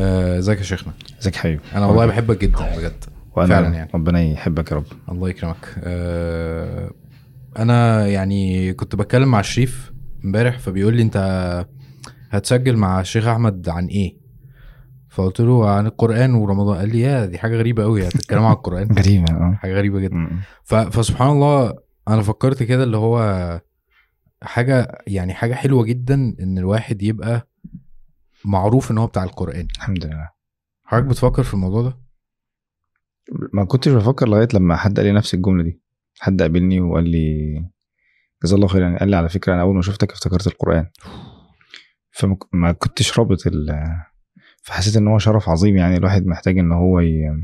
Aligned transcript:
آه، 0.00 0.38
ازيك 0.38 0.58
يا 0.58 0.62
شيخنا؟ 0.62 0.92
ازيك 1.20 1.36
حبيبي؟ 1.36 1.60
أنا 1.74 1.86
والله 1.86 2.06
بحبك 2.06 2.40
جدا 2.40 2.76
بجد. 2.76 3.04
وأنا 3.36 3.48
فعلا 3.48 3.74
يعني. 3.74 3.90
ربنا 3.94 4.20
يحبك 4.22 4.70
يا 4.70 4.76
رب. 4.76 4.84
الله 5.08 5.28
يكرمك. 5.28 5.74
آه، 5.84 6.90
أنا 7.58 8.06
يعني 8.06 8.72
كنت 8.72 8.96
بتكلم 8.96 9.28
مع 9.30 9.42
شريف 9.42 9.92
امبارح 10.24 10.58
فبيقول 10.58 10.96
لي 10.96 11.02
أنت 11.02 11.66
هتسجل 12.30 12.76
مع 12.76 13.00
الشيخ 13.00 13.26
أحمد 13.26 13.68
عن 13.68 13.86
إيه؟ 13.86 14.16
فقلت 15.08 15.40
له 15.40 15.70
عن 15.70 15.86
القرآن 15.86 16.34
ورمضان. 16.34 16.78
قال 16.78 16.88
لي 16.88 17.00
يا 17.00 17.26
دي 17.26 17.38
حاجة 17.38 17.56
غريبة 17.56 17.82
قوي 17.82 18.08
هتتكلموا 18.08 18.46
عن 18.46 18.52
القرآن؟ 18.52 18.88
غريبة 18.98 19.32
آه. 19.32 19.54
حاجة 19.60 19.74
غريبة 19.74 20.00
جدا. 20.00 20.28
فسبحان 20.64 21.30
الله 21.30 21.74
أنا 22.08 22.22
فكرت 22.22 22.62
كده 22.62 22.84
اللي 22.84 22.96
هو 22.96 23.60
حاجة 24.42 24.98
يعني 25.06 25.34
حاجة 25.34 25.54
حلوة 25.54 25.84
جدا 25.84 26.14
إن 26.40 26.58
الواحد 26.58 27.02
يبقى 27.02 27.49
معروف 28.44 28.90
إن 28.90 28.98
هو 28.98 29.06
بتاع 29.06 29.24
القرآن. 29.24 29.68
الحمد 29.76 30.04
لله. 30.04 30.30
حضرتك 30.84 31.06
بتفكر 31.06 31.42
في 31.42 31.54
الموضوع 31.54 31.82
ده؟ 31.82 31.98
ما 33.52 33.64
كنتش 33.64 33.88
بفكر 33.88 34.28
لغاية 34.28 34.48
لما 34.54 34.76
حد 34.76 34.96
قال 34.96 35.06
لي 35.06 35.12
نفس 35.12 35.34
الجملة 35.34 35.62
دي. 35.62 35.80
حد 36.20 36.42
قابلني 36.42 36.80
وقال 36.80 37.08
لي 37.08 37.54
جزاه 38.44 38.56
الله 38.56 38.66
خير 38.66 38.82
يعني. 38.82 38.98
قال 38.98 39.08
لي 39.08 39.16
على 39.16 39.28
فكرة 39.28 39.54
أنا 39.54 39.62
أول 39.62 39.74
ما 39.74 39.82
شفتك 39.82 40.12
افتكرت 40.12 40.46
القرآن. 40.46 40.86
فما 42.10 42.72
كنتش 42.72 43.18
رابط 43.18 43.46
ال 43.46 43.86
فحسيت 44.62 44.96
إن 44.96 45.08
هو 45.08 45.18
شرف 45.18 45.48
عظيم 45.48 45.76
يعني 45.76 45.96
الواحد 45.96 46.26
محتاج 46.26 46.58
إن 46.58 46.72
هو 46.72 47.00
ي... 47.00 47.42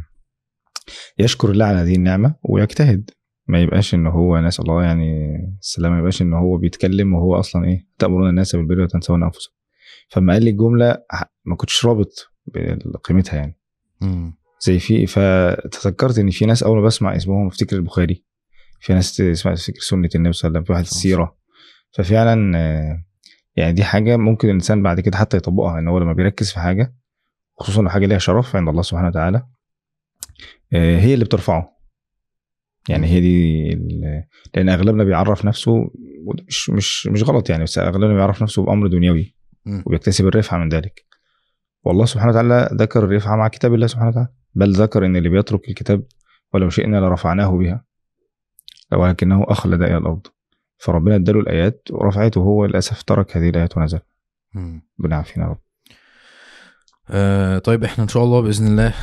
يشكر 1.18 1.50
الله 1.50 1.64
على 1.64 1.78
هذه 1.78 1.94
النعمة 1.96 2.34
ويجتهد. 2.42 3.10
ما 3.48 3.60
يبقاش 3.60 3.94
إن 3.94 4.06
هو 4.06 4.40
ناس 4.40 4.60
الله 4.60 4.82
يعني 4.82 5.36
السلام 5.60 5.92
ما 5.92 5.98
يبقاش 5.98 6.22
إن 6.22 6.32
هو 6.32 6.56
بيتكلم 6.56 7.14
وهو 7.14 7.40
أصلا 7.40 7.64
إيه 7.64 7.86
تأمرون 7.98 8.28
الناس 8.28 8.56
بالبر 8.56 8.80
وتنسون 8.80 9.22
أنفسكم. 9.22 9.55
فما 10.08 10.32
قال 10.32 10.44
لي 10.44 10.50
الجملة 10.50 10.96
ما 11.44 11.56
كنتش 11.56 11.86
رابط 11.86 12.32
بقيمتها 12.86 13.36
يعني. 13.36 13.58
مم. 14.00 14.34
زي 14.60 14.78
في 14.78 15.06
فتذكرت 15.06 16.18
إن 16.18 16.30
في 16.30 16.46
ناس 16.46 16.62
أول 16.62 16.78
ما 16.78 16.84
بسمع 16.84 17.16
اسمهم 17.16 17.46
أفتكر 17.46 17.76
البخاري. 17.76 18.24
في 18.80 18.94
ناس 18.94 19.16
تسمع 19.16 19.54
تفتكر 19.54 19.80
سنة 19.80 20.08
النبي 20.14 20.32
صلى 20.32 20.48
الله 20.48 20.58
عليه 20.58 20.60
وسلم 20.60 20.64
في 20.64 20.72
واحد 20.72 20.84
السيره 20.84 21.36
ففعلا 21.92 22.52
يعني 23.56 23.72
دي 23.72 23.84
حاجة 23.84 24.16
ممكن 24.16 24.48
الإنسان 24.48 24.82
بعد 24.82 25.00
كده 25.00 25.16
حتى 25.16 25.36
يطبقها 25.36 25.78
إن 25.78 25.88
هو 25.88 25.98
لما 25.98 26.12
بيركز 26.12 26.50
في 26.52 26.60
حاجة 26.60 26.94
خصوصا 27.58 27.82
لو 27.82 27.88
حاجة 27.88 28.06
ليها 28.06 28.18
شرف 28.18 28.56
عند 28.56 28.68
الله 28.68 28.82
سبحانه 28.82 29.08
وتعالى 29.08 29.46
آه، 30.72 30.98
هي 30.98 31.14
اللي 31.14 31.24
بترفعه. 31.24 31.76
يعني 32.88 33.06
هي 33.06 33.20
دي 33.20 33.70
لأن 34.54 34.68
أغلبنا 34.68 35.04
بيعرف 35.04 35.44
نفسه 35.44 35.90
مش 36.48 36.70
مش 36.70 37.06
مش 37.06 37.22
غلط 37.22 37.50
يعني 37.50 37.62
بس 37.64 37.78
أغلبنا 37.78 38.14
بيعرف 38.14 38.42
نفسه 38.42 38.64
بأمر 38.64 38.86
دنيوي. 38.86 39.35
وبيكتسب 39.66 40.26
الرفعة 40.26 40.58
من 40.58 40.68
ذلك. 40.68 41.06
والله 41.84 42.04
سبحانه 42.04 42.30
وتعالى 42.30 42.68
ذكر 42.72 43.04
الرفعة 43.04 43.36
مع 43.36 43.48
كتاب 43.48 43.74
الله 43.74 43.86
سبحانه 43.86 44.08
وتعالى. 44.08 44.28
بل 44.54 44.72
ذكر 44.72 45.06
إن 45.06 45.16
اللي 45.16 45.28
بيترك 45.28 45.68
الكتاب 45.68 46.02
ولو 46.54 46.68
شئنا 46.68 46.96
لرفعناه 46.96 47.58
بها. 47.58 47.84
ولكنه 48.92 49.44
أخلد 49.48 49.82
إلى 49.82 49.96
الأرض. 49.96 50.26
فربنا 50.78 51.14
اداله 51.14 51.40
الآيات 51.40 51.88
ورفعته 51.90 52.38
هو 52.38 52.66
للأسف 52.66 53.02
ترك 53.02 53.36
هذه 53.36 53.48
الآيات 53.48 53.76
ونزل. 53.76 54.00
ربنا 55.00 55.14
يعافينا 55.16 55.44
يا 55.46 55.50
رب. 55.50 55.58
آه 57.10 57.58
طيب 57.58 57.84
إحنا 57.84 58.04
إن 58.04 58.08
شاء 58.08 58.24
الله 58.24 58.40
بإذن 58.40 58.66
الله 58.66 58.94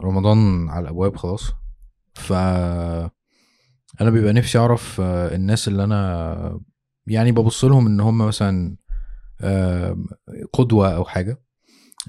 رمضان 0.00 0.68
على 0.68 0.82
الأبواب 0.82 1.16
خلاص. 1.16 1.52
ف 2.14 2.32
أنا 4.00 4.10
بيبقى 4.10 4.32
نفسي 4.32 4.58
أعرف 4.58 5.00
آه، 5.00 5.34
الناس 5.34 5.68
اللي 5.68 5.84
أنا 5.84 6.60
يعني 7.06 7.32
ببص 7.32 7.64
لهم 7.64 7.86
إن 7.86 8.00
هم 8.00 8.18
مثلا 8.18 8.76
قدوة 10.52 10.96
أو 10.96 11.04
حاجة. 11.04 11.42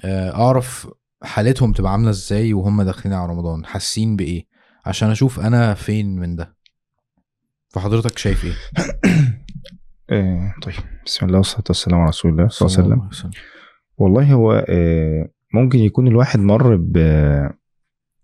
آه، 0.04 0.34
أعرف 0.34 0.88
حالتهم 1.22 1.72
تبقى 1.72 1.92
عاملة 1.92 2.10
إزاي 2.10 2.54
وهم 2.54 2.82
داخلين 2.82 3.14
على 3.16 3.32
رمضان. 3.32 3.66
حاسين 3.66 4.16
بإيه؟ 4.16 4.46
عشان 4.86 5.10
أشوف 5.10 5.40
أنا 5.40 5.74
فين 5.74 6.16
من 6.16 6.36
ده. 6.36 6.56
فحضرتك 7.68 8.18
شايف 8.18 8.44
إيه؟ 8.44 8.54
آه 10.10 10.54
طيب. 10.62 10.74
بسم 11.06 11.26
الله 11.26 11.38
والصلاة 11.38 11.64
والسلام 11.68 12.00
على 12.00 12.08
رسول 12.08 12.30
الله 12.30 12.48
صلى 12.48 12.84
الله 12.84 12.94
عليه 12.94 13.08
وسلم. 13.08 13.30
والله 13.96 14.32
هو 14.32 14.64
آه 14.68 15.28
ممكن 15.54 15.78
يكون 15.78 16.08
الواحد 16.08 16.40
مر 16.40 16.76
ب 16.76 16.98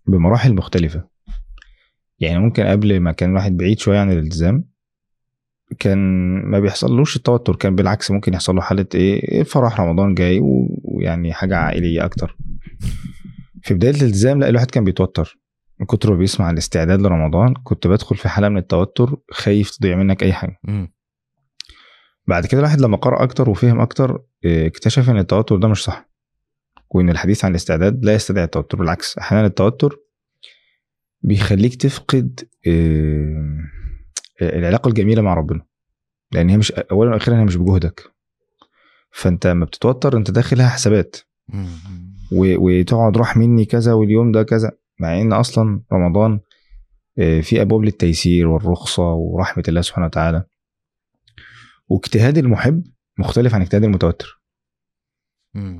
بمراحل 0.07 0.55
مختلفة. 0.55 1.07
يعني 2.19 2.39
ممكن 2.39 2.63
قبل 2.63 2.99
ما 2.99 3.11
كان 3.11 3.29
الواحد 3.29 3.57
بعيد 3.57 3.79
شوية 3.79 3.99
عن 3.99 4.11
الالتزام 4.11 4.70
كان 5.79 5.97
ما 6.45 6.59
بيحصلوش 6.59 7.15
التوتر 7.15 7.55
كان 7.55 7.75
بالعكس 7.75 8.11
ممكن 8.11 8.33
يحصل 8.33 8.55
له 8.55 8.61
حالة 8.61 8.85
إيه 8.95 9.43
فرح 9.43 9.81
رمضان 9.81 10.13
جاي 10.15 10.39
ويعني 10.83 11.33
حاجة 11.33 11.57
عائلية 11.57 12.05
أكتر. 12.05 12.37
في 13.63 13.73
بداية 13.73 13.91
الالتزام 13.91 14.39
لا 14.39 14.49
الواحد 14.49 14.71
كان 14.71 14.83
بيتوتر. 14.83 15.39
من 15.79 15.85
كتر 15.85 16.11
ما 16.11 16.17
بيسمع 16.17 16.49
الاستعداد 16.49 17.01
لرمضان 17.01 17.53
كنت 17.63 17.87
بدخل 17.87 18.15
في 18.15 18.29
حالة 18.29 18.49
من 18.49 18.57
التوتر 18.57 19.17
خايف 19.31 19.69
تضيع 19.71 19.95
منك 19.95 20.23
أي 20.23 20.33
حاجة. 20.33 20.59
بعد 22.27 22.45
كده 22.45 22.59
الواحد 22.59 22.81
لما 22.81 22.97
قرأ 22.97 23.23
أكتر 23.23 23.49
وفهم 23.49 23.79
أكتر 23.79 24.23
آه، 24.45 24.67
اكتشف 24.67 25.09
إن 25.09 25.17
التوتر 25.17 25.55
ده 25.57 25.67
مش 25.67 25.83
صح 25.83 26.09
وإن 26.89 27.09
الحديث 27.09 27.45
عن 27.45 27.51
الاستعداد 27.51 28.05
لا 28.05 28.13
يستدعي 28.13 28.43
التوتر. 28.43 28.77
بالعكس 28.77 29.17
أحيانا 29.17 29.47
التوتر 29.47 29.95
بيخليك 31.21 31.75
تفقد 31.75 32.39
آه، 32.67 33.57
العلاقة 34.41 34.87
الجميلة 34.87 35.21
مع 35.21 35.33
ربنا. 35.33 35.65
لأن 36.31 36.49
هي 36.49 36.57
مش 36.57 36.71
أولا 36.71 37.11
وأخيرا 37.11 37.39
هي 37.39 37.43
مش 37.45 37.55
بجهدك. 37.55 38.11
فأنت 39.11 39.47
لما 39.47 39.65
بتتوتر 39.65 40.17
أنت 40.17 40.31
داخلها 40.31 40.69
حسابات. 40.69 41.15
وتقعد 42.31 43.17
راح 43.17 43.37
مني 43.37 43.65
كذا 43.65 43.93
واليوم 43.93 44.31
ده 44.31 44.43
كذا. 44.43 44.71
مع 44.99 45.21
إن 45.21 45.33
أصلا 45.33 45.81
رمضان 45.93 46.39
آه، 47.19 47.41
في 47.41 47.61
أبواب 47.61 47.81
للتيسير 47.81 48.47
والرخصة 48.47 49.13
ورحمة 49.13 49.63
الله 49.67 49.81
سبحانه 49.81 50.05
وتعالى. 50.05 50.43
واجتهاد 51.87 52.37
المحب 52.37 52.83
مختلف 53.19 53.55
عن 53.55 53.61
اجتهاد 53.61 53.83
المتوتر. 53.83 54.41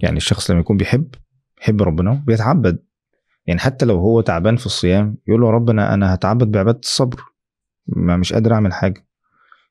يعني 0.03 0.17
الشخص 0.17 0.51
لما 0.51 0.59
يكون 0.59 0.77
بيحب 0.77 1.15
يحب 1.61 1.81
ربنا 1.81 2.23
بيتعبد 2.27 2.79
يعني 3.45 3.59
حتى 3.59 3.85
لو 3.85 3.97
هو 3.99 4.21
تعبان 4.21 4.55
في 4.55 4.65
الصيام 4.65 5.17
يقول 5.27 5.41
له 5.41 5.47
يا 5.47 5.51
رب 5.51 5.69
أنا 5.69 5.93
أنا 5.93 6.13
هتعبد 6.13 6.51
بعبادة 6.51 6.79
الصبر. 6.79 7.21
ما 7.87 8.17
مش 8.17 8.33
قادر 8.33 8.53
أعمل 8.53 8.73
حاجة. 8.73 9.05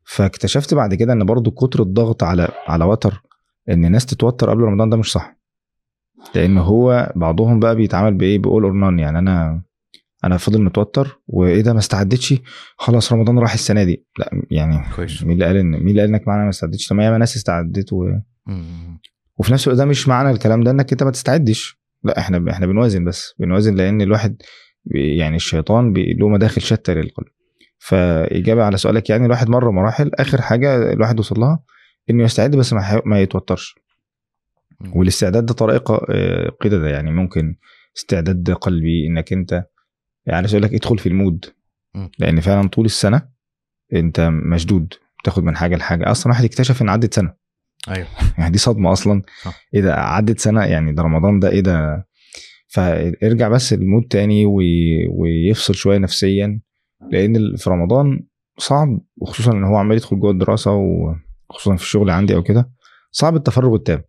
فاكتشفت 0.04 0.74
بعد 0.74 0.94
كده 0.94 1.12
إن 1.12 1.24
برضو 1.24 1.50
كتر 1.50 1.82
الضغط 1.82 2.22
على 2.22 2.48
على 2.68 2.84
وتر 2.84 3.22
إن 3.68 3.84
الناس 3.84 4.06
تتوتر 4.06 4.50
قبل 4.50 4.60
رمضان 4.60 4.90
ده 4.90 4.96
مش 4.96 5.12
صح. 5.12 5.36
لأن 6.34 6.58
هو 6.58 7.12
بعضهم 7.16 7.60
بقى 7.60 7.76
بيتعامل 7.76 8.14
بإيه؟ 8.14 8.38
بيقول 8.38 8.64
اور 8.64 8.72
نون 8.72 8.98
يعني 8.98 9.18
أنا 9.18 9.62
أنا 10.24 10.36
فضل 10.36 10.62
متوتر 10.62 11.20
وإيه 11.26 11.60
ده 11.62 11.72
ما 11.72 11.78
استعدتش؟ 11.78 12.34
خلاص 12.76 13.12
رمضان 13.12 13.38
راح 13.38 13.52
السنة 13.52 13.84
دي. 13.84 14.06
لا 14.18 14.30
يعني 14.50 14.78
كويس. 14.96 15.22
مين 15.22 15.32
اللي 15.32 15.44
قال 15.44 15.56
إن 15.56 15.70
مين 15.70 15.88
اللي 15.88 16.00
قال 16.00 16.10
إنك 16.10 16.28
معانا 16.28 16.42
ما 16.44 16.50
استعدتش؟ 16.50 16.88
طب 16.88 16.96
ما 16.96 17.04
ياما 17.04 17.18
ناس 17.18 17.36
استعدت 17.36 17.92
و... 17.92 18.08
وفي 19.36 19.52
نفس 19.52 19.66
الوقت 19.66 19.78
ده 19.78 19.84
مش 19.84 20.08
معنى 20.08 20.30
الكلام 20.30 20.62
ده 20.64 20.70
إنك 20.70 20.92
أنت 20.92 21.02
ما 21.02 21.10
تستعدش. 21.10 21.80
لا 22.04 22.18
إحنا 22.18 22.50
إحنا 22.50 22.66
بنوازن 22.66 23.04
بس. 23.04 23.34
بنوازن 23.38 23.74
لأن 23.74 24.00
الواحد 24.00 24.42
يعني 24.94 25.36
الشيطان 25.36 25.94
له 25.96 26.28
مداخل 26.28 26.60
شتى 26.62 26.94
للقلب. 26.94 27.26
فإجابة 27.80 28.64
على 28.64 28.76
سؤالك 28.76 29.10
يعني 29.10 29.26
الواحد 29.26 29.48
مر 29.48 29.70
مراحل 29.70 30.10
آخر 30.14 30.40
حاجة 30.40 30.92
الواحد 30.92 31.18
وصل 31.18 31.40
لها 31.40 31.62
إنه 32.10 32.24
يستعد 32.24 32.56
بس 32.56 32.72
ما, 32.72 33.02
ما 33.04 33.20
يتوترش. 33.20 33.74
والاستعداد 34.94 35.46
ده 35.46 35.54
طريقة 35.54 36.06
آه، 36.10 36.48
قدده 36.60 36.88
يعني 36.88 37.10
ممكن 37.10 37.56
استعداد 37.96 38.50
قلبي 38.50 39.06
إنك 39.06 39.32
أنت 39.32 39.64
يعني 40.26 40.46
أقول 40.46 40.62
لك 40.62 40.74
ادخل 40.74 40.98
في 40.98 41.08
ال 41.08 41.14
mood. 41.14 41.44
لأن 42.18 42.40
فعلا 42.40 42.68
طول 42.68 42.84
السنة 42.84 43.28
أنت 43.92 44.20
مشدود 44.30 44.94
تاخد 45.24 45.42
من 45.42 45.56
حاجة 45.56 45.76
لحاجة. 45.76 46.10
أصلا 46.10 46.32
واحد 46.32 46.44
اكتشف 46.44 46.82
إن 46.82 46.88
عدت 46.88 47.14
سنة. 47.14 47.34
أيوه. 47.88 48.06
يعني 48.38 48.50
دي 48.50 48.58
صدمة 48.58 48.92
أصلا. 48.92 49.22
صح. 49.42 49.66
إيه 49.74 49.80
ده 49.80 49.94
عدت 49.94 50.38
سنة؟ 50.38 50.64
يعني 50.64 50.92
ده 50.92 51.02
رمضان 51.02 51.40
ده 51.40 51.48
إيه 51.50 51.60
ده؟ 51.60 52.06
فارجع 52.68 53.48
بس 53.48 53.72
ال 53.72 53.79
mood 53.79 54.06
تاني 54.10 54.46
وي... 54.46 55.06
ويفصل 55.08 55.74
شوية 55.74 55.98
نفسيا. 55.98 56.60
لأن 57.10 57.56
في 57.56 57.70
رمضان 57.70 58.26
صعب 58.58 59.00
وخصوصا 59.16 59.52
إن 59.52 59.64
هو 59.64 59.76
عمال 59.76 59.96
يدخل 59.96 60.20
جوه 60.20 60.30
الدراسة 60.30 60.72
وخصوصا 60.74 61.76
في 61.76 61.82
الشغل 61.82 62.10
عندي 62.10 62.34
أو 62.34 62.42
كده 62.42 62.70
صعب 63.10 63.36
التفرغ 63.36 63.74
التام. 63.74 64.02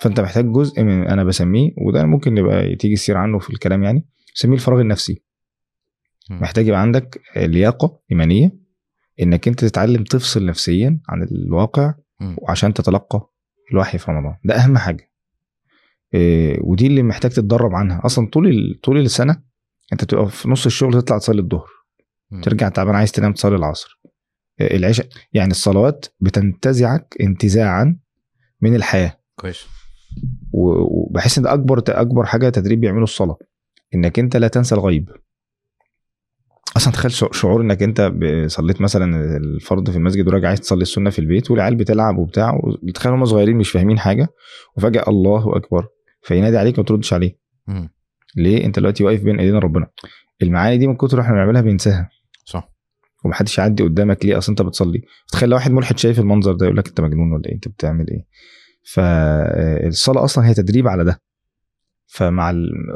فأنت 0.00 0.20
محتاج 0.20 0.52
جزء 0.52 0.82
من 0.82 1.02
أنا 1.08 1.24
بسميه 1.24 1.70
وده 1.78 2.04
ممكن 2.04 2.38
يبقى 2.38 2.76
تيجي 2.76 2.94
السير 2.94 3.16
عنه 3.16 3.38
في 3.38 3.50
الكلام 3.50 3.82
يعني 3.82 4.06
بسميه 4.34 4.54
الفراغ 4.54 4.80
النفسي. 4.80 5.22
محتاج 6.30 6.66
يبقى 6.66 6.80
عندك 6.80 7.20
لياقة 7.36 8.00
إيمانية 8.12 8.52
إنك 9.22 9.48
أنت 9.48 9.64
تتعلم 9.64 10.04
تفصل 10.04 10.46
نفسيا 10.46 11.00
عن 11.08 11.22
الواقع. 11.22 11.94
وعشان 12.38 12.74
تتلقى 12.74 13.30
الوحي 13.72 13.98
في 13.98 14.10
رمضان. 14.10 14.34
ده 14.44 14.54
أهم 14.54 14.78
حاجة. 14.78 15.10
إيه 16.14 16.58
ودي 16.62 16.86
اللي 16.86 17.02
محتاج 17.02 17.30
تتدرب 17.30 17.74
عنها. 17.74 18.06
أصلا 18.06 18.28
طول 18.28 18.78
طول 18.82 18.98
السنة 18.98 19.42
أنت 19.92 20.04
تبقى 20.04 20.28
في 20.28 20.48
نص 20.48 20.66
الشغل 20.66 20.92
تطلع 20.92 21.18
تصلي 21.18 21.40
الظهر. 21.40 21.68
ترجع 22.40 22.68
تعبان 22.68 22.94
عايز 22.94 23.12
تنام 23.12 23.32
تصلي 23.32 23.56
العصر. 23.56 24.00
العشاء 24.60 25.06
يعني 25.32 25.50
الصلوات 25.50 26.06
بتنتزعك 26.20 27.14
انتزاعا 27.20 27.96
من 28.60 28.74
الحياة. 28.74 29.18
كويس. 29.36 29.66
وبحس 30.52 31.38
إن 31.38 31.46
أكبر 31.46 31.82
أكبر 31.88 32.24
حاجة 32.24 32.48
تدريب 32.48 32.80
بيعمله 32.80 33.02
الصلاة 33.02 33.36
إنك 33.94 34.18
أنت 34.18 34.36
لا 34.36 34.48
تنسى 34.48 34.74
الغيب. 34.74 35.08
أصلا 36.76 36.92
تخيل 36.92 37.10
شع- 37.12 37.32
شعور 37.32 37.60
إنك 37.60 37.82
أنت 37.82 38.12
صليت 38.46 38.80
مثلا 38.80 39.36
الفرض 39.36 39.90
في 39.90 39.96
المسجد 39.96 40.28
وراجع 40.28 40.48
عايز 40.48 40.60
تصلي 40.60 40.82
السنة 40.82 41.10
في 41.10 41.18
البيت 41.18 41.50
والعيال 41.50 41.74
بتلعب 41.76 42.18
وبتاع 42.18 42.60
تخيل 42.94 43.12
هم 43.12 43.24
صغيرين 43.24 43.56
مش 43.56 43.70
فاهمين 43.70 43.98
حاجة 43.98 44.28
وفجأة 44.76 45.04
الله 45.08 45.56
أكبر 45.56 45.86
فينادي 46.22 46.58
عليك 46.58 46.78
ما 46.78 46.84
تردش 46.84 47.12
عليه. 47.12 47.38
ليه؟ 48.36 48.64
أنت 48.64 48.78
دلوقتي 48.78 49.04
واقف 49.04 49.22
بين 49.22 49.40
إيدينا 49.40 49.58
ربنا. 49.58 49.86
المعاني 50.42 50.78
دي 50.78 50.86
من 50.86 50.96
كتر 50.96 51.20
إحنا 51.20 51.32
بنعملها 51.32 51.60
بننساها. 51.62 52.10
صح. 52.44 52.72
ومحدش 53.24 53.58
يعدي 53.58 53.82
قدامك 53.82 54.24
ليه؟ 54.24 54.38
أصل 54.38 54.52
أنت 54.52 54.62
بتصلي. 54.62 55.02
تخيل 55.32 55.48
لو 55.48 55.56
واحد 55.56 55.70
ملحد 55.70 55.98
شايف 55.98 56.18
المنظر 56.18 56.52
ده 56.52 56.66
يقول 56.66 56.78
لك 56.78 56.88
أنت 56.88 57.00
مجنون 57.00 57.32
ولا 57.32 57.46
إيه؟ 57.46 57.54
أنت 57.54 57.68
بتعمل 57.68 58.06
إيه؟ 58.10 58.26
فالصلاه 58.84 60.24
أصلا 60.24 60.46
هي 60.48 60.54
تدريب 60.54 60.88
على 60.88 61.04
ده. 61.04 61.20
فمع 62.06 62.50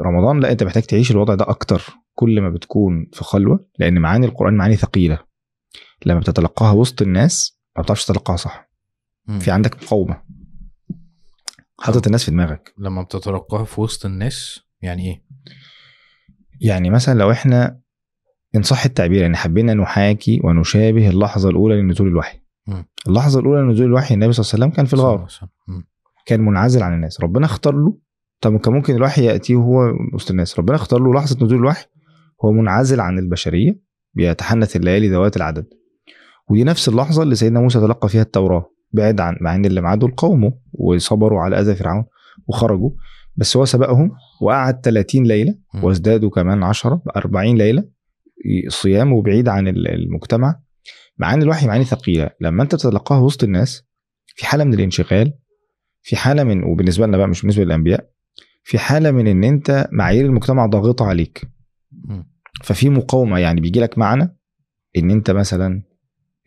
رمضان 0.05 0.39
لا 0.39 0.51
أنت 0.51 0.63
محتاج 0.63 0.83
تعيش 0.83 1.11
الوضع 1.11 1.35
ده 1.35 1.49
أكتر 1.49 1.83
كل 2.13 2.41
ما 2.41 2.49
بتكون 2.49 3.09
في 3.13 3.23
خلوة 3.23 3.67
لأن 3.79 3.99
معاني 3.99 4.25
القرآن 4.25 4.53
معاني 4.53 4.75
ثقيلة. 4.75 5.19
لما 6.05 6.19
بتتلقاها 6.19 6.71
وسط 6.71 7.01
الناس 7.01 7.59
ما 7.77 7.83
بتعرفش 7.83 8.05
تتلقاها 8.05 8.37
صح. 8.37 8.69
مم. 9.27 9.39
في 9.39 9.51
عندك 9.51 9.83
مقاومة. 9.83 10.21
حاطط 11.79 12.05
الناس 12.05 12.23
في 12.23 12.31
دماغك. 12.31 12.73
لما 12.77 13.03
بتتلقاها 13.03 13.63
في 13.65 13.81
وسط 13.81 14.05
الناس 14.05 14.59
يعني 14.81 15.09
إيه؟ 15.09 15.23
يعني 16.61 16.89
مثلا 16.89 17.19
لو 17.19 17.31
إحنا 17.31 17.79
إن 18.55 18.61
صح 18.61 18.85
التعبير 18.85 19.21
يعني 19.21 19.37
حبينا 19.37 19.73
نحاكي 19.73 20.41
ونشابه 20.43 21.09
اللحظة 21.09 21.49
الأولى 21.49 21.81
لنزول 21.81 22.07
الوحي. 22.07 22.39
مم. 22.67 22.85
اللحظة 23.07 23.39
الأولى 23.39 23.61
لنزول 23.61 23.85
الوحي 23.85 24.13
النبي 24.13 24.33
صلى 24.33 24.43
الله 24.43 24.53
عليه 24.53 24.63
وسلم 24.63 24.75
كان 24.75 24.85
في 24.85 24.93
الغار. 24.93 25.27
كان 26.25 26.41
منعزل 26.41 26.83
عن 26.83 26.93
الناس. 26.93 27.21
ربنا 27.21 27.45
اختار 27.45 27.75
له. 27.75 27.97
طب 28.41 28.57
كان 28.57 28.73
ممكن 28.73 28.95
الوحي 28.95 29.25
يأتيه 29.25 29.55
وهو 29.55 29.93
وسط 30.13 30.31
الناس. 30.31 30.59
ربنا 30.59 30.75
اختار 30.75 30.99
له 30.99 31.13
لحظة 31.13 31.45
نزول 31.45 31.59
الوحي. 31.59 31.85
هو 32.45 32.51
منعزل 32.51 32.99
عن 32.99 33.19
البشرية 33.19 33.79
بيتحنث 34.13 34.75
الليالي 34.75 35.09
ذوات 35.09 35.37
العدد. 35.37 35.65
ودي 36.49 36.63
نفس 36.63 36.89
اللحظة 36.89 37.23
اللي 37.23 37.35
سيدنا 37.35 37.59
موسى 37.59 37.79
تلقى 37.79 38.09
فيها 38.09 38.21
التوراة. 38.21 38.71
بعد 38.91 39.21
عن 39.21 39.37
مع 39.41 39.55
إن 39.55 39.65
اللي 39.65 39.81
معاه 39.81 39.95
دول 39.95 40.11
قومه 40.11 40.53
وصبروا 40.73 41.41
على 41.41 41.59
أذى 41.59 41.75
فرعون 41.75 42.05
وخرجوا. 42.47 42.89
بس 43.35 43.57
هو 43.57 43.65
سبقهم 43.65 44.11
وقعد 44.41 44.81
30 44.81 45.23
ليلة. 45.23 45.55
وازدادوا 45.83 46.29
كمان 46.29 46.63
10 46.63 47.01
40 47.15 47.57
ليلة. 47.57 47.96
صيام 48.67 49.13
وبعيد 49.13 49.47
عن 49.47 49.67
ال- 49.67 49.87
المجتمع 49.87 50.59
معاني 51.17 51.43
الوحي 51.43 51.67
معاني 51.67 51.83
ثقيلة 51.83 52.29
لما 52.41 52.63
أنت 52.63 52.75
بتتلقاها 52.75 53.19
وسط 53.19 53.43
الناس 53.43 53.83
في 54.35 54.45
حالة 54.45 54.63
من 54.63 54.73
الانشغال 54.73 55.33
في 56.01 56.15
حالة 56.15 56.43
من 56.43 56.63
وبالنسبة 56.63 57.05
لنا 57.07 57.17
بقى 57.17 57.27
مش 57.27 57.41
بالنسبة 57.41 57.63
للأنبياء 57.63 58.09
في 58.63 58.77
حالة 58.79 59.11
من 59.11 59.27
إن 59.27 59.43
أنت 59.43 59.87
معايير 59.91 60.25
المجتمع 60.25 60.65
ضاغطة 60.65 61.05
عليك. 61.05 61.41
ففي 62.63 62.89
مقاومة 62.89 63.39
يعني 63.39 63.61
بيجي 63.61 63.79
لك 63.79 63.97
معنى 63.97 64.37
إن 64.97 65.11
أنت 65.11 65.31
مثلا 65.31 65.83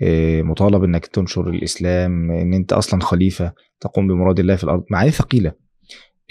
آه، 0.03 0.43
مطالب 0.43 0.85
إنك 0.85 1.07
تنشر 1.07 1.49
الإسلام 1.51 2.31
إن 2.31 2.55
أنت 2.55 2.73
أصلا 2.73 3.01
خليفة 3.01 3.53
تقوم 3.81 4.09
بمراد 4.09 4.39
الله 4.41 4.57
في 4.57 4.65
الأرض 4.65 4.85
معاني 4.91 5.11
ثقيلة 5.11 5.53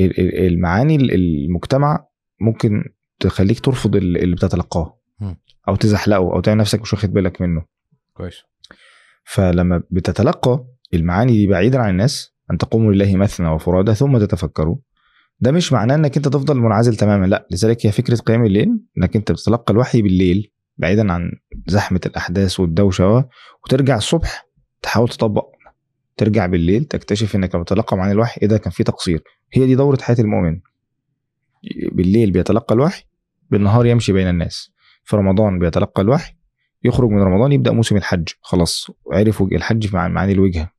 ال- 0.02 0.20
ال- 0.20 0.48
المعاني 0.48 0.96
ال- 0.96 1.12
المجتمع 1.12 2.06
ممكن 2.42 2.84
تخليك 3.20 3.60
ترفض 3.60 3.96
ال- 3.96 4.18
اللي 4.24 4.36
بتتلقاه. 4.36 4.99
أو 5.68 5.76
تزحلقه 5.76 6.18
أو 6.34 6.40
تعمل 6.40 6.58
نفسك 6.58 6.82
مش 6.82 6.94
واخد 6.94 7.14
بالك 7.14 7.42
منه. 7.42 7.66
كويس. 8.14 8.44
فلما 9.24 9.84
بتتلقى 9.92 10.66
المعاني 10.94 11.32
دي 11.32 11.48
بعيدا 11.48 11.80
عن 11.80 11.90
الناس 11.90 12.34
أن 12.52 12.58
تقوموا 12.58 12.94
لله 12.94 13.16
مثنى 13.16 13.50
وفرادى 13.50 13.96
ثم 13.96 14.18
تتفكروا 14.18 14.78
ده 15.40 15.52
مش 15.52 15.74
معناه 15.74 15.96
إنك 15.96 16.18
أنت 16.18 16.28
تفضل 16.28 16.58
منعزل 16.58 16.96
تماما 16.96 17.26
لأ 17.26 17.48
لذلك 17.52 17.86
هي 17.86 17.92
فكرة 17.92 18.16
قيام 18.16 18.46
الليل 18.46 18.80
إنك 18.98 19.16
أنت 19.16 19.32
بتتلقى 19.32 19.74
الوحي 19.74 20.02
بالليل 20.02 20.52
بعيدا 20.78 21.14
عن 21.14 21.32
زحمة 21.68 22.02
الأحداث 22.06 22.60
والدوشة 22.60 23.30
وترجع 23.66 23.98
الصبح 23.98 24.48
تحاول 24.82 25.10
تطبق. 25.10 25.50
ترجع 26.18 26.46
بالليل 26.46 26.84
تكتشف 26.86 27.36
إنك 27.36 27.56
لما 27.56 27.64
تتلقى 27.64 27.98
معاني 27.98 28.12
الوحي 28.12 28.42
إيه 28.42 28.48
ده 28.48 28.58
كان 28.58 28.72
في 28.72 28.84
تقصير. 28.84 29.24
هي 29.54 29.66
دي 29.66 29.76
دورة 29.76 29.98
حياة 30.02 30.18
المؤمن. 30.20 30.60
بالليل 31.92 32.32
بيتلقى 32.32 32.76
الوحي 32.76 33.04
بالنهار 33.50 33.86
يمشي 33.86 34.14
بين 34.14 34.28
الناس. 34.30 34.72
في 35.10 35.16
رمضان 35.16 35.60
بيتلقى 35.60 36.02
الوحي 36.02 36.34
يخرج 36.84 37.10
من 37.10 37.22
رمضان 37.22 37.52
يبدأ 37.52 37.72
موسم 37.72 37.98
الحج. 37.98 38.28
خلاص 38.42 38.92
عرف 39.12 39.42
الحج 39.42 39.96
مع 39.96 40.08
معاني 40.08 40.32
الوجهة. 40.32 40.72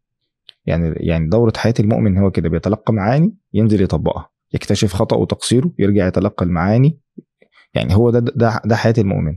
يعني 0.67 0.94
يعني 0.97 1.29
دورة 1.29 1.53
حياة 1.56 1.75
المؤمن 1.81 2.19
هو 2.19 2.31
كده 2.31 2.49
بيتلقى 2.49 2.93
معاني 2.93 3.35
ينزل 3.55 3.82
يطبقها. 3.82 4.31
يكتشف 4.55 4.93
خطأ 4.93 5.17
وتقصيره 5.17 5.73
يرجع 5.79 6.06
يتلقى 6.06 6.44
المعاني. 6.44 6.99
يعني 7.75 7.94
هو 7.94 8.11
ده 8.11 8.19
ده 8.19 8.61
ده 8.65 8.77
حياة 8.77 8.94
المؤمن. 8.99 9.37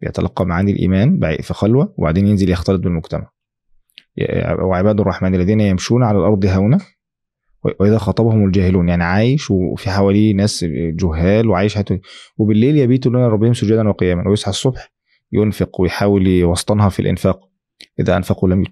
بيتلقى 0.00 0.46
معاني 0.46 0.72
الإيمان 0.72 1.20
في 1.40 1.54
خلوة 1.54 1.94
وبعدين 1.96 2.26
ينزل 2.26 2.50
يختلط 2.50 2.80
بالمجتمع. 2.80 3.30
وعباد 4.62 5.00
الرحمن 5.00 5.34
الذين 5.34 5.60
يمشون 5.60 6.02
على 6.02 6.18
الأرض 6.18 6.46
هونا 6.46 6.78
وإذا 7.80 7.98
خاطبهم 7.98 8.46
الجاهلون 8.46 8.88
يعني 8.88 9.04
عايش 9.04 9.50
وفي 9.50 9.90
حواليه 9.90 10.34
ناس 10.34 10.64
جهال 10.70 11.48
وعايش 11.48 11.74
حياته. 11.74 12.00
وبالليل 12.38 12.76
يبيت 12.76 13.06
لنا 13.06 13.28
ربهم 13.28 13.54
سجدا 13.54 13.88
وقياما 13.88 14.28
ويصحى 14.28 14.50
الصبح 14.50 14.92
ينفق 15.32 15.80
ويحاول 15.80 16.26
يوسطنها 16.26 16.88
في 16.88 17.00
الإنفاق. 17.00 17.40
إذا 18.00 18.16
أنفقوا 18.16 18.48
لم 18.48 18.64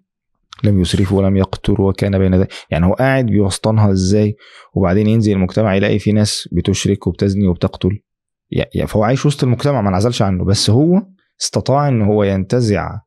لم 0.64 0.80
يسرفوا 0.80 1.18
ولم 1.18 1.36
يقتروا 1.36 1.88
وكان 1.88 2.18
بين 2.18 2.34
ذلك. 2.34 2.52
يعني 2.70 2.86
هو 2.86 2.92
قاعد 2.92 3.26
بيوسطنها 3.26 3.90
إزاي؟ 3.90 4.36
وبعدين 4.74 5.06
ينزل 5.06 5.32
المجتمع 5.32 5.74
يلاقي 5.74 5.98
في 5.98 6.12
ناس 6.12 6.48
بتشرك 6.52 7.06
وبتزني 7.06 7.46
وبتقتل. 7.46 7.98
يعني 8.50 8.86
فهو 8.86 9.04
عايش 9.04 9.26
وسط 9.26 9.44
المجتمع 9.44 9.80
ما 9.80 9.88
انعزلش 9.88 10.22
عنه. 10.22 10.44
بس 10.44 10.70
هو 10.70 11.02
استطاع 11.40 11.88
إن 11.88 12.02
هو 12.02 12.24
ينتزع 12.24 12.98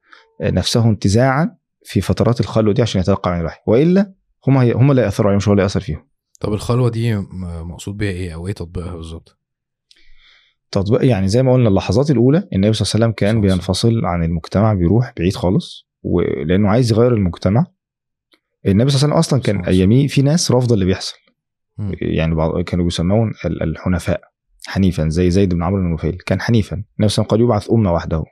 نفسه 0.42 0.90
انتزاعا 0.90 1.56
في 1.84 2.02
فترات 2.02 2.40
الخلوة 2.40 2.74
دي 2.74 2.82
عشان 2.82 3.02
يتلقى 3.02 3.32
من 3.32 3.40
الوحي. 3.40 3.60
وإلا 3.68 4.14
هم 4.48 4.58
هي 4.58 4.74
هم 4.74 4.92
اللي 4.92 5.02
يأثروا 5.02 5.28
عليه 5.28 5.38
مش 5.38 5.48
هو 5.48 5.52
اللي 5.52 5.64
يأثر 5.64 5.80
فيهم. 5.80 6.08
طب 6.40 6.54
الخلوة 6.54 6.90
دي 6.90 7.16
مقصود 7.64 7.98
بيها 7.98 8.12
إيه؟ 8.12 8.34
أو 8.34 8.48
إيه 8.48 8.54
تطبيقها 8.54 8.96
بالظبط؟ 8.96 9.38
تطبيق 10.72 11.06
يعني 11.06 11.28
زي 11.28 11.44
ما 11.44 11.54
قلنا 11.54 11.70
اللحظات 11.70 12.12
الأولى 12.12 12.38
النبي 12.54 12.74
صلى 12.74 12.86
الله 12.86 13.06
عليه 13.06 13.06
وسلم 13.06 13.12
كان 13.12 13.42
بينفصل 13.42 14.06
عن 14.06 14.24
المجتمع 14.24 14.74
بيروح 14.74 15.14
بعيد 15.18 15.36
خالص 15.36 15.88
ولأنه 16.04 16.70
عايز 16.70 16.92
يغير 16.92 17.14
المجتمع. 17.14 17.66
النبي 18.66 18.90
صلى 18.90 18.98
الله 18.98 19.16
عليه 19.16 19.20
وسلم 19.20 19.38
أصلا 19.38 19.42
كان 19.42 19.66
أياميه 19.66 20.08
في 20.08 20.22
ناس 20.22 20.52
رافضة 20.52 20.74
اللي 20.74 20.86
بيحصل. 20.86 21.16
يعني 22.02 22.36
بعض 22.36 22.62
كانوا 22.62 22.86
بيسمون 22.86 23.32
ال- 23.46 23.64
الحنفاء 23.64 24.22
حنيفا 24.68 25.10
زي 25.10 25.30
زيد 25.30 25.54
بن 25.54 25.64
عمرو 25.64 25.82
بن 25.82 25.94
نفيل 25.94 26.18
كان 26.26 26.42
حنيفا. 26.42 26.76
النبي 26.76 26.86
صلى 26.90 27.02
الله 27.02 27.08
عليه 27.08 27.14
وسلم 27.14 27.26
قال 27.26 27.42
يبعث 27.42 27.72
أمة 27.72 27.94
وحده. 27.94 28.24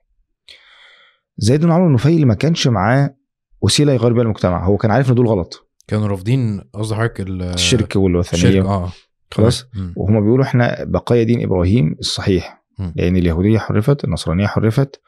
زيد 1.38 1.62
بن 1.66 1.72
عمرو 1.72 1.88
بن 1.88 1.94
نفيل 1.94 2.28
ما 2.28 2.34
كانش 2.34 2.68
معاه 2.68 3.16
وسيلة 3.62 3.94
يغير 3.94 4.14
بيها 4.14 4.24
المجتمع. 4.24 4.66
هو 4.66 4.78
كان 4.78 4.92
عارف 4.92 5.10
إن 5.10 5.16
دول 5.16 5.28
غلط. 5.28 5.63
كانوا 5.88 6.08
رافضين 6.08 6.62
قصدي 6.74 6.96
حضرتك 6.96 7.20
ال- 7.22 7.42
الشرك 7.42 7.96
والوثنية. 7.96 8.44
الشرك 8.50 8.66
آه 8.66 8.92
خلاص. 9.32 9.66
وهما 9.96 10.20
بيقولوا 10.20 10.46
إحنا 10.46 10.84
بقايا 10.84 11.24
دين 11.24 11.44
إبراهيم 11.44 11.96
الصحيح. 12.00 12.64
مم. 12.80 12.94
لأن 12.96 13.16
اليهودية 13.18 13.58
حرفت 13.58 14.04
النصرانية 14.04 14.48
حرفت. 14.48 15.02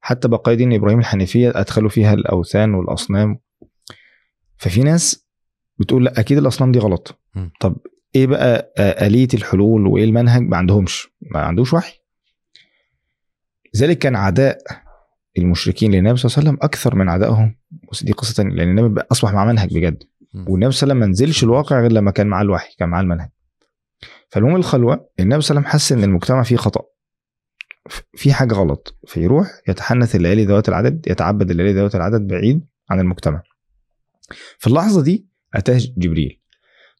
حتى 0.00 0.28
بقايا 0.28 0.56
دين 0.56 0.72
إبراهيم 0.72 0.98
الحنيفية 0.98 1.52
أدخلوا 1.54 1.88
فيها 1.90 2.14
الأوثان 2.14 2.74
والأصنام. 2.74 3.38
ففي 4.56 4.82
ناس 4.82 5.26
بتقول 5.78 6.04
لا 6.04 6.20
أكيد 6.20 6.38
الأصنام 6.38 6.72
دي 6.72 6.78
غلط. 6.78 7.20
مم. 7.34 7.50
طب 7.60 7.76
إيه 8.14 8.26
بقى 8.26 8.72
آه، 8.78 9.06
آلية 9.06 9.28
الحلول 9.34 9.86
وإيه 9.86 10.04
المنهج؟ 10.04 10.42
ما 10.42 10.56
عندهمش. 10.56 11.08
ما 11.34 11.40
عندوش 11.40 11.72
وحي. 11.74 11.98
لذلك 13.74 13.98
كان 13.98 14.16
عداء 14.16 14.58
المشركين 15.38 15.92
للنبي 15.92 16.16
صلى 16.16 16.28
الله 16.28 16.38
عليه 16.38 16.48
وسلم 16.48 16.58
أكثر 16.66 16.94
من 16.94 17.08
عدائهم. 17.08 17.54
دي 18.02 18.12
قصة 18.12 18.42
لأن 18.42 18.78
النبي 18.78 19.02
أصبح 19.12 19.32
مع 19.32 19.44
منهج 19.44 19.74
بجد. 19.74 20.02
والنبي 20.46 20.72
صلى 20.72 20.82
الله 20.82 20.94
عليه 20.94 20.94
وسلم 20.94 20.98
ما 20.98 21.06
نزلش 21.06 21.44
الواقع 21.44 21.80
غير 21.80 21.92
لما 21.92 22.10
كان 22.10 22.26
معاه 22.26 22.42
الوحي 22.42 22.76
كان 22.78 22.88
معاه 22.88 23.02
المنهج. 23.02 23.28
فالمهم 24.30 24.56
الخلوة 24.56 25.08
النبي 25.20 25.40
صلى 25.40 25.50
الله 25.50 25.68
عليه 25.68 25.68
وسلم 25.68 25.80
حس 25.80 25.92
إن 25.92 26.04
المجتمع 26.04 26.42
فيه 26.42 26.56
خطأ. 26.56 26.82
في 28.14 28.32
حاجة 28.32 28.54
غلط 28.54 28.98
فيروح 29.06 29.48
يتحنث 29.68 30.16
الليالي 30.16 30.44
ذوات 30.44 30.68
العدد 30.68 31.08
يتعبد 31.08 31.50
الليالي 31.50 31.72
ذوات 31.72 31.94
العدد 31.94 32.26
بعيد 32.26 32.66
عن 32.90 33.00
المجتمع. 33.00 33.42
في 34.58 34.66
اللحظة 34.66 35.02
دي 35.02 35.26
أتاه 35.54 35.80
جبريل. 35.98 36.40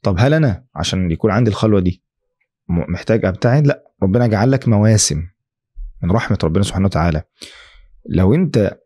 طب 0.02 0.16
هل 0.18 0.34
أنا 0.34 0.64
عشان 0.74 1.10
يكون 1.10 1.30
عندي 1.30 1.50
الخلوة 1.50 1.80
دي 1.80 2.02
محتاج 2.68 3.24
أبتعد؟ 3.24 3.66
لا 3.66 3.84
ربنا 4.02 4.26
جعل 4.26 4.50
لك 4.50 4.68
مواسم 4.68 5.22
من 6.02 6.10
رحمة 6.10 6.38
ربنا 6.44 6.62
سبحانه 6.64 6.86
وتعالى. 6.86 7.22
لو 8.08 8.34
أنت 8.34 8.78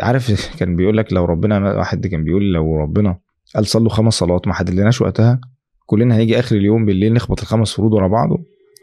عارف 0.00 0.56
كان 0.58 0.76
بيقول 0.76 0.96
لك 0.96 1.12
لو 1.12 1.24
ربنا 1.24 1.74
واحد 1.74 2.06
كان 2.06 2.24
بيقول 2.24 2.52
لو 2.52 2.76
ربنا 2.76 3.18
قال 3.54 3.66
صلوا 3.66 3.90
خمس 3.90 4.14
صلوات 4.14 4.48
ما 4.48 4.54
حددناش 4.54 5.00
وقتها. 5.00 5.40
كلنا 5.86 6.16
هنيجي 6.16 6.38
آخر 6.38 6.56
اليوم 6.56 6.86
بالليل 6.86 7.12
نخبط 7.12 7.40
الخمس 7.40 7.72
فروض 7.72 7.92
ورا 7.92 8.08
بعض. 8.08 8.28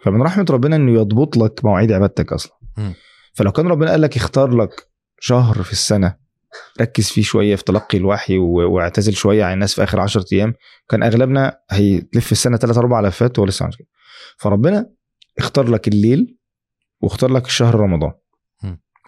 فمن 0.03 0.21
رحمة 0.21 0.45
ربنا 0.49 0.75
إنه 0.75 0.91
يضبط 0.91 1.37
لك 1.37 1.65
مواعيد 1.65 1.91
عبادتك 1.91 2.33
أصلا. 2.33 2.53
مم. 2.77 2.93
فلو 3.33 3.51
كان 3.51 3.67
ربنا 3.67 3.91
قال 3.91 4.01
لك 4.01 4.15
اختار 4.15 4.55
لك 4.55 4.87
شهر 5.19 5.63
في 5.63 5.71
السنة 5.71 6.15
ركز 6.81 7.09
فيه 7.09 7.21
شوية 7.21 7.55
في 7.55 7.63
تلقي 7.63 7.97
الوحي 7.97 8.37
واعتزل 8.37 9.13
شوية 9.13 9.43
عن 9.43 9.53
الناس 9.53 9.75
في 9.75 9.83
آخر 9.83 9.99
10 9.99 10.25
أيام 10.33 10.53
كان 10.89 11.03
أغلبنا 11.03 11.57
هيلف 11.69 12.31
السنة 12.31 12.57
ثلاث 12.57 12.77
أربع 12.77 13.01
لفات 13.01 13.39
وهو 13.39 13.47
لسه 13.47 13.63
عامل 13.63 13.75
كده. 13.75 13.87
فربنا 14.37 14.89
اختار 15.39 15.69
لك 15.69 15.87
الليل 15.87 16.37
واختار 17.01 17.31
لك 17.31 17.45
الشهر 17.45 17.75
رمضان. 17.75 18.11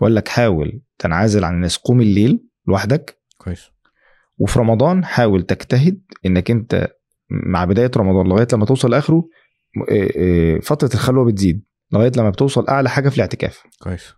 وقال 0.01 0.15
لك 0.15 0.27
حاول 0.27 0.81
تنعزل 0.99 1.43
عن 1.43 1.53
الناس 1.53 1.77
قوم 1.77 2.01
الليل 2.01 2.43
لوحدك. 2.67 3.19
كويس. 3.37 3.71
وفي 4.37 4.59
رمضان 4.59 5.05
حاول 5.05 5.43
تجتهد 5.43 6.01
إنك 6.25 6.51
أنت 6.51 6.87
مع 7.29 7.65
بداية 7.65 7.91
رمضان 7.97 8.27
لغاية 8.27 8.47
لما 8.53 8.65
توصل 8.65 8.91
لآخره 8.91 9.23
فترة 10.63 10.89
الخلوة 10.93 11.25
بتزيد 11.25 11.63
لغاية 11.91 12.11
لما 12.17 12.29
بتوصل 12.29 12.67
أعلى 12.67 12.89
حاجة 12.89 13.09
في 13.09 13.15
الاعتكاف. 13.15 13.63
كويس. 13.83 14.13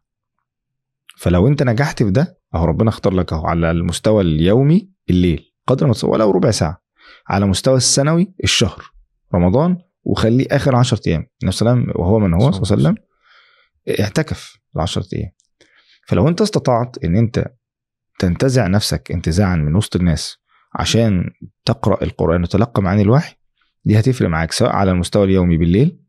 فلو 1.18 1.48
أنت 1.48 1.64
نجحت 1.64 2.04
في 2.04 2.12
ده 2.12 2.40
أهو 2.56 2.66
ربنا 2.66 2.90
اختار 2.90 3.14
لك 3.14 3.34
أهو 3.34 3.46
على 3.48 3.72
المستوى 3.72 4.22
اليومي 4.24 4.90
الليل 5.10 5.54
قدر 5.68 5.88
ما 5.88 5.94
تصور 5.94 6.12
ولو 6.12 6.32
ربع 6.32 6.52
ساعة 6.52 6.82
على 7.28 7.46
مستوى 7.46 7.78
السنوي 7.78 8.34
الشهر 8.44 8.84
رمضان 9.36 9.78
وخليه 10.04 10.46
آخر 10.52 10.76
10 10.76 11.02
أيام. 11.08 11.28
النبي 11.44 11.56
صلى 11.56 11.70
الله 11.70 11.82
عليه 11.82 11.92
وسلم 11.92 12.02
وهو 12.02 12.20
من 12.20 12.34
هو؟ 12.34 12.52
صلى 12.52 12.62
الله 12.62 12.72
عليه 12.72 12.82
وسلم 12.82 12.96
اعتكف 14.00 14.58
ال 14.76 14.82
10 14.82 15.06
أيام. 15.14 15.32
فلو 16.08 16.28
أنت 16.28 16.42
استطعت 16.42 16.98
إن 17.04 17.16
أنت 17.16 17.46
تنتزع 18.20 18.68
نفسك 18.68 19.12
انتزاعا 19.12 19.56
من 19.56 19.76
وسط 19.76 19.96
الناس 19.96 20.38
عشان 20.76 21.32
تقرأ 21.66 22.04
القرآن 22.04 22.44
وتلقى 22.44 22.82
معاني 22.82 23.02
الوحي 23.02 23.36
دي 23.86 24.00
هتفرق 24.00 24.30
معاك 24.30 24.52
سواء 24.52 24.72
على 24.72 24.92
المستوى 24.92 25.24
اليومي 25.26 25.58
بالليل 25.58 26.00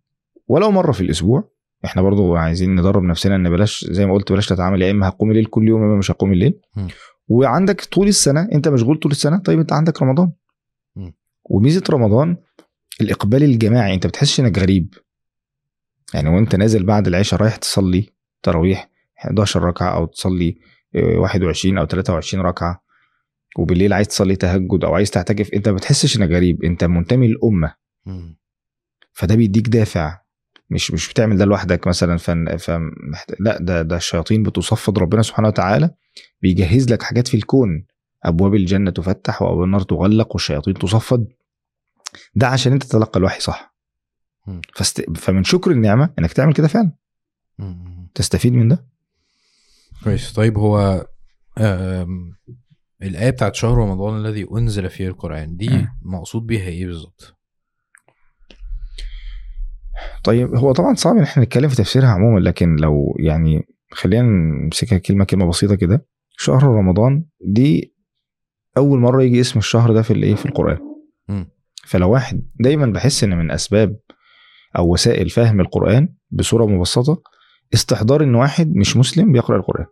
ولو 0.48 0.70
مرة 0.70 0.92
في 0.92 1.00
الأسبوع 1.00 1.50
إحنا 1.84 2.02
برضو 2.02 2.36
عايزين 2.36 2.74
ندرب 2.76 3.02
نفسنا 3.02 3.36
إن 3.36 3.50
بلاش 3.50 3.84
زي 3.90 4.06
ما 4.06 4.12
قلت 4.14 4.32
بلاش 4.32 4.46
تتعامل 4.46 4.82
يا 4.82 4.90
إما 4.90 5.08
هقوم 5.08 5.30
الليل 5.30 5.44
كل 5.46 5.68
يوم 5.68 5.80
يا 5.82 5.86
إما 5.86 5.96
مش 5.96 6.10
هقوم 6.10 6.32
الليل. 6.32 6.60
وعندك 7.28 7.84
طول 7.84 8.08
السنة 8.08 8.48
أنت 8.52 8.68
مشغول 8.68 8.96
طول 8.96 9.12
السنة 9.12 9.38
طيب 9.38 9.58
أنت 9.60 9.72
عندك 9.72 10.02
رمضان. 10.02 10.32
وميزة 11.44 11.82
رمضان 11.90 12.36
الإقبال 13.00 13.42
الجماعي 13.42 13.94
أنت 13.94 14.06
بتحسش 14.06 14.40
إنك 14.40 14.58
غريب 14.58 14.94
يعني 16.14 16.28
وأنت 16.28 16.56
نازل 16.56 16.84
بعد 16.84 17.06
العشاء 17.06 17.40
رايح 17.40 17.56
تصلي 17.56 18.08
تراويح 18.42 18.90
11 19.18 19.62
ركعة 19.62 19.94
أو 19.96 20.06
تصلي 20.06 20.58
21 20.94 21.78
أو 21.78 21.86
23 21.86 22.44
ركعة 22.44 22.82
وبالليل 23.58 23.92
عايز 23.92 24.08
تصلي 24.08 24.36
تهجد 24.36 24.84
أو 24.84 24.94
عايز 24.94 25.10
تعتكف 25.10 25.50
أنت 25.54 25.68
ما 25.68 25.74
بتحسش 25.76 26.16
إنك 26.16 26.30
غريب 26.30 26.64
أنت 26.64 26.84
منتمي 26.84 27.28
للأمة. 27.28 27.74
فده 29.12 29.34
بيديك 29.34 29.68
دافع. 29.68 30.20
مش 30.70 30.90
مش 30.90 31.10
بتعمل 31.10 31.36
ده 31.36 31.44
لوحدك 31.44 31.86
مثلا 31.86 32.16
فن 32.16 32.56
فمحت... 32.56 33.34
لا 33.40 33.58
ده 33.60 33.82
ده 33.82 33.96
الشياطين 33.96 34.42
بتصفد 34.42 34.98
ربنا 34.98 35.22
سبحانه 35.22 35.48
وتعالى 35.48 35.90
بيجهز 36.42 36.92
لك 36.92 37.02
حاجات 37.02 37.28
في 37.28 37.36
الكون. 37.36 37.86
أبواب 38.24 38.54
الجنة 38.54 38.90
تفتح 38.90 39.42
وأبواب 39.42 39.64
النار 39.64 39.80
تغلق 39.80 40.32
والشياطين 40.32 40.74
تصفد. 40.74 41.26
ده 42.34 42.46
عشان 42.46 42.72
أنت 42.72 42.82
تتلقى 42.82 43.18
الوحي 43.18 43.40
صح. 43.40 43.74
فست... 44.74 45.10
فمن 45.18 45.44
شكر 45.44 45.70
النعمة 45.70 46.10
إنك 46.18 46.32
تعمل 46.32 46.52
كده 46.54 46.68
فعلا. 46.68 46.92
تستفيد 48.14 48.52
من 48.52 48.68
ده؟ 48.68 48.86
كويس 50.04 50.32
طيب 50.32 50.58
هو 50.58 51.06
الآية 53.02 53.30
بتاعت 53.30 53.54
شهر 53.54 53.78
رمضان 53.78 54.16
الذي 54.26 54.46
أنزل 54.56 54.90
فيه 54.90 55.08
القرآن 55.08 55.56
دي. 55.56 55.86
مقصود 56.02 56.46
بيها 56.46 56.66
إيه 56.68 56.86
بالظبط؟ 56.86 57.36
طيب 60.24 60.54
هو 60.54 60.72
طبعا 60.72 60.94
صعب 60.94 61.16
إن 61.16 61.22
إحنا 61.22 61.42
نتكلم 61.42 61.68
في 61.68 61.76
تفسيرها 61.76 62.08
عموما 62.08 62.40
لكن 62.40 62.76
لو 62.76 63.16
يعني 63.18 63.62
خلينا 63.92 64.22
نمسكها 64.64 64.98
كلمة 64.98 65.24
كلمة 65.24 65.48
بسيطة 65.48 65.74
كده 65.74 66.06
شهر 66.36 66.62
رمضان 66.62 67.24
دي 67.46 67.94
أول 68.76 68.98
مرة 68.98 69.22
يجي 69.22 69.40
اسم 69.40 69.58
الشهر 69.58 69.92
ده 69.92 70.02
في 70.02 70.12
الإيه 70.12 70.34
في 70.34 70.46
القرآن. 70.46 70.78
فلو 71.86 72.10
واحد 72.10 72.42
دايما 72.60 72.86
بحس 72.86 73.24
إن 73.24 73.38
من 73.38 73.50
أسباب 73.50 73.96
أو 74.78 74.92
وسائل 74.92 75.30
فهم 75.30 75.60
القرآن 75.60 76.08
بصورة 76.30 76.66
مبسطة 76.66 77.22
استحضار 77.74 78.22
إن 78.22 78.34
واحد 78.34 78.76
مش 78.76 78.96
مسلم 78.96 79.32
بيقرأ 79.32 79.56
القرآن. 79.56 79.86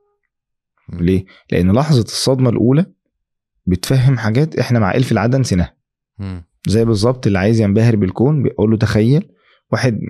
ليه؟ 0.92 1.24
لأن 1.52 1.70
لحظة 1.72 2.02
الصدمة 2.02 2.50
الأولى 2.50 2.86
بتفهم 3.66 4.18
حاجات 4.18 4.58
إحنا 4.58 4.78
مع 4.78 4.94
ألف 4.94 5.12
العاده 5.12 5.38
نسيناها. 5.38 5.74
زي 6.68 6.84
بالظبط 6.84 7.26
اللي 7.26 7.38
عايز 7.38 7.60
ينبهر 7.60 7.96
بالكون 7.96 8.42
بيقول 8.42 8.70
له 8.70 8.76
تخيل 8.76 9.28
واحد 9.72 10.00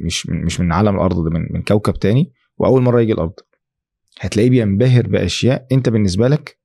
مش 0.00 0.26
مش 0.26 0.60
من 0.60 0.72
عالم 0.72 0.94
الأرض 0.94 1.24
ده 1.24 1.30
من, 1.30 1.46
من 1.50 1.62
كوكب 1.62 1.94
تاني 1.94 2.32
وأول 2.58 2.82
مرة 2.82 3.00
يجي 3.00 3.12
الأرض. 3.12 3.32
هتلاقيه 4.20 4.50
بينبهر 4.50 5.06
بأشياء 5.06 5.66
أنت 5.72 5.88
بالنسبة 5.88 6.28
لك 6.28 6.58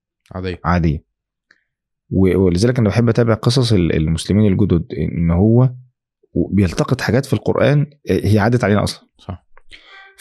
عادية. 0.66 1.06
و- 2.10 2.38
ولذلك 2.38 2.80
أنا 2.80 2.90
بحب 2.90 3.10
أتابع 3.10 3.34
قصص 3.34 3.74
ال- 3.74 3.96
المسلمين 3.96 4.52
الجدد 4.52 4.86
إن 4.98 5.32
هو 5.32 5.70
بيلتقط 6.52 7.02
حاجات 7.02 7.26
في 7.26 7.34
القرآن 7.34 7.86
هي 8.10 8.40
عدت 8.40 8.64
علينا 8.64 8.84
أصلا. 8.84 9.08
صح. 9.18 9.43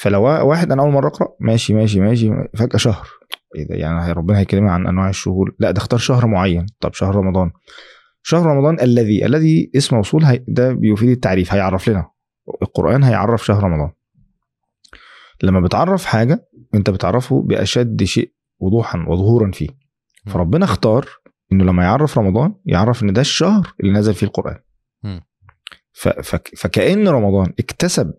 فلو 0.03 0.23
واحد 0.23 0.73
أنا 0.73 0.83
أول 0.83 0.93
مرة 0.93 1.09
أقرأ 1.09 1.29
ماشي 1.41 1.75
ماشي 1.75 2.01
ماشي 2.01 2.31
فجأة 2.57 2.77
شهر. 2.77 3.09
إيه 3.57 3.69
ده؟ 3.69 3.75
يعني 3.75 4.13
ربنا 4.13 4.39
هيكلمنا 4.39 4.73
عن 4.73 4.87
أنواع 4.87 5.09
الشهور. 5.09 5.55
لا 5.59 5.71
ده 5.71 5.79
اختار 5.79 5.99
شهر 5.99 6.27
معين. 6.27 6.67
طب 6.81 6.95
شهر 6.95 7.15
رمضان. 7.17 7.51
شهر 8.23 8.47
رمضان 8.47 8.81
الذي 8.81 9.27
الذي 9.27 9.71
اسم 9.77 9.97
موصول 9.97 10.25
هي 10.25 10.45
ده 10.49 10.73
بيفيد 10.73 11.09
التعريف 11.09 11.53
هيعرف 11.53 11.89
لنا. 11.89 12.11
القرآن 12.63 13.03
هيعرف 13.05 13.45
شهر 13.45 13.63
رمضان. 13.65 13.91
لما 15.43 15.61
بتعرف 15.61 16.05
حاجة 16.05 16.49
أنت 16.75 16.91
بتعرفه 16.91 17.43
بأشد 17.43 18.03
شيء 18.05 18.33
وضوحا 18.59 19.05
وظهورا 19.09 19.51
فيه. 19.51 19.69
فربنا 20.27 20.65
اختار 20.65 21.09
إنه 21.53 21.65
لما 21.65 21.83
يعرف 21.83 22.19
رمضان 22.19 22.55
يعرف 22.67 23.03
إن 23.03 23.13
ده 23.13 23.21
الشهر 23.21 23.75
اللي 23.81 23.93
نزل 23.93 24.15
فيه 24.15 24.27
القرآن. 24.27 24.59
مم. 25.03 25.21
ف- 25.93 26.09
فك- 26.09 26.51
فكأن 26.57 27.09
رمضان 27.09 27.53
اكتسب 27.59 28.15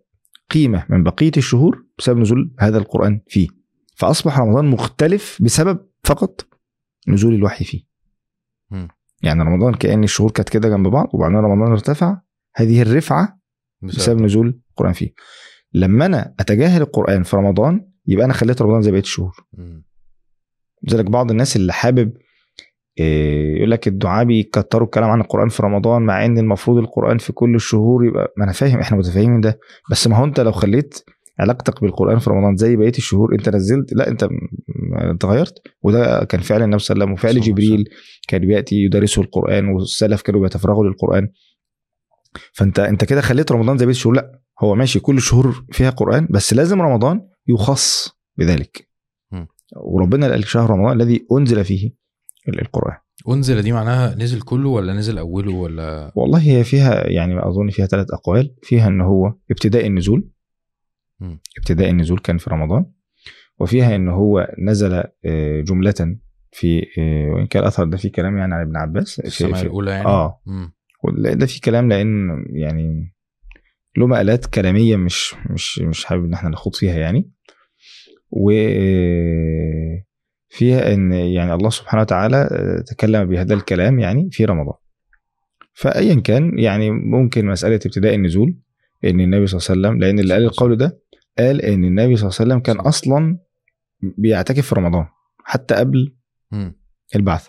قيمة 0.54 0.86
من 0.90 1.04
بقية 1.04 1.32
الشهور 1.38 1.86
بسبب 1.98 2.20
نزول 2.20 2.56
هذا 2.60 2.78
القرآن 2.78 3.22
فيه. 3.28 3.48
فأصبح 3.96 4.40
رمضان 4.40 4.66
مختلف 4.66 5.38
بسبب 5.42 5.80
فقط 6.04 6.48
نزول 7.08 7.34
الوحي 7.34 7.66
فيه. 7.66 7.84
مم. 8.72 8.88
يعني 9.24 9.44
رمضان 9.44 9.74
كأن 9.74 10.04
الشهور 10.04 10.32
كانت 10.32 10.50
كده 10.50 10.70
جنب 10.70 10.88
بعض 10.88 11.10
وبعدين 11.14 11.38
رمضان 11.38 11.72
ارتفع 11.72 12.22
هذه 12.56 12.82
الرفعة 12.82 13.40
بسبب 13.82 14.22
نزول 14.22 14.62
القرآن 14.70 14.94
فيه. 14.94 15.14
لما 15.74 16.06
أنا 16.06 16.36
أتجاهل 16.40 16.82
القرآن 16.82 17.24
في 17.24 17.36
رمضان 17.36 17.88
يبقى 18.06 18.26
أنا 18.26 18.34
خليت 18.34 18.62
رمضان 18.62 18.82
زي 18.82 18.92
بقية 18.92 19.02
الشهور. 19.02 19.48
لذلك 20.84 21.06
بعض 21.06 21.32
الناس 21.32 21.56
اللي 21.56 21.74
حابب 21.74 22.14
يقول 22.98 23.72
لك 23.72 23.88
الدعاء 23.88 24.26
بيكتروا 24.26 24.86
الكلام 24.86 25.10
عن 25.10 25.22
القرآن 25.22 25.50
في 25.50 25.64
رمضان 25.64 26.02
مع 26.02 26.26
إن 26.26 26.38
المفروض 26.38 26.78
القرآن 26.78 27.18
في 27.18 27.34
كل 27.34 27.56
الشهور 27.56 28.06
يبقى 28.06 28.34
ما 28.38 28.44
أنا 28.44 28.52
فاهم 28.52 28.80
إحنا 28.80 28.98
متفاهمين 28.98 29.42
ده. 29.42 29.60
بس 29.92 30.08
ما 30.08 30.18
هو 30.18 30.26
أنت 30.26 30.40
لو 30.40 30.52
خليت 30.52 31.00
علاقتك 31.40 31.82
بالقرآن 31.82 32.20
في 32.20 32.30
رمضان 32.30 32.56
زي 32.56 32.76
بقية 32.76 32.90
الشهور 32.98 33.34
أنت 33.34 33.50
نزلت 33.50 33.94
لا 33.94 34.08
أنت 34.08 34.24
م- 34.24 34.30
انت 35.12 35.26
غيرت 35.26 35.54
وده 35.84 36.24
كان 36.24 36.42
فعل 36.42 36.64
النبي 36.64 36.80
صلى 36.80 36.96
الله 36.96 37.06
عليه 37.06 37.14
وسلم 37.14 37.30
وفعل 37.32 37.42
جبريل 37.42 37.90
كان 38.28 38.42
بيأتي 38.48 38.76
يدرسه 38.76 39.22
القرآن 39.22 39.68
والسلف 39.68 40.22
كانوا 40.22 40.42
بيتفرغوا 40.42 40.86
للقرآن. 40.86 41.28
فانت 42.54 42.80
أنت 42.80 43.06
كده 43.06 43.22
خليت 43.22 43.52
رمضان 43.52 43.78
زي 43.78 43.86
بقية 43.86 43.96
الشهور. 43.96 44.16
لا 44.16 44.40
هو 44.64 44.76
ماشي 44.76 45.00
كل 45.00 45.18
الشهور 45.18 45.66
فيها 45.72 45.90
قرآن 45.90 46.28
بس 46.32 46.54
لازم 46.54 46.82
رمضان 46.82 47.22
يخص 47.48 48.10
بذلك. 48.38 48.88
وربنا 49.76 50.28
قال 50.32 50.48
شهر 50.48 50.70
رمضان 50.70 51.02
الذي 51.02 51.26
أنزل 51.40 51.66
فيه 51.66 52.03
القرآن. 52.48 52.98
أنزل 53.30 53.62
دي 53.62 53.72
معناها 53.72 54.16
نزل 54.16 54.42
كله 54.42 54.70
ولا 54.70 54.94
نزل 54.94 55.18
أوله 55.18 55.52
ولا؟ 55.52 56.12
والله 56.16 56.40
هي 56.42 56.64
فيها 56.64 57.08
يعني 57.08 57.48
أظن 57.48 57.70
فيها 57.70 57.86
ثلاث 57.86 58.08
أقوال. 58.12 58.56
فيها 58.64 58.88
إن 58.88 59.02
هو 59.02 59.34
ابتداء 59.52 59.88
النزول. 59.88 60.30
مم. 61.20 61.40
ابتداء 61.58 61.90
النزول 61.90 62.20
كان 62.20 62.38
في 62.38 62.50
رمضان. 62.50 62.86
وفيها 63.60 63.96
إن 63.96 64.08
هو 64.10 64.48
نزل 64.60 65.04
آه، 65.26 65.62
جملة 65.62 66.18
في 66.52 66.86
آه، 66.98 67.32
وإن 67.34 67.48
كان 67.48 67.64
الاثر 67.64 67.86
ده 67.86 67.98
فيه 67.98 68.12
كلام 68.12 68.38
يعني 68.38 68.56
عن 68.56 68.62
ابن 68.62 68.78
عباس 68.78 69.22
في 69.22 69.28
السماء 69.28 69.54
في 69.54 69.64
الأولى 69.64 69.92
يعني؟ 69.92 70.06
آه. 70.06 70.42
مم. 70.46 70.74
ولا 71.04 71.34
ده 71.34 71.46
في 71.46 71.62
كلام 71.62 71.90
لأن 71.90 72.46
يعني 72.50 73.14
له 73.98 74.08
مقالات 74.08 74.46
كلامية 74.46 74.96
مش 74.96 75.36
مش 75.50 75.80
مش 75.80 76.06
حابب 76.06 76.26
إن 76.26 76.34
إحنا 76.34 76.50
نخوض 76.50 76.76
فيها 76.76 76.98
يعني. 76.98 77.32
و 78.32 78.52
آه، 78.52 80.04
فيها 80.54 80.94
إن 80.94 81.12
يعني 81.12 81.54
الله 81.54 81.70
سبحانه 81.70 82.02
وتعالى 82.02 82.38
آه، 82.52 82.84
تكلم 82.88 83.26
بهذا 83.26 83.54
الكلام 83.54 84.00
يعني 84.00 84.30
في 84.32 84.46
رمضان. 84.46 84.76
فايا 85.74 86.16
كان 86.16 86.60
يعني 86.60 86.92
ممكن 86.92 87.46
مسألة 87.46 87.76
ابتداء 87.76 88.16
النزول 88.16 88.58
إن 89.06 89.20
النبي 89.20 89.48
صلى 89.48 89.60
الله 89.60 89.70
عليه 89.70 89.98
وسلم 89.98 90.00
لأن 90.00 90.20
اللي 90.20 90.34
قال 90.34 90.44
القول 90.44 90.78
ده 90.78 91.00
قال 91.38 91.62
إن 91.62 91.84
النبي 91.84 92.16
صلى 92.16 92.28
الله 92.30 92.38
عليه 92.40 92.50
وسلم 92.52 92.60
كان 92.60 92.80
أصلا 92.80 93.38
بيعتكف 94.18 94.68
في 94.68 94.76
رمضان 94.76 95.06
حتى 95.46 95.76
قبل 95.76 96.16
مم. 96.52 96.76
البعث 97.16 97.48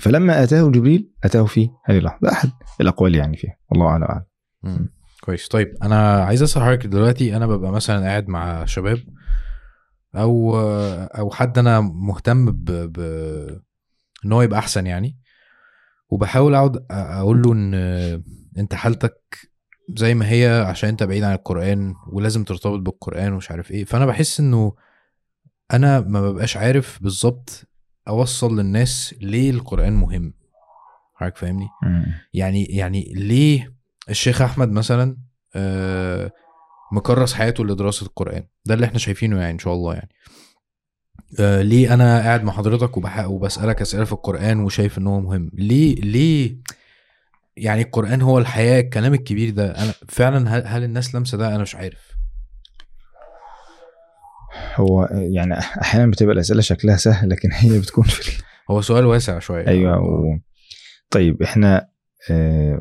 فلما 0.00 0.42
أتاه 0.42 0.70
جبريل 0.70 1.10
أتاه 1.24 1.44
في 1.44 1.68
هذه 1.84 1.98
اللحظة. 1.98 2.18
ده 2.22 2.32
أحد 2.32 2.50
الأقوال 2.80 3.14
يعني 3.14 3.36
فيها. 3.36 3.56
والله 3.70 3.86
اعلم 3.86 4.04
أعلم. 4.04 4.24
مم. 4.62 4.88
كويس. 5.20 5.48
طيب 5.48 5.74
أنا 5.82 6.24
عايز 6.24 6.42
أسأل 6.42 6.62
حضرتك 6.62 6.86
دلوقتي 6.86 7.36
أنا 7.36 7.46
ببقى 7.46 7.72
مثلا 7.72 8.00
قاعد 8.06 8.28
مع 8.28 8.64
شباب 8.64 8.98
أو 10.16 10.58
أو 11.18 11.30
حد 11.30 11.58
أنا 11.58 11.80
مهتم 11.80 12.50
ب, 12.50 12.64
ب... 12.64 13.00
إن 14.24 14.32
هو 14.32 14.42
يبقى 14.42 14.58
أحسن 14.58 14.86
يعني. 14.86 15.18
وبحاول 16.08 16.54
أقعد 16.54 16.86
أقول 16.90 17.42
له 17.42 17.52
إن 17.52 17.74
أنت 18.58 18.74
حالتك 18.74 19.20
زي 19.96 20.14
ما 20.14 20.30
هي 20.30 20.64
عشان 20.68 20.88
أنت 20.88 21.02
بعيد 21.02 21.22
عن 21.24 21.34
القرآن 21.34 21.94
ولازم 22.12 22.44
ترتبط 22.44 22.78
بالقرآن 22.80 23.32
ومش 23.32 23.50
عارف 23.50 23.70
إيه. 23.70 23.84
فأنا 23.84 24.06
بحس 24.06 24.40
إنه 24.40 24.72
أنا 25.72 26.00
ما 26.00 26.30
ببقاش 26.30 26.56
عارف 26.56 27.02
بالظبط 27.02 27.64
أوصل 28.08 28.58
للناس 28.58 29.14
ليه 29.20 29.50
القرآن 29.50 29.92
مهم. 29.92 30.34
حضرتك 31.14 31.36
فاهمني؟ 31.36 31.68
يعني 32.34 32.64
يعني 32.64 33.12
ليه 33.16 33.74
الشيخ 34.10 34.42
أحمد 34.42 34.70
مثلا 34.72 35.16
آه 35.56 36.32
مكرس 36.92 37.34
حياته 37.34 37.64
لدراسة 37.64 38.06
القرآن. 38.06 38.46
ده 38.66 38.74
اللي 38.74 38.86
إحنا 38.86 38.98
شايفينه 38.98 39.40
يعني 39.40 39.52
إن 39.52 39.58
شاء 39.58 39.74
الله 39.74 39.94
يعني. 39.94 40.08
آه 41.40 41.62
ليه 41.62 41.94
أنا 41.94 42.20
قاعد 42.20 42.44
مع 42.44 42.52
حضرتك 42.52 42.96
وبحق 42.96 43.26
وبسألك 43.30 43.80
أسئلة 43.80 44.04
في 44.04 44.12
القرآن 44.12 44.60
وشايف 44.60 44.98
إن 44.98 45.06
هو 45.06 45.20
مهم؟ 45.20 45.50
ليه 45.54 45.94
ليه 45.94 46.56
يعني 47.56 47.82
القرآن 47.82 48.22
هو 48.22 48.38
الحياة؟ 48.38 48.80
الكلام 48.80 49.14
الكبير 49.14 49.50
ده 49.50 49.70
أنا 49.70 49.92
فعلا 50.08 50.56
هل, 50.56 50.66
هل 50.66 50.84
الناس 50.84 51.14
لامسه 51.14 51.38
ده؟ 51.38 51.48
أنا 51.48 51.62
مش 51.62 51.74
عارف. 51.74 52.16
هو 54.76 55.08
يعني 55.12 55.58
أحيانا 55.58 56.10
بتبقى 56.10 56.34
الأسئلة 56.34 56.60
شكلها 56.60 56.96
سهل 56.96 57.30
لكن 57.30 57.52
هي 57.52 57.78
بتكون 57.78 58.04
في 58.04 58.42
هو 58.70 58.80
سؤال 58.80 59.04
واسع 59.06 59.38
شوية. 59.38 59.66
أيوه 59.66 59.98
و... 59.98 60.38
طيب 61.10 61.42
إحنا 61.42 61.88
آه 62.30 62.80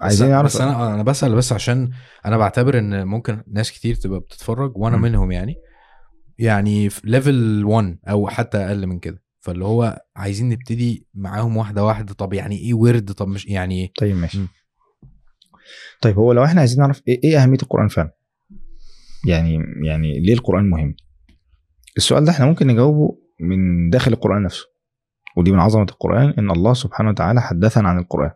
عايزين 0.00 0.28
نعرف 0.30 0.46
بس 0.46 0.60
أنا 0.60 0.94
أنا 0.94 1.02
بسأل 1.02 1.34
بس 1.34 1.52
عشان 1.52 1.90
أنا 2.26 2.36
بعتبر 2.36 2.78
إن 2.78 3.06
ممكن 3.06 3.42
ناس 3.52 3.72
كتير 3.72 3.94
تبقى 3.94 4.20
بتتفرج 4.20 4.72
وأنا 4.76 4.96
م. 4.96 5.00
منهم 5.00 5.32
يعني. 5.32 5.54
يعني 6.38 6.88
في 6.90 7.00
ليفل 7.04 7.64
1 7.64 7.98
أو 8.08 8.28
حتى 8.28 8.58
أقل 8.58 8.86
من 8.86 8.98
كده. 8.98 9.22
فاللي 9.40 9.64
هو 9.64 10.04
عايزين 10.16 10.48
نبتدي 10.48 11.06
معاهم 11.14 11.56
واحدة 11.56 11.84
واحدة. 11.84 12.14
طب 12.14 12.32
يعني 12.32 12.58
إيه 12.58 12.74
ورد؟ 12.74 13.12
طب 13.12 13.28
مش 13.28 13.46
يعني 13.46 13.92
طيب 14.00 14.16
ماشي. 14.16 14.38
م. 14.38 14.48
طيب 16.02 16.16
هو 16.18 16.32
لو 16.32 16.44
إحنا 16.44 16.60
عايزين 16.60 16.80
نعرف 16.80 17.02
إيه, 17.08 17.20
إيه 17.24 17.42
أهمية 17.42 17.58
القرآن 17.62 17.88
فعلا؟ 17.88 18.10
يعني 19.26 19.58
يعني 19.86 20.20
ليه 20.20 20.34
القرآن 20.34 20.70
مهم؟ 20.70 20.94
السؤال 21.96 22.24
ده 22.24 22.30
إحنا 22.32 22.46
ممكن 22.46 22.66
نجاوبه 22.66 23.18
من 23.40 23.90
داخل 23.90 24.12
القرآن 24.12 24.42
نفسه. 24.42 24.64
ودي 25.36 25.52
من 25.52 25.58
عظمة 25.60 25.82
القرآن 25.90 26.34
إن 26.38 26.50
الله 26.50 26.74
سبحانه 26.74 27.10
وتعالى 27.10 27.40
حدثنا 27.40 27.88
عن 27.88 27.98
القرآن. 27.98 28.30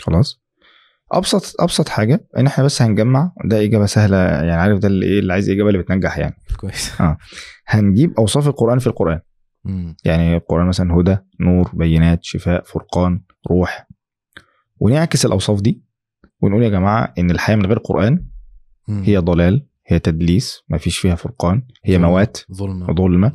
خلاص؟ 0.00 0.47
أبسط 1.12 1.60
أبسط 1.60 1.88
حاجة 1.88 2.28
إن 2.36 2.46
إحنا 2.46 2.64
بس 2.64 2.82
هنجمع 2.82 3.32
ده 3.44 3.64
إجابة 3.64 3.86
سهلة 3.86 4.16
يعني 4.16 4.52
عارف 4.52 4.78
ده 4.78 4.88
اللي 4.88 5.06
إيه 5.06 5.18
اللي 5.18 5.32
عايز 5.32 5.50
إجابة 5.50 5.68
اللي 5.68 5.78
بتنجح 5.82 6.18
يعني. 6.18 6.34
كويس. 6.56 7.00
آه. 7.00 7.18
هنجيب 7.66 8.14
أوصاف 8.18 8.48
القرآن 8.48 8.78
في 8.78 8.86
القرآن. 8.86 9.20
مم. 9.64 9.96
يعني 10.04 10.36
القرآن 10.36 10.66
مثلا 10.66 10.94
هدى 10.94 11.16
نور 11.40 11.70
بينات 11.74 12.18
شفاء 12.24 12.64
فرقان 12.64 13.20
روح. 13.50 13.86
ونعكس 14.80 15.26
الأوصاف 15.26 15.60
دي 15.60 15.82
ونقول 16.40 16.62
يا 16.62 16.68
جماعة 16.68 17.14
إن 17.18 17.30
الحياة 17.30 17.56
من 17.56 17.66
غير 17.66 17.78
قرآن 17.78 18.26
مم. 18.88 19.02
هي 19.02 19.16
ضلال 19.18 19.66
هي 19.86 19.98
تدليس 19.98 20.62
ما 20.68 20.78
فيش 20.78 20.98
فيها 20.98 21.14
فرقان 21.14 21.62
هي. 21.84 21.98
موات 21.98 22.36
ظلمة 22.52 22.94
ظلمه 22.94 23.32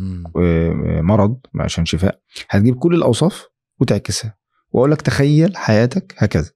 مرض 1.01 1.38
عشان 1.60 1.86
شفاء. 1.86 2.20
هتجيب 2.50 2.75
كل 2.75 2.94
الأوصاف 2.96 3.46
وتعكسها 3.80 4.36
وأقول 4.72 4.92
لك 4.92 5.01
تخيل 5.01 5.58
حياتك 5.58 6.15
هكذا. 6.18 6.51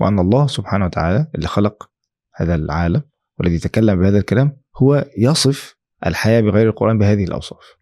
وأن 0.00 0.18
الله 0.18 0.46
سبحانه 0.46 0.84
وتعالى 0.84 1.26
اللي 1.34 1.46
خلق 1.46 1.90
هذا 2.34 2.54
العالم 2.54 3.02
والذي 3.38 3.58
تكلم 3.58 4.00
بهذا 4.00 4.18
الكلام 4.18 4.56
هو 4.76 5.04
يصف 5.18 5.76
الحياة 6.06 6.40
بغير 6.40 6.68
القرآن 6.68 6.98
بهذه 6.98 7.24
الأوصاف. 7.24 7.76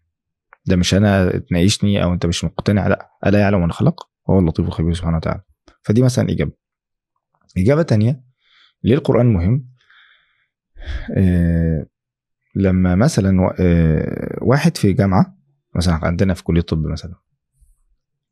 ده 0.65 0.75
مش 0.75 0.93
أنا 0.93 1.37
تناقشني 1.37 2.03
أو 2.03 2.13
أنت 2.13 2.25
مش 2.25 2.43
مقتنع 2.43 2.87
لا. 2.87 3.09
ألا 3.25 3.39
يعلم 3.39 3.61
من 3.61 3.71
خلق؟ 3.71 4.09
وهو 4.27 4.39
اللطيف 4.39 4.67
الخبير 4.67 4.93
سبحانه 4.93 5.17
وتعالى. 5.17 5.41
فدي 5.81 6.01
مثلا 6.01 6.29
إجابة. 6.29 6.51
إجابة 7.57 7.81
تانية 7.83 8.23
ليه 8.83 8.95
القران 8.95 9.25
مهم. 9.33 9.69
آه 11.17 11.85
لما 12.55 12.95
مثلا 12.95 13.55
آه 13.59 14.37
واحد 14.41 14.77
في 14.77 14.93
جامعة 14.93 15.37
مثلا 15.75 15.93
عندنا 16.05 16.33
في 16.33 16.43
كلية 16.43 16.61
طب 16.61 16.85
مثلا 16.85 17.15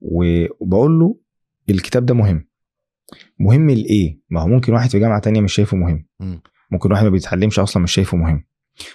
وبقول 0.01 0.99
له 0.99 1.19
الكتاب 1.69 2.05
ده 2.05 2.13
مهم. 2.15 2.47
مهم 3.39 3.69
لإيه؟ 3.69 4.19
ما 4.29 4.41
هو 4.41 4.47
ممكن 4.47 4.73
واحد 4.73 4.89
في 4.89 4.99
جامعة 4.99 5.19
تانية 5.19 5.41
مش 5.41 5.53
شايفه 5.53 5.77
مهم. 5.77 6.07
مم. 6.19 6.41
ممكن 6.71 6.91
واحد 6.91 7.03
ما 7.03 7.09
بيتعلمش 7.09 7.59
أصلا 7.59 7.83
مش 7.83 7.91
شايفه 7.91 8.17
مهم. 8.17 8.45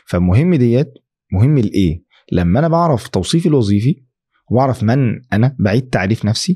فالمهم 0.06 0.54
ديت 0.54 0.94
مهم 1.32 1.58
لإيه؟ 1.58 2.04
لما 2.32 2.58
أنا 2.58 2.68
بعرف 2.68 3.08
توصيفي 3.08 3.48
الوظيفي 3.48 4.02
وبعرف 4.50 4.82
من 4.82 5.22
أنا 5.32 5.56
بعيد 5.58 5.88
تعريف 5.88 6.24
نفسي 6.24 6.54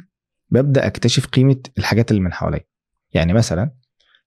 ببدأ 0.50 0.86
أكتشف 0.86 1.26
قيمة 1.26 1.56
الحاجات 1.78 2.10
اللي 2.10 2.22
من 2.22 2.32
حواليا. 2.32 2.64
يعني 3.12 3.32
مثلا 3.32 3.74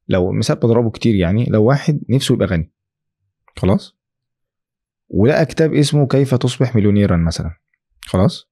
لو 0.08 0.32
مثال 0.32 0.56
بضربه 0.56 0.89
كتير 0.89 1.15
يعني 1.15 1.46
لو 1.46 1.63
واحد 1.63 2.02
نفسه 2.10 2.34
يبقى 2.36 2.48
غني. 2.48 2.74
خلاص؟ 3.58 3.98
ولقى 5.10 5.46
كتاب 5.46 5.74
اسمه 5.74 6.08
كيف 6.08 6.36
تصبح 6.36 6.76
مليونيرا 6.76 7.17
مثلا. 7.17 7.52
خلاص؟ 8.02 8.50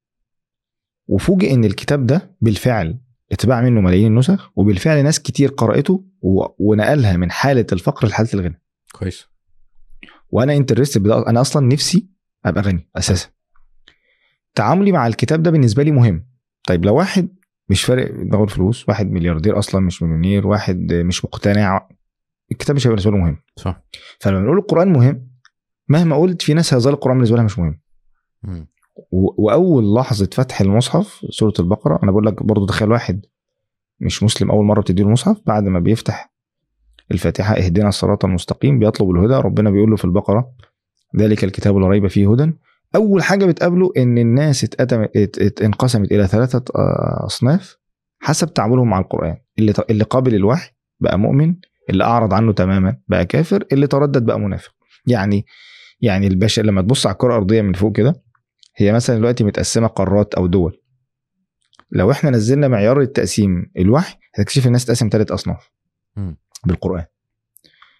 وفوجئ 1.07 1.53
إن 1.53 1.65
الكتاب 1.65 2.05
ده 2.05 2.35
بالفعل 2.41 2.99
اتباع 3.31 3.61
منه 3.61 3.81
ملايين 3.81 4.07
النسخ 4.07 4.51
وبالفعل 4.55 5.03
ناس 5.03 5.19
كتير 5.19 5.49
قرأته 5.49 6.03
ونقلها 6.59 7.17
من 7.17 7.31
حالة 7.31 7.65
الفقر 7.73 8.07
لحالة 8.07 8.29
الغنى. 8.33 8.61
كويس. 8.91 9.27
وأنا 10.29 10.53
انترست 10.57 10.97
أنا 11.07 11.41
أصلا 11.41 11.67
نفسي 11.67 12.07
أبقى 12.45 12.61
غني 12.63 12.89
أساسا. 12.95 13.29
تعاملي 14.55 14.91
مع 14.91 15.07
الكتاب 15.07 15.43
ده 15.43 15.51
بالنسبة 15.51 15.83
لي 15.83 15.91
مهم. 15.91 16.25
طيب 16.67 16.85
لو 16.85 16.95
واحد 16.95 17.29
مش 17.69 17.83
فارق 17.83 18.11
دماغه 18.11 18.43
الفلوس 18.43 18.89
واحد 18.89 19.11
ملياردير 19.11 19.59
أصلا 19.59 19.81
مش 19.81 20.03
مليونير 20.03 20.47
واحد 20.47 20.93
مش 20.93 21.25
مقتنع 21.25 21.87
الكتاب 22.51 22.75
مش 22.75 22.87
هيبقى 22.87 22.95
بالنسبة 22.95 23.11
له 23.11 23.17
مهم. 23.23 23.37
صح. 23.55 23.83
فلما 24.19 24.39
بنقول 24.39 24.57
القرآن 24.57 24.93
مهم 24.93 25.27
مهما 25.87 26.17
قلت 26.17 26.41
في 26.41 26.53
ناس 26.53 26.73
هيظل 26.73 26.93
القرآن 26.93 27.15
بالنسبة 27.15 27.35
لها 27.35 27.45
مش 27.45 27.59
مهم. 27.59 27.81
مم. 28.43 28.67
وأول 29.11 29.93
لحظة 29.95 30.29
فتح 30.33 30.61
المصحف 30.61 31.25
سورة 31.29 31.53
البقرة 31.59 31.99
أنا 32.03 32.11
بقول 32.11 32.25
لك 32.25 32.43
برضو 32.43 32.65
تخيل 32.65 32.91
واحد 32.91 33.25
مش 33.99 34.23
مسلم 34.23 34.51
أول 34.51 34.65
مرة 34.65 34.81
بتديله 34.81 35.07
المصحف 35.07 35.37
بعد 35.45 35.63
ما 35.63 35.79
بيفتح 35.79 36.31
الفاتحة 37.11 37.53
اهدنا 37.55 37.89
الصراط 37.89 38.25
المستقيم 38.25 38.79
بيطلب 38.79 39.09
الهدى 39.11 39.33
ربنا 39.33 39.69
بيقول 39.69 39.89
له 39.89 39.95
في 39.95 40.05
البقرة 40.05 40.51
ذلك 41.17 41.43
الكتاب 41.43 41.77
لا 41.77 41.87
ريب 41.87 42.07
فيه 42.07 42.31
هدى. 42.33 42.53
أول 42.95 43.23
حاجة 43.23 43.45
بتقابله 43.45 43.91
إن 43.97 44.17
الناس 44.17 44.67
انقسمت 45.61 46.11
إلى 46.11 46.27
ثلاثة 46.27 46.63
آه، 46.75 47.25
أصناف 47.25 47.77
حسب 48.19 48.53
تعاملهم 48.53 48.89
مع 48.89 48.99
القرآن. 48.99 49.37
اللي 49.59 49.73
اللي 49.89 50.03
قابل 50.03 50.35
الوحي 50.35 50.71
بقى 50.99 51.19
مؤمن 51.19 51.55
اللي 51.89 52.03
أعرض 52.03 52.33
عنه 52.33 52.53
تماما 52.53 52.97
بقى 53.07 53.25
كافر 53.25 53.63
اللي 53.71 53.87
تردد 53.87 54.25
بقى 54.25 54.39
منافق. 54.39 54.71
يعني 55.07 55.45
يعني 56.01 56.27
البشر 56.27 56.65
لما 56.65 56.81
تبص 56.81 57.05
على 57.05 57.13
الكرة 57.13 57.27
الأرضية 57.27 57.61
من 57.61 57.73
فوق 57.73 57.95
كده 57.95 58.23
هي 58.75 58.91
مثلا 58.91 59.15
دلوقتي 59.15 59.43
متقسمة 59.43 59.87
قارات 59.87 60.33
أو 60.33 60.47
دول. 60.47 60.81
لو 61.91 62.11
إحنا 62.11 62.29
نزلنا 62.29 62.67
معيار 62.67 63.01
التقسيم 63.01 63.71
الوحي 63.77 64.17
هتكتشف 64.35 64.67
الناس 64.67 64.85
تقسم 64.85 65.09
ثلاث 65.11 65.31
أصناف. 65.31 65.69
بالقرآن. 66.65 67.05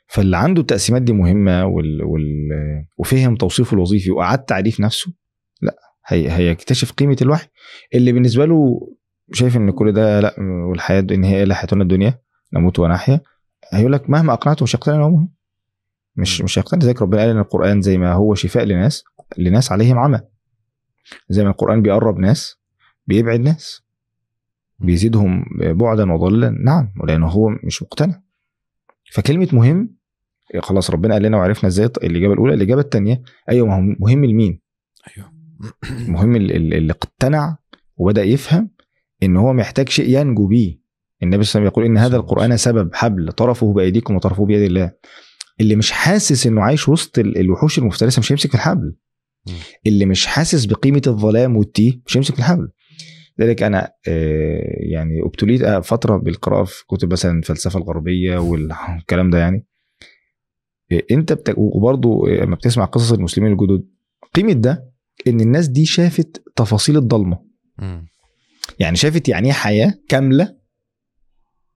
فاللي 0.08 0.38
عنده 0.38 0.62
التقسيمات 0.62 1.02
دي 1.02 1.14
مهمة 1.14 1.66
وال... 1.66 2.04
وال... 2.04 2.50
وفهم 2.98 3.36
توصيفه 3.36 3.74
الوظيفي 3.74 4.12
واعاد 4.12 4.40
تعريف 4.40 4.80
نفسه 4.80 5.14
لا 5.62 5.76
هي... 6.08 6.32
هيكتشف 6.32 6.92
قيمة 6.92 7.18
الوحي. 7.22 7.48
اللي 7.96 8.12
بالنسبة 8.12 8.46
له 8.46 8.88
شايف 9.34 9.58
إن 9.58 9.72
كل 9.72 9.92
ده 9.92 10.20
لا 10.20 10.36
والحياة 10.70 11.06
إن 11.12 11.24
هي 11.24 11.44
إلا 11.44 11.56
حياتنا 11.56 11.84
الدنيا 11.84 12.20
نموت 12.54 12.80
ونحيا 12.80 13.22
هيقول 13.74 13.94
لك 13.94 14.10
مهما 14.10 14.34
أقنعته 14.34 14.64
مش 14.64 14.76
هيقتنع 14.76 14.96
إن 14.96 15.02
هو 15.02 15.10
مهم. 15.10 15.34
مش. 16.16 16.42
مش 16.42 16.60
هيقتنع. 16.60 16.82
زي 16.82 16.92
ربنا 17.02 17.22
قال 17.22 17.30
إن 17.30 17.40
القرآن 17.40 17.82
زي 17.82 17.98
ما 17.98 18.14
هو 18.14 18.36
شفاء 18.36 18.64
لناس 18.64 19.04
لناس 19.38 19.72
عليهم 19.72 19.98
عمى 19.98 20.22
زي 21.30 21.44
ما 21.44 21.50
القرآن 21.50 21.82
بيقرب 21.82 22.20
ناس 22.20 22.60
بيبعد 23.08 23.40
ناس 23.40 23.82
بيزيدهم 24.80 25.46
بعدا 25.60 26.12
وضلا. 26.14 26.50
نعم 26.50 26.94
ولأنه 27.00 27.28
هو 27.28 27.50
مش 27.64 27.84
مقتنع. 27.84 28.22
فكلمة 29.12 29.48
مهم 29.54 29.96
خلاص 30.60 30.90
ربنا 30.92 31.14
قال 31.14 31.24
لنا 31.24 31.38
وعرفنا 31.38 31.68
إزاي 31.68 31.86
الإجابة 31.86 32.34
الأولى 32.34 32.54
الإجابة 32.54 32.82
الثانية 32.82 33.22
أيوه 33.50 33.68
ما 33.68 33.76
هو 33.76 33.82
مهم 34.00 34.26
لمين؟ 34.26 34.60
أيوه. 35.18 35.32
مهم 36.14 36.36
ال- 36.36 36.56
ال- 36.56 36.74
اللي 36.74 36.92
اقتنع 36.94 37.58
وبدأ 37.98 38.24
يفهم 38.24 38.70
إن 39.24 39.38
هو 39.38 39.54
محتاج 39.54 39.90
شيء 39.90 40.20
ينجو 40.20 40.48
بيه. 40.48 40.82
النبي 41.24 41.44
صلى 41.44 41.60
الله 41.60 41.70
عليه 41.70 41.72
وسلم 41.72 41.84
يقول 41.84 41.86
إن 41.86 41.98
هذا 41.98 42.18
القرآن 42.18 42.58
سبب 42.58 42.96
حبل 42.96 43.32
طرفه 43.32 43.74
بأيديكم 43.74 44.16
وطرفه 44.16 44.46
بيد 44.46 44.62
الله. 44.62 44.92
اللي 45.60 45.76
مش 45.76 45.92
حاسس 45.92 46.48
إنه 46.48 46.62
عايش 46.62 46.90
وسط 46.90 47.20
ال- 47.20 47.38
الوحوش 47.38 47.80
المفترسة 47.80 48.20
مش 48.20 48.32
هيمسك 48.32 48.50
في 48.50 48.56
الحبل. 48.56 48.96
اللي 49.88 50.06
مش 50.06 50.26
حاسس 50.26 50.66
بقيمة 50.66 51.02
الظلام 51.08 51.58
والتيه 51.58 52.02
مش 52.06 52.18
هيمسك 52.18 52.40
الحبل 52.40 52.72
لذلك 53.40 53.64
أنا 53.64 53.92
آه، 54.08 54.78
يعني 54.80 55.22
أبتليت 55.26 55.62
آه، 55.62 55.80
فترة 55.80 56.18
بالقراءة 56.18 56.64
في 56.64 56.86
كتب 56.88 57.12
مثلا 57.12 57.40
الفلسفة 57.40 57.80
الغربية 57.80 58.38
والكلام 58.38 59.30
ده 59.30 59.38
يعني. 59.38 59.66
آه، 60.92 61.02
أنت 61.12 61.34
بت... 61.34 61.54
وبرضه 61.58 62.28
لما 62.30 62.56
بتسمع 62.56 62.86
قصص 62.86 63.12
المسلمين 63.12 63.52
الجدد 63.52 63.86
قيمة 64.36 64.54
ده 64.54 64.92
إن 65.28 65.42
الناس 65.42 65.68
دي 65.68 65.86
شافت 65.86 66.44
تفاصيل 66.56 66.98
الضلمة. 66.98 67.40
يعني 68.80 68.96
شافت 68.96 69.30
يعني 69.30 69.48
إيه 69.48 69.54
حياة 69.54 69.94
كاملة 70.10 70.58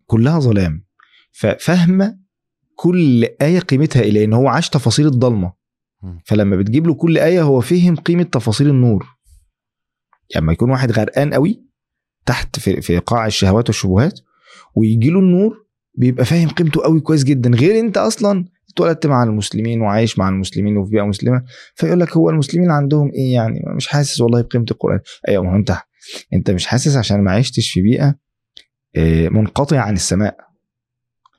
كلها 0.06 0.40
ظلام. 0.40 0.86
ففاهمة 1.32 2.20
كل 2.76 3.28
آية 3.42 3.60
قيمتها 3.60 4.02
إيه 4.02 4.12
لأن 4.12 4.34
هو 4.34 4.48
عاش 4.48 4.70
تفاصيل 4.70 5.08
الضلمة. 5.08 5.54
فلما 6.26 6.56
بتجيب 6.56 6.88
له 6.88 6.94
كل 6.94 7.18
آية 7.18 7.42
هو 7.42 7.62
فهم 7.62 7.96
قيمة 7.96 8.24
تفاصيل 8.24 8.70
النور. 8.70 9.06
يعني 10.30 10.44
لما 10.44 10.54
يكون 10.54 10.70
واحد 10.70 10.92
غرقان 10.92 11.34
قوي 11.34 11.66
تحت 12.26 12.60
في, 12.60 12.82
في 12.82 12.98
قاع 12.98 13.26
الشهوات 13.26 13.70
والشبهات 13.70 14.20
ويجي 14.76 15.10
له 15.10 15.20
النور 15.20 15.66
بيبقى 15.98 16.26
فاهم 16.26 16.50
قيمته 16.50 16.82
قوي 16.82 17.00
كويس 17.00 17.24
جدا. 17.24 17.50
غير 17.50 17.80
أنت 17.80 17.98
أصلا 17.98 18.46
اتولدت 18.74 19.08
مع 19.08 19.24
المسلمين 19.24 19.82
وعايش 19.82 20.20
مع 20.20 20.30
المسلمين 20.30 20.78
وفي 20.78 20.92
بيئة 20.92 21.04
مسلمة 21.04 21.44
فيقول 21.76 22.00
لك 22.00 22.18
هو 22.18 22.30
المسلمين 22.30 22.72
عندهم 22.72 23.12
إيه 23.12 23.34
يعني؟ 23.34 23.62
مش 23.76 23.88
حاسس 23.88 24.22
والله 24.22 24.42
بقيمة 24.42 24.66
القرآن. 24.72 25.00
أيوه 25.28 25.44
ما 25.44 25.52
هو 25.52 25.56
أنت 25.56 25.78
أنت 26.34 26.52
مش 26.52 26.66
حاسس 26.68 26.96
عشان 26.96 27.24
ما 27.24 27.32
عشتش 27.32 27.72
في 27.72 27.82
بيئة 27.82 28.16
آه، 28.96 29.30
منقطعة 29.30 29.80
عن 29.80 29.94
السماء. 29.94 30.38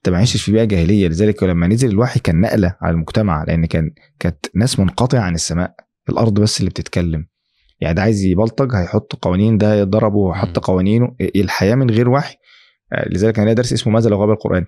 انت 0.06 0.14
ما 0.14 0.20
عشتش 0.20 0.42
في 0.42 0.52
بيئة 0.52 0.64
جاهلية. 0.64 1.08
لذلك 1.08 1.42
لما 1.42 1.66
نزل 1.66 1.88
الوحي 1.88 2.20
كان 2.20 2.40
نقلة 2.40 2.76
على 2.82 2.94
المجتمع 2.94 3.44
لأن 3.44 3.66
كان 3.66 3.90
كانت 4.18 4.46
ناس 4.54 4.80
منقطعة 4.80 5.20
عن 5.20 5.34
السماء 5.34 5.74
الأرض 6.08 6.40
بس 6.40 6.60
اللي 6.60 6.70
بتتكلم. 6.70 7.26
يعني 7.80 7.94
ده 7.94 8.02
عايز 8.02 8.24
يبلطج 8.24 8.74
هيحط 8.74 9.14
قوانين 9.22 9.58
ده 9.58 9.74
يضربه 9.74 10.16
ويحط 10.16 10.58
مم. 10.58 10.64
قوانينه. 10.64 11.16
الحياة 11.20 11.74
من 11.74 11.90
غير 11.90 12.08
وحي. 12.08 12.36
آه، 12.92 13.08
لذلك 13.08 13.38
أنا 13.38 13.52
درس 13.52 13.72
اسمه 13.72 13.92
ماذا 13.92 14.10
لو 14.10 14.20
غاب 14.20 14.30
القرآن؟ 14.30 14.64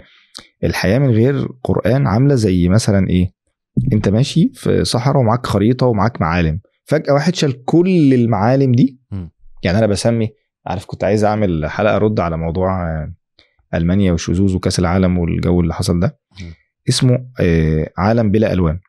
الحياة 0.64 0.98
من 0.98 1.10
غير 1.10 1.48
قرآن 1.64 2.06
عاملة 2.06 2.34
زي 2.34 2.68
مثلا 2.68 3.08
إيه؟ 3.08 3.30
أنت 3.92 4.08
ماشي 4.08 4.50
في 4.54 4.84
صحراء 4.84 5.20
ومعاك 5.20 5.46
خريطة 5.46 5.86
ومعاك 5.86 6.20
معالم. 6.20 6.60
فجأة 6.84 7.12
واحد 7.12 7.34
شال 7.34 7.64
كل 7.64 8.14
المعالم 8.14 8.72
دي. 8.72 9.00
يعني 9.64 9.78
أنا 9.78 9.86
بسمي 9.86 10.28
عارف 10.66 10.84
كنت 10.86 11.04
عايز 11.04 11.24
أعمل 11.24 11.66
حلقة 11.66 11.96
ارد 11.96 12.20
على 12.20 12.36
موضوع 12.36 12.82
آه، 12.82 13.14
ألمانيا 13.74 14.12
والشذوذ 14.12 14.56
وكأس 14.56 14.78
العالم 14.78 15.18
والجو 15.18 15.60
اللي 15.60 15.74
حصل 15.74 16.00
ده. 16.00 16.18
اسمه 16.88 17.26
آه، 17.40 17.90
عالم 17.98 18.30
بلا 18.30 18.52
ألوان. 18.52 18.80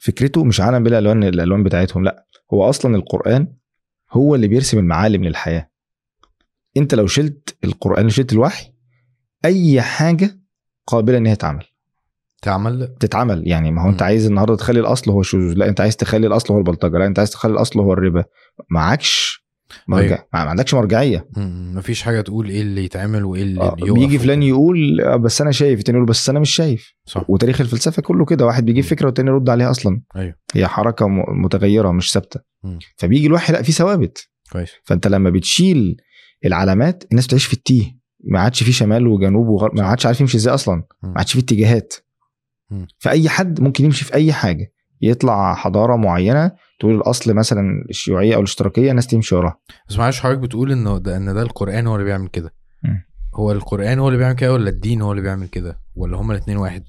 فكرته 0.00 0.44
مش 0.44 0.60
عالم 0.60 0.82
بلا 0.84 0.98
ألوان 0.98 1.24
الألوان 1.24 1.62
بتاعتهم 1.62 2.04
لا 2.04 2.26
هو 2.52 2.68
أصلا 2.68 2.96
القرآن 2.96 3.52
هو 4.12 4.34
اللي 4.34 4.48
بيرسم 4.48 4.78
المعالم 4.78 5.24
للحياة. 5.24 5.70
أنت 6.76 6.94
لو 6.94 7.06
شلت 7.06 7.56
القرآن 7.64 8.08
شلت 8.08 8.32
الوحي 8.32 8.72
أي 9.44 9.80
حاجة 9.80 10.38
قابلة 10.86 11.18
إن 11.18 11.26
هي 11.26 11.36
تعمل 11.36 11.64
تعمل؟ 12.42 12.96
تتعمل. 13.00 13.48
يعني 13.48 13.70
ما 13.70 13.82
هو 13.82 13.88
أنت. 13.88 14.02
عايز 14.02 14.26
النهارده 14.26 14.56
تخلي 14.56 14.80
الأصل 14.80 15.10
هو 15.10 15.20
الشذوذ 15.20 15.54
لا 15.54 15.68
أنت 15.68 15.80
عايز 15.80 15.96
تخلي 15.96 16.26
الأصل 16.26 16.54
هو 16.54 16.58
البلطجة 16.58 16.98
لا 16.98 17.06
أنت 17.06 17.18
عايز 17.18 17.30
تخلي 17.30 17.52
الأصل 17.52 17.80
هو 17.80 17.92
الربا. 17.92 18.24
معكش 18.70 19.41
مرجع 19.88 20.14
أيوة. 20.14 20.26
ما 20.32 20.38
عندكش 20.40 20.74
مرجعية 20.74 21.28
مم. 21.36 21.72
مفيش 21.76 22.02
حاجة 22.02 22.20
تقول 22.20 22.48
إيه 22.48 22.62
اللي 22.62 22.84
يتعمل 22.84 23.24
وإيه 23.24 23.42
اللي 23.42 23.60
آه، 23.60 23.74
بيجي 23.74 24.18
فلان. 24.18 24.42
يقول 24.42 25.00
آه، 25.00 25.16
بس 25.16 25.40
أنا 25.40 25.50
شايف 25.52 25.78
التاني 25.78 25.98
يقول 25.98 26.08
بس 26.08 26.28
أنا 26.30 26.40
مش 26.40 26.50
شايف 26.50 26.94
صح 27.06 27.30
وتاريخ 27.30 27.60
الفلسفة 27.60 28.02
كله 28.02 28.24
كده 28.24 28.46
واحد 28.46 28.64
بيجيب. 28.64 28.84
فكرة 28.84 29.06
والتاني 29.06 29.30
يرد 29.30 29.50
عليها 29.50 29.70
أصلا 29.70 30.00
أيوه 30.16 30.34
هي 30.54 30.66
حركة 30.66 31.06
متغيرة 31.44 31.90
مش 31.92 32.12
ثابتة. 32.12 32.40
فبيجي 32.96 33.26
الوحي 33.26 33.52
لا 33.52 33.62
في 33.62 33.72
ثوابت 33.72 34.28
كويس 34.52 34.70
فأنت 34.84 35.06
لما 35.06 35.30
بتشيل 35.30 35.96
العلامات 36.44 37.04
الناس 37.10 37.26
بتعيش 37.26 37.46
في 37.46 37.52
التيه 37.52 38.02
ما 38.24 38.40
عادش 38.40 38.62
في 38.62 38.72
شمال 38.72 39.06
وجنوب 39.06 39.46
وغرب 39.48 39.74
ما 39.76 39.82
عادش 39.86 40.06
عارف 40.06 40.20
يمشي 40.20 40.36
إزاي 40.36 40.54
أصلا. 40.54 40.82
ما 41.02 41.14
عادش 41.16 41.32
في 41.32 41.38
اتجاهات. 41.38 41.94
فأي 42.98 43.28
حد 43.28 43.60
ممكن 43.60 43.84
يمشي 43.84 44.04
في 44.04 44.14
أي 44.14 44.32
حاجة 44.32 44.72
يطلع 45.00 45.54
حضارة 45.54 45.96
معينة 45.96 46.52
تقول 46.82 46.94
الاصل 46.94 47.34
مثلا 47.34 47.84
الشيوعية 47.90 48.34
أو 48.34 48.38
الاشتراكية 48.38 48.90
الناس 48.90 49.06
تمشي 49.06 49.34
وراها. 49.34 49.58
بس 49.88 49.98
معلش 49.98 50.20
حضرتك 50.20 50.38
بتقول 50.38 50.72
إنه 50.72 50.98
ده 50.98 51.16
إن 51.16 51.34
ده 51.34 51.42
القرآن 51.42 51.86
هو 51.86 51.94
اللي 51.94 52.04
بيعمل 52.04 52.28
كده. 52.28 52.54
هو 53.34 53.52
القرآن 53.52 53.98
هو 53.98 54.08
اللي 54.08 54.18
بيعمل 54.18 54.34
كده 54.34 54.52
ولا 54.52 54.70
الدين 54.70 55.02
هو 55.02 55.12
اللي 55.12 55.22
بيعمل 55.22 55.46
كده؟ 55.46 55.80
ولا 55.94 56.16
هما 56.16 56.32
الاثنين 56.34 56.56
واحد؟ 56.56 56.84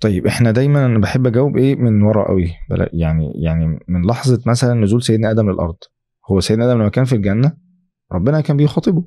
طيب 0.00 0.26
إحنا 0.26 0.50
دايما 0.50 0.86
أنا 0.86 0.98
بحب 0.98 1.26
أجاوب 1.26 1.56
إيه 1.56 1.76
من 1.76 2.02
ورا 2.02 2.28
قوي. 2.28 2.52
يعني 2.92 3.32
يعني 3.34 3.78
من 3.88 4.06
لحظة 4.06 4.42
مثلا 4.46 4.74
نزول 4.74 5.02
سيدنا 5.02 5.30
آدم 5.30 5.50
للأرض. 5.50 5.76
هو 6.30 6.40
سيدنا 6.40 6.64
آدم 6.64 6.80
لما 6.80 6.88
كان 6.88 7.04
في 7.04 7.14
الجنة 7.14 7.52
ربنا 8.12 8.40
كان 8.40 8.56
بيخاطبه. 8.56 9.04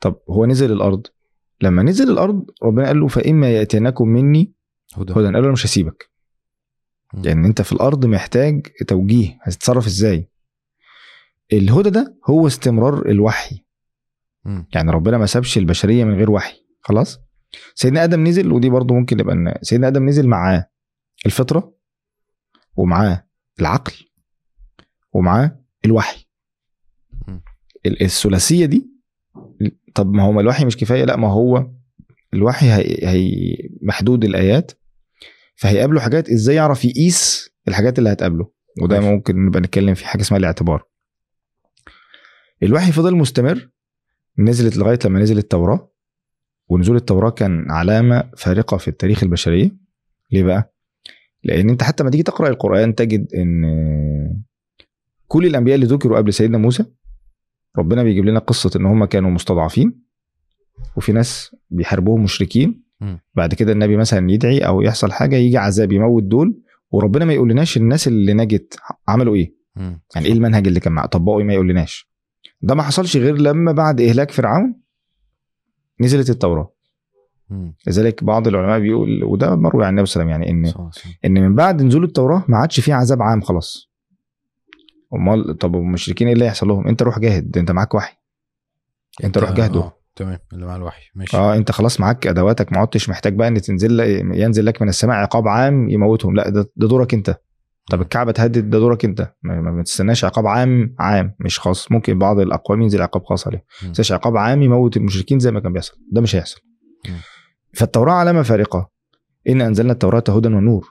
طب 0.00 0.16
هو 0.30 0.46
نزل 0.46 0.72
الأرض. 0.72 1.06
لما 1.62 1.82
نزل 1.82 2.10
الأرض 2.10 2.44
ربنا 2.62 2.86
قال 2.86 3.00
له 3.00 3.06
فإما 3.08 3.50
يأتينكم 3.50 4.08
مني 4.08 4.54
هدى. 4.96 5.12
هدى. 5.12 5.24
قال 5.24 5.42
له 5.42 5.52
مش 5.52 5.66
هسيبك. 5.66 6.10
يعني 7.14 7.46
انت 7.46 7.62
في 7.62 7.72
الأرض 7.72 8.06
محتاج 8.06 8.66
توجيه. 8.86 9.38
هتتصرف 9.42 9.86
إزاي؟ 9.86 10.28
الهدى 11.52 11.90
ده 11.90 12.18
هو 12.26 12.46
استمرار 12.46 13.06
الوحي. 13.08 13.64
مم. 14.44 14.66
يعني 14.74 14.90
ربنا 14.90 15.18
ما 15.18 15.26
سابش 15.26 15.58
البشرية 15.58 16.04
من 16.04 16.14
غير 16.14 16.30
وحي. 16.30 16.56
خلاص؟ 16.80 17.18
سيدنا 17.74 18.04
آدم 18.04 18.24
نزل 18.26 18.52
ودي 18.52 18.68
برضو 18.68 18.94
ممكن 18.94 19.16
نبقى 19.16 19.34
ن- 19.36 19.54
سيدنا 19.62 19.88
آدم 19.88 20.06
نزل 20.08 20.28
معاه 20.28 20.70
الفطرة 21.26 21.74
ومعاه 22.76 23.26
العقل 23.60 23.92
ومعاه 25.12 25.60
الوحي. 25.84 26.24
الثلاثية 27.86 28.66
دي 28.66 28.90
طب 29.94 30.12
ما 30.14 30.22
هو 30.22 30.40
الوحي 30.40 30.64
مش 30.64 30.76
كفاية؟ 30.76 31.04
لا 31.04 31.16
ما 31.16 31.28
هو 31.28 31.70
الوحي 32.34 32.66
هي, 32.66 33.08
هي 33.08 33.56
محدود 33.82 34.24
الآيات. 34.24 34.72
فهيقابله 35.58 36.00
حاجات 36.00 36.30
إزاي 36.30 36.56
يعرف 36.56 36.84
يقيس 36.84 37.50
الحاجات 37.68 37.98
اللي 37.98 38.12
هتقابله. 38.12 38.50
وده 38.82 39.00
ماشي. 39.00 39.10
ممكن 39.12 39.46
نبقى 39.46 39.60
نتكلم 39.60 39.94
في 39.94 40.06
حاجة 40.06 40.20
اسمها 40.20 40.38
الاعتبار. 40.38 40.84
الوحي 42.62 42.92
فضل 42.92 43.16
مستمر 43.16 43.68
نزلت 44.38 44.76
لغاية 44.76 44.98
لما 45.04 45.20
نزل 45.20 45.38
التوراة. 45.38 45.92
ونزول 46.68 46.96
التوراة 46.96 47.30
كان 47.30 47.70
علامة 47.70 48.30
فارقة 48.36 48.76
في 48.76 48.88
التاريخ 48.88 49.22
البشرية. 49.22 49.76
ليه 50.32 50.42
بقى؟ 50.42 50.74
لأن 51.44 51.70
أنت 51.70 51.82
حتى 51.82 52.04
ما 52.04 52.10
تيجي 52.10 52.22
تقرأ 52.22 52.48
القرآن 52.48 52.94
تجد 52.94 53.34
إن 53.34 53.62
كل 55.26 55.46
الأنبياء 55.46 55.74
اللي 55.74 55.86
ذكروا 55.86 56.16
قبل 56.18 56.32
سيدنا 56.32 56.58
موسى 56.58 56.84
ربنا 57.78 58.02
بيجيب 58.02 58.24
لنا 58.24 58.38
قصة 58.38 58.70
إن 58.76 58.86
هم 58.86 59.04
كانوا 59.04 59.30
مستضعفين. 59.30 60.02
وفي 60.96 61.12
ناس 61.12 61.56
بيحاربوهم 61.70 62.22
مشركين. 62.22 62.87
بعد 63.34 63.54
كده 63.54 63.72
النبي 63.72 63.96
مثلا 63.96 64.30
يدعي 64.30 64.58
أو 64.58 64.82
يحصل 64.82 65.12
حاجة 65.12 65.36
يجي 65.36 65.58
عذاب 65.58 65.92
يموت 65.92 66.22
دول 66.22 66.60
وربنا 66.90 67.24
ما 67.24 67.32
يقولناش 67.32 67.76
الناس 67.76 68.08
اللي 68.08 68.34
نجت 68.34 68.76
عملوا 69.08 69.34
إيه. 69.34 69.54
مم. 69.76 70.00
يعني 70.14 70.26
إيه 70.26 70.32
المنهج 70.32 70.66
اللي 70.66 70.80
كان 70.80 70.92
معاه 70.92 71.06
طبقوا 71.06 71.40
إيه 71.40 71.46
ما 71.46 71.54
يقولناش. 71.54 72.10
ده 72.62 72.74
ما 72.74 72.82
حصلش 72.82 73.16
غير 73.16 73.36
لما 73.38 73.72
بعد 73.72 74.00
إهلاك 74.00 74.30
فرعون 74.30 74.80
نزلت 76.00 76.30
التوراة. 76.30 76.72
لذلك 77.86 78.24
بعض 78.24 78.48
العلماء 78.48 78.80
بيقول 78.80 79.24
وده 79.24 79.56
مروي 79.56 79.84
عن 79.84 79.90
النبي 79.90 80.06
صلى 80.06 80.22
الله 80.22 80.34
عليه 80.34 80.44
وسلم 80.44 80.52
يعني 80.52 80.68
ان 80.68 80.72
صح، 80.72 81.02
صح. 81.02 81.10
إن 81.24 81.32
من 81.48 81.54
بعد 81.54 81.82
نزول 81.82 82.04
التوراة 82.04 82.44
ما 82.48 82.56
عادش 82.56 82.80
فيه 82.80 82.94
عذاب 82.94 83.22
عام 83.22 83.40
خلاص. 83.40 83.90
أمال 85.14 85.58
طب 85.58 85.76
المشركين 85.76 86.26
إيه 86.26 86.34
اللي 86.34 86.44
هيحصل 86.44 86.68
لهم؟ 86.68 86.86
أنت 86.88 87.02
روح 87.02 87.18
جاهد 87.18 87.58
أنت 87.58 87.70
معاك 87.70 87.94
وحي. 87.94 88.16
أنت 89.24 89.38
روح 89.38 89.52
جاهده 89.52 89.80
آه. 89.80 89.97
تمام 90.18 90.38
اللي 90.52 90.66
مع 90.66 90.76
الوحي. 90.76 91.02
ماشي. 91.14 91.36
آه 91.36 91.56
أنت 91.56 91.70
خلاص 91.70 92.00
معاك 92.00 92.26
أدواتك 92.26 92.72
ما 92.72 92.78
عدتش 92.78 93.08
محتاج 93.08 93.34
بقى 93.34 93.48
ان 93.48 93.60
تنزل 93.60 94.00
ينزل 94.34 94.66
لك 94.66 94.82
من 94.82 94.88
السماء 94.88 95.16
عقاب 95.16 95.48
عام 95.48 95.88
يموتهم. 95.88 96.36
لا 96.36 96.48
ده, 96.48 96.70
ده 96.76 96.88
دورك 96.88 97.14
أنت. 97.14 97.36
طب 97.90 98.00
الكعبة 98.00 98.32
تهدد 98.32 98.70
ده 98.70 98.78
دورك 98.78 99.04
أنت. 99.04 99.32
ما, 99.42 99.60
ما 99.60 99.80
بتستناش 99.80 100.24
عقاب 100.24 100.46
عام 100.46 100.94
عام. 100.98 101.34
مش 101.40 101.58
خاص 101.58 101.92
ممكن 101.92 102.18
بعض 102.18 102.40
الأقوام 102.40 102.82
ينزل 102.82 103.02
عقاب 103.02 103.24
خاص 103.24 103.46
عليهم. 103.46 103.62
مم. 103.82 103.92
بس 103.98 104.12
عقاب 104.12 104.36
عام 104.36 104.62
يموت 104.62 104.96
المشركين 104.96 105.38
زي 105.38 105.50
ما 105.50 105.60
كان 105.60 105.72
بيحصل. 105.72 105.96
ده 106.12 106.20
مش 106.20 106.36
هيحصل. 106.36 106.60
فالتوراة 107.74 108.12
علامة 108.12 108.42
فارقة. 108.42 108.90
إن 109.48 109.60
أنزلنا 109.62 109.92
التوراة 109.92 110.24
هدى 110.28 110.48
ونور. 110.48 110.88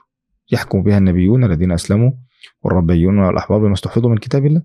يحكم 0.52 0.82
بها 0.82 0.98
النبيون 0.98 1.44
الذين 1.44 1.72
أسلموا 1.72 2.10
والربيون 2.62 3.18
والأحبار 3.18 3.58
بما 3.58 3.72
استحفظوا 3.72 4.10
من 4.10 4.16
كتاب 4.18 4.46
الله. 4.46 4.62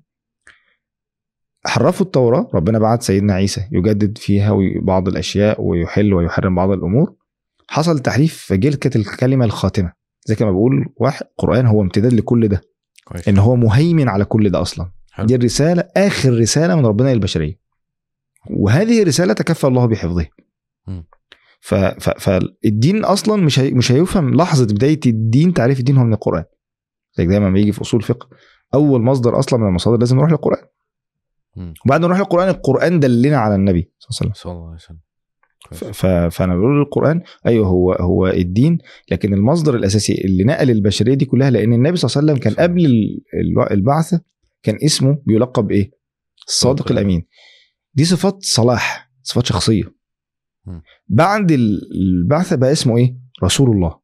حرفوا 1.65 2.06
التوراة 2.06 2.49
ربنا 2.54 2.80
بعت 2.80 3.02
سيدنا 3.02 3.34
عيسى 3.34 3.67
يجدد 3.71 4.17
فيها 4.17 4.58
بعض 4.82 5.08
الأشياء 5.08 5.62
ويحل 5.62 6.13
ويحرم 6.13 6.56
بعض 6.56 6.71
الأمور. 6.71 7.15
حصل 7.67 7.99
تحريف 7.99 8.45
فجيل 8.47 8.73
كانت 8.73 8.95
الكلمة 8.95 9.45
الخاتمة. 9.45 9.93
زي 10.26 10.36
كما 10.36 10.52
بقول 10.52 10.86
واحد 10.95 11.26
القران 11.32 11.65
هو 11.65 11.82
امتداد 11.82 12.13
لكل 12.13 12.47
ده. 12.47 12.62
كويس. 13.06 13.28
إن 13.28 13.38
هو 13.38 13.56
مهيمن 13.56 14.10
على 14.10 14.26
كل 14.26 14.49
ده 14.49 14.62
أصلا. 14.62 14.91
حلو. 15.12 15.26
دي 15.26 15.36
الرسالة 15.36 15.84
آخر 15.97 16.39
رسالة 16.39 16.76
من 16.76 16.86
ربنا 16.86 17.13
للبشرية. 17.13 17.60
وهذه 18.49 19.02
الرسالة 19.02 19.34
تكفل 19.34 19.67
الله 19.67 19.86
بحفظها. 19.86 20.30
ف... 21.62 21.76
ف... 21.76 22.10
فالدين 22.10 23.06
أصلا 23.06 23.43
مش 23.43 23.60
هي... 23.60 23.71
مش 23.71 23.91
هيفهم 23.91 24.34
لحظة 24.34 24.65
بداية 24.65 24.99
الدين 25.06 25.54
تعريف 25.54 25.80
الدين 25.80 25.97
هو 25.97 26.04
من 26.04 26.13
القرآن. 26.13 26.43
زي 27.17 27.26
دايما 27.26 27.49
ما 27.49 27.60
يجي 27.60 27.71
في 27.71 27.82
أصول 27.82 28.02
فقه 28.02 28.28
أول 28.73 29.02
مصدر 29.02 29.39
أصلا 29.39 29.60
من 29.60 29.67
المصادر 29.67 29.97
لازم 29.99 30.17
نروح 30.17 30.32
للقرآن. 30.32 30.65
وبعد 31.86 32.02
ما 32.02 32.08
نروح 32.08 32.18
للقران 32.20 32.50
القرآن 32.50 33.00
دلنا 33.00 33.38
على 33.38 33.56
النبي 33.56 33.92
صلى 34.00 34.10
الله 34.52 34.66
عليه 34.68 34.76
وسلم 34.76 34.98
فأنا 36.30 36.56
بقول 36.56 36.82
القرآن 36.82 37.22
أيوه 37.46 37.68
هو 37.68 37.94
هو 37.94 38.28
الدين 38.28 38.78
لكن 39.12 39.34
المصدر 39.34 39.76
الأساسي 39.76 40.13
اللي 40.26 40.44
نقل 40.44 40.70
البشرية 40.72 41.13
دي 41.13 41.26
كلها 41.26 41.50
لأن 41.50 41.74
النبي 41.74 41.98
صلى 41.98 42.10
الله 42.10 42.32
عليه 42.32 42.42
وسلم 42.42 42.44
كان 42.56 42.63
قبل 42.63 42.86
ال- 42.86 43.22
الو- 43.42 43.68
البعثه 43.72 44.22
كان 44.63 44.78
اسمه 44.86 45.18
بيلقب 45.26 45.72
إيه؟ 45.72 45.92
الصادق 46.48 46.80
صادق 46.82 46.92
الأمين 46.92 47.26
دي 47.94 48.06
صفات 48.06 48.38
صلاح 48.44 49.12
صفات 49.24 49.46
شخصية. 49.46 49.84
بعد 51.08 51.52
ال- 51.52 51.82
البعثه 51.96 52.56
بقى 52.56 52.72
اسمه 52.72 52.98
إيه؟ 52.98 53.18
رسول 53.44 53.70
الله 53.72 54.00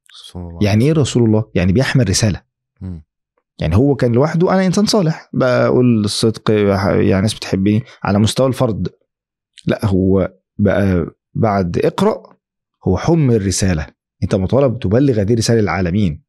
يعني 0.61 0.85
إيه 0.85 0.93
رسول 0.93 1.23
الله؟ 1.23 1.51
يعني 1.55 1.73
بيحمل 1.73 2.09
رسالة. 2.09 2.41
يعني 3.59 3.75
هو 3.75 3.95
كان 3.95 4.11
لوحده 4.11 4.53
أنا 4.53 4.65
إنسان 4.65 4.85
صالح. 4.85 5.29
بقول 5.33 6.05
الصدق 6.05 6.51
يعني 6.51 7.21
ناس 7.21 7.33
بتحبني 7.33 7.83
على 8.03 8.19
مستوى 8.19 8.47
الفرد. 8.47 8.87
لا 9.65 9.85
هو 9.85 10.33
بقى 10.57 11.05
بعد 11.33 11.77
اقرأ 11.77 12.23
هو 12.87 12.97
حمل 12.97 13.45
رساله 13.47 13.87
أنت 14.23 14.35
مطالب 14.35 14.79
تبلغ 14.79 15.21
هذه 15.21 15.33
الرسالة 15.33 15.61
للعالمين. 15.61 16.23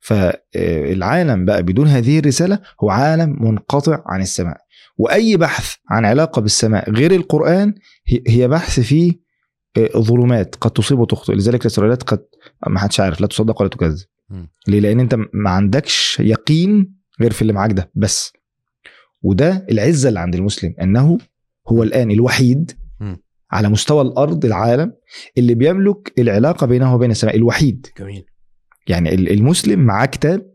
فالعالم 0.00 1.44
بقى 1.44 1.62
بدون 1.62 1.86
هذه 1.86 2.18
الرسالة 2.18 2.58
هو 2.84 2.90
عالم 2.90 3.36
منقطع 3.44 4.02
عن 4.06 4.20
السماء. 4.22 4.56
وأي 4.98 5.36
بحث 5.36 5.74
عن 5.90 6.04
علاقة 6.04 6.40
بالسماء 6.42 6.90
غير 6.90 7.12
القرآن 7.12 7.74
هي- 8.28 8.48
بحث 8.48 8.80
فيه 8.80 9.30
آه، 9.76 9.98
ظلمات. 9.98 10.54
قد 10.54 10.70
تصيب 10.70 10.98
وتخطئ. 10.98 11.32
لذلك 11.34 11.60
الاسرائيليات 11.60 12.02
قد 12.02 12.24
ما 12.66 12.78
حدش 12.78 13.00
عارف. 13.00 13.20
لا 13.20 13.26
تصدق 13.26 13.60
ولا 13.60 13.70
تكذب. 13.70 14.06
ليه؟ 14.68 14.80
لأن 14.80 15.00
أنت 15.00 15.14
ما 15.32 15.50
عندكش 15.50 16.20
يقين 16.20 16.94
غير 17.20 17.32
في 17.32 17.42
اللي 17.42 17.52
معاك 17.52 17.72
ده 17.72 17.90
بس. 17.94 18.32
وده 19.22 19.66
العزة 19.70 20.08
اللي 20.08 20.20
عند 20.20 20.34
المسلم 20.34 20.74
أنه 20.82 21.18
هو 21.68 21.82
الآن 21.82 22.10
الوحيد 22.10 22.72
مم. 23.00 23.22
على 23.52 23.68
مستوى 23.68 24.02
الأرض 24.02 24.44
العالم 24.44 24.92
اللي 25.38 25.54
بيملك 25.54 26.12
العلاقة 26.18 26.66
بينه 26.66 26.94
وبين 26.94 27.10
السماء 27.10 27.36
الوحيد. 27.36 27.86
جميل. 27.98 28.24
يعني 28.88 29.14
ال- 29.14 29.32
المسلم 29.32 29.80
معاه 29.80 30.06
كتاب 30.06 30.54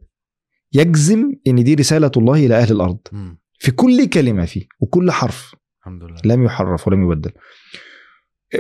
يجزم 0.74 1.32
إن 1.48 1.64
دي 1.64 1.76
رسالة 1.76 2.12
الله 2.18 2.46
إلى 2.46 2.56
أهل 2.58 2.72
الأرض. 2.72 3.00
مم. 3.12 3.40
في 3.60 3.72
كل 3.72 4.06
كلمة 4.10 4.46
فيه 4.46 4.66
وكل 4.80 5.12
حرف. 5.12 5.56
الحمد 5.80 6.04
لله. 6.04 6.18
لم 6.26 6.44
يحرف 6.44 6.88
ولم 6.88 7.04
يبدل. 7.12 7.32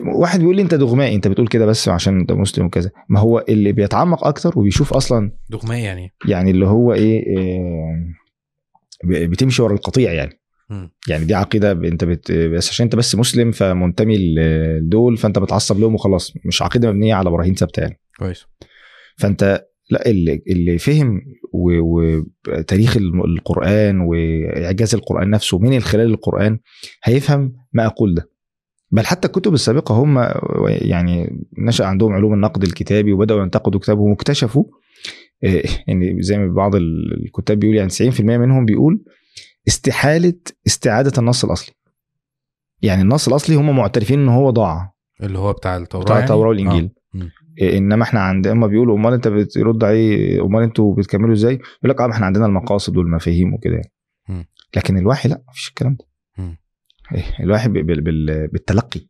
واحد 0.03 0.39
بيقول 0.39 0.55
لي 0.55 0.61
انت 0.61 0.73
دغمائي 0.73 1.15
انت 1.15 1.27
بتقول 1.27 1.47
كده 1.47 1.65
بس 1.65 1.89
عشان 1.89 2.19
انت 2.19 2.31
مسلم 2.31 2.65
وكذا. 2.65 2.91
ما 3.09 3.19
هو 3.19 3.45
اللي 3.49 3.71
بيتعمق 3.71 4.27
أكتر 4.27 4.59
وبيشوف 4.59 4.93
أصلا 4.93 5.31
دغمية 5.49 5.83
يعني. 5.83 6.13
يعني 6.27 6.51
اللي 6.51 6.67
هو 6.67 6.93
إيه, 6.93 7.27
إيه 7.27 9.27
بتمشي 9.27 9.61
ورا 9.61 9.73
القطيع 9.73 10.13
يعني. 10.13 10.39
يعني 11.07 11.25
دي 11.25 11.35
عقيدة 11.35 11.71
انت 11.71 12.03
بت 12.03 12.31
بس 12.31 12.69
عشان 12.69 12.83
انت 12.83 12.95
بس 12.95 13.15
مسلم 13.15 13.51
فمنتمي 13.51 14.17
لدول 14.17 15.17
فانت 15.17 15.39
بتعصب 15.39 15.79
لهم 15.79 15.95
وخلاص. 15.95 16.33
مش 16.45 16.61
عقيدة 16.61 16.91
مبنية 16.91 17.15
على 17.15 17.29
براهين 17.29 17.55
ثابتة 17.55 17.81
يعني. 17.81 17.99
كويس. 18.19 18.45
فانت 19.17 19.65
لا 19.89 20.09
اللي, 20.09 20.41
اللي 20.47 20.77
فهم 20.77 21.21
وتاريخ 21.53 22.97
القرآن 22.97 23.99
وإعجاز 23.99 24.95
القرآن 24.95 25.29
نفسه 25.29 25.59
من 25.59 25.79
خلال 25.79 26.07
القرآن 26.07 26.59
هيفهم 27.03 27.53
ما 27.73 27.85
أقول 27.85 28.15
ده. 28.15 28.29
بل 28.91 29.05
حتى 29.05 29.27
الكتب 29.27 29.53
السابقة 29.53 29.95
هم 29.95 30.17
يعني 30.67 31.45
نشأ 31.57 31.85
عندهم 31.85 32.13
علوم 32.13 32.33
النقد 32.33 32.63
الكتابي 32.63 33.13
وبدأوا 33.13 33.41
ينتقدوا 33.43 33.79
كتابهم 33.79 34.09
واكتشفوا 34.09 34.63
إن 35.89 36.21
زي 36.21 36.37
ما 36.37 36.53
بعض 36.53 36.75
ال- 36.75 37.23
الكتاب 37.25 37.59
بيقول 37.59 37.75
يعني 37.75 37.89
90% 37.89 38.21
منهم 38.21 38.65
بيقول 38.65 39.03
استحالة 39.67 40.33
استعادة 40.67 41.11
النص 41.17 41.45
الأصلي. 41.45 41.75
يعني 42.81 43.01
النص 43.01 43.27
الأصلي 43.27 43.55
هم 43.55 43.75
معترفين 43.75 44.19
إن 44.19 44.29
هو 44.29 44.49
ضاع. 44.49 44.93
اللي 45.23 45.39
هو 45.39 45.53
بتاع 45.53 45.77
التوراة 45.77 46.03
بتاع 46.03 46.15
يعني؟ 46.15 46.25
التوراة 46.25 46.49
والإنجيل. 46.49 46.89
آه. 47.15 47.29
إيه، 47.61 47.77
إنما 47.77 48.03
إحنا 48.03 48.19
عند 48.19 48.47
اما 48.47 48.67
بيقولوا 48.67 48.97
أمال 48.97 49.13
أنت 49.13 49.27
بترد 49.27 49.83
عليه 49.83 50.41
أمال 50.45 50.63
أنتوا 50.63 50.95
بتكملوا 50.95 51.33
إزاي؟ 51.33 51.53
يقول 51.53 51.89
لك 51.89 52.01
آه 52.01 52.11
إحنا 52.11 52.25
عندنا 52.25 52.45
المقاصد 52.45 52.97
والمفاهيم 52.97 53.53
وكده 53.53 53.73
يعني. 53.73 54.47
لكن 54.75 54.97
الوحي 54.97 55.29
لا 55.29 55.41
مفيش 55.49 55.69
الكلام 55.69 55.95
ده. 55.99 56.05
إيه، 57.13 57.45
بال- 57.67 58.47
بالتلقي 58.47 59.01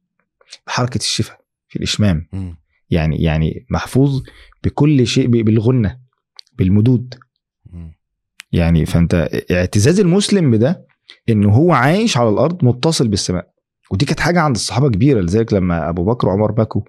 بحركة 0.67 0.97
الشفاء 0.97 1.39
في 1.67 1.75
الإشمام 1.75 2.27
مم. 2.33 2.57
يعني 2.89 3.21
يعني 3.23 3.65
محفوظ 3.69 4.23
بكل 4.63 5.07
شيء 5.07 5.27
بالغنه 5.27 5.99
بالمدود 6.53 7.15
مم. 7.73 7.95
يعني 8.51 8.85
فأنت 8.85 9.29
اعتزاز 9.51 9.99
المسلم 9.99 10.51
بده 10.51 10.85
إنه 11.29 11.49
هو 11.49 11.73
عايش 11.73 12.17
على 12.17 12.29
الأرض 12.29 12.65
متصل 12.65 13.07
بالسماء 13.07 13.49
ودي 13.91 14.05
كانت 14.05 14.19
حاجة 14.19 14.39
عند 14.41 14.55
الصحابة 14.55 14.89
كبيرة 14.89 15.21
لذلك 15.21 15.53
لما 15.53 15.89
أبو 15.89 16.03
بكر 16.05 16.27
وعمر 16.27 16.51
بكوا 16.51 16.81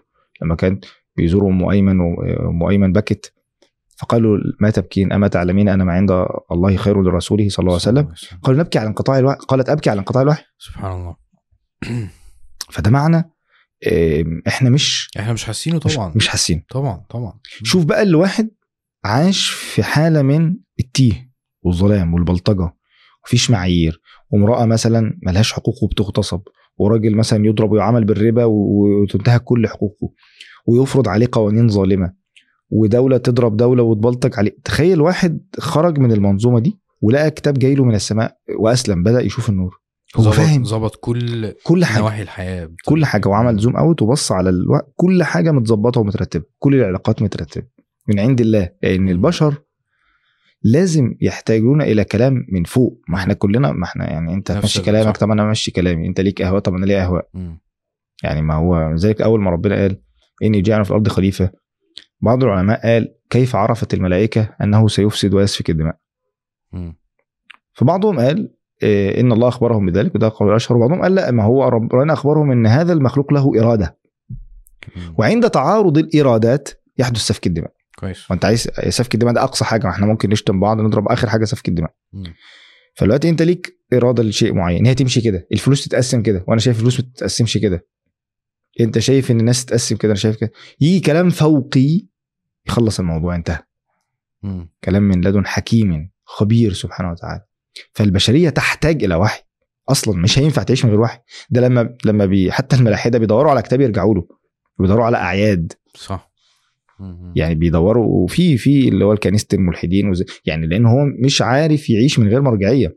لما 0.43 0.55
كان 0.55 0.81
بيزوروا 1.17 1.51
أم 1.51 1.69
أيمن 1.69 2.01
وام 2.01 2.63
أيمن 2.63 2.93
بكت 2.93 3.33
فقالوا 3.97 4.39
ما 4.61 4.71
تبكين؟ 4.71 5.13
أما 5.13 5.29
تعلمين 5.29 5.69
أن 5.69 5.83
ما 5.83 5.93
عند 5.93 6.27
الله 6.53 6.77
خير 6.77 7.03
لرسوله 7.03 7.49
صلى 7.49 7.63
الله 7.63 7.73
عليه 7.73 7.83
وسلم؟ 7.83 8.39
قالوا 8.43 8.61
نبكي 8.61 8.79
على 8.79 8.89
انقطاع 8.89 9.19
الوحي. 9.19 9.39
قالت 9.39 9.69
أبكي 9.69 9.91
على 9.91 9.99
انقطاع 9.99 10.23
الوحي. 10.23 10.45
سبحان 10.59 10.93
الله. 10.93 11.17
فده 12.73 12.91
معنى 12.91 13.31
إحنا 14.49 14.71
مش 14.71 15.11
إحنا 15.19 15.33
مش 15.33 15.45
حاسينه 15.45 15.81
مش, 15.85 15.95
طبعا. 15.97 16.13
مش 16.17 16.29
حاسين. 16.29 16.65
طبعا 16.71 17.05
طبعا. 17.11 17.33
شوف 17.63 17.85
بقى 17.85 18.03
اللي 18.03 18.17
واحد 18.17 18.51
عاش 19.05 19.49
في 19.49 19.83
حالة 19.83 20.23
من 20.23 20.57
التيه 20.81 21.31
والظلام 21.63 22.15
والبلطجة. 22.15 22.73
مفيش 23.27 23.51
معايير. 23.51 24.01
وامرأة 24.31 24.65
مثلا 24.65 25.19
ملهاش 25.23 25.53
حقوق 25.53 25.85
وبتغتصب. 25.85 26.41
وراجل 26.77 27.17
مثلا 27.17 27.47
يضرب 27.47 27.73
ويعامل 27.73 28.05
بالربا 28.05 28.45
وتنتهك 28.45 29.43
كل 29.45 29.69
حقوقه. 29.69 30.13
ويفرض 30.67 31.09
عليه 31.09 31.29
قوانين 31.33 31.69
ظالمة. 31.69 32.26
ودولة 32.71 33.17
تضرب 33.17 33.57
دولة 33.57 33.83
وتبلطج 33.83 34.39
عليه. 34.39 34.57
تخيل 34.65 35.01
واحد 35.01 35.41
خرج 35.59 35.99
من 35.99 36.13
المنظومة 36.13 36.61
دي 36.61 36.79
ولقى 37.01 37.31
كتاب 37.31 37.55
جاي 37.59 37.75
له 37.75 37.85
من 37.85 37.95
السماء 37.95 38.37
وأسلم 38.59 39.03
بدأ 39.03 39.21
يشوف 39.21 39.49
النور. 39.51 39.81
هو 40.17 40.23
ظبط- 40.23 40.35
فاهم. 40.35 40.65
ظبط 40.65 40.97
كل 40.97 41.53
كل 41.65 41.85
حاجة. 41.85 42.01
نواحي 42.03 42.23
الحياة. 42.23 42.71
كل 42.85 43.05
حاجة 43.05 43.29
وعمل 43.29 43.59
زوم 43.59 43.77
أوت 43.77 44.03
وبص 44.03 44.33
على 44.33 44.51
الوقت 44.51 44.93
كل 44.97 45.23
حاجة 45.23 45.51
متظبطة 45.51 46.01
ومترتبة. 46.01 46.45
كل 46.59 46.75
العلاقات 46.75 47.23
مترتبة. 47.23 47.67
من 48.09 48.21
عند 48.21 48.41
الله 48.41 48.71
لأن 48.83 49.09
البشر 49.09 49.55
لازم 50.63 51.15
يحتاجون 51.21 51.83
إلى 51.83 52.05
كلام 52.05 52.47
من 52.53 52.65
فوق. 52.65 53.01
ما 53.09 53.17
إحنا 53.19 53.35
كلنا 53.35 53.73
ما 53.73 53.85
إحنا 53.85 54.11
يعني 54.11 54.35
أنت 54.35 54.51
ال- 54.51 54.83
كلامك. 54.85 55.17
طب 55.17 55.31
أنا 55.31 55.43
امشي 55.43 55.71
كلامي. 55.71 56.07
أنت 56.09 56.21
ليك 56.21 56.43
أهواء 56.43 56.61
طب 56.61 56.75
أنا 56.75 56.87
ليا 56.87 57.05
أهواء. 57.05 57.29
يعني 58.23 58.43
ما 58.43 58.55
هو 58.55 58.95
ذلك 58.95 59.23
أول 59.23 59.41
ما 59.41 59.51
ربنا 59.51 59.75
قال 59.75 60.01
إني 60.43 60.61
جاعل 60.61 60.85
في 60.85 60.91
الأرض 60.91 61.09
خليفة. 61.09 61.51
بعض 62.21 62.45
العلماء 62.45 62.83
قال 62.83 63.15
كيف 63.31 63.57
عرفت 63.57 63.95
الملائكة 63.95 64.55
أنه 64.63 64.89
سيفسد 64.89 65.35
ويسفك 65.35 65.71
الدماء؟ 65.71 65.97
مم. 66.73 66.99
فبعضهم 67.73 68.19
قال 68.21 68.53
إيه، 68.83 69.21
إن 69.21 69.33
الله 69.33 69.49
أخبرهم 69.49 69.87
بذلك 69.87 70.15
وده 70.15 70.33
قول 70.35 70.49
الاشهر 70.49 70.79
وبعضهم 70.79 71.03
قال 71.03 71.15
لا 71.15 71.31
ما 71.31 71.45
هو 71.45 71.69
ربنا 71.69 72.13
أخبرهم 72.13 72.51
إن 72.51 72.67
هذا 72.67 72.93
المخلوق 72.93 73.33
له 73.33 73.61
إرادة. 73.61 73.99
مم. 74.97 75.15
وعند 75.19 75.51
تعارض 75.51 75.99
الإرادات 75.99 76.69
يحدث 76.99 77.21
سفك 77.21 77.47
الدماء. 77.47 77.73
كويس. 77.99 78.31
وأنت 78.31 78.45
عايز 78.45 78.69
سفك 78.89 79.15
الدماء 79.15 79.35
ده 79.35 79.43
أقصى 79.43 79.65
حاجة 79.65 79.87
ما 79.87 79.91
إحنا 79.93 80.07
ممكن 80.07 80.31
نشتم 80.31 80.61
بعض 80.61 80.81
نضرب 80.81 81.09
آخر 81.09 81.29
حاجة 81.29 81.45
سفك 81.45 81.69
الدماء. 81.69 81.95
مم. 82.13 82.35
فدلوقتي 82.95 83.29
أنت 83.29 83.43
ليك 83.43 83.81
إرادة 83.93 84.23
لشيء 84.23 84.55
معين 84.55 84.87
هي 84.87 84.95
تمشي 84.95 85.21
كده 85.21 85.47
الفلوس 85.53 85.85
تتقسم 85.85 86.23
كده 86.23 86.45
وأنا 86.49 86.61
شايف 86.61 86.77
الفلوس 86.77 87.01
ما 87.01 87.07
تتقسمش 87.15 87.59
كده. 87.59 87.87
أنت 88.81 88.99
شايف 88.99 89.31
إن 89.31 89.41
الناس 89.41 89.65
تتقسم 89.65 89.97
كده 89.97 90.13
أنا 90.13 90.19
شايف 90.19 90.37
كده. 90.37 90.53
يجي 90.81 91.01
كلام 91.01 91.31
فوقي 91.31 92.01
يخلص 92.69 93.01
الموضوع 93.01 93.35
انتهى. 93.35 93.59
مم. 94.43 94.71
كلام 94.85 95.03
من 95.03 95.25
لدن 95.25 95.47
حكيم 95.47 96.11
خبير 96.25 96.73
سبحانه 96.73 97.11
وتعالى. 97.11 97.45
فالبشرية 97.93 98.49
تحتاج 98.49 99.05
إلى 99.05 99.15
وحي. 99.15 99.43
أصلا 99.89 100.19
مش 100.19 100.39
هينفع 100.39 100.63
تعيش 100.63 100.85
من 100.85 100.91
غير 100.91 101.01
وحي. 101.01 101.19
ده 101.51 101.61
لما 101.61 101.97
لما 102.05 102.27
بي 102.27 102.53
حتى 102.53 102.77
الملاحدة 102.77 103.19
بيدوروا 103.19 103.51
على 103.51 103.63
كتاب 103.63 103.81
يرجعوا 103.81 104.15
له. 104.15 104.27
بيدوروا 104.79 105.05
على 105.05 105.17
أعياد. 105.17 105.73
صح. 105.95 106.31
مم. 107.01 107.33
يعني 107.37 107.55
بيدوروا 107.55 108.07
وفي 108.07 108.59
في 108.59 108.89
اللي 108.89 109.05
هو 109.05 109.17
كنيسه 109.17 109.47
الملحدين 109.53 110.09
وزي 110.11 110.25
يعني 110.45 110.67
لأن 110.67 110.87
هو 110.87 111.05
مش 111.25 111.43
عارف 111.43 111.91
يعيش 111.91 112.19
من 112.19 112.29
غير 112.29 112.43
مرجعية. 112.43 112.97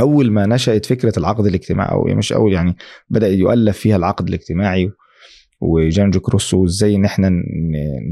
أول 0.00 0.30
ما 0.30 0.46
نشأت 0.46 0.86
فكرة 0.86 1.18
العقد 1.18 1.46
الاجتماعي 1.46 1.90
أو 1.92 2.04
مش 2.04 2.32
أول 2.32 2.52
يعني 2.52 2.76
بدأ 3.10 3.28
يؤلف 3.28 3.78
فيها 3.78 3.96
العقد 3.96 4.28
الاجتماعي 4.28 4.90
وجان 5.60 6.10
جوك 6.10 6.28
روسو 6.28 6.62
وإزاي 6.62 6.94
إن 6.96 7.04
إحنا 7.04 7.30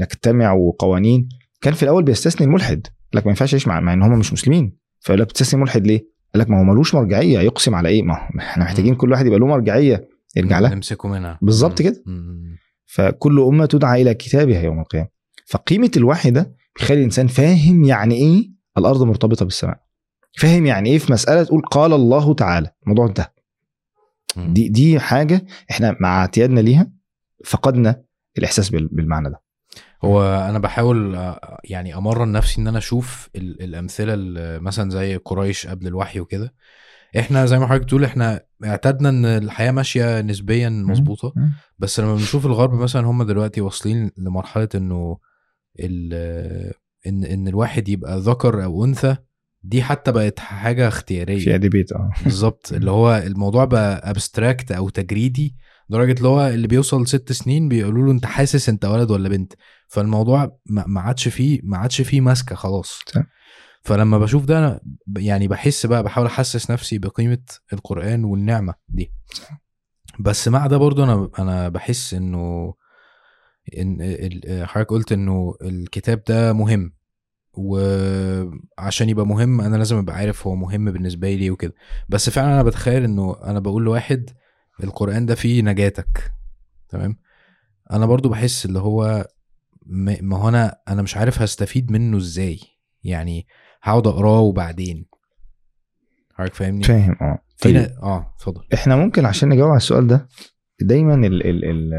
نجتمع 0.01 0.53
وقوانين 0.53 1.29
كان 1.61 1.73
في 1.73 1.83
الأول 1.83 2.03
بيستثني 2.03 2.47
الملحد 2.47 2.81
قال 2.87 3.19
لك 3.19 3.25
ما 3.25 3.29
ينفعش 3.29 3.53
يعيش 3.53 3.67
مع, 3.67 3.79
مع 3.79 3.93
إن 3.93 4.01
هم 4.01 4.19
مش 4.19 4.33
مسلمين 4.33 4.77
فيقول 4.99 5.21
لك 5.21 5.27
بتستثني 5.27 5.57
الملحد 5.57 5.87
ليه؟ 5.87 5.99
قال 6.33 6.41
لك 6.41 6.49
ما 6.49 6.59
هو 6.59 6.63
ملوش 6.63 6.95
مرجعية 6.95 7.39
يقسم 7.39 7.75
على 7.75 7.89
إيه؟ 7.89 8.03
ما 8.03 8.13
هو 8.13 8.39
إحنا 8.39 8.63
محتاجين 8.63 8.95
كل 8.95 9.11
واحد 9.11 9.25
يبقى 9.25 9.39
له 9.39 9.47
مرجعية 9.47 10.07
يرجع 10.35 10.59
لها 10.59 10.75
نمسكه 10.75 11.09
منها 11.09 11.39
بالظبط. 11.41 11.81
كده. 11.81 12.03
فكل 12.85 13.39
أمة 13.39 13.65
تدعى 13.65 14.01
إلى 14.01 14.13
كتابها 14.13 14.61
يوم 14.61 14.79
القيامة 14.79 15.07
فقيمة 15.45 15.91
الوحي 15.97 16.31
ده 16.31 16.55
بيخلي 16.79 16.97
الإنسان 16.97 17.27
فاهم 17.27 17.83
يعني 17.83 18.15
إيه 18.15 18.49
الأرض 18.77 19.03
مرتبطة 19.03 19.45
بالسماء 19.45 19.79
فاهم 20.37 20.65
يعني 20.65 20.89
إيه 20.89 20.97
في 20.97 21.11
مسألة 21.11 21.43
تقول 21.43 21.61
قال 21.61 21.93
الله 21.93 22.33
تعالى؟ 22.33 22.71
الموضوع 22.83 23.05
انتهى. 23.05 23.27
دي 24.37 24.69
دي 24.69 24.99
حاجة 24.99 25.45
إحنا 25.71 25.95
مع 25.99 26.21
اعتيادنا 26.21 26.59
ليها 26.59 26.91
فقدنا 27.45 28.03
الإحساس 28.37 28.69
بال- 28.69 28.87
بالمعنى 28.87 29.29
ده. 29.29 29.41
هو 30.03 30.23
أنا 30.49 30.59
بحاول 30.59 31.15
آه، 31.15 31.59
يعني 31.63 31.95
أمرن 31.97 32.31
نفسي 32.31 32.61
إن 32.61 32.67
أنا 32.67 32.77
أشوف 32.77 33.29
ال- 33.35 33.61
الأمثلة 33.63 34.13
اللي 34.13 34.59
مثلا 34.59 34.89
زي 34.89 35.15
قريش 35.15 35.67
قبل 35.67 35.87
الوحي 35.87 36.19
وكده. 36.19 36.53
إحنا 37.19 37.45
زي 37.45 37.59
ما 37.59 37.67
حضرتك 37.67 37.83
بتقول 37.83 38.03
إحنا 38.03 38.41
اعتدنا 38.65 39.09
إن 39.09 39.25
الحياة 39.25 39.71
ماشية 39.71 40.21
نسبيا 40.21 40.69
مظبوطة. 40.69 41.33
بس 41.79 41.99
لما 41.99 42.13
بنشوف 42.15 42.45
الغرب 42.45 42.73
مثلا 42.73 43.07
هم 43.07 43.23
دلوقتي 43.23 43.61
واصلين 43.61 44.11
لمرحلة 44.17 44.69
إنه 44.75 45.17
ان 47.07 47.23
إن 47.23 47.47
الواحد 47.47 47.89
يبقى 47.89 48.19
ذكر 48.19 48.63
أو 48.63 48.85
أنثى 48.85 49.15
دي 49.63 49.83
حتى 49.83 50.11
بقت 50.11 50.39
حاجة 50.39 50.87
اختيارية. 50.87 51.39
فيها 51.39 51.57
debate 51.57 51.91
آه. 51.91 52.11
بالظبط. 52.23 52.73
اللي 52.73 52.91
هو 52.91 53.15
الموضوع 53.25 53.65
بقى 53.65 54.09
abstract 54.11 54.71
أو 54.71 54.89
تجريدي 54.89 55.55
لدرجة 55.89 56.11
اللي 56.17 56.27
هو 56.27 56.47
اللي 56.47 56.67
بيوصل 56.67 57.07
ست 57.07 57.31
سنين 57.31 57.69
بيقولوا 57.69 58.05
له 58.05 58.11
أنت 58.11 58.25
حاسس 58.25 58.69
أنت 58.69 58.85
ولد 58.85 59.11
ولا 59.11 59.29
بنت؟ 59.29 59.53
فالموضوع 59.87 60.57
ما 60.65 61.01
عادش 61.01 61.27
فيه 61.27 61.59
ما 61.63 61.77
عادش 61.77 62.01
فيه 62.01 62.21
ماسكة 62.21 62.55
خلاص. 62.55 62.99
صح. 63.07 63.23
فلما 63.81 64.17
بشوف 64.17 64.45
ده 64.45 64.59
أنا 64.59 64.79
ب- 65.07 65.17
يعني 65.17 65.47
بحس 65.47 65.85
بقى 65.85 66.03
بحاول 66.03 66.27
أحسس 66.27 66.71
نفسي 66.71 66.97
بقيمة 66.97 67.37
القرآن 67.73 68.23
والنعمة 68.23 68.73
دي. 68.89 69.11
بس 70.19 70.47
مع 70.47 70.67
ده 70.67 70.77
برضو 70.77 71.03
أنا 71.03 71.29
أنا 71.39 71.69
بحس 71.69 72.13
إنه 72.13 72.73
إن 73.77 73.97
حضرتك 74.65 74.89
قلت 74.89 75.11
إنه 75.11 75.55
الكتاب 75.61 76.23
ده 76.27 76.53
مهم. 76.53 76.93
وعشان 77.53 79.09
يبقى 79.09 79.27
مهم 79.27 79.61
أنا 79.61 79.77
لازم 79.77 79.97
أبقى 79.97 80.15
عارف 80.15 80.47
هو 80.47 80.55
مهم 80.55 80.91
بالنسبة 80.91 81.33
لي 81.33 81.49
وكده. 81.51 81.73
بس 82.09 82.29
فعلا 82.29 82.53
أنا 82.53 82.63
بتخيل 82.63 83.03
إنه 83.03 83.35
أنا 83.43 83.59
بقول 83.59 83.83
لواحد 83.83 84.29
القرآن 84.83 85.25
ده 85.25 85.35
فيه 85.35 85.61
نجاتك 85.61 86.31
تمام؟ 86.89 87.17
أنا 87.91 88.05
برضو 88.05 88.29
بحس 88.29 88.65
اللي 88.65 88.79
هو 88.79 89.27
ما 90.21 90.37
هو 90.37 90.49
أنا 90.49 90.75
أنا 90.87 91.01
مش 91.01 91.17
عارف 91.17 91.41
هستفيد 91.41 91.91
منه 91.91 92.17
إزاي. 92.17 92.59
يعني 93.03 93.47
هقعد 93.81 94.07
أقراه 94.07 94.39
وبعدين. 94.39 95.05
حضرتك 96.35 96.53
فاهمني؟ 96.53 96.83
فاهم 96.83 97.15
آه. 97.21 97.39
طيب. 97.61 97.75
آه 98.03 98.33
اتفضل. 98.35 98.61
إحنا 98.73 98.95
ممكن 98.95 99.25
عشان 99.25 99.49
نجاوب 99.49 99.69
على 99.69 99.77
السؤال 99.77 100.07
ده 100.07 100.27
دايما 100.81 101.13
ال 101.15 101.47
ال 101.47 101.65
ال 101.65 101.93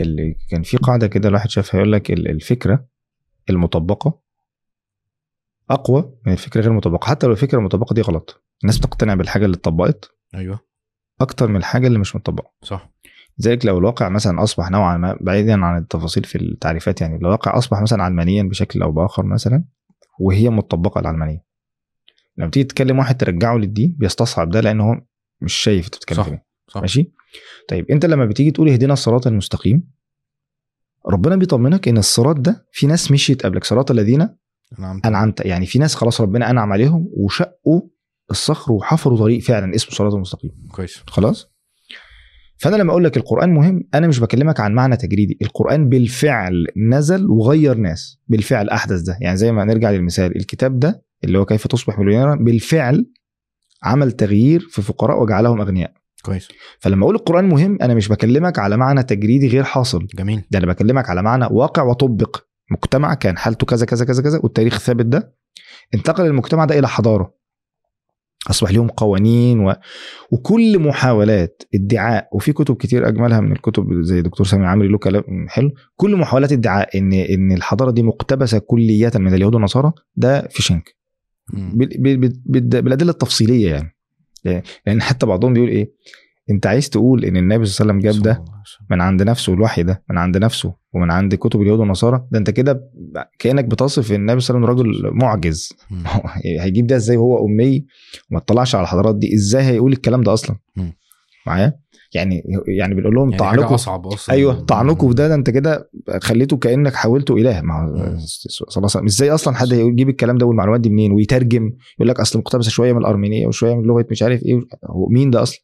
اللي 0.00 0.34
كان 0.50 0.62
في 0.62 0.76
قاعدة 0.76 1.06
كده 1.06 1.28
الواحد 1.28 1.50
شافها 1.50 1.78
يقول 1.80 1.92
لك 1.92 2.10
ال- 2.10 2.28
الفكرة 2.30 2.86
المطبقة. 3.50 4.20
أقوى 5.70 6.12
من 6.26 6.32
الفكرة 6.32 6.60
غير 6.60 6.70
المطبقة. 6.70 7.06
حتى 7.06 7.26
لو 7.26 7.32
الفكرة 7.32 7.58
المطبقة 7.58 7.94
دي 7.94 8.00
غلط. 8.00 8.44
الناس 8.62 8.78
بتقتنع 8.78 9.14
بالحاجة 9.14 9.44
اللي 9.44 9.56
اتطبقت 9.56 10.10
أيوه. 10.34 10.60
أكتر 11.20 11.48
من 11.48 11.56
الحاجة 11.56 11.86
اللي 11.86 11.98
مش 11.98 12.16
مطبقة. 12.16 12.52
صح. 12.62 12.90
لذلك 13.38 13.66
لو 13.66 13.78
الواقع 13.78 14.08
مثلا 14.08 14.42
أصبح 14.42 14.70
نوعا 14.70 14.96
ما 14.96 15.18
بعيدا 15.20 15.64
عن 15.64 15.78
التفاصيل 15.78 16.24
في 16.24 16.38
التعريفات 16.38 17.00
يعني 17.00 17.18
لو 17.18 17.26
الواقع 17.26 17.58
أصبح 17.58 17.82
مثلا 17.82 18.02
علمانيا 18.02 18.42
بشكل 18.42 18.82
أو 18.82 18.92
بآخر 18.92 19.26
مثلا 19.26 19.64
وهي 20.20 20.50
مطبقة 20.50 21.00
العلمانية. 21.00 21.44
لما 22.36 22.50
تيجي 22.50 22.64
تتكلم 22.64 22.98
واحد 22.98 23.16
ترجعه 23.16 23.56
للدين 23.56 23.96
بيستصعب 23.98 24.50
ده 24.50 24.60
لأن 24.60 24.80
هو 24.80 25.00
مش 25.40 25.54
شايف 25.54 25.84
أنت 25.84 25.96
بتتكلم 25.96 26.22
صح. 26.22 26.26
إيه. 26.26 26.46
صح. 26.68 26.80
ماشي؟ 26.80 27.12
طيب 27.68 27.90
أنت 27.90 28.06
لما 28.06 28.26
بتيجي 28.26 28.50
تقول 28.50 28.68
اهدنا 28.68 28.92
الصراط 28.92 29.26
المستقيم 29.26 29.90
ربنا 31.08 31.36
بيطمنك 31.36 31.88
إن 31.88 31.98
الصراط 31.98 32.36
ده 32.36 32.66
في 32.72 32.86
ناس 32.86 33.10
مشيت 33.10 33.46
قبلك 33.46 33.64
صراط 33.64 33.90
الذين 33.90 34.28
نعم 34.78 35.00
أنعمت. 35.04 35.40
يعني 35.40 35.66
في 35.66 35.78
ناس 35.78 35.94
خلاص 35.94 36.20
ربنا 36.20 36.50
أنعم 36.50 36.72
عليهم 36.72 37.08
وشقوا 37.16 37.80
الصخر 38.30 38.72
وحفروا 38.72 39.18
طريق 39.18 39.42
فعلا 39.42 39.74
اسمه 39.74 39.88
الصراط 39.90 40.14
المستقيم 40.14 40.50
كويس. 40.70 41.02
خلاص؟ 41.06 41.46
فأنا 42.58 42.76
لما 42.76 42.90
أقول 42.90 43.04
لك 43.04 43.16
القرآن 43.16 43.54
مهم 43.54 43.82
أنا 43.94 44.06
مش 44.06 44.20
بكلمك 44.20 44.60
عن 44.60 44.74
معنى 44.74 44.96
تجريدي. 44.96 45.38
القرآن 45.42 45.88
بالفعل 45.88 46.66
نزل 46.76 47.26
وغير 47.30 47.76
ناس 47.76 48.20
بالفعل 48.28 48.68
أحدث 48.68 49.00
ده. 49.00 49.18
يعني 49.20 49.36
زي 49.36 49.52
ما 49.52 49.64
نرجع 49.64 49.90
للمثال 49.90 50.36
الكتاب 50.36 50.78
ده 50.78 51.04
اللي 51.24 51.38
هو 51.38 51.44
كيف 51.44 51.66
تصبح 51.66 51.98
مليونيرا 51.98 52.34
بالفعل 52.34 53.06
عمل 53.82 54.12
تغيير 54.12 54.60
في 54.60 54.82
فقراء 54.82 55.22
وجعلهم 55.22 55.60
أغنياء. 55.60 55.92
كويس. 56.26 56.48
فلما 56.78 57.02
أقول 57.04 57.14
القرآن 57.14 57.48
مهم 57.48 57.78
أنا 57.82 57.94
مش 57.94 58.08
بكلمك 58.08 58.58
على 58.58 58.76
معنى 58.76 59.02
تجريدي 59.02 59.48
غير 59.48 59.64
حاصل. 59.64 60.06
جميل. 60.14 60.42
ده 60.50 60.58
أنا 60.58 60.66
بكلمك 60.66 61.10
على 61.10 61.22
معنى 61.22 61.46
واقع 61.50 61.82
وطبق. 61.82 62.36
مجتمع 62.70 63.14
كان 63.14 63.38
حالته 63.38 63.66
كذا 63.66 63.86
كذا 63.86 64.04
كذا 64.04 64.22
كذا 64.22 64.40
والتاريخ 64.42 64.78
ثابت 64.78 65.06
ده. 65.06 65.34
انتقل 65.94 66.26
المجتمع 66.26 66.64
ده 66.64 66.78
إلى 66.78 66.88
حضارة. 66.88 67.34
أصبح 68.50 68.70
لهم 68.70 68.88
قوانين 68.88 69.60
و... 69.60 69.74
وكل 70.30 70.78
محاولات 70.78 71.62
ادعاء 71.74 72.28
وفي 72.32 72.52
كتب 72.52 72.76
كتير 72.76 73.08
أجملها 73.08 73.40
من 73.40 73.52
الكتب 73.52 74.02
زي 74.02 74.22
دكتور 74.22 74.46
سامي 74.46 74.66
عمري 74.66 74.88
له 74.88 74.98
كلام 74.98 75.24
حلو. 75.48 75.70
كل 75.96 76.16
محاولات 76.16 76.52
ادعاء 76.52 76.98
ان 76.98 77.12
إن 77.12 77.52
الحضارة 77.52 77.90
دي 77.90 78.02
مقتبسة 78.02 78.58
كليا 78.58 79.10
من 79.14 79.34
اليهود 79.34 79.54
والنصارى 79.54 79.92
ده 80.16 80.48
في 80.50 80.62
شنك 80.62 80.96
مم. 81.52 81.72
بال- 81.74 81.98
بال- 82.02 82.16
بال- 82.16 82.40
بال- 82.46 82.82
بالأدلة 82.82 83.10
التفصيلية 83.10 83.70
يعني. 83.70 83.95
لان- 84.86 85.02
حتى 85.02 85.26
بعضهم 85.26 85.52
بيقول 85.52 85.68
إيه 85.68 85.92
أنت 86.50 86.66
عايز 86.66 86.90
تقول 86.90 87.24
إن 87.24 87.36
النبي 87.36 87.64
صلى 87.66 87.84
الله 87.84 87.94
عليه 87.94 88.08
وسلم 88.08 88.12
جاب 88.12 88.22
ده. 88.22 88.44
من 88.90 89.00
عند 89.00 89.22
نفسه 89.22 89.54
الوحي 89.54 89.82
ده 89.82 90.02
من 90.10 90.18
عند 90.18 90.36
نفسه 90.36 90.74
ومن 90.94 91.10
عند 91.10 91.34
كتب 91.34 91.62
اليهود 91.62 91.78
والنصارى؟ 91.80 92.26
ده 92.30 92.38
أنت 92.38 92.50
كده 92.50 92.90
كأنك 93.38 93.64
بتصف 93.64 94.12
النبي 94.12 94.40
صلى 94.40 94.56
الله 94.56 94.68
عليه 94.68 94.80
وسلم 94.80 94.90
رجل 94.92 95.14
معجز. 95.16 95.72
هيجيب 96.60 96.86
ده 96.86 96.96
إزاي 96.96 97.16
وهو 97.16 97.46
أمي 97.46 97.86
وما 98.30 98.40
اطلعش 98.40 98.74
على 98.74 98.82
الحضارات 98.82 99.16
دي؟ 99.16 99.34
إزاي 99.34 99.62
هيقول 99.62 99.92
الكلام 99.92 100.20
ده 100.22 100.32
أصلا. 100.32 100.56
معايا؟ 101.46 101.78
يعني 102.16 102.42
يعني 102.68 102.94
بنقول 102.94 103.14
لهم 103.14 103.30
يعني 103.30 103.38
طعنكم 103.38 103.74
أصعب 103.74 104.06
أصلا. 104.06 104.34
أيوه 104.34 104.60
طعنكم 104.60 105.08
في 105.08 105.14
ده 105.14 105.28
ده 105.28 105.34
أنت 105.34 105.50
كده 105.50 105.90
خليته 106.22 106.56
كأنك 106.56 106.94
حولته 106.94 107.36
إله. 107.36 107.60
ما. 107.60 108.16
صلى 108.68 109.06
إزاي 109.06 109.30
أصلا 109.30 109.54
حد 109.54 109.72
يجيب 109.72 110.08
الكلام 110.08 110.38
ده 110.38 110.46
والمعلومات 110.46 110.80
دي 110.80 110.90
منين؟ 110.90 111.12
ويترجم 111.12 111.72
يقول 111.98 112.08
لك 112.08 112.20
أصل 112.20 112.38
مقتبسة 112.38 112.70
شوية 112.70 112.92
من 112.92 112.98
الأرمينية 112.98 113.46
وشوية 113.46 113.74
من 113.74 113.82
لغة 113.82 114.06
مش 114.10 114.22
عارف 114.22 114.42
إيه. 114.42 114.60
هو 114.84 115.08
مين 115.08 115.30
ده 115.30 115.42
أصلا. 115.42 115.60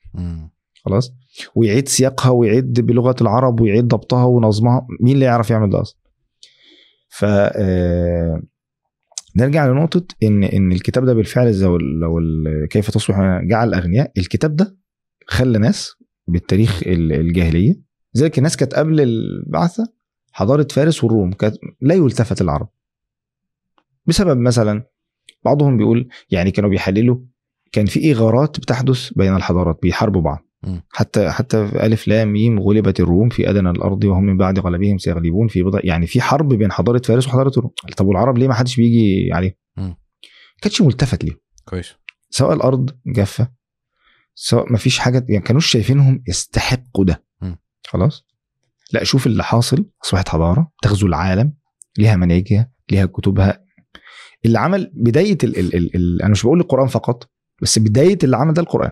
خلاص. 0.84 1.12
ويعيد 1.54 1.88
سياقها 1.88 2.30
ويعيد 2.30 2.80
بلغة 2.80 3.16
العرب 3.20 3.60
ويعيد 3.60 3.88
ضبطها 3.88 4.24
ونظمها. 4.24 4.86
مين 5.00 5.14
اللي 5.14 5.24
يعرف 5.24 5.50
يعمل 5.50 5.70
ده 5.70 5.80
أصلا؟ 5.80 5.98
ف 7.08 7.24
آه، 7.24 8.42
نرجع 9.36 9.66
لنقطة 9.66 10.04
إن 10.22 10.44
إن 10.44 10.72
الكتاب 10.72 11.04
ده 11.04 11.14
بالفعل 11.14 11.60
لو 12.00 12.20
كيف 12.70 12.90
تصبح 12.90 13.40
جعل 13.42 13.68
الأغنياء 13.68 14.12
الكتاب 14.18 14.56
ده 14.56 14.76
خلى 15.26 15.58
ناس 15.58 15.94
بالتاريخ 16.26 16.82
ال- 16.86 17.12
الجاهلية 17.12 17.74
لذلك 18.14 18.38
الناس 18.38 18.56
كانت 18.56 18.74
قبل 18.74 19.00
البعثة 19.00 19.92
حضارة 20.32 20.66
فارس 20.70 21.04
والروم 21.04 21.32
كانت 21.32 21.56
لا 21.80 21.94
يلتفت 21.94 22.40
العرب 22.40 22.68
بسبب 24.06 24.38
مثلا 24.38 24.86
بعضهم 25.44 25.76
بيقول 25.76 26.08
يعني 26.30 26.50
كانوا 26.50 26.70
بيحللوا 26.70 27.18
كان 27.72 27.86
في 27.86 28.12
اغارات 28.12 28.60
بتحدث 28.60 29.12
بين 29.12 29.36
الحضارات 29.36 29.78
بيحاربوا 29.82 30.20
بعض. 30.20 30.38
حتى 30.90 31.30
حتى 31.30 31.66
في 31.68 31.86
ألف 31.86 32.08
لام 32.08 32.32
ميم 32.32 32.60
غلبت 32.60 33.00
الروم 33.00 33.28
في 33.28 33.50
أدنى 33.50 33.70
الأرض 33.70 34.04
وهم 34.04 34.24
من 34.24 34.36
بعد 34.36 34.58
غلبهم 34.58 34.98
سيغلبون 34.98 35.48
في 35.48 35.62
بضع 35.62 35.80
يعني 35.84 36.06
في 36.06 36.20
حرب 36.20 36.48
بين 36.48 36.72
حضارة 36.72 37.02
فارس 37.04 37.26
وحضارة 37.28 37.52
الروم 37.58 37.72
طب 37.96 38.06
والعرب 38.06 38.38
ليه 38.38 38.48
ما 38.48 38.54
حدش 38.54 38.76
بيجي 38.76 39.32
عليه؟ 39.32 39.56
مم. 39.76 39.96
كانش 40.62 40.82
ملتفت 40.82 41.24
ليهم 41.24 41.36
كويس 41.64 41.92
سواء 42.30 42.52
الأرض 42.56 42.90
جافة 43.06 43.48
سواء 44.34 44.72
ما 44.72 44.78
فيش 44.78 44.98
حاجة 44.98 45.26
يعني 45.28 45.44
كانوش 45.44 45.66
شايفينهم 45.66 46.22
يستحقوا 46.28 47.04
ده. 47.04 47.24
مم. 47.42 47.58
خلاص؟ 47.86 48.24
لا 48.92 49.04
شوف 49.04 49.26
اللي 49.26 49.44
حاصل. 49.44 49.86
أصبحت 50.04 50.28
حضارة 50.28 50.72
تغزو 50.82 51.06
العالم 51.06 51.52
ليها 51.98 52.16
مناهجها 52.16 52.70
ليها 52.90 53.06
كتبها. 53.06 53.64
اللي 54.44 54.58
عمل 54.58 54.90
بداية 54.94 55.38
ال 55.44 55.58
ال 55.58 55.76
ال 55.76 55.96
ال 55.96 56.22
أنا 56.22 56.30
مش 56.30 56.42
بقول 56.42 56.60
القرآن 56.60 56.86
فقط 56.86 57.30
بس 57.62 57.78
بداية 57.78 58.18
اللي 58.24 58.36
عمل 58.36 58.54
ده 58.54 58.62
القرآن. 58.62 58.90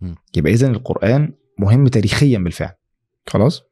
مم. 0.00 0.14
يبقى 0.36 0.52
اذا 0.52 0.66
القرآن 0.66 1.32
مهم 1.58 1.88
تاريخيا 1.88 2.38
بالفعل. 2.38 2.72
خلاص؟ 3.26 3.62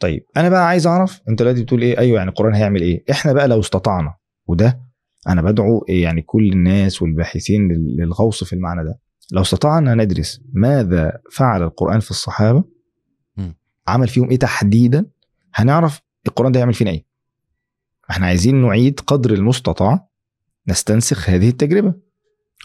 طيب 0.00 0.24
أنا 0.36 0.48
بقى 0.48 0.66
عايز 0.68 0.86
أعرف 0.86 1.20
أنت 1.28 1.38
دلوقتي 1.38 1.62
بتقول 1.62 1.82
إيه؟ 1.82 1.98
أيوه 1.98 2.18
يعني 2.18 2.30
القرآن 2.30 2.54
هيعمل 2.54 2.82
إيه؟ 2.82 3.04
إحنا 3.10 3.32
بقى 3.32 3.48
لو 3.48 3.60
استطعنا 3.60 4.14
وده 4.46 4.80
أنا 5.28 5.42
بدعو 5.42 5.84
يعني 5.88 6.22
كل 6.22 6.52
الناس 6.52 7.02
والباحثين 7.02 7.68
لل- 7.72 7.96
للغوص 7.96 8.44
في 8.44 8.52
المعنى 8.52 8.84
ده 8.84 8.98
لو 9.32 9.42
استطعنا 9.42 9.94
ندرس 9.94 10.40
ماذا 10.52 11.20
فعل 11.32 11.62
القرآن 11.62 12.00
في 12.00 12.10
الصحابة 12.10 12.64
مم. 13.36 13.54
عمل 13.88 14.08
فيهم 14.08 14.30
إيه 14.30 14.38
تحديدا؟ 14.38 15.06
هنعرف 15.54 16.00
القرآن 16.26 16.52
ده 16.52 16.60
يعمل 16.60 16.74
فينا 16.74 16.90
إيه. 16.90 17.04
إحنا 18.10 18.26
عايزين 18.26 18.62
نعيد 18.62 19.00
قدر 19.00 19.34
المستطاع 19.34 20.08
نستنسخ 20.68 21.30
هذه 21.30 21.48
التجربة. 21.48 21.94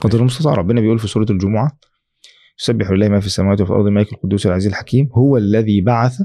قدر 0.02 0.20
المستطاع 0.20 0.54
ربنا 0.54 0.82
بيقول 0.82 1.00
في 1.00 1.08
سورة 1.08 1.26
الجمعة 1.30 1.80
يسبح 2.60 2.92
لله 2.92 3.10
ما 3.10 3.20
في 3.20 3.26
السماوات 3.26 3.62
وفي 3.62 3.72
الأرض 3.72 3.86
الملك 3.86 4.14
القدوس 4.14 4.46
العزيز 4.46 4.68
الحكيم 4.68 5.10
هو 5.12 5.38
الذي 5.38 5.82
بعث 5.82 6.22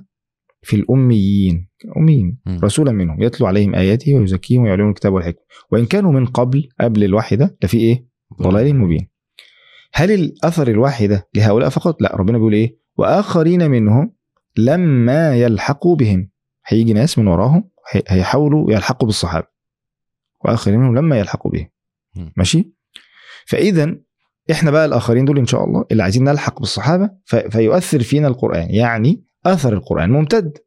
في 0.62 0.76
الأميين 0.76 1.68
أميين 1.96 2.38
مم. 2.46 2.58
رسولا 2.64 2.92
منهم 2.92 3.22
يتلو 3.22 3.46
عليهم 3.46 3.74
آياته 3.74 4.14
ويزكيهم 4.14 4.62
ويعلمهم 4.62 4.88
الكتاب 4.88 5.12
والحكمة. 5.12 5.42
وإن 5.72 5.86
كانوا 5.86 6.12
من 6.12 6.26
قبل 6.26 6.68
قبل 6.80 7.04
الوحي 7.04 7.36
ده 7.36 7.56
لفي 7.62 7.76
إيه؟ 7.76 8.06
ضلال 8.42 8.76
مبين. 8.76 9.08
هل 9.98 10.10
الأثر 10.10 10.68
الوحي 10.68 11.06
ده 11.06 11.28
لهؤلاء 11.34 11.68
فقط؟ 11.68 12.02
لا 12.02 12.16
ربنا 12.16 12.38
بيقول 12.38 12.52
إيه؟ 12.52 12.78
وآخرين 12.96 13.70
منهم 13.70 14.14
لما 14.56 15.36
يلحقوا 15.36 15.96
بهم. 15.96 16.30
هيجي 16.66 16.92
ناس 16.92 17.18
من 17.18 17.26
وراهم 17.28 17.70
هي- 17.92 18.02
هيحاولوا 18.08 18.72
يلحقوا 18.72 19.06
بالصحابة. 19.06 19.46
وآخرين 20.44 20.78
منهم 20.80 20.96
لما 20.98 21.18
يلحقوا 21.18 21.50
بهم. 21.50 21.68
ماشي؟ 22.36 22.72
فاذا 23.46 23.96
إحنا 24.50 24.70
بقى 24.70 24.84
الآخرين 24.84 25.24
دول 25.24 25.38
إن 25.38 25.46
شاء 25.46 25.64
الله 25.64 25.84
اللي 25.92 26.02
عايزين 26.02 26.24
نلحق 26.24 26.58
بالصحابة 26.60 27.10
ف- 27.24 27.36
فيؤثر 27.36 28.02
فينا 28.02 28.28
القرآن. 28.28 28.70
يعني 28.70 29.24
أثر 29.46 29.72
القرآن 29.72 30.10
ممتد. 30.10 30.58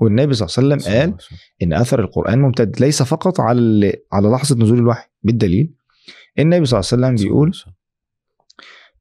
والنبي 0.00 0.34
صلى 0.34 0.46
الله 0.64 0.74
عليه 0.74 0.84
وسلم 0.84 0.94
قال 0.96 1.14
إن 1.62 1.72
أثر 1.72 2.00
القرآن 2.00 2.38
ممتد. 2.38 2.80
ليس 2.80 3.02
فقط 3.02 3.40
على 3.40 3.92
على 4.12 4.28
لحظة 4.28 4.56
نزول 4.56 4.78
الوحي 4.78 5.08
بالدليل 5.22 5.74
النبي 6.38 6.64
صلى 6.66 6.80
الله 6.80 6.88
عليه 6.92 7.16
وسلم 7.16 7.28
بيقول 7.28 7.52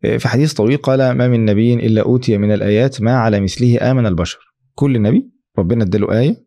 في 0.02 0.28
حديث 0.28 0.54
طويل 0.54 0.78
قال 0.78 1.12
ما 1.12 1.28
من 1.28 1.46
نبي 1.46 1.74
إلا 1.74 2.02
أوتي 2.02 2.38
من 2.38 2.52
الآيات 2.52 3.02
ما 3.02 3.18
على 3.18 3.40
مثله 3.40 3.92
آمن 3.92 4.06
البشر. 4.06 4.40
كل 4.76 5.02
نبي 5.02 5.30
ربنا 5.58 5.84
اداله 5.84 6.20
آية 6.20 6.46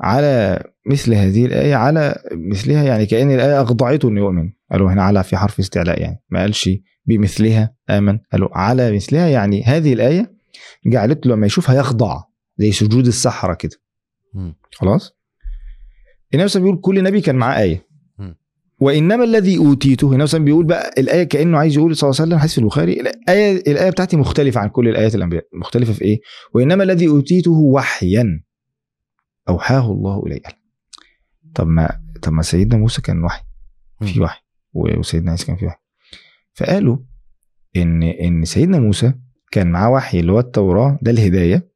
على 0.00 0.62
مثل 0.86 1.14
هذه 1.14 1.46
الآية 1.46 1.74
على 1.74 2.22
مثلها 2.32 2.84
يعني 2.84 3.06
كأن 3.06 3.30
الآية 3.30 3.62
اخضعته 3.62 4.08
إنه 4.08 4.20
يؤمن. 4.20 4.52
قالوا 4.72 4.92
هنا 4.92 5.02
على 5.02 5.24
في 5.24 5.36
حرف 5.36 5.58
استعلاء 5.58 6.00
يعني 6.00 6.22
ما 6.30 6.40
قالش 6.40 6.70
بمثلها 7.06 7.74
آمن. 7.90 8.18
قالوا 8.32 8.48
على 8.52 8.92
مثلها 8.92 9.28
يعني 9.28 9.64
هذه 9.64 9.92
الآية 9.92 10.32
جعلت 10.86 11.26
له 11.26 11.34
لما 11.34 11.46
يشوفها 11.46 11.74
يخضع 11.74 12.22
زي 12.56 12.72
سجود 12.72 13.06
السحرة 13.06 13.54
كده. 13.54 13.76
خلاص؟ 14.72 15.16
النبي 16.34 16.34
صلى 16.34 16.34
الله 16.34 16.42
عليه 16.42 16.44
وسلم 16.44 16.62
بيقول 16.62 16.80
كل 16.80 17.02
نبي 17.02 17.20
كان 17.20 17.36
معاه 17.36 17.60
آية. 17.62 17.76
مم. 17.76 17.91
وإنما 18.82 19.24
الذي 19.24 19.58
أوتيته 19.58 20.12
عليه 20.14 20.22
وسلم 20.22 20.44
بيقول 20.44 20.66
بقى 20.66 20.90
الآية 20.98 21.24
كأنه 21.24 21.58
عايز 21.58 21.76
يقول 21.76 21.96
صلى 21.96 22.08
الله 22.10 22.20
عليه 22.20 22.28
وسلم 22.28 22.38
حديث 22.38 22.52
في 22.52 22.58
البخاري. 22.58 23.00
الآية 23.00 23.56
الآية 23.56 23.90
بتاعتي 23.90 24.16
مختلفة 24.16 24.60
عن 24.60 24.68
كل 24.68 24.88
الآيات 24.88 25.14
الأنبياء 25.14 25.44
مختلفة 25.52 25.92
في 25.92 26.02
إيه؟ 26.02 26.20
وإنما 26.54 26.84
الذي 26.84 27.08
أوتيته 27.08 27.50
وحيا 27.50 28.42
أوحاه 29.48 29.92
الله 29.92 30.22
إلي. 30.26 30.40
طب 31.54 31.66
ما 31.66 32.00
طب 32.22 32.32
ما 32.32 32.42
سيدنا 32.42 32.76
موسى 32.80 33.02
كان 33.02 33.24
وحي 33.24 33.42
في. 34.00 34.20
وحي 34.20 34.40
وسيدنا 34.74 35.30
عيسى 35.30 35.46
كان 35.46 35.56
في 35.56 35.66
وحي. 35.66 35.78
فقالوا 36.54 36.96
إن 37.76 38.02
إن 38.02 38.44
سيدنا 38.44 38.78
موسى 38.80 39.12
كان 39.52 39.70
معاه 39.70 39.90
وحي 39.90 40.20
اللي 40.20 40.32
هو 40.32 40.38
التوراة 40.38 40.98
ده 41.02 41.10
الهداية 41.10 41.72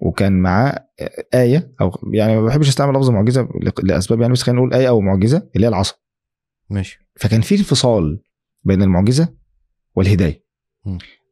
وكان 0.00 0.32
معاه 0.32 0.88
آية 1.34 1.72
أو 1.80 1.90
يعني 2.12 2.36
ما 2.36 2.42
بحبش 2.46 2.68
أستعمل 2.68 2.96
لفظ 2.98 3.10
معجزة 3.10 3.48
لأسباب 3.82 4.20
يعني 4.20 4.32
بس 4.32 4.42
خلينا 4.42 4.60
نقول 4.60 4.74
آية 4.74 4.88
أو 4.88 5.00
معجزة 5.00 5.48
اللي 5.56 5.66
هي 5.66 5.68
العصا. 5.68 5.94
ماشي. 6.70 6.98
فكان 7.16 7.40
في 7.40 7.54
انفصال 7.54 8.22
بين 8.64 8.82
المعجزة 8.82 9.34
والهداية. 9.94 10.44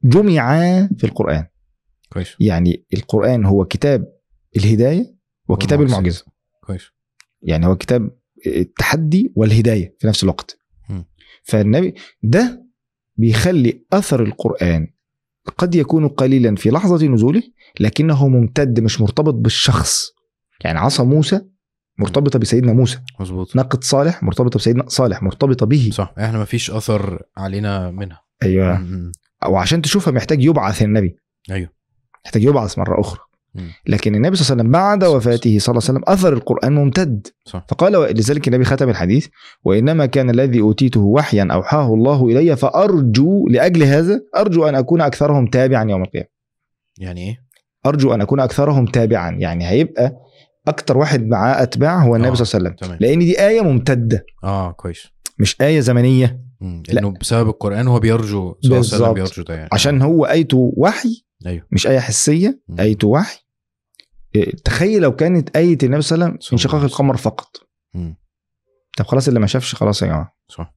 جمعا 0.04 0.90
في 0.98 1.04
القرآن. 1.04 1.46
كويس. 2.12 2.36
يعني 2.40 2.86
القرآن 2.94 3.44
هو 3.44 3.64
كتاب 3.64 4.12
الهداية 4.56 5.16
وكتاب. 5.48 5.82
المعجزة. 5.82 6.24
كويس. 6.60 6.84
يعني 7.42 7.66
هو 7.66 7.76
كتاب 7.76 8.18
التحدي 8.46 9.32
والهداية 9.36 9.96
في 9.98 10.06
نفس 10.06 10.22
الوقت. 10.24 10.58
مم. 10.88 11.04
فالنبي 11.42 11.94
ده 12.22 12.66
بيخلي 13.16 13.84
أثر 13.92 14.22
القرآن 14.22 14.92
قد 15.58 15.74
يكون 15.74 16.08
قليلا 16.08 16.56
في 16.56 16.70
لحظة 16.70 17.06
نزوله 17.06 17.42
لكنه 17.80 18.28
ممتد 18.28 18.80
مش 18.80 19.00
مرتبط 19.00 19.34
بالشخص. 19.34 20.06
يعني 20.64 20.78
عصا 20.78 21.04
موسى 21.04 21.40
مرتبطة 22.00 22.38
بسيدنا 22.38 22.72
موسى. 22.72 22.98
مظبوط. 23.20 23.56
ناقه 23.56 23.78
صالح 23.82 24.22
مرتبطة 24.22 24.58
بسيدنا 24.58 24.84
صالح 24.88 25.22
مرتبطة 25.22 25.66
به. 25.66 25.90
صح 25.92 26.14
إحنا 26.18 26.38
ما 26.38 26.44
فيش 26.44 26.70
اثر 26.70 27.22
علينا 27.36 27.90
منها. 27.90 28.20
أيوه. 28.42 28.78
مم. 28.78 29.12
أو 29.44 29.56
عشان 29.56 29.82
تشوفها 29.82 30.12
محتاج 30.12 30.44
يبعث 30.44 30.82
النبي. 30.82 31.16
أيوه. 31.50 31.68
محتاج 32.24 32.44
يبعث 32.44 32.78
مرة 32.78 33.00
أخرى. 33.00 33.20
لكن 33.86 34.14
النبي 34.14 34.36
صلى 34.36 34.44
الله 34.44 34.52
عليه 34.52 34.62
وسلم 34.62 34.72
بعد. 34.72 35.04
وفاته 35.04 35.58
صلى 35.58 35.72
الله 35.72 35.82
عليه 35.88 35.98
وسلم 35.98 36.02
أثر 36.06 36.32
القرآن 36.32 36.74
ممتد. 36.74 37.26
صح. 37.44 37.66
فقال 37.68 37.92
لذلك 37.92 38.48
النبي 38.48 38.64
ختم 38.64 38.88
الحديث 38.88 39.26
وإنما 39.64 40.06
كان 40.06 40.30
الذي 40.30 40.60
أوتيته 40.60 41.00
وحيا 41.00 41.48
أوحاه 41.52 41.94
الله 41.94 42.26
إلي 42.26 42.56
فأرجو 42.56 43.48
لأجل 43.48 43.82
هذا 43.82 44.20
أرجو 44.36 44.68
أن 44.68 44.74
أكون 44.74 45.00
أكثرهم 45.00 45.46
تابعا 45.46 45.90
يوم 45.90 46.02
القيامة. 46.02 46.26
يعني 46.98 47.28
إيه؟ 47.28 47.36
أرجو 47.86 48.14
أن 48.14 48.20
أكون 48.20 48.40
أكثرهم 48.40 48.86
تابعا. 48.86 49.30
يعني 49.30 49.68
هيبقى 49.68 50.16
أكتر 50.68 50.98
واحد 50.98 51.26
معاه 51.26 51.62
أتباع 51.62 52.02
هو 52.04 52.16
النبي 52.16 52.30
آه، 52.30 52.34
صلى 52.34 52.58
الله 52.58 52.70
عليه 52.70 52.78
وسلم. 52.82 52.98
لأن 53.00 53.18
دي 53.18 53.46
آية 53.46 53.60
ممتدة. 53.60 54.24
آه 54.44 54.72
كويس. 54.72 55.06
مش 55.38 55.60
آية 55.60 55.80
زمنية. 55.80 56.40
مم. 56.60 56.82
لا. 56.88 57.00
إنه 57.00 57.10
بسبب 57.10 57.48
القرآن 57.48 57.88
هو 57.88 58.00
بيرجو 58.00 58.54
صلى 58.60 58.66
الله 58.66 58.76
عليه 58.76 58.78
وسلم. 58.78 59.12
بيرجو 59.14 59.42
ده 59.42 59.54
يعني. 59.54 59.68
عشان 59.72 60.02
هو 60.02 60.24
آيته 60.24 60.72
وحي 60.76 61.24
أيوه. 61.46 61.66
مش 61.70 61.86
آية 61.86 61.98
حسية 61.98 62.60
مم. 62.68 62.80
آيته 62.80 63.08
وحي. 63.08 63.38
إيه، 64.34 64.54
تخيل 64.64 65.02
لو 65.02 65.16
كانت 65.16 65.56
آية 65.56 65.78
النبي 65.82 66.02
صلى 66.02 66.14
الله 66.16 66.26
عليه 66.26 66.36
وسلم 66.36 66.52
انشقاق 66.52 66.82
القمر 66.82 67.16
فقط. 67.16 67.56
مم. 67.94 68.16
طب 68.98 69.06
خلاص 69.06 69.28
اللي 69.28 69.40
ما 69.40 69.46
شافش 69.46 69.74
خلاص 69.74 70.02
يا 70.02 70.06
جماعة. 70.06 70.36
صح. 70.48 70.74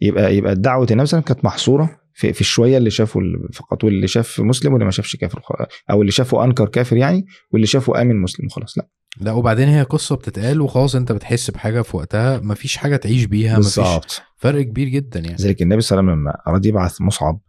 يبقى 0.00 0.36
يبقى 0.36 0.54
دعوة 0.54 0.86
النبي 0.90 1.06
صلى 1.06 1.18
الله 1.18 1.24
عليه 1.24 1.24
وسلم 1.24 1.34
كانت 1.34 1.44
محصورة. 1.44 2.00
في, 2.14 2.32
في 2.32 2.40
الشوية 2.40 2.78
اللي 2.78 2.90
شافوا 2.90 3.22
فقط 3.52 3.84
واللي 3.84 4.08
شاف 4.08 4.40
مسلم 4.40 4.72
واللي 4.72 4.84
ما 4.84 4.90
شافش 4.90 5.16
كافر 5.16 5.42
أو 5.90 6.00
اللي 6.00 6.12
شافه 6.12 6.44
أنكر 6.44 6.68
كافر 6.68 6.96
يعني 6.96 7.26
واللي 7.50 7.66
شافه 7.66 8.02
آمن 8.02 8.16
مسلم 8.20 8.48
خلاص 8.48 8.78
لا. 8.78 8.88
لا 9.20 9.32
وبعدين 9.32 9.68
هي 9.68 9.82
قصة 9.82 10.16
بتتقال 10.16 10.60
وخلاص 10.60 10.94
أنت 10.94 11.12
بتحس 11.12 11.50
بحاجة 11.50 11.82
في 11.82 11.96
وقتها 11.96 12.38
مفيش 12.40 12.76
حاجة 12.76 12.96
تعيش 12.96 13.24
بيها 13.24 13.58
مفيش 13.58 13.78
بالظبط. 13.78 14.22
فرق 14.36 14.62
كبير 14.62 14.88
جدا 14.88 15.20
يعني. 15.20 15.36
لذلك 15.36 15.62
النبي 15.62 15.80
صلى 15.80 16.00
الله 16.00 16.10
عليه 16.10 16.20
وسلم 16.20 16.28
لما 16.28 16.40
اراد 16.46 16.66
يبعث 16.66 17.00
مصعب 17.00 17.40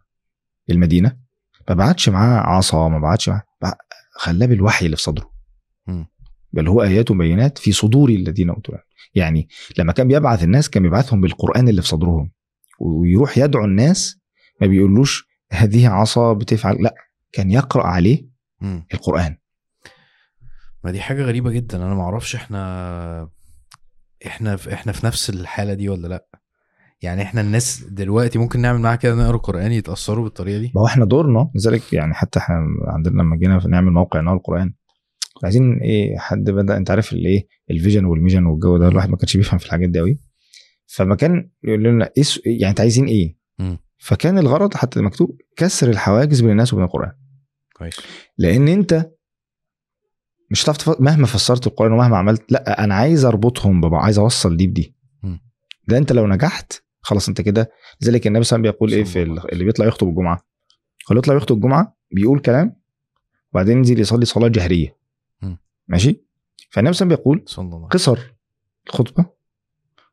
المدينة 0.70 1.16
ما 1.68 1.74
بعتش 1.74 2.08
معاه 2.08 2.40
عصا 2.40 2.88
ما 2.88 2.98
بعتش 2.98 3.28
معاه 3.28 3.42
خلاه 4.18 4.46
بالوحي 4.46 4.86
اللي 4.86 4.96
في 4.96 5.02
صدره. 5.02 5.30
بل 6.52 6.68
هو 6.68 6.82
آيات 6.82 7.10
وبينات 7.10 7.58
في 7.58 7.72
صدور 7.72 8.08
الذين 8.08 8.50
أوتوا 8.50 8.74
يعني 9.14 9.48
لما 9.78 9.92
كان 9.92 10.08
بيبعث 10.08 10.44
الناس 10.44 10.70
كان 10.70 10.82
بيبعثهم 10.82 11.20
بالقرآن 11.20 11.68
اللي 11.68 11.82
في 11.82 11.88
صدرهم 11.88 12.30
ويروح 12.80 13.38
يدعو 13.38 13.64
الناس 13.64 14.18
ما 14.60 14.66
بيقولوش 14.66 15.28
هذه 15.52 15.88
عصا 15.88 16.32
بتفعل 16.32 16.76
لا 16.82 16.94
كان 17.32 17.50
يقرأ 17.50 17.86
عليه 17.86 18.28
مم. 18.60 18.86
القرآن. 18.94 19.36
ما 20.84 20.90
دي 20.90 21.00
حاجة 21.00 21.22
غريبة 21.22 21.50
جدا 21.50 21.76
أنا 21.86 21.94
ما 21.94 22.02
أعرفش 22.02 22.34
إحنا 22.34 23.30
إحنا 24.26 24.56
في 24.56 24.74
إحنا 24.74 24.92
في 24.92 25.06
نفس 25.06 25.30
الحالة 25.30 25.74
دي 25.74 25.88
ولا 25.88 26.08
لأ؟ 26.08 26.26
يعني 27.02 27.22
إحنا 27.22 27.40
الناس 27.40 27.84
دلوقتي 27.84 28.38
ممكن 28.38 28.60
نعمل 28.60 28.80
معاها 28.80 28.96
كده 28.96 29.14
نقرأ 29.14 29.36
قران 29.36 29.72
يتأثروا 29.72 30.24
بالطريقة 30.24 30.58
دي؟ 30.58 30.72
ما 30.74 30.80
هو 30.80 30.86
إحنا 30.86 31.04
دورنا 31.04 31.50
لذلك 31.54 31.92
يعني 31.92 32.14
حتى 32.14 32.38
إحنا 32.38 32.56
عندنا 32.86 33.22
لما 33.22 33.36
جينا 33.36 33.66
نعمل 33.66 33.92
موقع 33.92 34.20
نقرأ 34.20 34.36
القرآن 34.36 34.74
عايزين 35.44 35.78
إيه 35.78 36.18
حد 36.18 36.50
بدأ 36.50 36.76
أنت 36.76 36.90
عارف 36.90 37.12
الايه 37.12 37.46
ال 37.70 37.75
vision 37.75 38.04
وال 38.04 38.13
mission 38.13 38.46
والجو 38.46 38.76
ده 38.78 38.88
الواحد 38.88 39.10
ما 39.10 39.16
كانش 39.16 39.36
بيفهم 39.36 39.58
في 39.58 39.66
الحاجات 39.66 39.88
دي 39.88 39.98
قوي 39.98 40.18
فما 40.86 41.14
كان 41.16 41.50
يقول 41.64 41.82
لنا 41.84 42.10
إيه 42.16 42.24
يعني 42.46 42.70
أنت 42.70 42.80
عايزين 42.80 43.06
إيه؟ 43.06 43.36
مم. 43.58 43.78
فكان 43.98 44.38
الغرض 44.38 44.74
حتى 44.74 45.00
مكتوب 45.00 45.40
كسر 45.56 45.90
الحواجز 45.90 46.40
بين 46.40 46.50
الناس 46.50 46.72
وبين 46.72 46.84
القرآن. 46.84 47.12
كويس. 47.76 47.96
لأن 48.38 48.68
أنت 48.68 49.10
مش 50.50 50.64
هتعرف 50.64 50.76
تف- 50.78 51.00
مهما 51.00 51.26
فسرت 51.26 51.66
القرآن 51.66 51.92
ومهما 51.92 52.16
عملت 52.16 52.52
لأ 52.52 52.84
أنا 52.84 52.94
عايز 52.94 53.24
أربطهم 53.24 53.80
ببعض 53.80 54.04
عايز 54.04 54.18
أوصل 54.18 54.56
دي 54.56 54.66
بدي. 54.66 54.94
مم. 55.22 55.40
ده 55.88 55.98
أنت 55.98 56.12
لو 56.12 56.26
نجحت 56.26 56.72
خلاص 57.00 57.28
أنت 57.28 57.40
كده 57.40 57.70
لذلك 58.00 58.26
النبي 58.26 58.44
صلى 58.44 58.56
الله 58.56 58.68
عليه 58.68 58.76
وسلم 58.76 58.88
بيقول 58.88 58.92
إيه 58.92 59.04
في 59.04 59.22
الله. 59.22 59.44
اللي 59.52 59.64
بيطلع 59.64 59.86
يخطب 59.86 60.08
الجمعة. 60.08 60.46
اللي 61.10 61.18
يطلع 61.18 61.34
يخطب 61.34 61.56
الجمعة 61.56 61.96
بيقول 62.10 62.40
كلام 62.40 62.76
وبعدين 63.52 63.76
ينزل 63.78 64.00
يصلي 64.00 64.24
صلاة 64.24 64.48
جهرية. 64.48 64.96
مم. 65.42 65.58
ماشي؟ 65.88 66.24
فالنبي 66.70 66.92
صلى 66.92 67.04
الله 67.06 67.16
عليه 67.16 67.24
وسلم 67.24 67.42
بيقول 67.42 67.44
قصر 67.90 68.18
الخطبة 68.86 69.26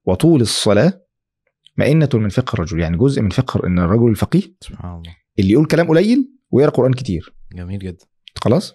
وطول 0.06 0.42
الصلاة 0.42 1.03
مئنة 1.78 2.10
من 2.14 2.30
فقه 2.30 2.54
الرجل 2.54 2.80
يعني 2.80 2.98
جزء 2.98 3.22
من 3.22 3.30
فقه 3.30 3.68
إن 3.68 3.80
الرجل 3.80 4.10
الفقيه 4.10 4.42
سبحان 4.62 4.92
الله. 4.98 5.16
اللي 5.40 5.52
يقول 5.52 5.66
كلام 5.66 5.88
قليل 5.88 6.32
ويقرأ 6.52 6.72
قرآن 6.72 6.94
كتير. 6.94 7.36
جميل 7.54 7.80
جدا. 7.80 8.06
خلاص؟ 8.36 8.74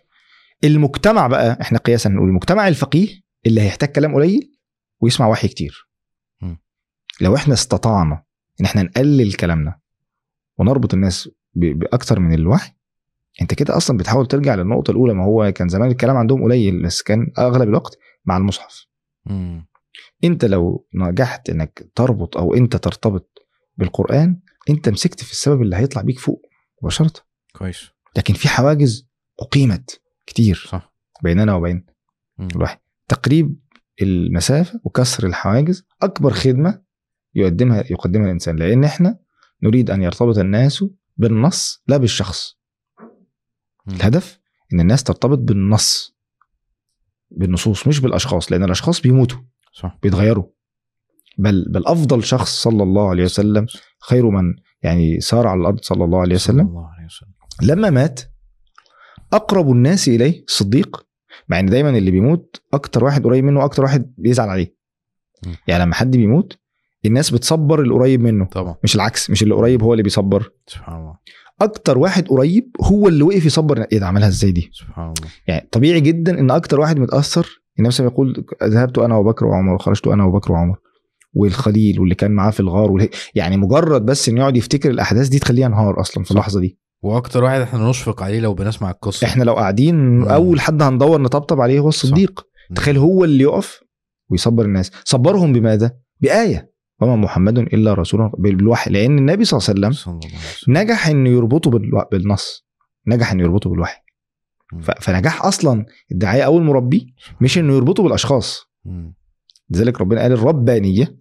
المجتمع 0.64 1.26
بقى 1.26 1.58
إحنا 1.60 1.78
قياسا 1.78 2.08
نقول 2.10 2.28
المجتمع 2.28 2.68
الفقيه 2.68 3.08
اللي 3.46 3.60
هيحتاج 3.60 3.88
كلام 3.88 4.14
قليل 4.14 4.52
ويسمع 5.00 5.26
وحي 5.28 5.48
كتير. 5.48 5.88
م. 6.42 6.54
لو 7.20 7.36
إحنا 7.36 7.54
استطعنا 7.54 8.22
إن 8.60 8.64
إحنا 8.64 8.82
نقلل 8.82 9.32
كلامنا 9.32 9.78
ونربط 10.58 10.94
الناس 10.94 11.28
ب- 11.54 11.78
باكتر 11.78 12.20
من 12.20 12.34
الوحي 12.34 12.72
أنت 13.42 13.54
كده 13.54 13.76
أصلا 13.76 13.96
بتحاول 13.98 14.26
ترجع 14.26 14.54
للنقطة 14.54 14.90
الأولى 14.90 15.14
ما 15.14 15.24
هو 15.24 15.52
كان 15.52 15.68
زمان 15.68 15.90
الكلام 15.90 16.16
عندهم 16.16 16.42
قليل 16.42 16.82
بس 16.82 17.02
كان 17.02 17.32
أغلب 17.38 17.68
الوقت 17.68 17.98
مع 18.24 18.36
المصحف. 18.36 18.86
مم. 19.26 19.67
انت 20.24 20.44
لو 20.44 20.86
نجحت 20.94 21.50
انك 21.50 21.90
تربط 21.94 22.36
أو 22.36 22.54
انت 22.54 22.76
ترتبط 22.76 23.38
بالقرآن 23.76 24.40
انت 24.70 24.88
مسكت 24.88 25.24
في 25.24 25.32
السبب 25.32 25.62
اللي 25.62 25.76
هيطلع 25.76 26.02
بيك 26.02 26.18
فوق 26.18 26.42
مباشرة. 26.82 27.12
كويس. 27.52 27.90
لكن 28.16 28.34
في 28.34 28.48
حواجز 28.48 29.08
أقيمت 29.40 30.02
كتير 30.26 30.66
صح. 30.68 30.94
بيننا 31.22 31.54
وبين. 31.54 31.86
الوحي. 32.40 32.78
تقريب 33.08 33.56
المسافة 34.02 34.80
وكسر 34.84 35.26
الحواجز 35.26 35.86
أكبر 36.02 36.32
خدمة 36.32 36.82
يقدمها 37.34 37.84
يقدمها 37.90 38.26
الإنسان. 38.26 38.56
لأن 38.56 38.84
إحنا 38.84 39.18
نريد 39.62 39.90
أن 39.90 40.02
يرتبط 40.02 40.38
الناس 40.38 40.84
بالنص 41.16 41.82
لا 41.86 41.96
بالشخص. 41.96 42.58
مم. 43.86 43.94
الهدف 43.94 44.40
إن 44.72 44.80
الناس 44.80 45.04
ترتبط 45.04 45.38
بالنص 45.38 46.16
بالنصوص 47.30 47.86
مش 47.86 48.00
بالأشخاص. 48.00 48.52
لأن 48.52 48.64
الأشخاص 48.64 49.00
بيموتوا. 49.00 49.38
صح. 49.82 49.98
بيتغيروا. 50.02 50.44
بل 51.38 51.66
بل 51.70 51.86
أفضل 51.86 52.24
شخص 52.24 52.62
صلى 52.62 52.82
الله 52.82 53.08
عليه 53.10 53.24
وسلم 53.24 53.66
خير 54.08 54.30
من 54.30 54.54
يعني 54.82 55.20
سار 55.20 55.46
على 55.46 55.60
الأرض 55.60 55.80
صلى 55.82 56.04
الله 56.04 56.20
عليه 56.20 56.36
صلى 56.36 56.54
وسلم 56.54 56.68
الله 56.68 56.88
عليه 56.88 57.04
وسلم. 57.06 57.30
لما 57.62 57.90
مات 57.90 58.20
أقرب 59.32 59.70
الناس 59.70 60.08
إليه 60.08 60.44
الصديق 60.48 61.06
مع 61.48 61.60
إن 61.60 61.66
دايما 61.66 61.90
اللي 61.90 62.10
بيموت 62.10 62.62
أكتر 62.72 63.04
واحد 63.04 63.24
قريب 63.24 63.44
منه 63.44 63.64
أكتر 63.64 63.82
واحد 63.82 64.14
بيزعل 64.18 64.48
عليه. 64.48 64.76
م. 65.46 65.52
يعني 65.68 65.84
لما 65.84 65.94
حد 65.94 66.16
بيموت 66.16 66.58
الناس 67.06 67.30
بتصبر 67.30 67.82
القريب 67.82 68.20
منه. 68.20 68.44
طبعا. 68.46 68.76
مش 68.84 68.94
العكس 68.94 69.30
مش 69.30 69.42
اللي 69.42 69.54
قريب 69.54 69.82
هو 69.82 69.92
اللي 69.92 70.02
بيصبر. 70.02 70.50
سبحان 70.66 71.00
الله. 71.00 71.18
أكتر 71.60 71.98
واحد 71.98 72.28
قريب 72.28 72.70
هو 72.82 73.08
اللي 73.08 73.22
وقف 73.22 73.46
يصبر. 73.46 73.82
إيه 73.92 73.98
ده 73.98 74.06
عملها 74.06 74.28
إزاي 74.28 74.52
دي؟ 74.52 74.70
سبحان 74.72 75.04
الله. 75.04 75.30
يعني 75.46 75.68
طبيعي 75.72 76.00
جدا 76.00 76.40
إن 76.40 76.50
أكتر 76.50 76.80
واحد 76.80 76.98
متأثر 76.98 77.62
النبي 77.78 77.90
صلى 77.90 78.06
الله 78.06 78.18
عليه 78.18 78.28
وسلم 78.30 78.44
يقول 78.62 78.72
ذهبت 78.72 78.98
أنا 78.98 79.16
وبكر 79.16 79.46
وعمر 79.46 79.74
وخرجت 79.74 80.06
أنا 80.06 80.24
وبكر 80.24 80.52
وعمر. 80.52 80.76
والخليل 81.32 82.00
واللي 82.00 82.14
كان 82.14 82.30
معاه 82.30 82.50
في 82.50 82.60
الغار 82.60 82.90
والهي. 82.90 83.08
يعني 83.34 83.56
مجرد 83.56 84.06
بس 84.06 84.28
انه 84.28 84.40
يقعد 84.40 84.56
يفتكر 84.56 84.90
الأحداث 84.90 85.28
دي 85.28 85.38
تخليه 85.38 85.64
ينهار 85.64 86.00
أصلا 86.00 86.24
في 86.24 86.28
صح. 86.28 86.36
اللحظة 86.36 86.60
دي. 86.60 86.78
وأكتر 87.02 87.44
واحد 87.44 87.60
إحنا 87.60 87.90
نشفق 87.90 88.22
عليه 88.22 88.40
لو 88.40 88.54
بنسمع 88.54 88.90
القصة. 88.90 89.26
إحنا 89.26 89.44
لو 89.44 89.54
قاعدين 89.54 90.22
أول 90.22 90.60
حد 90.60 90.82
هندور 90.82 91.20
نطبطب 91.20 91.60
عليه 91.60 91.80
هو 91.80 91.88
الصديق. 91.88 92.46
مم. 92.70 92.74
تخيل 92.76 92.98
هو 92.98 93.24
اللي 93.24 93.44
يقف 93.44 93.80
ويصبر 94.30 94.64
الناس. 94.64 94.90
صبرهم 95.04 95.52
بماذا؟ 95.52 95.92
بآية. 96.20 96.72
وما 97.00 97.16
محمد 97.16 97.58
إلا 97.58 97.94
رسول 97.94 98.30
بالوحي 98.38 98.90
لأن 98.90 99.18
النبي 99.18 99.44
صلى 99.44 99.58
الله 99.58 99.86
عليه 99.86 99.96
وسلم 99.96 100.20
نجح 100.68 101.08
إنه 101.08 101.30
يربطه 101.30 101.70
بالنص. 102.12 102.66
نجح 103.06 103.32
إنه 103.32 103.42
يربطه 103.42 103.70
بالوحي. 103.70 104.00
فنجاح 105.00 105.44
أصلا 105.44 105.86
الداعيه 106.12 106.42
أو 106.42 106.58
المربي 106.58 107.14
مش 107.40 107.58
إنه 107.58 107.74
يربطه 107.74 108.02
بالأشخاص. 108.02 108.64
لذلك 109.70 110.00
ربنا 110.00 110.20
قال 110.20 110.32
الربانية 110.32 111.16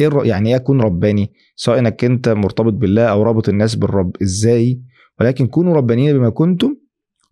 إيه 0.00 0.10
يعني 0.22 0.48
إيه 0.50 0.56
أكون 0.56 0.80
رباني؟ 0.80 1.32
سواء 1.56 1.78
إنك 1.78 2.04
أنت 2.04 2.28
مرتبط 2.28 2.72
بالله 2.72 3.04
أو 3.04 3.22
رابط 3.22 3.48
الناس 3.48 3.74
بالرب. 3.74 4.16
إزاي؟ 4.22 4.82
ولكن 5.20 5.46
كونوا 5.46 5.74
ربانيين 5.74 6.18
بما 6.18 6.30
كنتم 6.30 6.76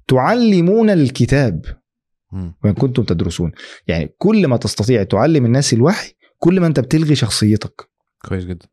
تعلمون 0.08 0.90
الكتاب. 0.90 1.64
وما 2.32 2.72
كنتم 2.72 3.02
تدرسون. 3.02 3.52
يعني 3.86 4.14
كل 4.18 4.46
ما 4.46 4.56
تستطيع 4.56 5.02
تعلم 5.02 5.44
الناس 5.44 5.72
الوحي 5.72 6.12
كل 6.38 6.60
ما 6.60 6.66
أنت 6.66 6.80
بتلغي 6.80 7.14
شخصيتك. 7.14 7.88
كويس 8.28 8.44
جدا. 8.44 8.66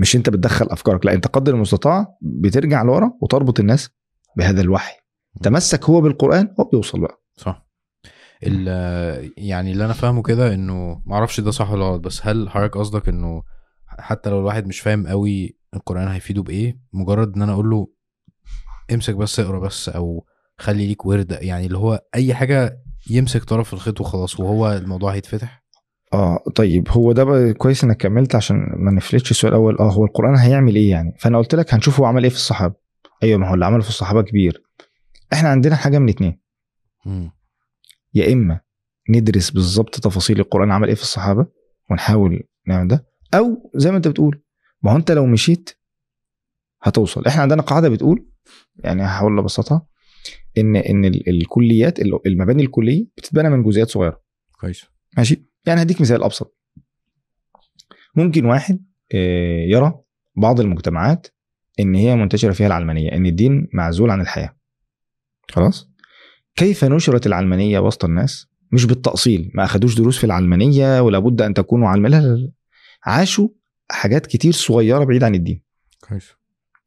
مش 0.00 0.16
أنت 0.16 0.30
بتدخل 0.30 0.66
أفكارك 0.66 1.06
لا 1.06 1.12
أنت 1.12 1.26
قدر 1.26 1.54
المستطاع 1.54 2.16
بترجع 2.20 2.82
لورا 2.82 3.12
وتربط 3.20 3.60
الناس 3.60 3.90
بهذا 4.36 4.60
الوحي. 4.60 5.03
تمسك 5.42 5.84
هو 5.84 6.00
بالقرآن 6.00 6.54
هو 6.60 6.64
بيوصل 6.64 7.00
بقى. 7.00 7.22
صح. 7.36 7.66
ال- 8.46 9.32
يعني 9.36 9.72
اللي 9.72 9.84
أنا 9.84 9.92
فاهمه 9.92 10.22
كده 10.22 10.54
إنه 10.54 11.02
معرفش 11.06 11.40
ده 11.40 11.50
صح 11.50 11.70
ولا 11.70 11.84
غلط 11.84 12.00
بس 12.00 12.26
هل 12.26 12.50
حضرتك 12.50 12.76
قصدك 12.78 13.08
إنه 13.08 13.42
حتى 13.86 14.30
لو 14.30 14.40
الواحد 14.40 14.66
مش 14.66 14.80
فاهم 14.80 15.06
قوي 15.06 15.56
القرآن 15.74 16.08
هيفيده 16.08 16.42
بإيه؟ 16.42 16.78
مجرد 16.92 17.36
إن 17.36 17.42
أنا 17.42 17.52
أقول 17.52 17.70
له 17.70 17.88
امسك 18.94 19.14
بس 19.14 19.40
اقرأ 19.40 19.58
بس 19.58 19.88
أو 19.88 20.26
خلي 20.58 20.86
ليك 20.86 21.06
ورد 21.06 21.38
يعني 21.40 21.66
اللي 21.66 21.78
هو 21.78 22.02
أي 22.14 22.34
حاجة 22.34 22.78
يمسك 23.10 23.44
طرف 23.44 23.74
الخيط 23.74 24.00
وخلاص 24.00 24.40
وهو 24.40 24.72
الموضوع 24.72 25.14
هيتفتح؟ 25.14 25.64
آه 26.12 26.38
طيب 26.54 26.88
هو 26.90 27.12
ده 27.12 27.24
بقى 27.24 27.52
كويس 27.52 27.84
إنك 27.84 27.96
كملت 27.96 28.34
عشان 28.34 28.56
ما 28.76 28.90
نفلتش 28.90 29.30
السؤال 29.30 29.52
الأول. 29.52 29.78
آه 29.78 29.90
هو 29.92 30.04
القرآن 30.04 30.36
هيعمل 30.36 30.76
إيه 30.76 30.90
يعني؟ 30.90 31.16
فأنا 31.20 31.38
قلت 31.38 31.54
لك 31.54 31.74
هنشوف 31.74 32.00
هو 32.00 32.06
عمل 32.06 32.22
إيه 32.22 32.30
في 32.30 32.36
الصحابة. 32.36 32.74
أيوه 33.22 33.38
ما 33.38 33.48
هو 33.50 33.54
اللي 33.54 33.64
عمله 33.66 33.82
في 33.82 33.88
الصحابة 33.88 34.22
كبير. 34.22 34.62
إحنا 35.34 35.48
عندنا 35.48 35.76
حاجة 35.76 35.98
من 35.98 36.08
اتنين. 36.08 36.40
يا 38.14 38.32
إما 38.32 38.60
ندرس 39.10 39.50
بالظبط 39.50 39.94
تفاصيل 40.00 40.40
القرآن 40.40 40.70
عمل 40.72 40.88
إيه 40.88 40.94
في 40.94 41.02
الصحابة 41.02 41.46
ونحاول 41.90 42.42
نعمل 42.66 42.88
ده 42.88 43.06
أو 43.34 43.70
زي 43.74 43.90
ما 43.90 43.96
أنت 43.96 44.08
بتقول 44.08 44.42
ما 44.82 44.92
هو 44.92 44.96
أنت 44.96 45.10
لو 45.10 45.26
مشيت 45.26 45.70
هتوصل. 46.82 47.26
إحنا 47.26 47.42
عندنا 47.42 47.62
قاعدة 47.62 47.88
بتقول 47.88 48.26
يعني 48.76 49.02
هحاول 49.04 49.38
أبسطها 49.38 49.86
إن 50.58 50.76
إن 50.76 51.04
ال- 51.04 51.28
الكليات 51.28 52.00
ال- 52.00 52.26
المباني 52.26 52.62
الكلية 52.62 53.06
بتتبنى 53.16 53.48
من 53.50 53.62
جزئيات 53.62 53.88
صغيرة. 53.88 54.22
كويس. 54.60 54.84
ماشي؟ 55.16 55.46
يعني 55.66 55.82
هديك 55.82 56.00
مثال 56.00 56.22
أبسط. 56.22 56.58
ممكن 58.16 58.44
واحد 58.44 58.84
آه، 59.14 59.64
يرى 59.68 60.00
بعض 60.36 60.60
المجتمعات 60.60 61.26
إن 61.80 61.94
هي 61.94 62.16
منتشرة 62.16 62.52
فيها 62.52 62.66
العلمانية 62.66 63.12
إن 63.12 63.26
الدين 63.26 63.68
معزول 63.72 64.10
عن 64.10 64.20
الحياة. 64.20 64.56
خلاص؟ 65.50 65.88
كيف 66.56 66.84
نشرت 66.84 67.26
العلمانية 67.26 67.78
وسط 67.78 68.04
الناس؟ 68.04 68.46
مش 68.72 68.84
بالتأصيل 68.84 69.50
ما 69.54 69.64
أخدوش 69.64 69.94
دروس 69.94 70.18
في 70.18 70.24
العلمانية 70.24 71.00
ولا 71.02 71.18
بد 71.18 71.42
أن 71.42 71.54
تكونوا 71.54 71.88
علم 71.88 72.06
لا 72.06 72.20
لا 72.20 72.26
لا. 72.36 72.50
عاشوا 73.04 73.48
حاجات 73.90 74.26
كتير 74.26 74.52
صغيرة 74.52 75.04
بعيد 75.04 75.24
عن 75.24 75.34
الدين. 75.34 75.62
كويس. 76.08 76.28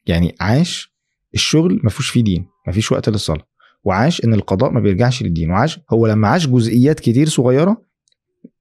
يعني 0.06 0.36
عاش 0.40 0.94
الشغل 1.34 1.80
ما 1.84 1.90
فيهوش 1.90 2.10
فيه 2.10 2.24
دين 2.24 2.46
ما 2.68 2.74
فيش 2.74 2.92
وقت 2.92 3.10
للصلاة. 3.10 3.48
وعاش 3.84 4.24
إن 4.26 4.34
القضاء 4.34 4.72
ما 4.72 4.80
بيرجعش 4.80 5.24
للدين. 5.24 5.52
وعاش 5.52 5.80
هو 5.90 6.08
لما 6.08 6.28
عاش 6.28 6.48
جزئيات 6.48 7.00
كتير 7.00 7.30
صغيرة 7.30 7.82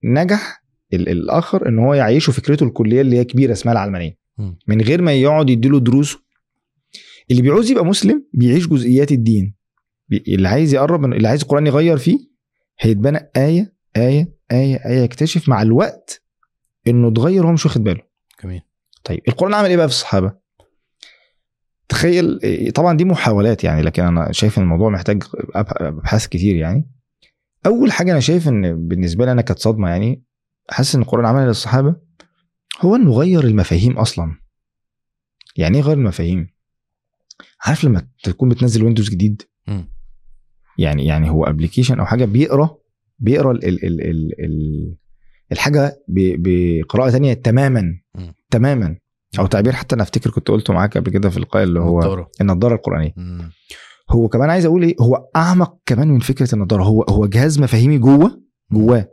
نجح 0.05 0.63
ال- 0.93 1.09
الآخر 1.09 1.69
إن 1.69 1.79
هو 1.79 1.95
يعيشه 1.95 2.31
فكرته 2.31 2.65
الكلية 2.67 3.01
اللي 3.01 3.17
هي 3.19 3.25
كبيرة 3.25 3.53
اسمها 3.53 3.73
العلمانية. 3.73 4.19
مم. 4.39 4.59
من 4.69 4.81
غير 4.81 5.03
ما 5.03 5.13
يقعد 5.13 5.51
يديله 5.51 5.81
دروس 5.81 6.17
اللي 7.31 7.43
بيعوز 7.43 7.71
يبقى 7.71 7.85
مسلم 7.85 8.25
بيعيش 8.33 8.67
جزئيات 8.69 9.13
الدين. 9.13 9.55
اللي 10.13 10.49
عايز 10.49 10.75
يقرب 10.75 11.01
من 11.01 11.13
اللي 11.13 11.29
عايز 11.29 11.43
القرآن 11.43 11.67
يغير 11.67 11.97
فيه 11.99 12.19
هيتبنى 12.81 13.31
آية 13.37 13.75
آية 13.97 14.37
آية 14.53 14.77
آية 14.87 15.01
يكتشف 15.03 15.49
مع 15.49 15.63
الوقت 15.63 16.23
إنه 16.87 17.09
اتغير 17.09 17.45
وهو 17.45 17.53
مش 17.53 17.67
واخد 17.67 17.85
باله 17.85 18.03
جميل 18.45 18.63
طيب 19.05 19.21
القرآن 19.29 19.55
عمل 19.55 19.69
إيه 19.69 19.77
بقى 19.77 19.89
في 19.89 19.95
الصحابة؟ 19.95 20.33
تخيل 21.89 22.41
إيه، 22.43 22.71
طبعا 22.71 22.97
دي 22.97 23.05
محاولات 23.05 23.65
يعني 23.65 23.83
لكن 23.83 24.03
أنا 24.05 24.33
شايف 24.33 24.59
إن 24.59 24.63
الموضوع 24.63 24.91
محتاج 24.91 25.23
أب- 25.25 25.29
أبحاث 25.83 26.27
كتير 26.27 26.57
يعني. 26.57 26.91
أول 27.67 27.93
حاجة 27.93 28.13
أنا 28.13 28.21
شايف 28.21 28.49
إن 28.49 28.89
بالنسبة 28.89 29.25
لي 29.25 29.33
أنا 29.33 29.43
كانت 29.43 29.59
صدمة 29.59 29.89
يعني 29.89 30.23
حاسس 30.71 30.95
إن 30.95 31.03
القرآن 31.03 31.27
عمل 31.27 31.47
للصحابة 31.47 31.97
هو 32.81 32.97
إنه 32.97 33.13
غير 33.13 33.45
المفاهيم 33.45 33.99
أصلا. 33.99 34.35
يعني 35.57 35.77
إيه 35.79 35.83
غير 35.85 35.97
المفاهيم؟ 35.97 36.49
عارف 37.67 37.85
لما 37.85 38.07
تكون 38.23 38.49
بتنزل 38.49 38.85
Windows 38.85 39.11
جديد 39.11 39.43
مم. 39.67 39.89
يعني 40.79 41.07
يعني 41.07 41.31
هو 41.31 41.45
application 41.45 41.99
أو 41.99 42.07
حاجة 42.07 42.25
بيقرأ 42.25 42.77
بيقرأ 43.19 43.53
ال 43.53 43.65
ال 43.65 43.85
ال 43.85 44.01
ال 44.11 44.45
ال 44.45 44.95
الحاجة 45.53 46.03
بقراءة 46.09 47.11
ثانية 47.11 47.33
تماما. 47.35 48.01
تماما 48.51 48.97
أو 49.39 49.47
تعبير 49.47 49.73
حتى 49.73 49.95
أنا 49.95 50.03
أفتكر 50.03 50.31
كنت 50.31 50.49
قلته 50.49 50.73
معاك 50.73 50.99
قبل 50.99 51.11
كده 51.11 51.31
في 51.31 51.37
اللقاء 51.37 51.63
اللي 51.63 51.81
هو. 51.81 52.01
النضارة 52.41 52.75
القرآنية 52.75 53.13
مم. 53.17 53.51
هو 54.11 54.29
كمان 54.29 54.51
عايز 54.51 54.65
أقول 54.67 54.83
إيه 54.83 54.97
هو 55.01 55.29
أعمق 55.37 55.79
كمان 55.87 56.09
من 56.09 56.19
فكرة 56.19 56.55
النضارة 56.55 56.83
هو 56.83 57.03
هو 57.03 57.27
جهاز 57.27 57.61
مفاهيمي 57.61 57.99
جوه 57.99 58.43
جواه 58.73 59.09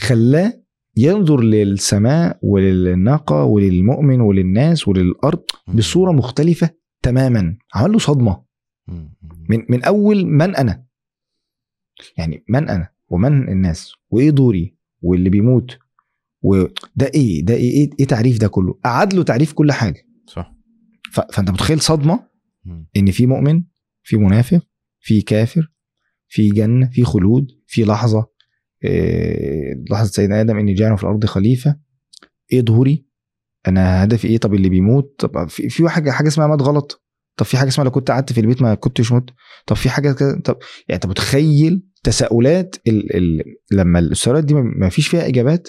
خلاه 0.00 0.52
ينظر 0.96 1.40
للسماء 1.40 2.38
وللناقة 2.42 3.44
وللمؤمن 3.44 4.20
وللناس 4.20 4.88
وللأرض. 4.88 5.42
بصورة 5.68 6.12
مختلفة 6.12 6.70
تماما 7.02 7.56
عمل 7.74 7.92
له 7.92 7.98
صدمة. 7.98 8.42
من 9.48 9.64
من 9.68 9.84
أول 9.84 10.26
من 10.26 10.56
أنا 10.56 10.85
يعني 12.16 12.44
من 12.48 12.68
أنا 12.68 12.88
ومن 13.08 13.48
الناس 13.48 13.92
وإيه 14.10 14.30
دوري 14.30 14.76
واللي 15.02 15.30
بيموت 15.30 15.78
وده 16.42 17.10
إيه؟ 17.14 17.44
ده 17.44 17.54
إيه؟ 17.54 17.70
إيه, 17.70 17.90
إيه 18.00 18.06
تعريف 18.06 18.38
ده 18.38 18.48
كله؟ 18.48 18.78
قعد 18.84 19.14
له 19.14 19.22
تعريف 19.22 19.52
كل 19.52 19.72
حاجة. 19.72 20.06
صح. 20.26 20.54
فأنت 21.12 21.50
متخيل 21.50 21.80
صدمة. 21.80 22.26
إن 22.96 23.10
في 23.10 23.26
مؤمن 23.26 23.62
في 24.02 24.16
منافق 24.16 24.66
في 25.00 25.22
كافر 25.22 25.72
في 26.28 26.48
جنة 26.48 26.90
في 26.90 27.04
خلود 27.04 27.46
في 27.66 27.84
لحظة 27.84 28.26
إيه 28.84 29.84
لحظة 29.90 30.10
سيدنا 30.10 30.40
آدم 30.40 30.58
إني 30.58 30.74
جاعل 30.74 30.96
في 30.96 31.02
الأرض 31.04 31.24
خليفة. 31.26 31.76
إيه 32.52 32.60
دوري؟ 32.60 33.06
أنا 33.68 34.04
هدفي 34.04 34.28
إيه؟ 34.28 34.38
طب 34.38 34.54
اللي 34.54 34.68
بيموت؟ 34.68 35.14
طب 35.18 35.48
في 35.48 35.68
في 35.68 35.88
حاجة 35.88 36.10
حاجة 36.10 36.28
اسمها 36.28 36.46
مات 36.46 36.62
غلط. 36.62 37.05
طب 37.36 37.46
في 37.46 37.56
حاجة 37.56 37.68
اسمها 37.68 37.84
لو 37.84 37.90
كنت 37.90 38.10
قعدت 38.10 38.32
في 38.32 38.40
البيت 38.40 38.62
ما 38.62 38.74
كنتش 38.74 39.12
مت 39.12 39.30
طب 39.66 39.76
في 39.76 39.90
حاجة 39.90 40.12
كده 40.12 40.40
طب 40.44 40.56
يعني 40.88 40.94
أنت 40.94 41.06
متخيل 41.06 41.82
تساؤلات 42.02 42.76
ال... 42.86 43.16
ال... 43.16 43.42
لما 43.70 43.98
السؤالات 43.98 44.44
دي 44.44 44.54
ما- 44.54 44.88
فيش 44.88 45.08
فيها 45.08 45.26
إجابات؟ 45.28 45.68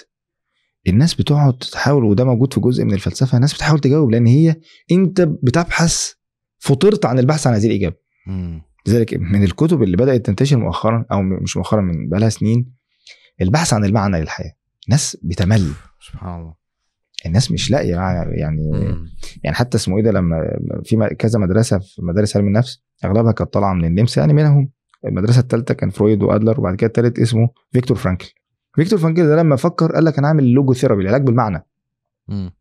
الناس 0.88 1.14
بتقعد 1.14 1.58
تحاول 1.58 2.04
وده 2.04 2.24
موجود 2.24 2.52
في 2.54 2.60
جزء 2.60 2.84
من 2.84 2.94
الفلسفة 2.94 3.36
الناس 3.36 3.54
بتحاول 3.54 3.78
تجاوب 3.80 4.10
لأن 4.10 4.26
هي 4.26 4.56
أنت 4.92 5.20
بتبحث 5.20 6.12
فطرتك 6.58 7.06
عن 7.06 7.18
البحث 7.18 7.46
عن 7.46 7.54
هذه 7.54 7.66
الإجابة. 7.66 7.96
لذلك 8.86 9.14
من 9.14 9.44
الكتب 9.44 9.82
اللي 9.82 9.96
بدأت 9.96 10.26
تنتشر 10.26 10.56
مؤخرا 10.58 11.04
أو 11.12 11.22
مش 11.22 11.56
مؤخرا 11.56 11.80
من 11.80 12.08
بقالها 12.08 12.28
سنين 12.28 12.72
البحث 13.40 13.72
عن 13.72 13.84
المعنى 13.84 14.20
للحياة. 14.20 14.52
ناس 14.88 15.16
بتمل. 15.22 15.72
سبحان 16.00 16.40
الله. 16.40 16.54
الناس 17.26 17.52
مش 17.52 17.70
لاقية 17.70 17.94
يعني 18.30 18.70
مم. 18.72 19.06
يعني 19.44 19.56
حتى 19.56 19.76
اسمه 19.76 19.96
إيه 19.96 20.02
ده 20.02 20.10
لما 20.10 20.36
في 20.84 21.14
كذا 21.18 21.38
مدرسة 21.38 21.78
في 21.78 22.02
مدارس 22.02 22.36
علم 22.36 22.46
النفس 22.46 22.82
أغلبها 23.04 23.32
كانت 23.32 23.52
طالعة 23.52 23.74
من 23.74 23.84
النمسا 23.84 24.20
يعني 24.20 24.32
منهم. 24.32 24.70
المدرسة 25.04 25.40
الثالثه 25.40 25.74
كان 25.74 25.90
فرويد 25.90 26.22
وأدلر 26.22 26.60
وبعد 26.60 26.74
كده 26.74 26.88
الثالث 26.88 27.18
اسمه 27.18 27.48
فيكتور 27.72 27.96
فرانكل. 27.96 28.32
فيكتور 28.74 28.98
فرانكل 28.98 29.26
ده 29.26 29.36
لما 29.36 29.56
فكر 29.56 29.92
قال 29.92 30.04
لك 30.04 30.18
أنا 30.18 30.28
اعمل 30.28 30.52
logotherapy 30.52 31.02
العلاج 31.02 31.22
بالمعنى. 31.22 31.66
مم. 32.28 32.52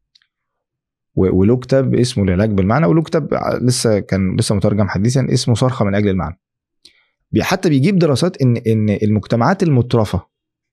وله 1.15 1.57
كتاب 1.57 1.95
اسمه 1.95 2.23
العلاج 2.23 2.49
بالمعنى 2.51 2.85
وله 2.85 3.01
كتاب 3.01 3.33
لسه 3.61 3.99
كان 3.99 4.35
لسه 4.35 4.55
مترجم 4.55 4.87
حديثا 4.87 5.27
اسمه 5.33 5.55
صرخة 5.55 5.85
من 5.85 5.95
أجل 5.95 6.09
المعنى. 6.09 6.39
حتى 7.41 7.69
بيجيب 7.69 7.99
دراسات 7.99 8.41
ان 8.41 8.57
إن 8.57 8.89
المجتمعات 8.89 9.63
المترفة 9.63 10.27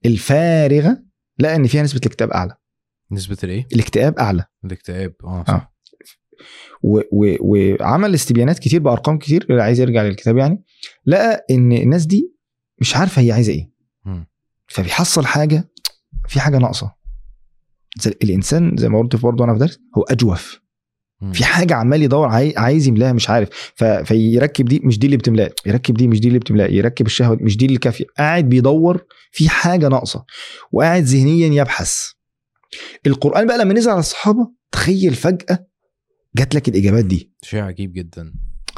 الفارغة 0.06 0.98
لقى 1.38 1.56
إن 1.56 1.66
فيها 1.66 1.82
نسبة 1.82 2.00
الاكتئاب 2.06 2.30
أعلى. 2.30 2.54
نسبة 3.10 3.36
الإيه؟ 3.44 3.66
الاكتئاب 3.72 4.18
أعلى 4.18 4.44
الاكتئاب 4.64 5.14
آه 5.24 5.44
آه. 5.48 5.70
وعمل 7.40 8.14
استبيانات 8.14 8.58
كتير 8.58 8.80
بأرقام 8.80 9.18
كتير 9.18 9.46
اللي 9.50 9.62
عايز 9.62 9.80
يرجع 9.80 10.02
للكتاب 10.02 10.36
يعني 10.36 10.62
لقى 11.06 11.46
إن 11.50 11.72
الناس 11.72 12.06
دي 12.06 12.32
مش 12.80 12.96
عارفة 12.96 13.22
هي 13.22 13.32
عايزة 13.32 13.52
إيه 13.52 13.70
مم. 14.04 14.26
فبيحصل 14.66 15.26
حاجة 15.26 15.68
في 16.28 16.40
حاجة 16.40 16.58
ناقصة 16.58 16.94
زي 18.00 18.10
الإنسان 18.22 18.76
زي 18.76 18.88
ما 18.88 18.98
قلت 18.98 19.16
برضه 19.16 19.44
أنا 19.44 19.52
في 19.52 19.58
درس 19.58 19.78
هو 19.98 20.02
أجوف 20.02 20.60
مم. 21.20 21.32
في 21.32 21.44
حاجة 21.44 21.74
عمال 21.74 22.02
يدور 22.02 22.28
عاي- 22.28 22.54
عايز 22.56 22.86
يملاها 22.88 23.12
مش 23.12 23.30
عارف. 23.30 23.48
فيركب 24.04 24.64
دي 24.64 24.80
مش 24.84 24.98
دي 24.98 25.06
اللي 25.06 25.16
بتملاه 25.16 25.50
يركب 25.66 25.94
دي 25.94 26.08
مش 26.08 26.20
دي 26.20 26.28
اللي 26.28 26.38
بتملاه 26.38 26.66
يركب 26.66 27.06
الشهوة 27.06 27.38
مش 27.40 27.56
دي 27.56 27.66
اللي 27.66 27.78
كافية 27.78 28.04
قاعد 28.18 28.48
بيدور 28.48 29.04
في 29.32 29.48
حاجة 29.48 29.88
ناقصة 29.88 30.24
وقاعد 30.72 31.02
ذهنيا 31.02 31.62
يبحث 31.62 32.10
القرآن 33.06 33.46
بقى 33.46 33.58
لما 33.58 33.74
نزل 33.74 33.90
على 33.90 34.00
الصحابة 34.00 34.50
تخيل 34.72 35.14
فجأة 35.14 35.66
جات 36.36 36.54
لك 36.54 36.68
الإجابات 36.68 37.04
دي. 37.04 37.32
شيء 37.42 37.60
عجيب 37.60 37.92
جدا. 37.92 38.32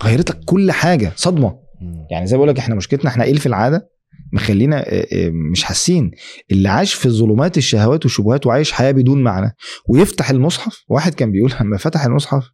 غيرت 0.04 0.30
لك 0.30 0.40
كل 0.44 0.72
حاجة 0.72 1.12
صدمة. 1.16 1.58
مم. 1.80 2.06
يعني 2.10 2.26
زي 2.26 2.36
بقول 2.36 2.48
لك 2.48 2.58
إحنا 2.58 2.74
مشكلتنا 2.74 3.10
إحنا 3.10 3.24
إيه 3.24 3.34
في 3.34 3.46
العادة؟ 3.46 3.90
مخلينا 4.32 4.78
آه، 4.78 5.06
آه، 5.12 5.30
مش 5.52 5.64
حاسين. 5.64 6.10
اللي 6.50 6.68
عاش 6.68 6.94
في 6.94 7.08
ظلمات 7.08 7.58
الشهوات 7.58 8.04
والشبهات 8.04 8.46
وعايش 8.46 8.72
حياة 8.72 8.90
بدون 8.92 9.22
معنى. 9.22 9.56
ويفتح 9.88 10.30
المصحف 10.30 10.84
واحد 10.88 11.14
كان 11.14 11.32
بيقول 11.32 11.52
لما 11.60 11.76
فتح 11.76 12.04
المصحف 12.04 12.50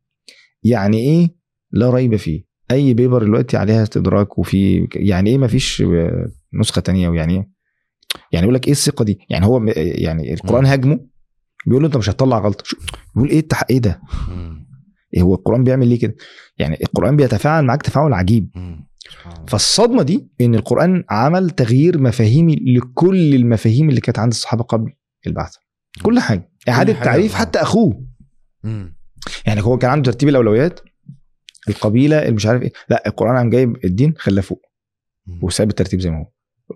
يعني 0.63 0.99
إيه؟ 0.99 1.35
لا 1.73 1.91
ريب 1.91 2.17
فيه. 2.17 2.45
أي 2.71 2.95
بيبر 2.95 3.23
دلوقتي 3.23 3.57
عليها 3.57 3.83
استدراك 3.83 4.39
وفي 4.39 4.89
يعني 4.95 5.31
إيه؟ 5.31 5.39
مفيش 5.39 5.83
آه، 5.83 6.27
نسخة 6.55 6.81
تانية 6.81 7.09
ويعني 7.09 7.35
إيه؟ 7.35 7.49
يعني 8.33 8.45
يقول 8.45 8.55
لك 8.55 8.67
إيه 8.67 8.73
الثقة 8.73 9.05
دي؟ 9.05 9.19
يعني 9.31 9.47
هو 9.47 9.65
يعني 9.77 10.35
القرآن 10.35 10.67
هاجمه 10.67 11.01
بيقول 11.67 11.83
له 11.83 11.87
انت 11.87 11.97
مش 11.97 12.11
هتطلع 12.11 12.39
غلطة. 12.39 12.65
بيقول 13.15 13.31
إيه 13.31 13.39
التح... 13.39 13.65
إيه 13.71 13.79
ده. 13.79 14.01
إيه 15.15 15.23
هو 15.23 15.35
القرآن 15.35 15.65
بيعمل 15.65 15.89
ليه 15.89 15.99
كده؟ 15.99 16.15
يعني 16.59 16.79
القرآن 16.83 17.17
بيتفاعل 17.17 17.65
معاك 17.65 17.83
تفاعل 17.83 18.13
عجيب. 18.13 18.51
فالصدمة 19.49 20.03
دي 20.03 20.31
إن 20.41 20.55
القرآن 20.55 21.05
عمل 21.11 21.51
تغيير 21.51 21.99
مفاهيمي 21.99 22.57
لكل 22.57 23.35
المفاهيم 23.35 23.89
اللي 23.89 24.01
كانت 24.01 24.19
عند 24.19 24.33
الصحابة 24.33 24.65
قبل 24.65 24.93
البعث 25.27 25.55
كل 26.03 26.21
حاجة. 26.21 26.53
إعادة 26.69 26.93
تعريف. 26.93 27.35
حتى 27.35 27.59
أخوه. 27.59 28.05
يعني 29.47 29.63
هو 29.63 29.79
كان 29.79 29.91
عنده 29.91 30.13
ترتيب 30.13 30.29
الأولويات. 30.29 30.81
القبيلة 31.69 32.19
اللي 32.19 32.33
مش 32.33 32.47
عارف 32.47 32.63
إيه. 32.63 32.73
لا 32.89 33.03
القرآن 33.07 33.37
قام 33.37 33.51
جايب 33.51 33.77
الدين 33.85 34.15
خلاه 34.19 34.43
فوق. 34.43 34.63
وساب 35.43 35.71
الترتيب 35.71 36.01
زي 36.01 36.11
ما 36.11 36.19
هو. 36.19 36.27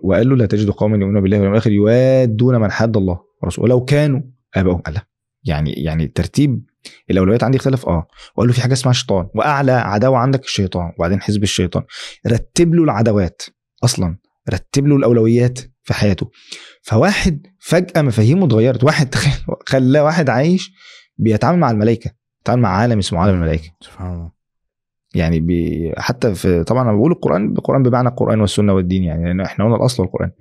وقال 0.03 0.29
له 0.29 0.35
لا 0.35 0.45
تجد 0.45 0.69
قوما 0.69 0.97
يؤمنون 0.97 1.21
بالله 1.21 1.37
واليوم 1.37 1.53
الآخر 1.53 1.71
يوادون 1.71 2.61
من 2.61 2.71
حد 2.71 2.97
الله 2.97 3.19
ورسوله. 3.43 3.63
ولو 3.63 3.85
كانوا. 3.85 4.21
قال 4.55 4.93
لا. 4.93 5.07
يعني 5.43 5.73
يعني 5.73 6.07
ترتيب 6.07 6.63
الأولويات 7.11 7.43
عندي 7.43 7.57
اختلف 7.57 7.85
آه. 7.85 8.07
وقال 8.35 8.47
له 8.47 8.53
في 8.53 8.61
حاجة 8.61 8.73
اسمها 8.73 8.93
شيطان. 8.93 9.27
وأعلى 9.35 9.71
عداوة 9.71 10.17
عندك 10.17 10.43
الشيطان 10.45 10.91
وبعدين 10.97 11.21
حزب 11.21 11.43
الشيطان. 11.43 11.83
رتب 12.27 12.73
له 12.73 12.83
العداوات 12.83 13.41
أصلا. 13.83 14.17
رتب 14.53 14.87
له 14.87 14.95
الأولويات 14.95 15.59
في 15.83 15.93
حياته. 15.93 16.31
فواحد 16.81 17.47
فجأة 17.59 18.01
مفاهيمه 18.01 18.45
اتغيرت. 18.45 18.83
واحد 18.83 19.15
خلاه 19.67 20.03
واحد 20.03 20.29
عايش 20.29 20.71
بيتعامل 21.17 21.59
مع 21.59 21.71
الملائكة. 21.71 22.11
بيتعامل 22.37 22.61
مع 22.61 22.69
عالم 22.69 22.97
اسمه 22.97 23.19
عالم 23.19 23.35
الملائكة. 23.35 23.71
سبحان 23.81 24.13
الله. 24.13 24.31
يعني 25.15 25.39
بي 25.39 25.91
حتى 25.97 26.35
في 26.35 26.63
طبعا 26.63 26.83
أنا 26.83 26.97
بقول 26.97 27.11
القرآن 27.11 27.51
القرآن 27.51 27.83
بمعنى 27.83 28.09
القرآن 28.09 28.41
والسنة 28.41 28.73
والدين. 28.73 29.03
يعني 29.03 29.25
لأن 29.25 29.41
إحنا 29.41 29.65
قلنا 29.65 29.77
الأصل 29.77 30.03
القرآن. 30.03 30.31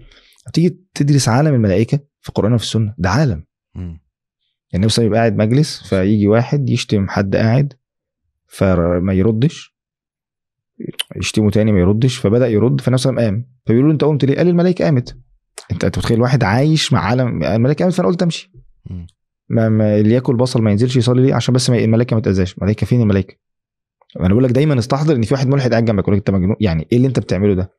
تيجي 0.53 0.79
تدرس 0.95 1.29
عالم 1.29 1.55
الملائكة 1.55 2.01
في 2.21 2.29
القرآن 2.29 2.53
وفي 2.53 2.65
السنة. 2.65 2.95
ده 2.99 3.11
عالم. 3.11 3.45
يعني 4.73 4.87
مثلا 4.87 5.05
يبقى 5.05 5.19
قاعد 5.19 5.37
مجلس 5.37 5.83
فيجي 5.89 6.29
واحد 6.29 6.71
يشتم 6.71 7.09
حد 7.09 7.37
قاعد 7.37 7.73
فما 8.47 9.13
يردش. 9.13 9.77
يشتمه 11.17 11.51
تاني 11.51 11.73
ما 11.73 11.81
يردش 11.81 12.17
فبدأ 12.17 12.49
يرد 12.49 12.81
فالنبي 12.81 13.03
عليه 13.07 13.21
قام. 13.21 13.47
فبيقولوا 13.67 13.89
له 13.89 13.93
أنت 13.95 14.05
قمت 14.05 14.25
ليه؟ 14.25 14.37
قال 14.37 14.49
الملائكة 14.49 14.85
قامت. 14.85 15.17
أنت 15.73 15.85
أنت 15.85 15.99
متخيل 15.99 16.21
واحد 16.21 16.45
عايش 16.45 16.93
مع 16.93 17.01
عالم 17.01 17.43
الملائكة 17.45 17.83
قامت 17.83 17.95
فأنا 17.95 18.09
قلت 18.09 18.23
أمشي. 18.23 18.53
ما, 19.49 19.69
ما 19.69 19.97
اللي 20.01 20.15
ياكل 20.15 20.37
بصل 20.37 20.63
ما 20.63 20.71
ينزلش 20.71 20.97
يصلي 20.97 21.23
ليه؟ 21.23 21.35
عشان 21.35 21.55
بس 21.55 21.71
ما 21.71 21.79
الملائكة 21.79 22.17
ما 22.17 22.23
تأذاش. 22.23 22.55
الملائكه 22.59 22.87
فين 22.87 23.01
الملائكة؟ 23.01 23.37
أنا 24.21 24.29
بقول 24.29 24.45
لك 24.45 24.51
دايما 24.51 24.79
استحضر 24.79 25.17
إن 25.17 25.23
في 25.23 25.35
واحد 25.35 25.49
ملحد 25.49 25.71
قاعد 25.71 25.85
جنبك 25.85 26.03
يقول 26.03 26.15
لك 26.15 26.19
أنت 26.19 26.31
مجنون. 26.31 26.57
يعني 26.61 26.89
إيه 26.93 26.97
اللي 26.97 27.09
أنت 27.09 27.19
بتعمله 27.19 27.55
ده. 27.55 27.71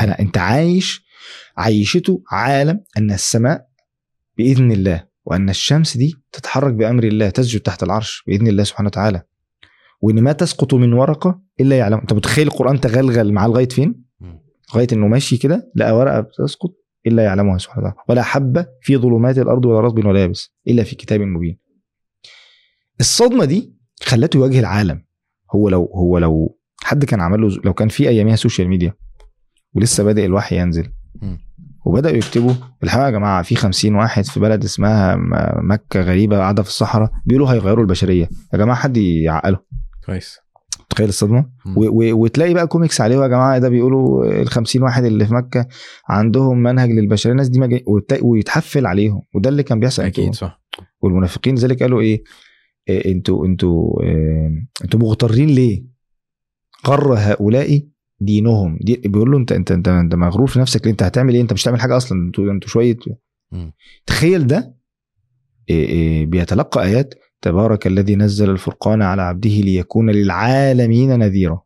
أنا 0.00 0.18
أنت 0.20 0.38
عايش 0.38 1.06
عيشته 1.56 2.22
عالم 2.30 2.84
أن 2.98 3.10
السماء 3.10 3.66
بإذن 4.38 4.72
الله. 4.72 5.09
وأن 5.30 5.50
الشمس 5.50 5.96
دي 5.96 6.14
تتحرك 6.32 6.74
بأمر 6.74 7.04
الله 7.04 7.30
تسجد 7.30 7.60
تحت 7.60 7.82
العرش 7.82 8.24
بإذن 8.26 8.46
الله 8.46 8.64
سبحانه 8.64 8.86
وتعالى. 8.86 9.22
وإن 10.00 10.22
ما 10.22 10.32
تسقط 10.32 10.74
من 10.74 10.92
ورقة 10.92 11.40
إلا 11.60 11.78
يعلم. 11.78 11.98
أنت 11.98 12.12
متخيل 12.12 12.46
القرآن 12.46 12.80
تغلغل 12.80 13.32
معاه 13.32 13.48
لغايه 13.48 13.68
فين؟ 13.68 14.04
مم. 14.20 14.42
لغايه 14.74 14.86
إنه 14.92 15.06
ماشي 15.06 15.36
كده 15.36 15.72
لقى 15.74 15.96
ورقة 15.96 16.20
بتسقط 16.20 16.70
إلا 17.06 17.24
يعلمها 17.24 17.58
سبحانه 17.58 17.86
وتعالى. 17.86 18.04
ولا 18.08 18.22
حبة 18.22 18.66
في 18.82 18.96
ظلمات 18.96 19.38
الأرض 19.38 19.66
ولا 19.66 19.80
رطب 19.80 20.04
ولا 20.06 20.20
يابس 20.20 20.54
إلا 20.68 20.82
في 20.82 20.96
كتاب 20.96 21.20
مبين. 21.20 21.58
الصدمة 23.00 23.44
دي 23.44 23.74
خلته 24.02 24.36
يواجه 24.36 24.60
العالم. 24.60 25.04
هو 25.54 25.68
لو 25.68 25.84
هو 25.94 26.18
لو 26.18 26.58
حد 26.82 27.04
كان 27.04 27.20
عمل 27.20 27.40
له 27.40 27.60
لو 27.64 27.72
كان 27.74 27.88
في 27.88 28.08
أياميها 28.08 28.36
social 28.36 28.68
media 28.68 28.94
ولسه 29.74 30.04
بادئ 30.04 30.24
الوحي 30.24 30.58
ينزل. 30.60 30.92
وبدأوا 31.84 32.16
يكتبوا. 32.16 32.52
الحقيقة 32.82 33.06
يا 33.06 33.10
جماعة 33.10 33.42
في 33.42 33.54
خمسين 33.56 33.94
واحد 33.94 34.24
في 34.24 34.40
بلد 34.40 34.64
اسمها 34.64 35.16
مكة 35.62 36.00
غريبة 36.00 36.38
قاعدة 36.38 36.62
في 36.62 36.68
الصحراء 36.68 37.10
بيقولوا 37.26 37.52
هيغيروا 37.52 37.82
البشرية. 37.84 38.28
يا 38.52 38.58
جماعة 38.58 38.76
حد 38.78 38.96
يعقله. 38.96 39.58
كويس. 40.06 40.38
تخيل 40.90 41.08
الصدمة. 41.08 41.46
مم. 41.66 41.78
و- 41.78 41.88
و- 41.88 42.22
وتلاقي 42.22 42.54
بقى 42.54 42.66
كوميكس 42.66 43.00
عليه 43.00 43.16
يا 43.16 43.26
جماعة 43.26 43.58
ده 43.58 43.68
بيقولوا 43.68 44.24
ال 44.42 44.48
50 44.48 44.82
واحد 44.82 45.04
اللي 45.04 45.26
في 45.26 45.34
مكة 45.34 45.66
عندهم 46.08 46.62
منهج 46.62 46.90
للبشرية. 46.90 47.32
الناس 47.32 47.48
دي 47.48 47.84
وت- 47.86 48.22
ويتحفل 48.22 48.86
عليهم. 48.86 49.22
وده 49.34 49.50
اللي 49.50 49.62
كان 49.62 49.80
بيحصل 49.80 50.02
أكيد 50.02 50.34
صح. 50.34 50.60
والمنافقين 51.00 51.54
ذلك 51.54 51.82
قالوا 51.82 52.00
إيه؟ 52.00 52.22
إيه، 52.88 53.12
إنتوا 53.12 53.46
إنتوا 53.46 54.02
إيه، 54.02 54.50
إنتوا 54.84 55.00
مغترين 55.00 55.48
ليه؟ 55.48 55.84
غر 56.86 57.14
هؤلاء 57.18 57.82
دينهم. 58.20 58.78
دي 58.80 58.96
بيقول 58.96 59.30
له 59.30 59.38
انت 59.38 59.52
انت 59.52 59.72
انت, 59.72 59.88
انت 59.88 60.14
مغرور 60.14 60.46
في 60.46 60.58
نفسك 60.58 60.84
ليه؟ 60.84 60.90
انت 60.92 61.02
هتعمل 61.02 61.34
إيه؟ 61.34 61.40
انت 61.42 61.52
مش 61.52 61.62
هتعمل 61.64 61.80
حاجة 61.80 61.96
أصلا. 61.96 62.18
أنتوا 62.26 62.50
أنتوا 62.52 62.68
شوية. 62.68 62.96
تخيل 64.06 64.46
ده. 64.46 64.76
إيه، 65.70 65.86
إيه، 65.88 66.26
بيتلقى 66.26 66.84
آيات 66.84 67.14
تبارك 67.42 67.86
الذي 67.86 68.16
نزل 68.16 68.50
الفرقان 68.50 69.02
على 69.02 69.22
عبده 69.22 69.50
ليكون 69.50 70.10
للعالمين 70.10 71.18
نذيرا. 71.18 71.62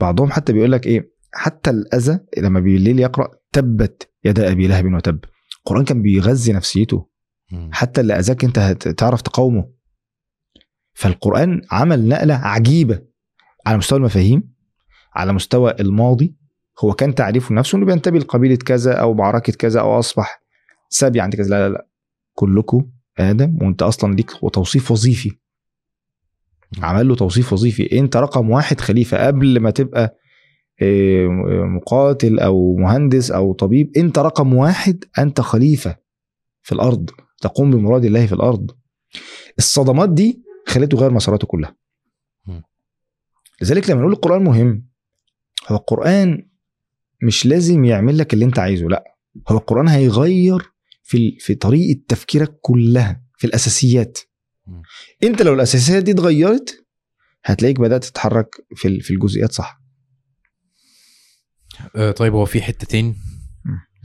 بعضهم 0.00 0.30
حتى 0.30 0.52
بيقول 0.52 0.72
لك 0.72 0.86
إيه؟ 0.86 1.14
حتى 1.34 1.70
الأذى 1.70 2.20
لما 2.38 2.60
بالليل 2.60 3.00
يقرأ 3.00 3.28
تبت 3.52 4.10
يدا 4.24 4.52
أبي 4.52 4.66
لهب 4.66 4.94
وتب. 4.94 5.18
القرآن 5.58 5.84
كان 5.84 6.02
بيغذي 6.02 6.52
نفسيته. 6.52 7.08
حتى 7.72 8.00
اللي 8.00 8.18
أذاك 8.18 8.44
أنت 8.44 8.58
هت- 8.58 8.88
تعرف 8.88 9.22
تقاومه. 9.22 9.70
فالقرآن 10.94 11.62
عمل 11.70 12.08
نقلة 12.08 12.34
عجيبة. 12.34 13.00
على 13.66 13.78
مستوى 13.78 13.98
المفاهيم 13.98 14.54
على 15.14 15.32
مستوى 15.32 15.74
الماضي 15.80 16.34
هو 16.80 16.92
كان 16.92 17.14
تعريفه 17.14 17.54
نفسه 17.54 17.78
إنه 17.78 17.86
بينتمي 17.86 18.18
لقبيلة 18.18 18.56
كذا 18.56 18.92
أو 18.92 19.14
معركة 19.14 19.52
كذا 19.52 19.80
أو 19.80 19.98
أصبح 19.98 20.42
سابي 20.88 21.20
عند 21.20 21.36
كذا 21.36 21.48
لا 21.48 21.68
لا 21.68 21.72
لا. 21.72 21.86
كلكم 22.34 22.86
آدم 23.18 23.58
وأنت 23.62 23.82
أصلا 23.82 24.14
ليك 24.14 24.30
توصيف 24.52 24.90
وظيفي. 24.90 25.38
عمل 26.82 27.08
له 27.08 27.14
توصيف 27.14 27.52
وظيفي. 27.52 27.98
أنت 27.98 28.16
رقم 28.16 28.50
واحد 28.50 28.80
خليفة 28.80 29.26
قبل 29.26 29.60
ما 29.60 29.70
تبقى 29.70 30.16
إيه، 30.82 31.28
مقاتل 31.76 32.38
أو 32.38 32.76
مهندس 32.76 33.30
أو 33.30 33.52
طبيب. 33.52 33.90
أنت 33.96 34.18
رقم 34.18 34.54
واحد 34.54 35.04
أنت 35.18 35.40
خليفة 35.40 35.96
في 36.62 36.72
الأرض 36.72 37.10
تقوم 37.40 37.70
بمراد 37.70 38.04
الله 38.04 38.26
في 38.26 38.32
الأرض. 38.32 38.70
الصدمات 39.58 40.10
دي 40.10 40.42
خلته 40.66 40.96
يغير 40.96 41.10
مساراته 41.10 41.46
كلها. 41.46 41.76
لذلك 43.64 43.90
لما 43.90 44.00
نقول 44.00 44.12
القرآن 44.12 44.44
مهم 44.44 44.86
هو 45.68 45.76
القرآن 45.76 46.48
مش 47.22 47.46
لازم 47.46 47.84
يعمل 47.84 48.18
لك 48.18 48.34
اللي 48.34 48.44
انت 48.44 48.58
عايزه 48.58 48.86
لا 48.88 49.04
هو 49.48 49.56
القرآن 49.58 49.88
هيغير 49.88 50.70
في 51.02 51.16
ال- 51.16 51.36
في 51.40 51.54
طريقة 51.54 52.00
تفكيرك 52.08 52.58
كلها 52.60 53.22
في 53.36 53.46
الأساسيات 53.46 54.18
مم. 54.66 54.82
انت 55.22 55.42
لو 55.42 55.54
الأساسيات 55.54 56.02
دي 56.02 56.10
اتغيرت 56.10 56.84
هتلاقيك 57.44 57.80
بدأت 57.80 58.04
تتحرك 58.04 58.48
في 58.76 58.88
ال- 58.88 59.00
في 59.00 59.10
الجزئيات 59.10 59.52
صح 59.52 59.80
آه، 61.96 62.10
طيب 62.10 62.32
هو 62.32 62.44
في 62.44 62.62
حتتين. 62.62 63.16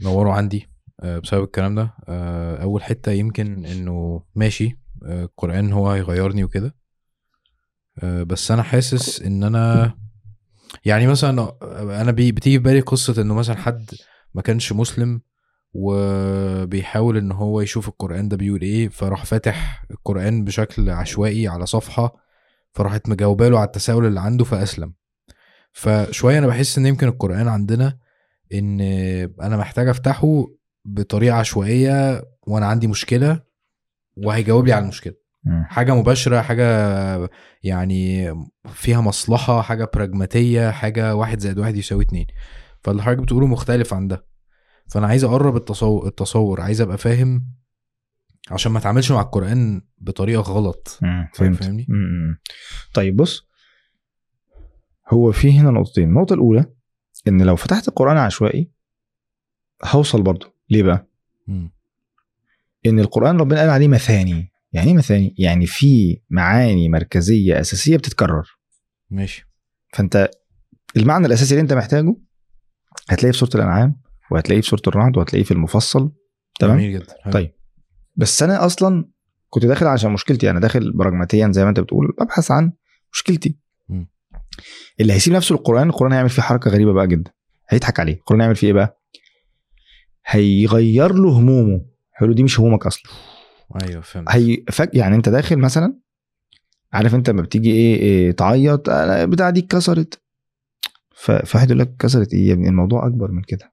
نوروا 0.02 0.32
عندي 0.32 0.68
آه، 1.00 1.18
بسبب 1.18 1.44
الكلام 1.44 1.74
ده 1.74 1.94
آه، 2.08 2.62
أول 2.62 2.82
حتة 2.82 3.12
يمكن 3.12 3.66
إنه 3.66 4.22
ماشي 4.34 4.78
القرآن 5.02 5.72
هو 5.72 5.90
هيغيرني 5.90 6.44
وكده 6.44 6.74
بس 8.02 8.50
أنا 8.50 8.62
حاسس 8.62 9.22
إن 9.22 9.44
أنا 9.44 9.94
يعني 10.84 11.06
مثلا 11.06 11.40
آه، 11.40 12.00
أنا 12.00 12.12
بتيجي 12.12 12.58
في 12.58 12.58
بالي 12.58 12.80
قصة 12.80 13.22
إنه 13.22 13.34
مثلا 13.34 13.56
حد 13.56 13.90
ما 14.34 14.42
كانش 14.42 14.72
مسلم 14.72 15.20
وبيحاول 15.72 17.16
إن 17.16 17.32
هو 17.32 17.60
يشوف 17.60 17.88
القرآن 17.88 18.28
ده 18.28 18.36
بيقول 18.36 18.62
إيه 18.62 18.88
فراح 18.88 19.24
فاتح 19.24 19.84
القرآن 19.90 20.44
بشكل 20.44 20.90
عشوائي 20.90 21.48
على 21.48 21.66
صفحة 21.66 22.16
فراحت 22.72 23.08
مجاوباله 23.08 23.58
على 23.58 23.66
التساؤل 23.66 24.06
اللي 24.06 24.20
عنده 24.20 24.44
فأسلم. 24.44 24.94
فشوية 25.72 26.38
أنا 26.38 26.46
بحس 26.46 26.78
إن 26.78 26.86
يمكن 26.86 27.08
القرآن 27.08 27.48
عندنا 27.48 27.98
إن 28.54 28.80
أنا 29.40 29.56
محتاج 29.56 29.88
أفتحه 29.88 30.46
بطريقة 30.84 31.36
عشوائية 31.36 32.24
وأنا 32.46 32.66
عندي 32.66 32.86
مشكلة 32.86 33.42
وهيجاوب 34.16 34.66
لي 34.66 34.72
على 34.72 34.82
المشكلة. 34.82 35.14
حاجة 35.64 35.94
مباشرة 35.94 36.40
حاجة 36.40 37.30
يعني 37.62 38.32
فيها 38.72 39.00
مصلحة 39.00 39.62
حاجة 39.62 39.90
براجماتيه 39.94 40.70
حاجة 40.70 41.14
واحد 41.16 41.38
زائد 41.38 41.58
واحد 41.58 41.76
يساوي 41.76 42.04
اتنين. 42.04 42.26
فاللي 42.82 43.02
حضرتك 43.02 43.22
بتقوله 43.22 43.46
مختلف 43.46 43.94
عن 43.94 44.08
ده. 44.08 44.26
فأنا 44.90 45.06
عايز 45.06 45.24
أقرب 45.24 45.56
التصور 45.56 46.06
التصور 46.06 46.60
عايز 46.60 46.80
أبقى 46.80 46.98
فاهم 46.98 47.46
عشان 48.50 48.72
ما 48.72 48.78
أتعاملش 48.78 49.12
مع 49.12 49.20
القرآن 49.20 49.82
بطريقة 49.98 50.40
غلط. 50.40 50.98
فهمت. 51.34 51.64
فاهمني. 51.64 51.86
طيب 52.94 53.16
بص. 53.16 53.48
هو 55.08 55.32
في 55.32 55.58
هنا 55.58 55.70
نقطتين. 55.70 56.08
النقطة 56.08 56.34
الأولى 56.34 56.64
إن 57.28 57.42
لو 57.42 57.56
فتحت 57.56 57.88
القرآن 57.88 58.16
عشوائي 58.16 58.70
هوصل 59.84 60.22
برضه. 60.22 60.54
ليه 60.70 60.82
بقى؟ 60.82 61.08
مم. 61.46 61.72
إن 62.86 62.98
القرآن 63.00 63.36
ربنا 63.36 63.60
قال 63.60 63.70
عليه 63.70 63.88
مثاني. 63.88 64.49
يعني 64.72 64.94
مثاني 64.94 65.34
يعني 65.38 65.66
في 65.66 66.20
معاني 66.30 66.88
مركزية 66.88 67.60
أساسية 67.60 67.96
بتتكرر. 67.96 68.46
ماشي. 69.10 69.46
فأنت 69.92 70.30
المعنى 70.96 71.26
الأساسي 71.26 71.54
اللي 71.54 71.62
أنت 71.62 71.72
محتاجه 71.72 72.16
هتلاقيه 73.08 73.32
في 73.32 73.38
سوره 73.38 73.50
الأنعام 73.54 74.00
وهتلاقيه 74.30 74.60
في 74.60 74.68
سوره 74.68 74.82
الرعد 74.86 75.16
وهتلاقيه 75.16 75.44
في 75.44 75.50
المفصل. 75.50 76.12
تمام؟ 76.60 76.78
جميل 76.78 76.92
جدا. 76.92 77.14
حلو. 77.22 77.32
طيب. 77.32 77.50
بس 78.16 78.42
أنا 78.42 78.66
أصلا 78.66 79.08
كنت 79.48 79.66
داخل 79.66 79.86
عشان 79.86 80.10
مشكلتي 80.12 80.50
أنا 80.50 80.60
داخل 80.60 80.92
براجماتيا 80.92 81.50
زي 81.52 81.64
ما 81.64 81.70
أنت 81.70 81.80
بتقول 81.80 82.14
ببحث 82.20 82.50
عن 82.50 82.72
مشكلتي. 83.12 83.58
مم. 83.88 84.08
اللي 85.00 85.12
هيسيب 85.12 85.32
نفسه 85.32 85.54
القرآن 85.54 85.88
القرآن 85.88 86.12
هيعمل 86.12 86.28
فيه 86.28 86.42
حركة 86.42 86.70
غريبة 86.70 86.92
بقى 86.92 87.08
جدا. 87.08 87.30
هيضحك 87.68 88.00
عليه. 88.00 88.14
القرآن 88.14 88.40
هيعمل 88.40 88.56
فيه 88.56 88.66
إيه 88.66 88.72
بقى؟ 88.72 89.00
هيغير 90.26 91.12
له 91.14 91.28
همومه. 91.30 91.86
حلو 92.12 92.32
دي 92.32 92.42
مش 92.42 92.60
همومك 92.60 92.86
أصلا. 92.86 93.12
أيوه 93.82 94.00
فهمت. 94.00 94.28
هي 94.30 94.64
فك... 94.72 94.94
يعني 94.94 95.16
أنت 95.16 95.28
داخل 95.28 95.56
مثلا 95.58 95.94
عارف 96.92 97.14
أنت 97.14 97.30
لما 97.30 97.42
بتيجي 97.42 97.70
إيه, 97.72 97.96
إيه 98.00 98.30
تعيط 98.32 98.88
أنا 98.88 99.24
بتاع 99.24 99.50
دي 99.50 99.60
اتكسرت. 99.60 100.20
فواحد 101.44 101.66
يقول 101.70 101.78
لك 101.78 101.88
اتكسرت 101.88 102.34
إيه 102.34 102.48
يا 102.48 102.52
ابني؟ 102.52 102.68
الموضوع 102.68 103.06
أكبر 103.06 103.30
من 103.30 103.42
كده. 103.42 103.72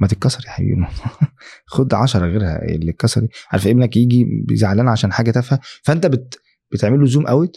ما 0.00 0.06
تتكسر 0.06 0.44
يا 0.46 0.50
حبيبي. 0.50 0.86
خد 1.66 1.94
عشرة 1.94 2.26
غيرها 2.26 2.64
اللي 2.64 2.90
اتكسر 2.90 3.26
عارف 3.52 3.66
ابنك 3.66 3.96
يجي 3.96 4.44
زعلان 4.52 4.88
عشان 4.88 5.12
حاجة 5.12 5.30
تافهة؟ 5.30 5.60
فأنت 5.82 6.06
بت... 6.06 6.40
بتعمل 6.72 7.00
له 7.00 7.06
zoom 7.06 7.26
out 7.26 7.56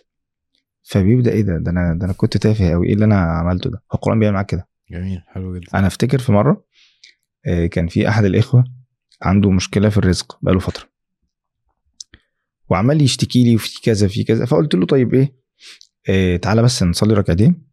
فبيبدأ 0.84 1.32
إيه 1.32 1.42
ده؟ 1.42 1.58
ده 1.58 1.72
أنا 1.72 1.94
ده 1.94 2.06
أنا 2.06 2.14
كنت 2.14 2.38
تافه 2.38 2.72
قوي 2.72 2.88
إيه 2.88 2.94
اللي 2.94 3.06
أنا 3.06 3.16
عملته 3.22 3.70
ده؟ 3.70 3.78
هو 3.78 3.96
القرآن 3.96 4.20
بيعمل 4.20 4.34
معاك 4.34 4.46
كده؟ 4.46 4.68
جميل 4.92 5.22
حلو 5.28 5.58
جدا. 5.58 5.80
أنا 5.80 5.88
أفتكر 5.88 6.20
في 6.20 6.32
مرة 6.32 6.64
آه، 7.46 7.66
كان 7.66 7.88
في 7.88 8.10
أحد 8.10 8.26
الإخوة 8.26 8.64
عنده 9.22 9.52
مشكلة 9.52 9.90
في 9.90 9.98
الرزق 9.98 10.40
بقاله 10.42 10.60
فترة. 10.60 10.89
وعمال 12.70 13.02
يشتكي 13.02 13.44
لي 13.44 13.56
وفي 13.56 13.82
كذا 13.82 14.08
في 14.08 14.24
كذا. 14.24 14.46
فقلت 14.46 14.76
له 14.76 14.86
طيب 14.86 15.14
إيه؟ 15.14 15.36
آه 16.10 16.38
تعالى 16.38 16.64
بس 16.64 16.84
نصلي 16.84 17.14
ركعتين 17.14 17.68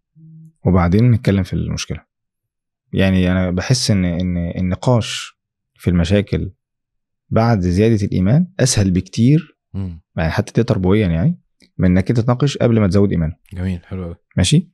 وبعدين 0.66 1.10
نتكلم 1.10 1.42
في 1.42 1.52
المشكلة. 1.52 1.98
يعني 2.92 3.32
أنا 3.32 3.50
بحس 3.50 3.90
إن 3.90 4.04
إن 4.04 4.36
النقاش 4.36 5.36
في 5.74 5.90
المشاكل 5.90 6.52
بعد 7.30 7.60
زيادة 7.60 8.06
الإيمان 8.06 8.46
أسهل 8.60 8.90
بكتير 8.90 9.58
مم. 9.74 10.02
يعني 10.16 10.30
حتى 10.30 10.62
تربويا 10.62 11.06
يعني 11.06 11.40
من 11.78 11.90
إنك 11.90 12.10
أنت 12.10 12.20
تناقش 12.20 12.58
قبل 12.58 12.80
ما 12.80 12.88
تزود 12.88 13.10
إيمان. 13.10 13.32
جميل 13.52 13.80
حلو 13.84 14.04
قوي 14.04 14.16
ماشي؟ 14.36 14.70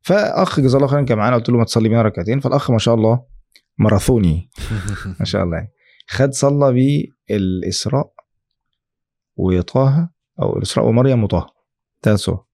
فأخ 0.00 0.60
جزاه 0.60 0.76
الله 0.76 0.88
خيرا 0.88 1.02
كان 1.02 1.18
معانا 1.18 1.36
قلت 1.36 1.48
له 1.48 1.58
ما 1.58 1.64
تصلي 1.64 1.88
بينا 1.88 2.02
ركعتين. 2.02 2.40
فالأخ 2.40 2.70
ما 2.70 2.78
شاء 2.78 2.94
الله 2.94 3.24
ماراثوني. 3.78 4.50
ما 5.20 5.24
شاء 5.24 5.44
الله 5.44 5.56
يعني. 5.56 5.72
خد 6.06 6.32
صلى 6.32 6.72
بيه 6.72 7.06
الاسراء 7.30 8.13
وطه 9.36 10.10
أو 10.42 10.56
الإسراء 10.56 10.86
ومريم 10.86 11.24
وطه 11.24 11.46
ثلاث 12.02 12.18
صور 12.18 12.44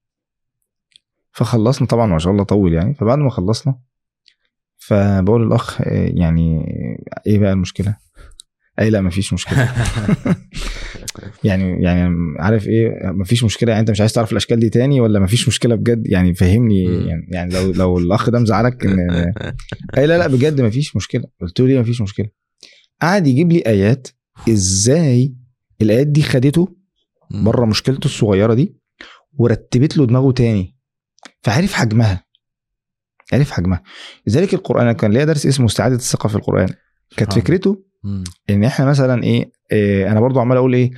فخلصنا 1.33 1.89
طبعا 1.89 2.07
ما 2.07 2.19
شاء 2.19 2.33
الله 2.33 2.45
طول 2.45 2.73
يعني. 2.75 2.95
فبعد 2.95 3.19
ما 3.19 3.31
خلصنا 3.31 3.79
فبقول 4.79 5.47
للأخ 5.47 5.81
آه، 5.81 6.13
يعني 6.15 6.65
إيه 7.27 7.39
بقى 7.39 7.53
المشكلة؟ 7.53 7.97
اي 8.79 8.91
لأ 8.91 9.01
مفيش 9.01 9.33
مشكلة. 9.33 9.75
يعني 11.45 11.83
يعني 11.83 12.17
عارف 12.39 12.67
إيه؟ 12.67 13.01
مفيش 13.05 13.45
مشكلة. 13.45 13.71
يعني 13.71 13.81
أنت 13.81 13.91
مش 13.91 14.01
عايز 14.01 14.13
تعرف 14.13 14.33
الأشكال 14.33 14.61
دي 14.61 14.71
تاني 14.71 15.01
ولا 15.01 15.21
مفيش 15.21 15.49
مشكلة 15.49 15.75
بجد؟ 15.75 16.07
يعني 16.07 16.35
فهمني. 16.35 16.85
يعني, 16.85 17.27
يعني 17.31 17.55
لو 17.55 17.73
لو 17.73 17.99
الأخ 17.99 18.31
ده 18.31 18.39
مزعلك 18.39 18.87
إن 18.87 18.99
اي 19.97 20.07
لا 20.07 20.19
لأ 20.19 20.27
بجد 20.27 20.61
مفيش 20.61 20.97
مشكلة. 20.97 21.25
قلت 21.41 21.61
له 21.61 21.67
ليه 21.67 21.81
مفيش 21.81 22.01
مشكلة؟ 22.01 22.29
قعد 23.03 23.27
يجيب 23.27 23.53
لي 23.53 23.63
آيات 23.67 24.09
إزاي 24.49 25.35
الآيات 25.83 26.07
دي 26.07 26.23
خدته. 26.23 26.69
بره 27.31 27.65
مشكلته 27.65 28.05
الصغيرة 28.05 28.55
دي 28.55 28.77
ورتبت 29.33 29.97
له 29.97 30.07
دماغه 30.07 30.33
تاني 30.33 30.77
فعرف 31.43 31.73
حجمها 31.73 32.25
عرف 33.33 33.51
حجمها. 33.51 33.83
لذلك 34.27 34.55
القرآن 34.55 34.93
كان 34.93 35.13
ليا 35.13 35.25
درس 35.25 35.47
اسمه 35.47 35.67
استعادة 35.67 35.95
الثقة 35.95 36.29
في 36.29 36.37
القرآن. 36.37 36.69
كانت 37.17 37.33
فكرته 37.33 37.85
مم. 38.05 38.25
إن 38.51 38.65
إحنا 38.65 38.87
مثلا 38.87 39.23
إيه, 39.23 39.53
إيه 39.73 40.13
أنا 40.13 40.21
برضو 40.21 40.41
عمال 40.41 40.57
أقول 40.57 40.75
إيه 40.75 40.91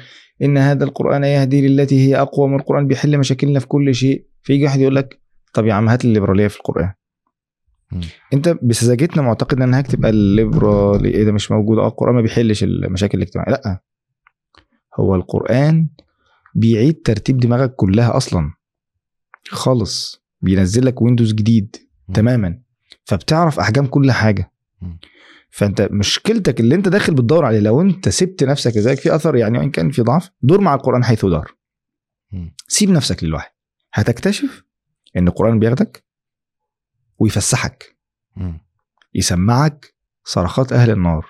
إن 0.43 0.59
هذا 0.59 0.85
القرآن 0.85 1.25
يهدي 1.25 1.69
للتي 1.69 2.09
هي 2.09 2.17
أقوى 2.17 2.49
من 2.49 2.61
القرآن 2.61 2.87
بيحل 2.87 3.19
مشاكلنا 3.19 3.61
في 3.61 3.67
كل 3.67 3.95
شيء. 3.95 4.27
فيجي 4.43 4.65
واحد 4.65 4.81
يقول 4.81 4.97
لك 4.97 5.21
طب 5.55 5.67
يا 5.67 5.75
عم 5.75 5.89
هات 5.89 6.05
لي 6.05 6.09
الليبرالية 6.09 6.49
في 6.49 6.57
القرآن. 6.57 6.93
مم. 7.93 8.01
أنت 8.33 8.49
بسذاجتنا 8.63 9.23
معتقد 9.23 9.57
ان 9.57 9.63
أنا 9.63 9.81
هكتب 9.81 10.07
الليبرالي 10.07 11.09
إيه 11.09 11.25
ده 11.25 11.33
مش 11.33 11.51
موجود 11.51 11.79
آه 11.79 11.87
القرآن 11.89 12.15
ما 12.15 12.21
بيحلش 12.21 12.63
المشاكل 12.65 13.19
الاجتماعية. 13.19 13.53
لأ. 13.53 13.81
هو 15.01 15.15
القرآن 15.15 15.89
بيعيد 16.55 17.03
ترتيب 17.03 17.39
دماغك 17.39 17.75
كلها 17.75 18.17
أصلا 18.17 18.53
خالص 19.49 20.23
بينزل 20.41 20.87
لك 20.87 21.03
ويندوز 21.03 21.33
جديد 21.33 21.77
مم. 22.09 22.15
تماما 22.15 22.59
فبتعرف 23.05 23.59
أحجام 23.61 23.87
كل 23.87 24.13
حاجة 24.13 24.53
مم. 24.83 24.99
فأنت 25.51 25.89
مشكلتك 25.91 26.61
اللي 26.61 26.75
أنت 26.75 26.89
داخل 26.89 27.15
بتدور 27.15 27.45
عليه 27.45 27.59
لو 27.61 27.81
أنت 27.81 28.09
سبت 28.09 28.45
نفسك 28.45 28.77
لذلك 28.77 28.99
في 28.99 29.15
أثر 29.15 29.37
يعني 29.37 29.59
وإن 29.59 29.71
كان 29.71 29.91
في 29.91 30.03
ضعف 30.03 30.31
دور 30.43 30.61
مع 30.61 30.75
القرآن 30.75 31.05
حيث 31.05 31.25
دار. 31.27 31.55
سيب 32.69 32.91
نفسك 32.91 33.25
للوحي 33.25 33.51
هتكتشف 33.93 34.65
إن 35.17 35.29
القرآن 35.29 35.59
بياخدك 35.59 36.05
ويفسحك. 37.19 37.97
يسمعك 39.15 39.95
صرخات 40.25 40.73
أهل 40.73 40.91
النار 40.91 41.27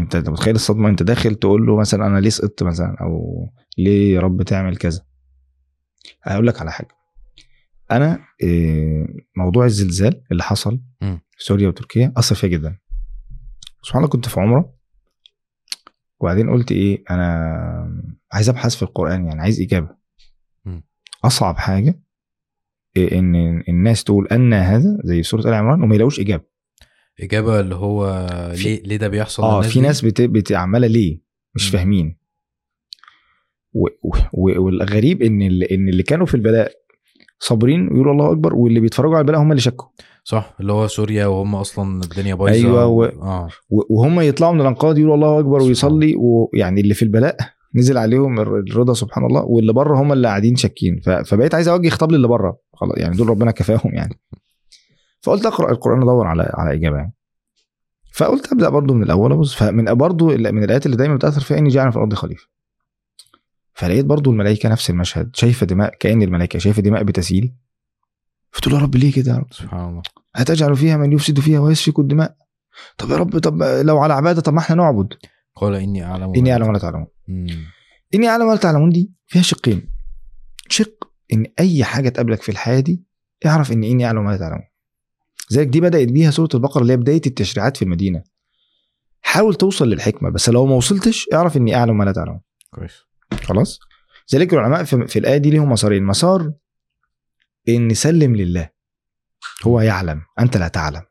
انت 0.00 0.14
انت 0.14 0.28
متخيل 0.28 0.54
الصدمة؟ 0.54 0.88
انت 0.88 1.02
داخل 1.02 1.34
تقول 1.34 1.66
له 1.66 1.76
مثلا 1.76 2.06
أنا 2.06 2.18
ليه 2.18 2.30
سقطت 2.30 2.62
مثلا؟ 2.62 2.96
أو 3.00 3.46
ليه 3.78 4.14
يا 4.14 4.20
رب 4.20 4.42
تعمل 4.42 4.76
كذا؟ 4.76 5.00
هقول 6.22 6.46
لك 6.46 6.60
على 6.60 6.72
حاجة. 6.72 6.88
أنا 7.90 8.18
إيه، 8.42 9.06
موضوع 9.36 9.64
الزلزال 9.64 10.22
اللي 10.32 10.42
حصل. 10.42 10.80
في 11.36 11.44
سوريا 11.44 11.68
وتركيا 11.68 12.12
أثر 12.16 12.34
فيا 12.34 12.48
جدا. 12.48 12.78
سبحان 13.82 14.02
الله 14.02 14.08
كنت 14.10 14.28
في 14.28 14.40
عمرة 14.40 14.74
وبعدين 16.20 16.50
قلت 16.50 16.72
إيه 16.72 17.04
أنا 17.10 18.02
عايز 18.32 18.48
أبحث 18.48 18.76
في 18.76 18.82
القرآن 18.82 19.26
يعني 19.26 19.40
عايز 19.40 19.60
إجابة. 19.60 19.96
أصعب 21.24 21.56
حاجة 21.56 22.00
إيه 22.96 23.18
إن 23.18 23.34
الناس 23.68 24.04
تقول 24.04 24.26
أن 24.28 24.54
هذا 24.54 24.98
زي 25.04 25.22
سورة 25.22 25.40
آل 25.40 25.54
عمران 25.54 25.82
وما 25.82 25.94
يلاقوش 25.94 26.20
إجابة. 26.20 26.44
إجابة 27.20 27.60
اللي 27.60 27.74
هو 27.74 28.26
ليه 28.64 28.82
ليه 28.82 28.96
ده 28.96 29.08
بيحصل 29.08 29.42
آه 29.42 29.60
في؟ 29.60 29.80
ناس 29.80 30.04
بت... 30.04 30.20
بت... 30.22 30.52
عمالة 30.52 30.86
ليه؟ 30.86 31.20
مش. 31.54 31.68
فاهمين. 31.70 32.16
و... 33.72 33.86
و... 34.32 34.62
والغريب 34.64 35.22
إن 35.22 35.42
اللي... 35.42 35.66
إن 35.70 35.88
اللي 35.88 36.02
كانوا 36.02 36.26
في 36.26 36.34
البلاء 36.34 36.72
صابرين 37.38 37.88
ويقولوا 37.88 38.12
الله 38.12 38.32
أكبر 38.32 38.54
واللي 38.54 38.80
بيتفرجوا 38.80 39.14
على 39.14 39.20
البلاء 39.20 39.40
هم 39.42 39.50
اللي 39.50 39.60
شكوا. 39.62 39.88
صح 40.24 40.54
اللي 40.60 40.72
هو 40.72 40.86
سوريا 40.86 41.26
وهم 41.26 41.54
أصلا 41.54 42.02
الدنيا 42.04 42.34
بايظة 42.34 42.68
أيوة، 42.68 42.86
و- 42.86 43.04
و- 43.70 43.82
وهم 43.90 44.20
يطلعوا 44.20 44.54
من 44.54 44.60
الأنقاض 44.60 44.98
يقولوا 44.98 45.14
الله 45.14 45.38
أكبر 45.40 45.62
ويصلي 45.62 46.14
ويعني 46.18 46.80
اللي 46.80 46.94
في 46.94 47.02
البلاء 47.02 47.36
نزل 47.74 47.98
عليهم 47.98 48.40
الر- 48.40 48.58
الرضا 48.58 48.94
سبحان 48.94 49.26
الله 49.26 49.44
واللي 49.44 49.72
بره 49.72 50.00
هم 50.02 50.12
اللي 50.12 50.28
قاعدين 50.28 50.56
شاكين. 50.56 51.00
ف- 51.04 51.10
فبقيت 51.10 51.54
عايز 51.54 51.68
أوجه 51.68 51.88
خطاب 51.88 52.12
للي 52.12 52.28
بره. 52.28 52.58
خلاص 52.72 52.98
يعني 52.98 53.16
دول 53.16 53.28
ربنا 53.28 53.50
كفاهم 53.50 53.94
يعني. 53.94 54.18
فقلت 55.26 55.46
أقرأ 55.46 55.70
القرآن 55.70 56.02
ادور 56.02 56.26
على 56.26 56.52
على 56.54 56.74
إجابة 56.74 56.96
يعني. 56.96 57.14
فقلت 58.12 58.52
أبدأ 58.52 58.68
برضو 58.68 58.94
من 58.94 59.02
الأول 59.02 59.32
ابص 59.32 59.54
فمن 59.54 59.94
برضو 59.94 60.26
من 60.26 60.64
الآيات 60.64 60.86
اللي 60.86 60.96
دايما 60.96 61.16
بتأثر 61.16 61.40
فيها 61.40 61.58
إني 61.58 61.68
جاعل 61.68 61.90
في 61.92 61.96
الأرض 61.96 62.14
خليفة. 62.14 62.46
فلقيت 63.74 64.04
برضو 64.04 64.30
الملائكة 64.30 64.68
نفس 64.68 64.90
المشهد 64.90 65.36
شايفة 65.36 65.66
دماء 65.66 65.94
كأن 66.00 66.22
الملائكة 66.22 66.58
شايفة 66.58 66.82
دماء 66.82 67.02
بتسيل 67.02 67.54
قلت 68.54 68.68
له 68.68 68.78
يا 68.78 68.82
رب 68.82 68.96
ليه 68.96 69.12
كده 69.12 69.32
يا 69.32 69.36
رب؟ 69.38 69.52
سبحان 69.52 69.88
الله. 69.88 70.02
هتجعل 70.34 70.76
فيها 70.76 70.96
من 70.96 71.12
يفسد 71.12 71.40
فيها 71.40 71.60
ويسفك 71.60 71.98
الدماء؟ 71.98 72.36
طب 72.98 73.10
يا 73.10 73.16
رب 73.16 73.38
طب 73.38 73.62
لو 73.62 73.98
على 73.98 74.14
عبادة 74.14 74.40
طب 74.40 74.52
ما 74.52 74.58
إحنا 74.60 74.76
نعبد. 74.76 75.14
قال 75.54 75.74
إني 75.74 76.04
أعلم 76.04 76.34
إني 76.36 76.52
أعلم 76.52 76.68
ولا 76.68 76.78
تعلمون. 76.78 77.06
إني 78.14 78.28
أعلم 78.28 78.46
ولا 78.46 78.56
تعلمون 78.56 78.90
دي 78.90 79.12
فيها 79.26 79.42
شقين. 79.42 79.88
شق 80.68 81.10
إن 81.32 81.46
أي 81.60 81.84
حاجة 81.84 82.08
تقابلك 82.08 82.42
في 82.42 82.48
الحياة 82.48 82.80
دي 82.80 83.04
اعرف 83.46 83.72
إن 83.72 83.84
إني 83.84 84.06
أعلم 84.06 84.26
ولا 84.26 84.36
تعلمون. 84.36 84.64
زيك 85.48 85.68
دي 85.68 85.80
بدأت 85.80 86.08
بيها 86.08 86.30
سورة 86.30 86.48
البقرة 86.54 86.82
اللي 86.82 86.92
هي 86.92 86.96
بداية 86.96 87.20
التشريعات 87.26 87.76
في 87.76 87.82
المدينة. 87.82 88.22
حاول 89.22 89.54
توصل 89.54 89.88
للحكمة 89.88 90.30
بس 90.30 90.48
لو 90.48 90.66
ما 90.66 90.74
وصلتش 90.74 91.26
اعرف 91.32 91.56
إني 91.56 91.76
أعلم 91.76 92.00
ولا 92.00 92.12
تعلمون. 92.12 92.40
كويس. 92.74 92.92
خلاص؟ 93.44 93.78
ذلك 94.34 94.54
العلماء 94.54 94.84
في, 94.84 95.06
في 95.06 95.18
الآية 95.18 95.36
دي 95.36 95.50
ليهم 95.50 95.72
مسارين 95.72 96.04
مسار 96.04 96.52
إن 97.68 97.94
سلم 97.94 98.36
لله. 98.36 98.70
هو 99.66 99.80
يعلم 99.80 100.22
أنت 100.38 100.56
لا 100.56 100.68
تعلم. 100.68 101.02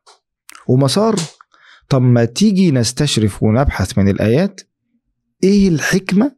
ومسار 0.68 1.16
طب 1.90 2.02
ما 2.02 2.26
تيجي 2.26 2.72
نستشرف 2.72 3.44
ونبحث 3.44 3.98
من 3.98 4.10
الآيات 4.10 4.62
إيه 5.44 5.70
الحكمة 5.70 6.36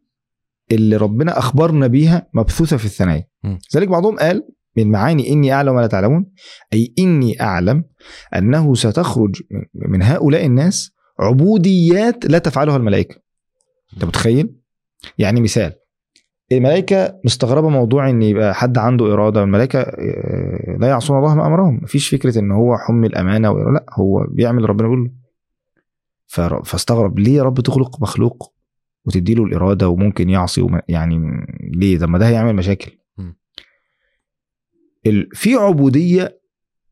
اللي 0.72 0.98
ربنا 0.98 1.40
أخبرنا 1.40 1.88
بيها 1.88 2.30
مبثوثة 2.34 2.78
في 2.78 2.86
الثنايا. 2.86 3.28
ذلك 3.76 3.88
بعضهم 3.88 4.18
قال 4.20 4.48
من 4.78 4.92
معاني 4.92 5.30
إني 5.34 5.54
أعلم 5.54 5.76
ولا 5.76 5.88
تعلمون 5.88 6.26
أي 6.74 6.94
إني 7.00 7.42
أعلم 7.42 7.84
أنه 8.36 8.76
ستخرج 8.76 9.42
من- 9.74 10.02
هؤلاء 10.02 10.46
الناس 10.46 10.92
عبوديات 11.20 12.26
لا 12.26 12.38
تفعلها 12.38 12.78
الملائكة. 12.78 13.16
أنت 13.94 14.06
متخيل؟ 14.06 14.56
يعني 15.18 15.42
مثال 15.42 15.74
الملائكة 16.52 17.20
مستغربة 17.26 17.70
موضوع 17.70 18.10
إن 18.10 18.22
يبقى 18.22 18.56
حد 18.56 18.78
عنده 18.78 19.14
إرادة 19.14 19.44
الملائكة 19.44 19.80
آه، 19.80 20.78
لا 20.80 20.88
يعصون 20.88 21.18
الله 21.18 21.36
ما 21.36 21.48
أمرهم. 21.48 21.80
مفيش 21.84 22.10
فكرة 22.10 22.40
إن 22.40 22.52
هو 22.52 22.78
حمل 22.78 23.16
أمانة 23.16 23.52
وإرادة. 23.52 23.72
لا 23.72 23.86
هو 23.94 24.26
بيعمل 24.32 24.70
ربنا 24.70 24.88
بيقول 24.88 25.04
له 25.04 25.12
فاستغرب 26.64 27.20
ليه 27.20 27.36
يا 27.38 27.44
رب 27.44 27.60
تخلق 27.60 28.02
مخلوق 28.02 28.54
وتديله 29.06 29.44
الإرادة 29.44 29.90
وممكن 29.90 30.30
يعصي 30.30 30.68
يعني 30.88 31.20
ليه؟ 31.74 32.00
طب 32.00 32.10
ما 32.10 32.18
ده 32.18 32.28
هيعمل 32.28 32.56
مشاكل. 32.56 32.97
في 35.34 35.54
عبودية 35.54 36.42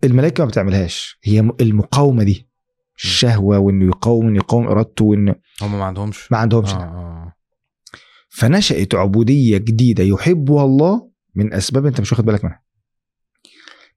الملائكة 0.03 0.43
ما 0.43 0.49
بتعملهاش 0.49 1.19
هي 1.23 1.39
المقاومة 1.39 2.23
دي 2.23 2.49
الشهوة 2.97 3.59
وإنه 3.59 3.85
يقاوم 3.85 4.35
يقاوم 4.35 4.67
إرادته 4.67 5.05
وان 5.05 5.35
هم 5.61 5.71
ما 5.71 5.83
عندهمش 5.83 6.31
ما 6.31 6.37
عندهمش 6.37 6.69
آه. 6.69 6.77
آه. 6.77 7.33
فنشأت 8.29 8.95
عبودية 8.95 9.57
جديدة 9.57 10.03
يحبها 10.03 10.65
الله 10.65 11.09
من 11.35 11.53
أسباب 11.53 11.85
أنت 11.85 12.01
مش 12.01 12.11
واخد 12.11 12.25
بالك 12.25 12.45
منها. 12.45 12.63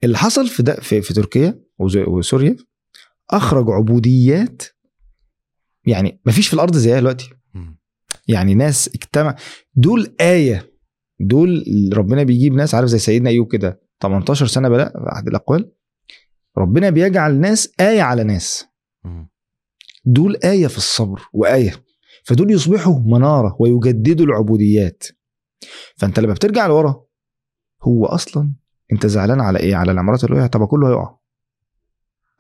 اللي 0.05 0.19
حصل 0.19 0.49
في 0.49 0.63
ده 0.63 0.75
في, 0.75 1.03
في 1.03 1.15
تركيا 1.15 1.61
وسوريا 1.79 2.57
أخرج 3.31 3.71
عبوديات 3.71 4.63
يعني 5.87 6.21
مفيش 6.27 6.49
في 6.49 6.55
الأرض 6.55 6.77
زيها 6.77 7.01
دلوقتي. 7.01 7.31
يعني 8.29 8.55
ناس 8.55 8.89
اجتمع 8.89 9.37
دول 9.75 10.15
آية 10.21 10.73
دول 11.21 11.65
ربنا 11.93 12.23
بيجيب 12.23 12.55
ناس 12.55 12.75
عارف 12.75 12.89
زي 12.89 12.99
سيدنا 12.99 13.31
أيوب 13.31 13.53
كده 13.53 13.81
18 14.03 14.47
سنة 14.47 14.69
بلاء 14.69 14.93
في 14.93 15.13
أحد 15.13 15.29
الأقوال. 15.29 15.73
ربنا 16.59 16.91
بيجعل 16.91 17.41
ناس 17.41 17.73
آية 17.81 18.03
على 18.03 18.25
ناس. 18.25 18.67
دول 20.05 20.37
آية 20.45 20.67
في 20.67 20.77
الصبر 20.77 21.29
وآية. 21.33 21.85
فدول 22.25 22.51
يصبحوا 22.51 23.01
منارة 23.05 23.57
ويجددوا 23.61 24.27
العبوديات. 24.27 25.05
فأنت 25.97 26.21
لما 26.21 26.33
بترجع 26.33 26.67
لورا 26.67 27.05
هو 27.83 28.07
أصلا 28.07 28.53
أنت 28.93 29.07
زعلان 29.07 29.41
على 29.41 29.59
إيه؟ 29.59 29.77
على 29.77 29.93
العمارات 29.93 30.25
اللي 30.25 30.37
وقعت؟ 30.37 30.53
طب 30.53 30.65
كله 30.65 30.89
هيقع. 30.89 31.19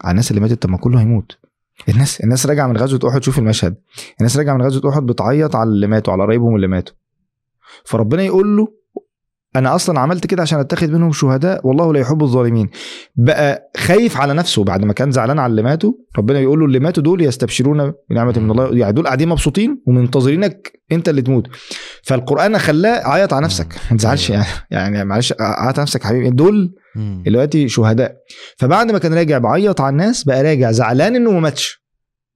على 0.00 0.10
الناس 0.10 0.30
اللي 0.30 0.40
ماتت؟ 0.40 0.62
طب 0.62 0.70
ما 0.70 0.76
كله 0.78 1.00
هيموت. 1.00 1.38
الناس 1.88 2.20
الناس 2.20 2.46
راجعة 2.46 2.66
من 2.66 2.76
غزوة 2.76 3.10
أحد. 3.10 3.22
شوف 3.22 3.38
المشهد. 3.38 3.82
الناس 4.20 4.36
راجعة 4.36 4.54
من 4.54 4.62
غزوة 4.62 4.92
أحد 4.92 5.02
بتعيط 5.02 5.56
على 5.56 5.68
اللي 5.70 5.86
ماتوا 5.86 6.12
على 6.12 6.22
قرايبهم 6.22 6.56
اللي 6.56 6.66
ماتوا. 6.66 6.94
فربنا 7.84 8.22
يقول 8.22 8.56
له 8.56 8.77
أنا 9.58 9.74
أصلا 9.74 10.00
عملت 10.00 10.26
كده 10.26 10.42
عشان 10.42 10.58
أتخذ 10.58 10.92
منهم 10.92 11.12
شهداء 11.12 11.66
والله 11.66 11.92
لا 11.92 12.00
يحب 12.00 12.22
الظالمين. 12.22 12.70
بقى 13.16 13.70
خايف 13.76 14.16
على 14.16 14.34
نفسه 14.34 14.64
بعد 14.64 14.84
ما 14.84 14.92
كان 14.92 15.10
زعلان 15.10 15.38
على 15.38 15.50
اللي 15.50 15.62
ماتوا. 15.62 15.92
ربنا 16.18 16.40
يقول 16.40 16.60
له 16.60 16.66
اللي 16.66 16.78
ماتوا 16.78 17.02
دول 17.02 17.22
يستبشرون 17.22 17.92
بنعمة 18.10 18.38
من 18.38 18.50
الله. 18.50 18.76
يعني 18.76 18.92
دول 18.92 19.06
قاعدين 19.06 19.28
مبسوطين 19.28 19.82
ومنتظرينك 19.86 20.72
أنت 20.92 21.08
اللي 21.08 21.22
تموت. 21.22 21.46
فالقرآن 22.02 22.58
خلاه 22.58 23.08
عيط 23.08 23.32
على 23.32 23.44
نفسك. 23.44 23.74
ما 23.90 23.96
تزعلش 23.96 24.30
يعني. 24.30 24.46
يعني 24.70 25.04
معلش 25.04 25.32
عيط 25.32 25.40
على 25.40 25.74
نفسك 25.78 26.02
حبيبي. 26.02 26.30
دول. 26.30 26.74
دلوقتي 27.26 27.68
شهداء. 27.68 28.16
فبعد 28.56 28.92
ما 28.92 28.98
كان 28.98 29.14
راجع 29.14 29.38
بعيط 29.38 29.80
على 29.80 29.92
الناس 29.92 30.24
بقى 30.24 30.42
راجع 30.42 30.70
زعلان 30.70 31.16
إنه 31.16 31.30
ما 31.30 31.40
ماتش. 31.40 31.87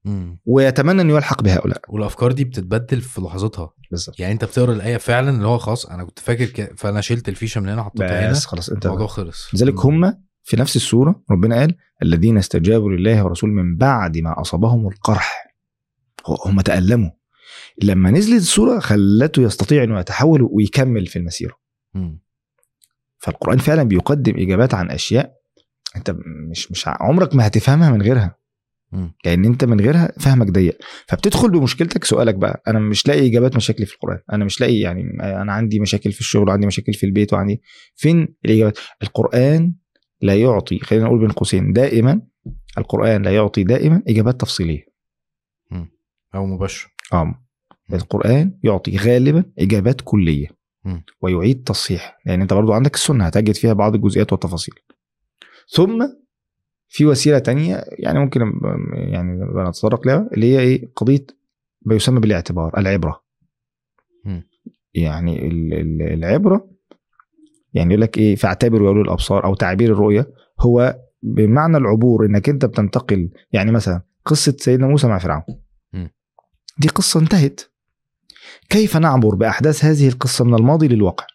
مم. 0.04 0.38
ويتمنى 0.44 1.02
إنه 1.02 1.14
يلحق 1.16 1.42
بهؤلاء. 1.42 1.80
والأفكار 1.88 2.32
دي 2.32 2.44
بتتبدل 2.44 3.00
في 3.00 3.20
لحظتها. 3.20 3.70
بالظبط. 3.90 4.20
يعني 4.20 4.32
أنت 4.32 4.44
بتقرأ 4.44 4.72
الآية 4.72 4.96
فعلا 4.96 5.30
اللي 5.30 5.46
هو 5.46 5.58
خلاص 5.58 5.86
أنا 5.86 6.04
كنت 6.04 6.18
فاكر 6.18 6.44
كده 6.44 6.70
فأنا 6.76 7.00
شلت 7.00 7.28
الفيشة 7.28 7.60
من 7.60 7.68
هنا 7.68 7.82
حطيتها 7.82 8.20
هنا. 8.20 8.30
بس 8.30 8.46
خلاص 8.46 8.68
انت 8.70 8.86
الموضوع 8.86 9.06
خلص. 9.06 9.54
لذلك. 9.54 9.80
هم 9.86 10.22
في 10.42 10.56
نفس 10.56 10.76
السورة 10.76 11.22
ربنا 11.30 11.56
قال 11.56 11.76
الذين 12.02 12.38
استجابوا 12.38 12.90
لله 12.92 13.24
ورسوله 13.24 13.52
من 13.52 13.76
بعد 13.76 14.18
ما 14.18 14.40
أصابهم 14.40 14.88
القرح. 14.88 15.54
هم 16.46 16.60
تألموا. 16.60 17.10
لما 17.82 18.10
نزلت 18.10 18.40
السورة 18.42 18.78
خلته 18.78 19.42
يستطيع 19.42 19.84
إنه 19.84 20.00
يتحول 20.00 20.48
ويكمل 20.52 21.06
في 21.06 21.18
المسيرة. 21.18 21.54
مم. 21.94 22.22
فالقرآن 23.18 23.58
فعلا 23.58 23.82
بيقدم 23.82 24.34
إجابات 24.36 24.74
عن 24.74 24.90
أشياء 24.90 25.32
أنت 25.96 26.16
مش 26.50 26.70
مش 26.70 26.84
عمرك 26.86 27.34
ما 27.34 27.46
هتفهمها 27.46 27.90
من 27.90 28.02
غيرها. 28.02 28.36
مم. 28.92 29.14
لأن 29.24 29.44
انت 29.44 29.64
من 29.64 29.80
غيرها 29.80 30.12
فهمك 30.20 30.50
ضيق. 30.50 30.78
فبتدخل 31.08 31.50
بمشكلتك 31.50 32.04
سؤالك 32.04 32.34
بقى 32.34 32.62
أنا 32.68 32.78
مش 32.78 33.08
لاقي 33.08 33.26
اجابات 33.26 33.56
مشاكلي 33.56 33.86
في 33.86 33.94
القرآن. 33.94 34.18
أنا 34.32 34.44
مش 34.44 34.60
لاقي 34.60 34.78
يعني 34.78 35.02
أنا 35.20 35.52
عندي 35.52 35.80
مشاكل 35.80 36.12
في 36.12 36.20
الشغل 36.20 36.48
وعندي 36.48 36.66
مشاكل 36.66 36.94
في 36.94 37.06
البيت 37.06 37.32
وعندي 37.32 37.62
فين 37.94 38.34
الإجابات؟ 38.44 38.78
القرآن 39.02 39.74
لا 40.20 40.34
يعطي 40.34 40.78
خلينا 40.78 41.04
نقول 41.04 41.20
بين 41.20 41.30
قوسين 41.30 41.72
دائما 41.72 42.20
القرآن 42.78 43.22
لا 43.22 43.30
يعطي 43.34 43.64
دائما 43.64 44.02
إجابات 44.08 44.40
تفصيلية. 44.40 44.84
أو 46.34 46.46
مباشر 46.46 46.94
آه. 47.12 47.34
القرآن 47.92 48.58
يعطي 48.64 48.96
غالبا 48.96 49.44
إجابات 49.58 50.00
كلية. 50.04 50.46
مم. 50.84 51.04
ويعيد 51.20 51.62
تصحيح. 51.62 52.18
لأن 52.26 52.40
انت 52.40 52.52
برضو 52.52 52.72
عندك 52.72 52.94
السنة 52.94 53.24
هتجد 53.24 53.54
فيها 53.54 53.72
بعض 53.72 53.94
الجزئيات 53.94 54.32
والتفاصيل. 54.32 54.74
ثم 55.68 56.06
في 56.94 57.06
وسيلة 57.06 57.38
تانية 57.38 57.84
يعني 57.98 58.18
ممكن 58.18 58.40
يعني 58.92 59.40
نتطرق 59.68 60.06
لها 60.06 60.28
اللي 60.34 60.46
هي 60.54 60.60
إيه؟ 60.60 60.92
قضية 60.96 61.26
ما 61.86 61.94
يسمى 61.94 62.20
بالاعتبار 62.20 62.78
العبرة. 62.78 63.22
يعني 64.94 65.46
ال- 65.48 65.74
ال- 65.74 66.02
العبرة 66.02 66.70
يعني 67.74 67.90
يقول 67.90 68.00
لك 68.02 68.18
إيه؟ 68.18 68.36
فاعتبروا 68.36 68.88
اولي 68.88 69.00
الأبصار 69.00 69.44
أو 69.44 69.54
تعبير 69.54 69.92
الرؤية 69.92 70.26
هو 70.60 70.98
بمعنى 71.22 71.76
العبور 71.76 72.26
إنك 72.26 72.48
أنت 72.48 72.64
بتنتقل 72.64 73.30
يعني 73.52 73.72
مثلا 73.72 74.02
قصة 74.24 74.56
سيدنا 74.58 74.86
موسى 74.86 75.06
مع 75.08 75.18
فرعون. 75.18 75.42
دي 76.78 76.88
قصة 76.88 77.20
انتهت. 77.20 77.60
كيف 78.68 78.96
نعبر 78.96 79.34
بأحداث 79.34 79.84
هذه 79.84 80.08
القصة 80.08 80.44
من 80.44 80.54
الماضي 80.54 80.88
للواقع؟ 80.88 81.26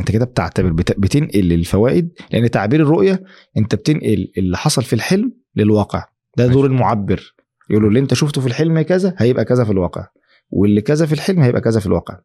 انت 0.00 0.10
كده 0.10 0.24
بتعتبر 0.24 0.72
بت- 0.72 0.98
بتنقل 1.00 1.52
الفوائد 1.52 2.12
لأن 2.32 2.50
تعبير 2.50 2.80
الرؤية 2.82 3.22
انت 3.56 3.74
بتنقل 3.74 4.32
اللي 4.38 4.56
حصل 4.56 4.82
في 4.84 4.92
الحلم 4.92 5.32
للواقع 5.56 6.04
ده 6.36 6.46
دور 6.46 6.62
ماشي. 6.62 6.74
المعبر 6.74 7.34
يقولوا 7.70 7.88
اللي 7.88 8.00
انت 8.00 8.14
شفته 8.14 8.40
في 8.40 8.46
الحلم 8.46 8.80
كذا 8.82 9.14
هيبقى 9.18 9.44
كذا 9.44 9.64
في 9.64 9.70
الواقع 9.70 10.06
واللي 10.50 10.80
كذا 10.80 11.06
في 11.06 11.12
الحلم 11.12 11.40
هيبقى 11.42 11.60
كذا 11.60 11.80
في 11.80 11.86
الواقع 11.86 12.18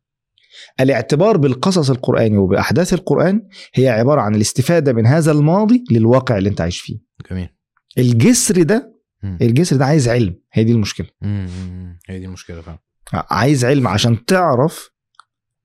الاعتبار 0.80 1.38
بالقصص 1.38 1.89
القرآني 1.89 2.38
وبأحداث 2.38 2.93
القرآن 2.93 3.41
هي 3.74 3.89
عبارة 3.89 4.22
عن 4.22 4.36
الاستفادة 4.36 4.93
من 4.93 5.05
هذا 5.05 5.32
الماضي 5.32 5.84
للواقع 5.91 6.38
اللي 6.38 6.49
انت 6.49 6.61
عايش 6.61 6.80
فيه 6.80 6.97
جميل 7.32 7.49
الجسر 7.97 8.61
ده 8.63 8.95
مم. 9.24 9.38
الجسر 9.41 9.76
ده 9.76 9.86
عايز 9.86 10.07
علم 10.09 10.36
هي 10.53 10.63
دي 10.63 10.72
المشكلة 10.72 11.07
مم. 11.22 11.47
مم. 11.70 11.99
هي 12.09 12.20
دي 12.20 12.26
المشكلة 12.26 12.61
فعلا 12.61 12.80
عايز 13.13 13.65
علم 13.65 13.88
عشان 13.88 14.26
تعرف 14.26 14.89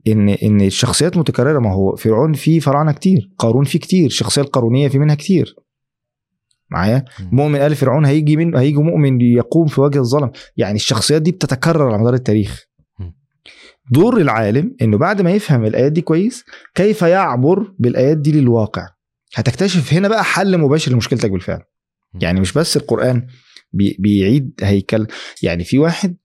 إن 0.07 0.29
إن 0.29 0.61
الشخصيات 0.61 1.17
متكررة. 1.17 1.59
ما 1.59 1.73
هو 1.73 1.97
فرعون 1.97 2.33
فيه 2.33 2.61
فراعنة 2.61 2.93
كتير 2.93 3.31
قارون 3.39 3.65
فيه 3.65 3.79
كتير 3.79 4.07
الشخصيه 4.07 4.43
القارونيه 4.43 4.89
في 4.89 4.99
منها 4.99 5.15
كتير. 5.15 5.55
معايا. 6.71 7.05
مؤمن 7.33 7.61
آل 7.61 7.75
فرعون 7.77 8.05
هيجي 8.05 8.37
من 8.37 8.57
هيجي 8.57 8.77
مؤمن 8.77 9.21
يقوم 9.21 9.67
في 9.67 9.81
وجه 9.81 9.99
الظلم. 9.99 10.31
يعني 10.57 10.77
الشخصيات 10.77 11.23
دي 11.23 11.33
بتتكرر 11.33 11.89
على 11.89 11.99
مدار 11.99 12.15
التاريخ. 12.15 12.65
دور 13.91 14.17
العالم 14.17 14.77
إنه 14.83 14.99
بعد 14.99 15.23
ما 15.23 15.31
يفهم 15.31 15.65
الآيات 15.65 15.93
دي 15.93 16.01
كويس 16.01 16.45
كيف 16.75 17.03
يعبر 17.03 17.75
بالآيات 17.79 18.17
دي 18.19 18.33
للواقع؟ 18.33 18.89
هتكتشف 19.35 19.93
هنا 19.93 20.09
بقى 20.09 20.25
حل 20.25 20.59
مباشر 20.59 20.93
لمشكلتك 20.93 21.31
بالفعل. 21.31 21.61
يعني 22.21 22.41
مش 22.41 22.53
بس 22.53 22.77
القرآن 22.77 23.27
بي 23.73 23.97
بيعيد 23.99 24.53
هيكل. 24.63 25.07
يعني 25.43 25.65
في 25.65 25.79
واحد 25.79 26.17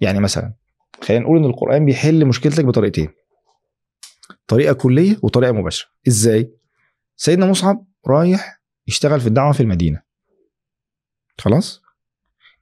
يعني 0.00 0.20
مثلا 0.20 0.54
خلينا 1.02 1.24
نقول 1.24 1.38
إن 1.38 1.44
القرآن 1.44 1.84
بيحل 1.84 2.24
مشكلتك 2.26 2.64
بطريقتين. 2.64 3.08
طريقة 4.46 4.72
كلية 4.72 5.16
وطريقة 5.22 5.52
مباشرة. 5.52 5.88
إزاي؟ 6.08 6.54
سيدنا 7.16 7.46
مصعب 7.46 7.86
رايح 8.06 8.62
يشتغل 8.88 9.20
في 9.20 9.26
الدعوة 9.26 9.52
في 9.52 9.62
المدينة. 9.62 10.02
خلاص؟ 11.38 11.82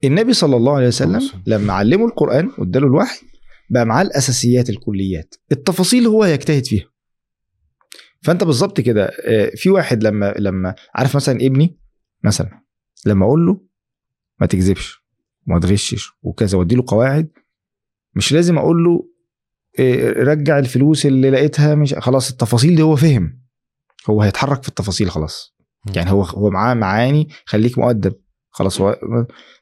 النبي 0.05 0.33
صلى 0.33 0.57
الله 0.57 0.77
عليه 0.77 0.87
وسلم. 0.87 1.21
لما 1.47 1.73
علمه 1.73 2.07
القرآن 2.07 2.51
واداله 2.59 2.87
الوحي 2.87 3.27
بقى 3.71 3.87
معاه 3.87 4.03
الأساسيات 4.03 4.71
الكليات. 4.71 5.35
التفاصيل 5.53 6.07
هو 6.07 6.23
هيجتهد 6.23 6.67
فيها. 6.67 6.85
فأنت 8.23 8.45
بالظبط 8.45 8.81
كده 8.81 9.05
آه، 9.07 9.51
في 9.55 9.71
واحد 9.71 10.03
لما 10.03 10.35
لما 10.39 10.75
عارف 10.95 11.17
مثلا 11.17 11.35
ابني؟ 11.35 11.79
مثلا 12.25 12.63
لما 13.07 13.27
أقول 13.27 13.47
له 13.47 13.61
ما 14.41 14.47
تكذبش 14.47 15.05
وما 15.49 15.61
تغشش 15.61 16.13
وكذا 16.23 16.59
وادي 16.59 16.75
له 16.75 16.85
قواعد 16.87 17.29
مش 18.15 18.33
لازم 18.33 18.59
أقول 18.59 18.85
له 18.85 19.09
إيه، 19.79 20.13
رجع 20.13 20.59
الفلوس 20.59 21.07
اللي 21.07 21.31
لقيتها 21.31 21.75
مش 21.75 21.95
خلاص 21.95 22.31
التفاصيل 22.31 22.77
دي 22.77 22.83
هو 22.83 22.97
فهم 22.97 23.41
هو 24.11 24.23
هيتحرك 24.23 24.63
في 24.63 24.69
التفاصيل 24.69 25.11
خلاص. 25.11 25.55
يعني 25.97 26.11
هو 26.11 26.23
هو 26.23 26.51
معاه 26.51 26.75
معاني 26.75 27.29
خليك 27.45 27.79
مؤدب 27.79 28.13
خلاص 28.51 28.81
هو 28.81 28.99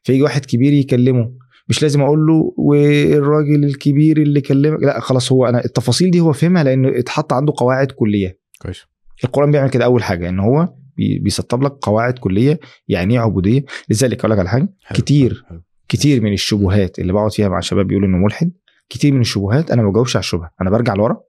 فيجي 0.03 0.23
واحد 0.23 0.45
كبير 0.47 0.73
يكلمه 0.73 1.33
مش 1.69 1.83
لازم 1.83 2.01
أقول 2.01 2.27
له 2.27 2.55
والراجل 2.59 3.65
الكبير 3.65 4.17
اللي 4.23 4.41
كلمك 4.41 4.83
لا 4.83 5.01
خلاص 5.01 5.33
هو 5.33 5.47
أنا 5.47 5.65
التفاصيل 5.65 6.11
دي 6.11 6.21
هو 6.21 6.33
فهمها 6.33 6.65
لأنه 6.65 6.99
اتحط 6.99 7.33
عنده 7.33 7.53
قواعد 7.57 7.93
كلية 7.93 8.39
كويس 8.63 8.83
القرآن 9.25 9.51
بيعمل 9.51 9.71
كده 9.71 9.85
أول 9.85 10.03
حاجة 10.03 10.29
إن 10.29 10.39
هو 10.41 10.75
بي- 10.97 11.19
بيسطب 11.19 11.63
لك 11.63 11.73
قواعد 11.73 12.19
كلية 12.19 12.61
يعني 12.89 13.15
إيه 13.15 13.21
عبودية 13.21 13.65
لذلك 13.89 14.19
أقول 14.19 14.31
لك 14.31 14.39
على 14.39 14.49
حاجة. 14.49 14.69
كتير. 14.95 15.45
حلو. 15.49 15.63
كتير 15.89 16.23
من 16.23 16.33
الشبهات 16.33 16.99
اللي 16.99 17.13
بقعد 17.13 17.33
فيها 17.33 17.49
مع 17.49 17.59
الشباب 17.59 17.87
بيقولوا 17.87 18.09
إنه 18.09 18.17
ملحد 18.19 18.53
كتير 18.89 19.13
من 19.15 19.21
الشبهات 19.21 19.71
أنا 19.71 19.83
ما 19.83 19.91
بجاوبش 19.91 20.17
على 20.17 20.21
الشبهة 20.23 20.51
أنا 20.61 20.71
برجع 20.71 20.95
لورا 20.95 21.21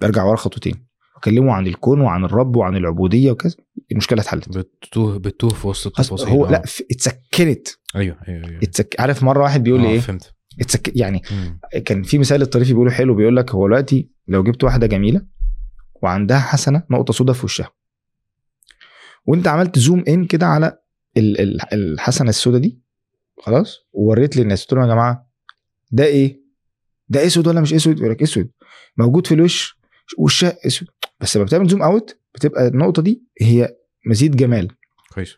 برجع 0.00 0.24
ورا 0.24 0.36
خطوتين 0.36 0.86
اكلمه 1.16 1.52
عن 1.52 1.66
الكون 1.66 2.00
وعن 2.00 2.24
الرب 2.24 2.56
وعن 2.56 2.76
العبودية 2.76 3.30
وكذا 3.30 3.54
المشكلة 3.92 4.20
اتحلت. 4.20 4.58
بتوه 4.58 5.18
بتوه 5.18 5.50
في 5.50 5.66
وسط 5.68 5.86
التفاصيل. 6.00 6.28
هو 6.28 6.46
آه. 6.46 6.50
لا 6.50 6.62
اتسكنت. 6.90 7.68
أيوه 7.96 8.16
أيوه 8.28 8.48
أيوه. 8.48 8.60
اتسك... 8.62 8.96
عارف 8.98 9.22
مرة 9.22 9.42
واحد 9.42 9.62
بيقول 9.62 9.80
لي 9.80 9.86
آه، 9.86 9.90
إيه؟ 9.90 10.00
فهمت. 10.00 10.34
اتسك... 10.60 10.96
يعني 10.96 11.22
مم. 11.30 11.60
كان 11.84 12.02
في 12.02 12.18
مثال 12.18 12.42
الطريف 12.42 12.68
بيقوله 12.68 12.90
حلو 12.90 13.14
بيقول 13.14 13.36
لك 13.36 13.50
هو 13.50 13.66
دلوقتي 13.66 14.10
لو 14.28 14.42
جبت 14.42 14.64
واحدة 14.64 14.86
جميلة 14.86 15.22
وعندها 16.02 16.38
حسنة 16.38 16.82
نقطة 16.90 17.12
سوداء 17.12 17.34
في 17.34 17.44
وشها 17.44 17.70
وأنت 19.26 19.48
عملت 19.48 19.78
zoom 19.78 20.04
in 20.08 20.24
كده 20.24 20.46
على 20.46 20.78
ال- 21.16 21.40
ال- 21.40 21.74
الحسنة 21.74 22.28
السوداء 22.28 22.60
دي 22.60 22.80
خلاص؟ 23.40 23.76
ووريت 23.92 24.36
للناس. 24.36 24.62
قلت 24.62 24.72
لهم 24.72 24.82
يا 24.82 24.88
جماعة 24.94 25.30
ده 25.92 26.04
إيه؟ 26.04 26.40
ده 27.08 27.26
أسود 27.26 27.46
ولا 27.46 27.60
مش 27.60 27.74
أسود؟ 27.74 27.98
يقول 27.98 28.10
لك 28.10 28.22
أسود. 28.22 28.50
موجود 28.96 29.26
في 29.26 29.34
الوش 29.34 29.78
وشها 30.18 30.66
أسود. 30.66 30.88
بس 31.20 31.36
لما 31.36 31.46
بتعمل 31.46 31.68
zoom 31.68 31.82
out 31.82 32.18
بتبقى 32.34 32.68
النقطة 32.68 33.02
دي 33.02 33.22
هي 33.40 33.76
مزيد 34.06 34.36
جمال. 34.36 34.68
كويس. 35.14 35.34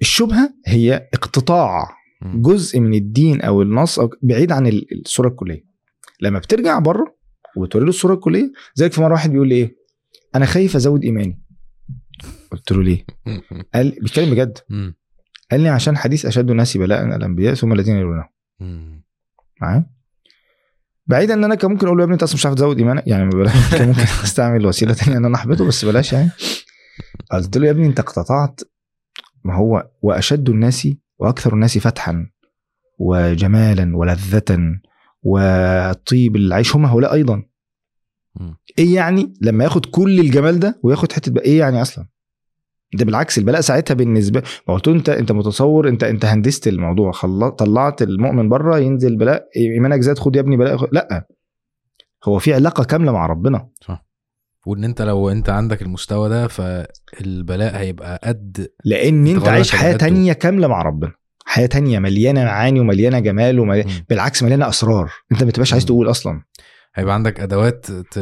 الشبهة 0.00 0.54
هي 0.66 1.08
اقتطاع. 1.14 1.88
جزء 2.42 2.80
من 2.80 2.94
الدين 2.94 3.40
أو 3.40 3.62
النص 3.62 3.98
أو 3.98 4.10
بعيد 4.22 4.52
عن 4.52 4.66
ال- 4.66 5.00
الصورة 5.00 5.28
الكلية. 5.28 5.64
لما 6.20 6.38
بترجع 6.38 6.78
بره 6.78 7.16
وتوري 7.56 7.84
له 7.84 7.88
الصورة 7.90 8.14
الكلية 8.14 8.52
زيك 8.74 8.92
في 8.92 9.00
مرة 9.00 9.12
واحد 9.12 9.30
بيقول 9.30 9.48
لي 9.48 9.54
إيه؟ 9.54 9.76
أنا 10.34 10.46
خايف 10.46 10.76
أزود 10.76 11.04
إيماني. 11.04 11.42
قلت 12.52 12.72
له 12.72 12.82
ليه. 12.82 13.04
قال 13.74 13.90
بيتكلم 14.00 14.30
بجد. 14.30 14.58
قال 15.50 15.60
لي 15.60 15.68
عشان 15.68 15.96
حديث 15.96 16.26
أشد 16.26 16.50
الناس 16.50 16.76
بلاء 16.76 17.04
الأنبياء 17.04 17.54
ثم 17.54 17.72
الذين 17.72 17.96
يلونهم. 17.96 18.28
مم. 18.60 19.04
معايا؟ 19.62 19.86
بعيدا 21.06 21.34
إن 21.34 21.44
أنا 21.44 21.54
كان 21.54 21.70
ممكن 21.70 21.86
أقول 21.86 21.98
له 21.98 22.02
يا 22.02 22.04
ابني 22.04 22.14
أنت 22.14 22.22
أصلا 22.22 22.34
مش 22.34 22.46
عارف 22.46 22.56
تزود 22.56 22.78
إيمانك؟ 22.78 23.06
يعني 23.06 23.28
بلاش. 23.28 23.74
كان 23.74 23.88
ممكن 23.88 24.00
أستعمل 24.24 24.66
وسيلة 24.66 24.94
تانية 24.94 25.16
إن 25.16 25.24
أنا 25.24 25.36
أحبطه 25.36 25.66
بس 25.66 25.84
بلاش 25.84 26.12
يعني. 26.12 26.30
قلت 27.30 27.56
له 27.56 27.66
يا 27.66 27.70
ابني 27.70 27.86
أنت 27.86 28.00
اقتطعت 28.00 28.60
ما 29.44 29.54
هو 29.54 29.90
وأشد 30.02 30.48
الناس 30.48 30.88
وأكثر 31.18 31.54
الناس 31.54 31.78
فتحا 31.78 32.26
وجمالا 32.98 33.96
ولذة 33.96 34.80
وطيب 35.22 36.36
العيش. 36.36 36.76
هم 36.76 36.86
هؤلاء 36.86 37.12
أيضا. 37.12 37.42
إيه 38.78 38.94
يعني 38.94 39.34
لما 39.40 39.64
ياخد 39.64 39.86
كل 39.86 40.20
الجمال 40.20 40.60
ده 40.60 40.80
وياخد 40.82 41.12
حتة 41.12 41.32
بقى 41.32 41.44
إيه 41.44 41.58
يعني 41.58 41.82
أصلا؟ 41.82 42.06
ده 42.94 43.04
بالعكس 43.04 43.38
البلاء 43.38 43.60
ساعتها 43.60 43.94
بالنسبة 43.94 44.42
ما 44.68 44.74
قلت 44.74 44.88
انت 44.88 45.08
انت 45.08 45.32
متصور 45.32 45.88
انت 45.88 46.04
انت 46.04 46.24
هندست 46.24 46.68
الموضوع 46.68 47.12
خلط 47.12 47.58
طلعت 47.58 48.02
المؤمن 48.02 48.48
بره 48.48 48.78
ينزل 48.78 49.16
بلاء 49.16 49.48
ايمانك 49.56 50.00
زاد 50.00 50.18
خد 50.18 50.36
يا 50.36 50.40
ابني 50.40 50.56
بلاء 50.56 50.76
خد. 50.76 50.88
لا 50.92 51.26
هو 52.24 52.38
في 52.38 52.54
علاقة 52.54 52.84
كاملة 52.84 53.12
مع 53.12 53.26
ربنا 53.26 53.68
وإن 54.66 54.84
أنت 54.84 55.02
لو 55.02 55.30
أنت 55.30 55.48
عندك 55.48 55.82
المستوى 55.82 56.28
ده 56.28 56.46
فالبلاء 56.48 57.76
هيبقى 57.76 58.20
قد 58.24 58.68
لأن 58.84 59.26
أنت 59.26 59.48
عايش 59.48 59.74
حياة. 59.74 59.96
تانية 59.96 60.32
كاملة 60.32 60.68
مع 60.68 60.82
ربنا 60.82 61.12
حياة 61.44 61.66
تانية 61.66 61.98
مليانة 61.98 62.44
معاني 62.44 62.80
ومليانة 62.80 63.18
جمال 63.18 63.60
ومليانة. 63.60 63.90
بالعكس 64.08 64.42
مليانة 64.42 64.68
أسرار 64.68 65.12
أنت 65.32 65.44
ما 65.44 65.50
تبقاش 65.50 65.72
عايز. 65.72 65.84
تقول 65.84 66.10
أصلا 66.10 66.42
هيبقى 66.94 67.14
عندك 67.14 67.40
أدوات 67.40 67.86
ت... 67.86 68.18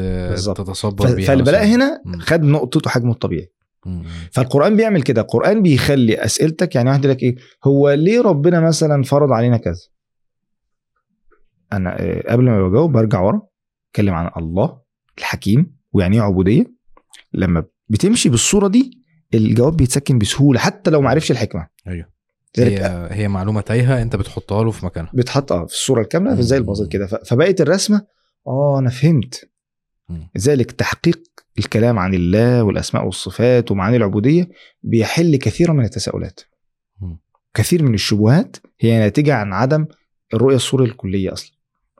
تتصبر 0.56 1.14
بيها 1.14 1.26
فالبلاء. 1.26 1.66
هنا. 1.66 2.02
خد 2.20 2.42
نقطته 2.42 2.90
حجمه 2.90 3.12
الطبيعي 3.12 3.52
مم. 3.86 4.04
فالقرآن 4.32 4.76
بيعمل 4.76 5.02
كده. 5.02 5.20
القرآن 5.20 5.62
بيخلي 5.62 6.24
أسئلتك 6.24 6.74
يعني 6.74 6.88
واحد 6.88 7.04
يقول 7.04 7.16
لك 7.16 7.22
إيه 7.22 7.36
هو 7.64 7.90
ليه 7.90 8.20
ربنا 8.20 8.60
مثلا 8.60 9.02
فرض 9.02 9.32
علينا 9.32 9.56
كذا؟ 9.56 9.80
أنا 11.72 12.00
آه، 12.00 12.32
قبل 12.32 12.44
ما 12.44 12.68
بجاوب 12.68 12.92
برجع 12.92 13.20
ورا 13.20 13.42
أتكلم 13.90 14.14
عن 14.14 14.30
الله 14.36 14.80
الحكيم 15.18 15.76
ويعني 15.92 16.16
إيه 16.16 16.22
عبودية. 16.22 16.64
لما 17.34 17.64
بتمشي 17.88 18.28
بالصورة 18.28 18.68
دي 18.68 18.98
الجواب 19.34 19.76
بيتسكن 19.76 20.18
بسهولة 20.18 20.58
حتى 20.58 20.90
لو 20.90 21.00
ما 21.00 21.10
عرفش 21.10 21.30
الحكمة. 21.30 21.68
أيوه. 21.88 22.06
ذلك 22.58 22.72
هي 22.80 23.08
هي 23.10 23.28
معلومة 23.28 23.60
تايهة 23.60 24.02
أنت 24.02 24.16
بتحطها 24.16 24.64
له 24.64 24.70
في 24.70 24.86
مكانها. 24.86 25.10
بتحط 25.14 25.52
آه 25.52 25.66
في 25.66 25.72
الصورة 25.72 26.00
الكاملة 26.00 26.34
مم. 26.34 26.40
زي 26.40 26.56
البازل 26.56 26.88
كده. 26.88 27.06
فبقت 27.06 27.60
الرسمة 27.60 28.06
آه 28.46 28.78
أنا 28.78 28.90
فهمت. 28.90 29.50
مم. 30.08 30.30
لذلك 30.36 30.70
تحقيق 30.72 31.22
الكلام 31.58 31.98
عن 31.98 32.14
الله 32.14 32.62
والأسماء 32.62 33.04
والصفات 33.04 33.70
ومعاني 33.70 33.96
العبودية 33.96 34.48
بيحل 34.82 35.36
كثيرا 35.36 35.72
من 35.72 35.84
التساؤلات. 35.84 36.40
كثير 37.54 37.82
من 37.82 37.94
الشبهات 37.94 38.56
هي 38.80 38.98
ناتجة 38.98 39.34
عن 39.34 39.52
عدم 39.52 39.86
الرؤية 40.34 40.56
الصورة 40.56 40.84
الكليه 40.84 41.32
أصلا 41.32 41.56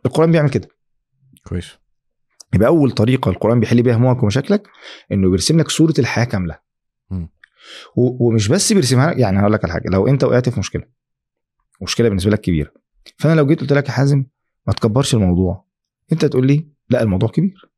القرآن 0.06 0.30
بيعمل 0.32 0.50
كده 0.50 0.68
كويس 1.48 1.70
يبقى 2.54 2.68
أول 2.68 2.90
طريقة 2.90 3.28
القرآن 3.30 3.60
بيحل 3.60 3.82
بيها 3.82 3.96
همومك 3.96 4.22
ومشاكلك 4.22 4.68
إنه 5.12 5.30
بيرسم 5.30 5.60
لك 5.60 5.68
صورة 5.68 5.94
الحياة 5.98 6.24
كاملة. 6.24 6.58
و- 7.96 8.26
ومش 8.28 8.48
بس 8.48 8.72
بيرسمها 8.72 9.10
لك 9.10 9.18
يعني 9.18 9.40
هقول 9.40 9.52
لك 9.52 9.64
على 9.64 9.72
حاجة 9.72 9.88
لو 9.88 10.06
أنت 10.08 10.24
وقعت 10.24 10.48
في 10.48 10.58
مشكلة 10.60 10.82
مشكلة 11.82 12.08
بالنسبة 12.08 12.30
لك 12.30 12.40
كبيرة 12.40 12.72
فأنا 13.18 13.34
لو 13.34 13.46
جيت 13.46 13.60
قلت 13.60 13.72
لك 13.72 13.86
يا 13.88 13.92
حازم 13.92 14.24
ما 14.66 14.72
تكبرش 14.72 15.14
الموضوع 15.14 15.64
أنت 16.12 16.24
تقول 16.24 16.46
لي 16.46 16.66
لا 16.90 17.02
الموضوع 17.02 17.28
كبير. 17.28 17.70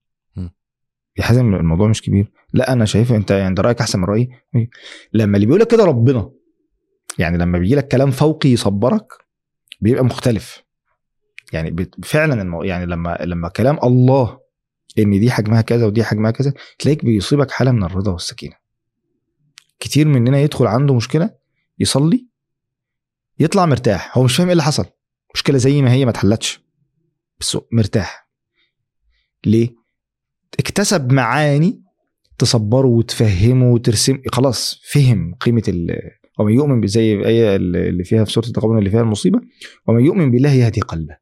يا 1.20 1.24
حازم 1.24 1.54
الموضوع 1.54 1.88
مش 1.88 2.02
كبير. 2.02 2.32
لا 2.52 2.72
أنا 2.72 2.84
شايفه 2.84 3.16
أنت 3.16 3.30
يعني 3.30 3.54
ده 3.54 3.62
رأيك 3.62 3.80
أحسن 3.80 3.98
من 3.98 4.04
رأيي؟ 4.04 4.28
لما 5.12 5.36
اللي 5.36 5.46
بيقول 5.46 5.60
لك 5.60 5.66
كده 5.66 5.84
ربنا 5.84 6.30
يعني 7.18 7.38
لما 7.38 7.58
بيجي 7.58 7.74
لك 7.74 7.88
كلام 7.88 8.10
فوقي 8.10 8.48
يصبرك 8.48 9.12
بيبقى 9.80 10.04
مختلف. 10.04 10.62
يعني 11.52 11.90
فعلا. 12.02 12.64
يعني 12.64 12.86
لما 12.86 13.18
لما 13.20 13.48
كلام 13.48 13.78
الله 13.84 14.40
إن 14.98 15.20
دي 15.20 15.30
حجمها 15.30 15.60
كذا 15.60 15.86
ودي 15.86 16.04
حجمها 16.04 16.30
كذا 16.30 16.52
تلاقيك 16.78 17.04
بيصيبك 17.04 17.50
حالة 17.50 17.72
من 17.72 17.84
الرضا 17.84 18.12
والسكينة. 18.12 18.54
كتير 19.80 20.08
مننا 20.08 20.40
يدخل 20.40 20.66
عنده 20.66 20.94
مشكلة 20.94 21.30
يصلي 21.78 22.28
يطلع 23.38 23.66
مرتاح. 23.66 24.18
هو 24.18 24.24
مش 24.24 24.36
فاهم 24.36 24.46
إيه 24.46 24.52
اللي 24.52 24.62
حصل. 24.62 24.86
مشكلة 25.34 25.58
زي 25.58 25.82
ما 25.82 25.92
هي 25.92 26.04
ما 26.04 26.10
اتحلتش 26.10 26.60
بس 27.40 27.58
مرتاح. 27.72 28.30
ليه؟ 29.46 29.79
اكتسب 30.58 31.12
معاني 31.12 31.82
تصبره 32.38 32.86
وتفهمه 32.86 33.72
وترسم 33.72 34.18
خلاص 34.32 34.80
فهم 34.92 35.34
قيمة 35.34 35.62
ال 35.68 35.96
ومن 36.38 36.52
يؤمن 36.52 36.86
زي 36.86 37.14
الايه 37.14 37.56
اللي 37.56 38.04
فيها 38.04 38.24
في 38.24 38.32
سورة 38.32 38.46
التغابن 38.46 38.78
اللي 38.78 38.90
فيها 38.90 39.00
المصيبة 39.00 39.40
ومن 39.86 40.04
يؤمن 40.04 40.30
بالله 40.30 40.52
يهدي 40.52 40.80
قلبه. 40.80 41.16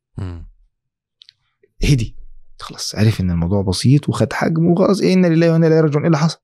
هدي. 1.84 2.16
خلاص 2.58 2.94
عرف 2.94 3.20
إن 3.20 3.30
الموضوع 3.30 3.62
بسيط 3.62 4.08
وخد 4.08 4.32
حجمه 4.32 4.70
وخلاص 4.70 5.00
إيه 5.00 5.14
إن 5.14 5.26
لله 5.26 5.52
وأنا 5.52 5.66
إليه 5.66 5.80
راجعون. 5.80 6.02
إيه 6.02 6.06
اللي 6.06 6.18
حصل؟ 6.18 6.38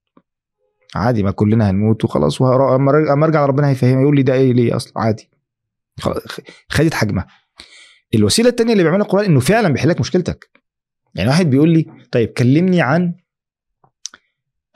عادي 0.95 1.23
ما 1.23 1.31
كلنا 1.31 1.71
هنموت 1.71 2.05
وخلاص 2.05 2.43
أما 2.43 3.25
ارجع 3.25 3.47
ربنا 3.47 3.69
هيفهمني 3.69 4.03
يقول 4.03 4.17
لي 4.17 4.23
ده 4.23 4.35
إيه 4.35 4.53
ليه 4.53 4.77
أصلا 4.77 4.93
عادي. 4.97 5.31
خدت 6.69 6.95
حجمها. 6.95 7.27
الوسيلة 8.15 8.49
التانية 8.49 8.73
اللي 8.73 8.83
بيعملها 8.83 9.05
القرآن 9.05 9.25
إنه 9.25 9.41
فعلا 9.41 9.69
بيحل 9.69 9.89
لك 9.89 10.01
مشكلتك. 10.01 10.64
يعني 11.15 11.29
واحد 11.29 11.51
بيقول 11.51 11.69
لي 11.69 11.87
طيب 12.13 12.29
كلمني 12.29 12.83
عن 12.83 13.15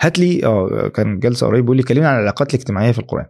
هات 0.00 0.18
لي 0.18 0.46
آه 0.46 0.88
كان 0.88 1.18
جلسة 1.18 1.46
قريب 1.46 1.64
بيقول 1.64 1.76
لي 1.76 1.82
كلمني 1.82 2.06
عن 2.06 2.14
العلاقات 2.14 2.54
الاجتماعية 2.54 2.92
في 2.92 2.98
القرآن. 2.98 3.26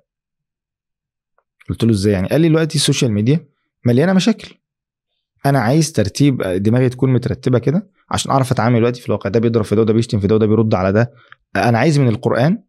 قلت 1.69 1.85
له 1.85 1.91
إزاي 1.91 2.13
يعني؟ 2.13 2.29
قال 2.29 2.41
لي 2.41 2.49
دلوقتي 2.49 2.77
ال 2.77 2.82
social 2.82 3.13
media 3.13 3.47
مليانة 3.85 4.13
مشاكل. 4.13 4.55
أنا 5.47 5.59
عايز 5.61 5.93
ترتيب 5.93 6.43
دماغي 6.43 6.89
تكون 6.89 7.13
مترتبة 7.13 7.59
كده 7.59 7.91
عشان 8.11 8.31
أعرف 8.31 8.53
أتعامل 8.53 8.79
دلوقتي 8.79 9.01
في 9.01 9.07
الواقع. 9.07 9.31
ده 9.31 9.41
بيضرب 9.41 9.65
في 9.65 9.75
ده 9.75 9.81
وده 9.81 9.93
بيشتم 9.93 10.21
في 10.21 10.27
ده 10.27 10.35
وده 10.35 10.47
بيرد 10.47 10.75
على 10.75 10.93
ده. 10.93 11.13
أنا 11.57 11.79
عايز 11.79 11.99
من 11.99 12.09
القرآن 12.09 12.63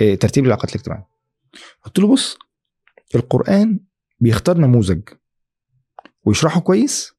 آه، 0.00 0.14
ترتيب 0.14 0.44
العلاقات 0.44 0.70
الاجتماعية. 0.70 1.06
قلت 1.84 1.98
له 1.98 2.08
بص 2.08 2.38
القرآن 3.14 3.80
بيختار 4.20 4.58
نموذج 4.58 5.00
ويشرحه 6.24 6.60
كويس 6.60 7.15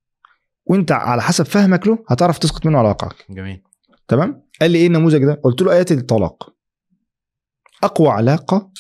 وانت 0.70 0.92
على 0.92 1.22
حسب 1.22 1.46
فهمك 1.46 1.88
له 1.88 2.04
هتعرف 2.10 2.38
تسقط 2.38 2.66
منه 2.66 2.78
على 2.78 2.88
واقعك 2.88 3.26
جميل. 3.30 3.64
تمام؟ 4.08 4.44
قال 4.62 4.72
لي 4.72 4.78
إيه 4.78 4.88
النموذج 4.88 5.26
ده؟ 5.26 5.34
قلت 5.44 5.62
له 5.62 5.72
آيات 5.72 5.92
الطلاق. 5.92 6.54
أقوى 7.84 8.08
علاقة. 8.10 8.72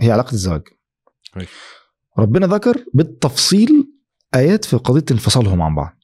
هي 0.00 0.12
علاقة 0.12 0.32
الزواج. 0.32 0.62
ربنا 2.18 2.46
ذكر 2.46 2.84
بالتفصيل 2.94 3.92
آيات 4.34 4.64
في 4.64 4.76
قضية 4.76 5.04
انفصالهم 5.10 5.62
عن 5.62 5.74
بعض. 5.74 5.96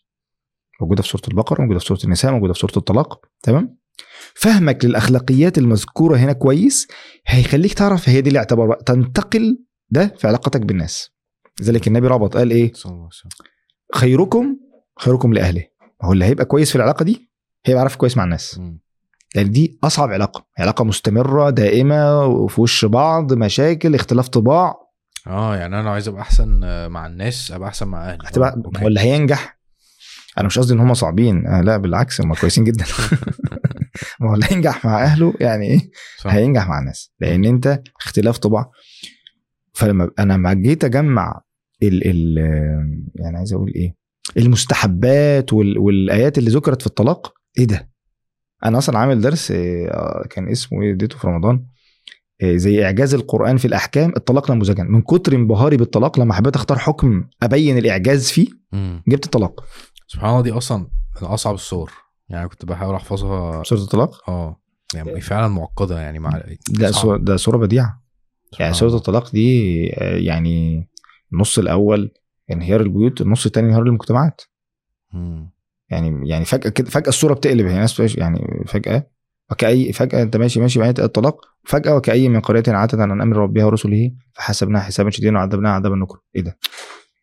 موجودة 0.81 1.03
في 1.03 1.09
سورة 1.09 1.23
البقرة 1.29 1.61
موجودة 1.63 1.79
في 1.79 1.87
سورة 1.87 2.01
النساء 2.05 2.33
موجودة 2.33 2.53
في 2.53 2.59
سورة 2.59 2.73
الطلاق. 2.77 3.27
تمام؟ 3.43 3.79
فهمك 4.35 4.85
للأخلاقيات 4.85 5.59
المذكورة 5.59 6.17
هنا 6.17 6.33
كويس 6.33 6.89
هيخليك 7.27 7.75
تعرف 7.75 8.09
هي 8.09 8.21
دي 8.21 8.31
الاعتبار 8.31 8.67
بقى 8.67 8.83
تنتقل 8.87 9.65
ده 9.91 10.15
في 10.19 10.27
علاقتك 10.27 10.61
بالناس. 10.61 11.11
لذلك 11.61 11.89
النبي 11.89 12.07
ربط 12.07 12.37
قال 12.37 12.51
إيه؟ 12.51 12.73
خيركم 13.95 14.57
خيركم 14.99 15.33
لأهله. 15.33 15.65
ما 16.03 16.09
هو 16.09 16.13
اللي 16.13 16.25
هيبقى 16.25 16.45
كويس 16.45 16.71
في 16.71 16.77
العلاقة 16.77 17.05
دي 17.05 17.31
هيبقى 17.67 17.81
عارف 17.83 17.97
كويس 17.97 18.17
مع 18.17 18.25
الناس. 18.25 18.59
مم. 18.59 18.81
يعني 19.35 19.49
دي 19.49 19.79
أصعب 19.85 20.11
علاقة. 20.13 20.47
علاقة 20.59 20.85
مستمرة 20.85 21.51
دائمة 21.51 22.25
وفي 22.25 22.61
وش 22.61 22.85
بعض 22.85 23.33
مشاكل 23.33 23.95
اختلاف 23.95 24.29
طباع. 24.29 24.75
آه 25.27 25.57
يعني 25.57 25.81
أنا 25.81 25.91
عايز 25.91 26.09
أبقى 26.09 26.23
أحسن 26.23 26.61
آه، 26.65 26.89
مع 26.89 27.07
الناس 27.07 27.51
أبقى 27.53 27.69
أحسن 27.69 27.89
مع 27.89 28.09
أهلي. 28.09 28.19
هتبقى 28.25 28.63
ما 28.75 28.81
هو 28.81 28.87
اللي 28.87 29.01
هينجح. 29.01 29.59
أنا 30.39 30.47
مش 30.47 30.59
قصدي 30.59 30.75
إن 30.75 30.81
هم 30.81 30.95
صعبين. 30.95 31.47
آه 31.47 31.61
لا 31.61 31.77
بالعكس 31.77 32.21
هم 32.21 32.35
كويسين 32.35 32.65
جدا. 32.65 32.85
ما 34.21 34.31
هو 34.31 34.35
اللي 34.35 34.47
هينجح 34.51 34.85
مع 34.85 35.03
أهله 35.05 35.35
يعني 35.41 35.67
إيه. 35.67 35.91
هينجح 36.27 36.69
مع 36.69 36.79
الناس. 36.79 37.13
لأن 37.21 37.45
أنت 37.45 37.83
اختلاف 38.01 38.39
طباع. 38.39 38.71
فلما 39.75 40.11
أنا 40.19 40.33
لما 40.33 40.55
جيت 40.55 40.85
أجمع 40.85 41.41
ال 41.83 42.03
ال 42.07 42.39
يعني 43.15 43.37
عايز 43.37 43.53
أقول 43.53 43.73
إيه؟ 43.77 44.06
المستحبات 44.37 45.53
وال 45.53 45.79
والآيات 45.79 46.39
اللي 46.39 46.51
ذكرت 46.51 46.81
في 46.81 46.87
الطلاق. 46.87 47.35
إيه 47.59 47.65
ده؟ 47.65 47.91
أنا 48.65 48.79
أصلا 48.79 48.99
عامل 48.99 49.21
درس 49.21 49.51
آه، 49.51 50.27
كان 50.31 50.49
اسمه 50.49 50.83
إيه؟ 50.83 50.93
اديته 50.93 51.19
في 51.19 51.27
رمضان. 51.27 51.67
آه، 52.43 52.57
زي 52.57 52.85
إعجاز 52.85 53.15
القرآن 53.15 53.57
في 53.57 53.65
الأحكام 53.65 54.13
الطلاق 54.17 54.51
نموذجا 54.51 54.83
من 54.85 55.03
كتر 55.03 55.35
انبهاري 55.35 55.77
بالطلاق 55.77 56.21
لما 56.21 56.35
حبيت 56.35 56.57
أختار 56.57 56.79
حكم 56.79 57.25
أبين 57.43 57.79
الإعجاز 57.79 58.31
فيه. 58.31 58.49
جبت 59.09 59.25
الطلاق. 59.25 59.65
سبحان 60.07 60.31
الله 60.31 60.43
دي 60.43 60.53
أصلا 60.53 60.79
من 61.23 61.29
أصعب 61.29 61.55
الصور. 61.55 61.93
يعني 62.29 62.49
كنت 62.49 62.65
بحاول 62.65 62.95
أحفظها. 62.95 63.63
سوره 63.63 63.81
الطلاق؟ 63.81 64.31
آه 64.31 64.61
يعني 64.95 65.21
فعلا 65.21 65.49
معقدة 65.49 66.01
يعني 66.01 66.19
مع 66.19 66.43
صعب. 66.81 66.91
سورة 66.93 67.17
ده 67.17 67.37
سوره 67.37 67.57
بديعة. 67.57 68.03
يعني 68.61 68.75
سوره. 68.75 68.97
الطلاق 68.97 69.33
دي 69.33 69.91
آه، 69.95 70.17
يعني 70.17 70.89
النص 71.33 71.59
الأول 71.59 72.13
انهيار 72.51 72.81
البيوت 72.81 73.21
النص 73.21 73.47
الثاني 73.47 73.67
انهيار 73.69 73.83
المجتمعات 73.83 74.41
مم. 75.13 75.51
يعني 75.91 76.29
يعني 76.29 76.45
فجأة 76.45 76.71
كده 76.71 76.91
فجأة 76.91 77.09
الصورة 77.09 77.35
بتقلب 77.35 77.67
هي 77.67 77.79
ناس 77.79 77.95
بتعيش- 77.95 78.17
يعني 78.17 78.65
فجأة 78.67 79.07
وكأي 79.51 79.93
فجأة 79.93 80.23
أنت 80.23 80.37
ماشي 80.37 80.61
ماشي 80.61 80.79
بعين 80.79 80.95
الطلاق 80.99 81.41
فجأة 81.65 81.97
وكأي 81.97 82.29
من 82.29 82.41
قرية 82.41 82.63
عاتت 82.69 82.99
عن 82.99 83.21
أمر 83.21 83.37
ربها 83.37 83.65
ورسله 83.65 84.11
فحسبناها 84.33 84.83
حسابا 84.83 85.11
شديدا 85.11 85.37
وعذبناها 85.37 85.73
عذابا 85.73 85.97
نكرا 85.97 86.21
إيه 86.37 86.43
ده؟ 86.43 86.59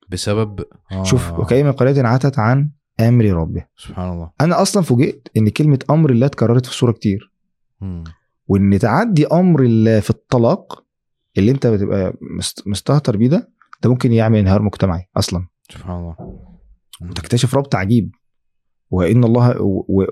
بسبب 0.09 0.65
آه. 0.91 1.03
شوف 1.03 1.31
وكأي 1.39 1.63
من 1.63 1.71
قرية 1.71 2.03
عاتت 2.03 2.39
عن 2.39 2.69
أمر 2.99 3.25
ربها 3.25 3.67
سبحان 3.77 4.11
الله 4.13 4.31
أنا 4.41 4.61
أصلا 4.61 4.83
فوجئت 4.83 5.27
إن 5.37 5.49
كلمة 5.49 5.79
أمر 5.89 6.09
الله 6.09 6.25
اتكررت 6.25 6.65
في 6.65 6.71
الصورة 6.71 6.91
كتير 6.91 7.31
مم. 7.81 8.03
وإن 8.47 8.79
تعدي 8.79 9.27
أمر 9.27 9.61
الله 9.63 9.99
في 9.99 10.09
الطلاق 10.09 10.83
اللي 11.37 11.51
أنت 11.51 11.67
بتبقى 11.67 12.13
مست- 12.37 12.67
مستهتر 12.67 13.17
بيه 13.17 13.27
ده 13.27 13.49
ده 13.83 13.89
ممكن 13.89 14.13
يعمل 14.13 14.39
انهيار 14.39 14.61
مجتمعي 14.61 15.09
أصلا. 15.17 15.47
سبحان 15.69 15.99
الله. 15.99 16.15
مم. 17.01 17.09
وتكتشف 17.09 17.55
ربط 17.55 17.75
عجيب. 17.75 18.11
وإن 18.91 19.23
الله 19.23 19.55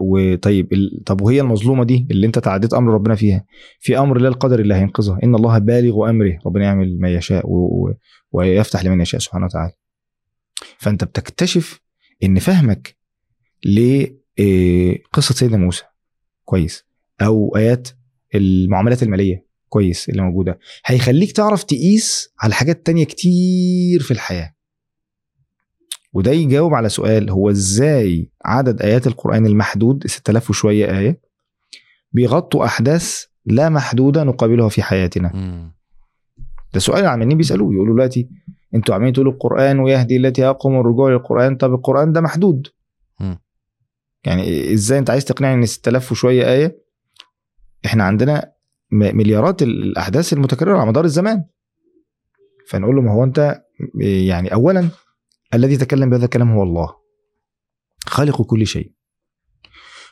وطيب 0.02 0.74
ال... 0.74 1.04
طب 1.06 1.22
وهي 1.22 1.42
المظلومة 1.42 1.84
دي 1.84 2.08
اللي 2.12 2.28
انت 2.28 2.40
تعديت 2.40 2.74
أمر 2.74 2.94
ربنا 2.94 3.16
فيها. 3.16 3.46
في 3.80 3.98
أمر 4.00 4.18
الله 4.18 4.30
القدر 4.30 4.60
اللي 4.60 4.74
هينقذها 4.74 5.20
إن 5.24 5.36
الله 5.36 5.58
بالغ 5.58 6.10
أمره. 6.10 6.40
ربنا 6.46 6.64
يعمل 6.64 7.00
ما 7.00 7.10
يشاء 7.10 7.48
و... 7.48 7.56
و... 7.56 7.94
ويفتح 8.32 8.84
لمن 8.86 9.02
يشاء 9.02 9.22
سبحانه 9.22 9.46
وتعالى. 9.46 9.74
فأنت 10.78 11.04
بتكتشف 11.04 11.82
إن 12.24 12.40
فهمك 12.40 12.98
لقصه 13.66 15.36
سيدنا 15.36 15.58
موسى. 15.58 15.84
كويس. 16.46 16.86
أو 17.22 17.56
آيات 17.56 17.90
المعاملات 18.36 19.04
المالية. 19.04 19.51
كويس 19.72 20.10
اللي 20.10 20.22
موجودة. 20.22 20.60
هيخليك 20.86 21.32
تعرف 21.32 21.64
تقيس 21.64 22.30
على 22.40 22.54
حاجات 22.54 22.86
تانية 22.86 23.04
كتير 23.06 24.02
في 24.02 24.12
الحياة. 24.12 24.54
وده 26.14 26.32
يجاوب 26.32 26.74
على 26.74 26.90
سؤال 26.90 27.30
هو 27.30 27.50
إزاي 27.50 28.32
عدد 28.46 28.82
آيات 28.82 29.08
القرآن 29.08 29.46
المحدود 29.46 30.08
6000 30.08 30.50
وشوية 30.50 30.98
آية 31.00 31.22
بيغطوا 32.12 32.66
أحداث 32.66 33.24
لا 33.46 33.70
محدودة 33.70 34.24
نقابلها 34.24 34.70
في 34.70 34.84
حياتنا. 34.84 35.32
ده 36.74 36.80
سؤال 36.80 37.06
عمالين 37.06 37.38
بيسألوه 37.38 37.74
يقولوا 37.74 37.94
دلوقتي 37.94 38.30
أنتوا 38.76 38.96
عمالين 38.96 39.14
تقولوا 39.14 39.34
القرآن 39.34 39.80
ويهدي 39.80 40.18
التي 40.18 40.46
أقوم 40.46 40.80
الرجوع 40.80 41.10
للقرآن 41.12 41.56
طب 41.56 41.74
القرآن 41.74 42.12
ده 42.14 42.22
محدود. 42.22 42.68
يعني 44.26 44.74
إزاي 44.74 45.00
أنت 45.00 45.10
عايز 45.10 45.26
تقنعني 45.26 45.56
إن 45.62 45.66
6000 45.66 46.12
وشوية 46.12 46.52
آية؟ 46.54 46.82
إحنا 47.86 48.04
عندنا 48.04 48.52
مليارات 48.92 49.62
الأحداث 49.62 50.34
المتكررة 50.34 50.78
على 50.78 50.90
مدار 50.90 51.06
الزمان. 51.06 51.46
فنقول 52.68 52.96
له 52.96 53.02
ما 53.02 53.12
هو 53.12 53.24
أنت 53.24 53.62
يعني 54.00 54.54
اولا 54.54 54.90
الذي 55.54 55.78
تكلم 55.78 56.10
بهذا 56.10 56.26
الكلام 56.26 56.52
هو 56.52 56.64
الله. 56.64 56.96
خالق 58.06 58.42
كل 58.42 58.68
شيء. 58.68 58.94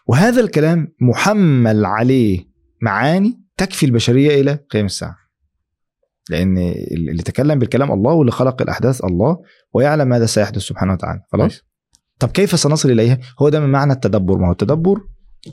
وهذا 0.08 0.42
الكلام 0.42 0.96
محمل 1.02 1.86
عليه 1.86 2.50
معاني 2.82 3.42
تكفي 3.58 3.86
البشرية 3.86 4.42
إلى 4.42 4.66
قيام 4.70 4.86
الساعة. 4.86 5.16
لأن 6.30 6.58
اللي 6.92 7.24
تكلم 7.24 7.60
بالكلام 7.60 7.92
الله 7.92 8.14
واللي 8.14 8.32
خلق 8.32 8.62
الأحداث 8.62 9.06
الله 9.06 9.38
ويعلم 9.74 10.08
ماذا 10.08 10.26
سيحدث 10.26 10.62
سبحانه 10.62 10.94
وتعالى. 10.94 11.22
خلاص؟ 11.32 11.62
طب 12.20 12.30
كيف 12.30 12.60
سنصل 12.60 12.92
اليها 12.92 13.20
هو 13.42 13.50
ده 13.50 13.60
من 13.60 13.70
معنى 13.70 13.94
التدبر. 13.94 14.38
ما 14.38 14.48
هو 14.48 14.52
التدبر 14.52 15.02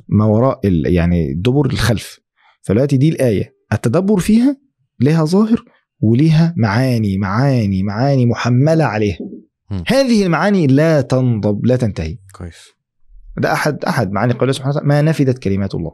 ما 0.08 0.24
وراء 0.24 0.60
يعني 0.64 1.32
الدبر 1.32 1.66
الخلف. 1.66 2.20
فدلوقتي 2.66 2.96
دي 2.96 3.08
الآية. 3.08 3.56
التدبر 3.72 4.18
فيها 4.18 4.56
لها 5.00 5.24
ظاهر 5.24 5.64
وليها 6.00 6.54
معاني 6.56 7.18
معاني 7.18 7.82
معاني 7.82 8.26
محملة 8.26 8.84
عليها. 8.84 9.18
مم. 9.70 9.84
هذه 9.86 10.26
المعاني 10.26 10.66
لا 10.66 11.00
تنضب 11.00 11.66
لا 11.66 11.76
تنتهي. 11.76 12.18
كويس. 12.38 12.68
ده 13.38 13.52
أحد 13.52 13.84
أحد 13.84 14.12
معاني 14.12 14.32
قوله 14.32 14.52
سبحانه 14.52 14.70
وتعالى 14.70 14.88
ما 14.88 15.02
نفدت 15.02 15.38
كلمات 15.38 15.74
الله. 15.74 15.92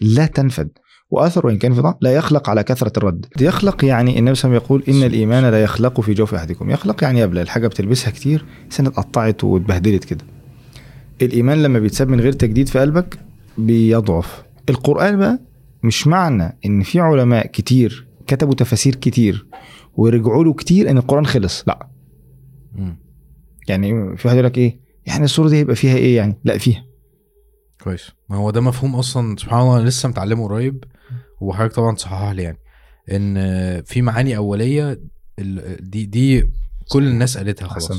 لا 0.00 0.26
تنفد. 0.26 0.70
وأثر 1.10 1.46
وإن 1.46 1.58
كان 1.58 1.74
في 1.74 1.80
ضعف 1.80 1.94
لا 2.00 2.12
يخلق 2.12 2.50
على 2.50 2.62
كثرة 2.62 2.92
الرد. 2.96 3.26
يخلق 3.40 3.84
يعني 3.84 4.18
النبي 4.18 4.34
صلى 4.34 4.48
الله 4.48 4.60
عليه 4.60 4.66
وسلم 4.66 4.86
يقول 4.86 4.96
إن 4.96 5.06
الإيمان 5.06 5.44
لا 5.44 5.62
يخلق 5.62 6.00
في 6.00 6.14
جوف 6.14 6.34
أحدكم. 6.34 6.70
يخلق 6.70 7.04
يعني 7.04 7.20
يبلى 7.20 7.42
الحاجة 7.42 7.66
بتلبسها 7.68 8.10
كتير 8.10 8.44
سنة 8.70 8.88
اتقطعت 8.88 9.44
واتبهدلت 9.44 10.04
كده. 10.04 10.24
الإيمان 11.22 11.62
لما 11.62 11.78
بيتساب 11.78 12.08
من 12.08 12.20
غير 12.20 12.32
تجديد 12.32 12.68
في 12.68 12.78
قلبك 12.78 13.18
بيضعف. 13.58 14.42
القرآن 14.68 15.16
بقى 15.16 15.38
مش 15.88 16.06
معنى 16.06 16.58
إن 16.66 16.82
في 16.82 17.00
علماء 17.00 17.46
كتير 17.46 18.06
كتبوا 18.26 18.54
تفاسير 18.54 18.94
كتير 18.94 19.46
ورجعوا 19.96 20.44
له 20.44 20.52
كتير 20.54 20.90
إن 20.90 20.98
القرآن 20.98 21.26
خلص 21.26 21.64
لا. 21.68 21.88
يعني 23.68 24.16
في 24.16 24.28
واحد 24.28 24.36
يقول 24.36 24.44
لك 24.46 24.58
إيه؟ 24.58 24.80
يعني 25.06 25.24
السورة 25.24 25.48
دي 25.48 25.56
هيبقى 25.56 25.76
فيها 25.76 25.96
إيه 25.96 26.16
يعني؟ 26.16 26.38
لا 26.44 26.58
فيها. 26.58 26.84
كويس. 27.84 28.10
ما 28.28 28.36
هو 28.36 28.50
ده 28.50 28.60
مفهوم 28.60 28.96
أصلا 28.96 29.36
سبحان 29.36 29.60
الله 29.60 29.84
لسه 29.84 30.08
متعلمه 30.08 30.48
قريب 30.48 30.84
وحضرتك 31.40 31.74
طبعا 31.74 31.94
تصحح 31.94 32.30
لي 32.30 32.42
يعني 32.42 32.58
إن 33.12 33.34
في 33.82 34.02
معاني 34.02 34.36
أولية 34.36 35.00
دي 35.80 36.06
دي 36.06 36.44
كل 36.92 37.06
الناس 37.08 37.38
قالتها 37.38 37.68
خلاص. 37.68 37.90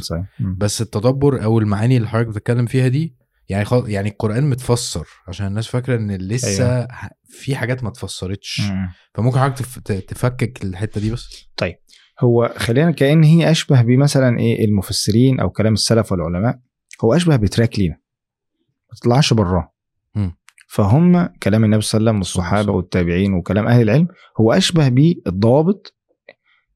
بس 0.58 0.82
التدبر 0.82 1.44
أو 1.44 1.60
المعاني 1.60 1.98
اللي 1.98 2.08
حضرتك 2.08 2.28
بتتكلم 2.30 2.66
فيها 2.66 2.88
دي 2.88 3.16
يعني 3.50 3.66
خل... 3.66 3.90
يعني 3.90 4.10
القرآن 4.10 4.50
متفسر 4.50 5.08
عشان 5.28 5.48
الناس 5.48 5.68
فاكرة 5.68 5.96
إن 5.96 6.12
لسه 6.12 6.76
أيوة. 6.76 6.88
في 7.24 7.56
حاجات 7.56 7.84
ما 7.84 7.90
اتفسرتش. 7.90 8.62
فممكن 9.14 9.40
حضرتك 9.40 9.66
تف... 9.66 9.80
تفكك 9.80 10.64
الحتة 10.64 11.02
دي 11.02 11.12
بس؟ 11.12 11.50
هو 12.20 12.54
خلينا 12.58 12.92
كأن 12.92 13.24
هي 13.24 13.52
أشبه 13.52 13.82
بمثلا 13.82 14.40
إيه 14.40 14.66
المفسرين 14.66 15.40
أو 15.40 15.50
كلام 15.50 15.74
السلف 15.74 16.12
والعلماء. 16.12 16.60
هو 17.04 17.14
أشبه 17.14 17.36
بتراك 17.36 17.80
لينا 17.80 17.96
ما 18.90 18.96
تطلعش 19.02 19.34
براه. 19.34 19.74
فهم 20.72 21.26
كلام 21.26 21.64
النبي 21.64 21.82
صلى 21.82 22.00
الله 22.00 22.10
عليه 22.12 22.20
وسلم 22.20 22.40
والصحابة 22.40 22.72
والتابعين 22.72 23.34
وكلام 23.34 23.68
أهل 23.68 23.82
العلم 23.82 24.08
هو 24.40 24.54
أشبه 24.54 24.90
بالضوابط 24.90 25.96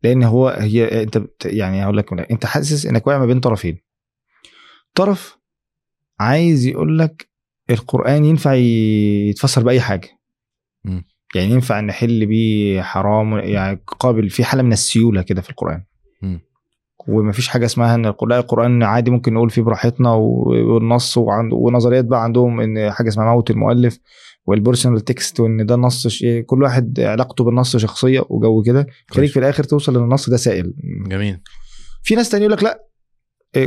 لأن 0.04 0.24
هو 0.24 0.50
هي 0.50 1.06
بت- 1.06 1.46
يعني 1.46 1.84
هقول 1.86 1.98
لك 1.98 2.32
أنت 2.32 2.46
حاسس 2.46 2.86
إنك 2.86 3.08
واقع 3.08 3.20
ما 3.20 3.26
بين 3.26 3.40
طرفين. 3.40 3.78
طرف 4.96 5.38
عايز 6.24 6.66
يقول 6.68 7.00
لك 7.00 7.28
القرآن 7.70 8.26
ينفع 8.26 8.54
يتفسر 8.54 9.64
بأي 9.64 9.82
حاجة 9.82 10.10
مم. 10.86 11.06
يعني 11.36 11.52
ينفع 11.52 11.80
نحل 11.80 12.26
بيه 12.26 12.82
حرام 12.82 13.34
يعني 13.38 13.80
قابل 14.00 14.30
في 14.30 14.44
حالة 14.44 14.64
من 14.64 14.74
السيولة 14.74 15.22
كده 15.22 15.42
في 15.42 15.50
القرآن 15.50 15.84
مم. 16.22 16.40
ومفيش 17.08 17.48
حاجة 17.48 17.66
اسمها 17.66 17.96
إن 17.96 18.06
القرآن, 18.06 18.40
القرآن 18.40 18.84
عادي 18.84 19.12
ممكن 19.12 19.34
نقول 19.34 19.50
فيه 19.50 19.62
براحتنا 19.62 20.12
والنص 20.14 21.18
وعند 21.18 21.54
ونظريات 21.54 22.06
بقى 22.06 22.24
عندهم 22.24 22.62
إن 22.62 22.92
حاجة 22.92 23.08
اسمها 23.08 23.34
موت 23.34 23.52
المؤلف 23.52 24.00
وال 24.46 24.57
personal 24.57 25.02
text 25.02 25.40
وإن 25.40 25.66
ده 25.66 25.76
نص 25.76 26.08
ش- 26.08 26.26
كل 26.46 26.64
واحد 26.64 27.00
علاقته 27.00 27.44
بالنص 27.44 27.78
شخصية 27.78 28.24
وجو 28.30 28.62
كده 28.66 28.88
خليك. 29.10 29.32
في 29.32 29.40
الآخر 29.40 29.64
توصل 29.64 29.98
إن 29.98 30.04
النص 30.04 30.30
ده 30.30 30.38
سائل 30.38 30.74
جميل 31.08 31.40
في 32.04 32.16
ناس 32.16 32.30
تاني 32.30 32.44
يقول 32.46 32.54
لك 32.58 32.64
لا 32.64 32.70
إيه، 32.72 32.84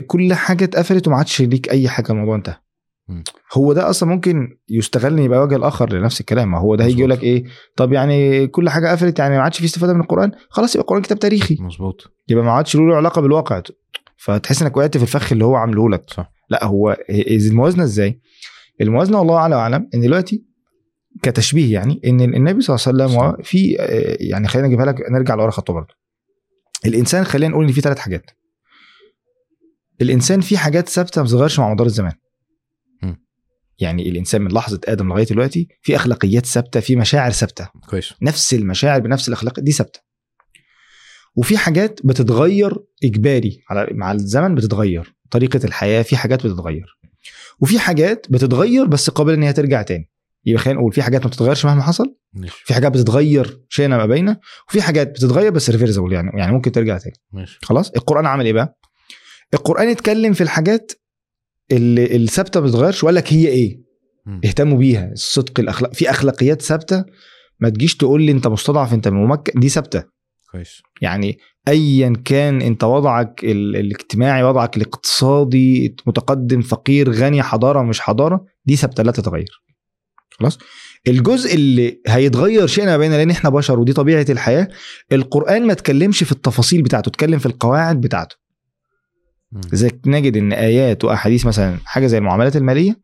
كل 0.07 0.35
حاجة 0.35 0.65
اتقفلت 0.65 1.09
وما 1.09 1.17
عادش 1.17 1.43
ليك 1.43 1.71
أي 1.71 1.89
حاجة 1.89 2.13
الموضوع 2.13 2.37
انتهى. 2.37 2.57
هو 3.55 3.73
ده 3.73 3.91
أصلا 3.91 4.09
ممكن 4.09 4.59
يستغل 4.69 5.19
يبقى 5.19 5.43
وجه 5.43 5.57
الآخر 5.57 5.93
لنفس 5.93 6.21
الكلام 6.21 6.51
ما 6.51 6.59
هو 6.59 6.75
ده 6.75 6.85
هيجي. 6.85 6.99
يقول 6.99 7.11
لك 7.11 7.23
إيه 7.23 7.45
طب 7.77 7.93
يعني 7.93 8.47
كل 8.47 8.69
حاجة 8.71 8.89
قفلت 8.93 9.19
يعني 9.19 9.37
ما 9.37 9.43
عادش 9.43 9.59
في 9.59 9.65
استفادة 9.65 9.93
من 9.93 10.01
القرآن 10.01 10.33
خلاص 10.49 10.75
يبقى 10.75 10.83
القرآن 10.83 11.03
كتاب 11.03 11.19
تاريخي 11.19 11.57
مظبوط 11.61 12.13
يبقى 12.29 12.45
ما 12.45 12.51
عادش 12.53 12.77
له 12.77 12.97
علاقة 12.97 13.23
بالواقع 13.23 13.63
فتحس 14.17 14.63
إنك 14.63 14.77
وقعت 14.77 14.97
في 14.97 15.03
الفخ 15.03 15.33
اللي 15.33 15.45
هو 15.45 15.55
عامله 15.55 15.91
لك 15.91 16.05
صح 16.11 16.33
لا 16.51 16.65
هو 16.65 16.97
إز- 17.11 17.51
الموازنة 17.51 17.85
إزاي؟ 17.85 18.21
الموازنة 18.81 19.19
والله 19.19 19.37
أعلى 19.37 19.57
وأعلم 19.57 19.89
إن 19.95 20.01
دلوقتي 20.01 20.45
كتشبيه 21.23 21.73
يعني 21.75 22.01
إن 22.07 22.21
النبي 22.21 22.61
صلى 22.61 22.77
الله 22.91 23.05
عليه. 23.05 23.17
وسلم 23.19 23.43
في 23.43 23.77
آه، 23.81 24.17
يعني 24.21 24.49
خلينا 24.49 24.69
نجيبها 24.69 24.87
لك 24.87 25.11
نرجع 25.11 25.35
لورا 25.35 25.51
خطوة 25.51 25.75
برضه. 25.75 25.95
الإنسان 26.87 27.25
خلينا 27.25 27.53
نقول 27.53 27.65
إن 27.67 27.73
في 27.73 27.81
ثلاث 27.81 27.99
حاجات. 27.99 28.31
الإنسان 30.03 30.41
في 30.41 30.59
حاجات 30.59 30.89
ثابتة 30.89 31.21
ما 31.21 31.27
بتتغيرش 31.27 31.59
مع 31.59 31.73
مدار 31.73 31.87
الزمان. 31.87 32.13
يعني 33.79 34.09
الإنسان 34.09 34.43
من 34.43 34.53
لحظة 34.53 34.81
آدم 34.89 35.09
لغاية 35.09 35.25
دلوقتي 35.25 35.69
في 35.83 35.97
أخلاقيات 35.97 36.47
ثابتة 36.47 36.81
في 36.81 36.97
مشاعر 36.97 37.31
ثابتة. 37.31 37.69
كويس. 37.89 38.13
نفس 38.23 38.55
المشاعر 38.55 39.01
بنفس 39.01 39.29
الأخلاق 39.29 39.61
دي 39.61 39.73
ثابتة. 39.73 40.01
وفي 41.37 41.59
حاجات 41.59 42.01
بتتغير 42.05 42.79
إجباري 43.05 43.61
على 43.71 43.89
مع 43.93 44.13
الزمن 44.13 44.55
بتتغير. 44.55 45.15
طريقة 45.31 45.61
الحياة 45.65 46.03
في 46.03 46.17
حاجات 46.17 46.47
بتتغير. 46.47 46.99
وفي 47.61 47.79
حاجات 47.79 48.27
بتتغير 48.31 48.87
بس 48.87 49.11
قابلة 49.11 49.35
إن 49.35 49.43
هي 49.43 49.53
ترجع 49.53 49.83
تاني. 49.83 50.11
يبقى 50.45 50.63
خلينا 50.63 50.81
نقول 50.81 50.93
في 50.93 51.03
حاجات 51.03 51.23
ما 51.23 51.29
بتتغيرش 51.29 51.65
مهما 51.65 51.83
حصل 51.83 52.17
ماشي. 52.33 52.63
في 52.65 52.75
حاجات 52.75 52.93
بتتغير 52.93 53.61
شئنا 53.69 53.97
ما 53.97 54.07
بينه 54.07 54.37
وفي 54.69 54.83
حاجات 54.83 55.11
بتتغير 55.11 55.51
بس 55.51 55.71
ريفيرسبل 55.71 56.13
يعني 56.13 56.31
يعني 56.35 56.53
ممكن 56.53 56.73
ترجع 56.73 56.99
تاني. 56.99 57.17
ماشي. 57.33 57.59
خلاص؟ 57.63 57.91
القرآن 57.91 58.27
عمل 58.27 58.45
إيه 58.45 58.53
بقى؟ 58.53 58.79
القرآن 59.55 59.89
اتكلم 59.89 60.33
في 60.33 60.41
الحاجات 60.41 60.93
اللي 61.73 62.17
الثابتة 62.17 62.61
ما 62.61 62.67
بتتغيرش 62.67 63.05
وقال 63.05 63.15
لك 63.15 63.33
هي 63.33 63.49
إيه. 63.49 63.81
اهتموا 64.45 64.79
بيها 64.79 65.13
الصدق 65.13 65.61
الأخلاق. 65.61 65.95
في 65.95 66.11
أخلاقيات 66.11 66.63
ثابتة 66.63 67.05
ما 67.61 67.69
تجيش 67.69 67.97
تقول 67.97 68.23
لي 68.23 68.33
أنت 68.33 68.47
مستضعف 68.47 68.95
أنت 68.95 69.09
ممكن 69.09 69.61
دي 69.61 69.69
ثابتة. 69.69 70.05
كويس. 70.53 70.83
يعني 71.03 71.39
ايا 71.69 72.13
كان 72.25 72.63
أنت 72.63 72.85
وضعك 72.85 73.45
ال- 73.45 73.77
الاجتماعي 73.77 74.43
وضعك 74.43 74.77
الاقتصادي 74.77 75.97
متقدم 76.07 76.61
فقير 76.61 77.11
غني 77.13 77.43
حضارة 77.43 77.83
مش 77.83 78.01
حضارة 78.01 78.45
دي 78.65 78.77
ثابتة 78.77 79.03
لا 79.03 79.13
تتغير. 79.13 79.63
خلاص؟ 80.31 80.59
الجزء 81.09 81.55
اللي 81.55 82.01
هيتغير 82.07 82.67
شئنا 82.67 82.87
ما 82.91 82.97
بيننا 82.97 83.17
لأن 83.17 83.31
إحنا 83.31 83.51
بشر 83.51 83.79
ودي 83.81 83.93
طبيعة 83.93 84.27
الحياة 84.31 84.69
القرآن 85.13 85.67
ما 85.67 85.73
اتكلمش 85.73 86.23
في 86.25 86.33
التفاصيل 86.33 86.83
بتاعته 86.83 87.09
اتكلم 87.09 87.39
في 87.39 87.47
القواعد 87.47 88.01
بتاعته. 88.01 88.37
لذلك 89.73 90.01
نجد 90.07 90.37
إن 90.37 90.53
آيات 90.53 91.05
وأحاديث 91.05 91.47
مثلا 91.47 91.79
حاجة 91.85 92.07
زي 92.07 92.19
المعاملات 92.19 92.57
المالية 92.57 93.01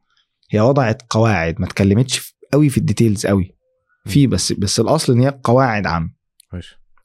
هي 0.50 0.60
وضعت 0.60 1.02
قواعد 1.10 1.60
ما 1.60 1.66
اتكلمتش 1.66 2.36
قوي 2.52 2.68
في 2.68 2.78
ال 2.78 2.84
details 2.84 3.26
قوي. 3.26 3.54
في 4.06 4.26
بس 4.26 4.52
بس 4.52 4.80
الأصل 4.80 5.12
إن 5.12 5.20
هي 5.20 5.38
قواعد 5.44 5.86
عامة. 5.86 6.10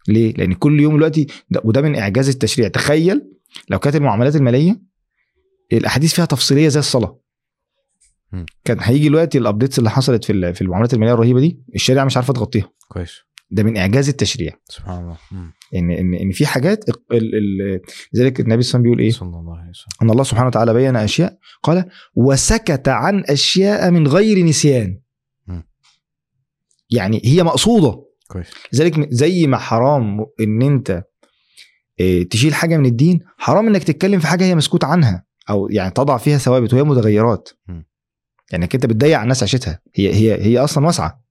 ليه؟ 0.07 0.33
لأن 0.33 0.53
كل 0.53 0.79
يوم 0.79 0.95
دلوقتي 0.95 1.27
ده 1.49 1.61
وده 1.63 1.81
من 1.81 1.95
إعجاز 1.95 2.29
التشريع. 2.29 2.67
تخيل 2.67 3.31
لو 3.69 3.79
كانت 3.79 3.95
المعاملات 3.95 4.35
المالية 4.35 4.81
الأحاديث 5.73 6.13
فيها 6.13 6.25
تفصيلية 6.25 6.67
زي 6.67 6.79
الصلاة. 6.79 7.19
كان 8.65 8.77
هيجي 8.81 9.09
دلوقتي 9.09 9.37
ال 9.37 9.42
updates 9.42 9.79
اللي 9.79 9.89
حصلت 9.89 10.25
في 10.25 10.53
في 10.53 10.61
المعاملات 10.61 10.93
المالية 10.93 11.13
الرهيبة 11.13 11.39
دي 11.39 11.59
الشريعة 11.75 12.05
مش 12.05 12.17
عارفة 12.17 12.33
تغطيها. 12.33 12.69
كويس. 12.87 13.26
ده 13.49 13.63
من 13.63 13.77
إعجاز 13.77 14.09
التشريع 14.09 14.53
سبحان 14.69 14.99
الله. 15.03 15.17
إن 15.75 15.91
إن 15.91 16.13
إن 16.13 16.31
في 16.31 16.45
حاجات 16.45 16.89
ال- 16.89 16.95
ال- 17.11 17.35
ال- 17.35 17.81
لذلك 18.13 18.39
النبي 18.39 18.39
صلى 18.39 18.39
الله 18.39 18.49
عليه 18.49 18.59
وسلم 18.59 18.81
بيقول 18.81 18.99
إيه؟ 18.99 19.11
صلى 19.11 19.39
الله 19.39 19.57
عليه 19.57 19.69
وسلم 19.69 19.87
إن 20.01 20.09
الله 20.09 20.23
سبحانه 20.23 20.47
وتعالى 20.47 20.73
بين 20.73 20.95
أشياء 20.95 21.37
قال 21.63 21.85
وسكت 22.15 22.87
عن 22.87 23.23
أشياء 23.29 23.91
من 23.91 24.07
غير 24.07 24.45
نسيان. 24.45 24.99
يعني 26.89 27.21
هي 27.25 27.43
مقصودة 27.43 28.03
كويس 28.27 28.47
لذلك 28.73 29.13
زي 29.13 29.47
ما 29.47 29.57
حرام 29.57 30.25
إن 30.39 30.61
أنت 30.61 31.03
آه، 31.99 32.23
تشيل 32.23 32.53
حاجة 32.53 32.77
من 32.77 32.85
الدين 32.85 33.19
حرام 33.37 33.67
إنك 33.67 33.83
تتكلم 33.83 34.19
في 34.19 34.27
حاجة 34.27 34.43
هي 34.43 34.55
مسكوت 34.55 34.83
عنها 34.83 35.25
أو 35.49 35.67
يعني 35.69 35.91
تضع 35.91 36.17
فيها 36.17 36.37
ثوابت 36.37 36.73
وهي 36.73 36.83
متغيرات 36.83 37.49
م. 37.67 37.81
يعني 38.51 38.63
أنت 38.63 38.85
بتضيع 38.85 39.23
الناس 39.23 39.43
عيشتها 39.43 39.79
هي 39.95 40.13
هي 40.13 40.41
هي 40.45 40.57
أصلا 40.59 40.85
واسعة. 40.85 41.26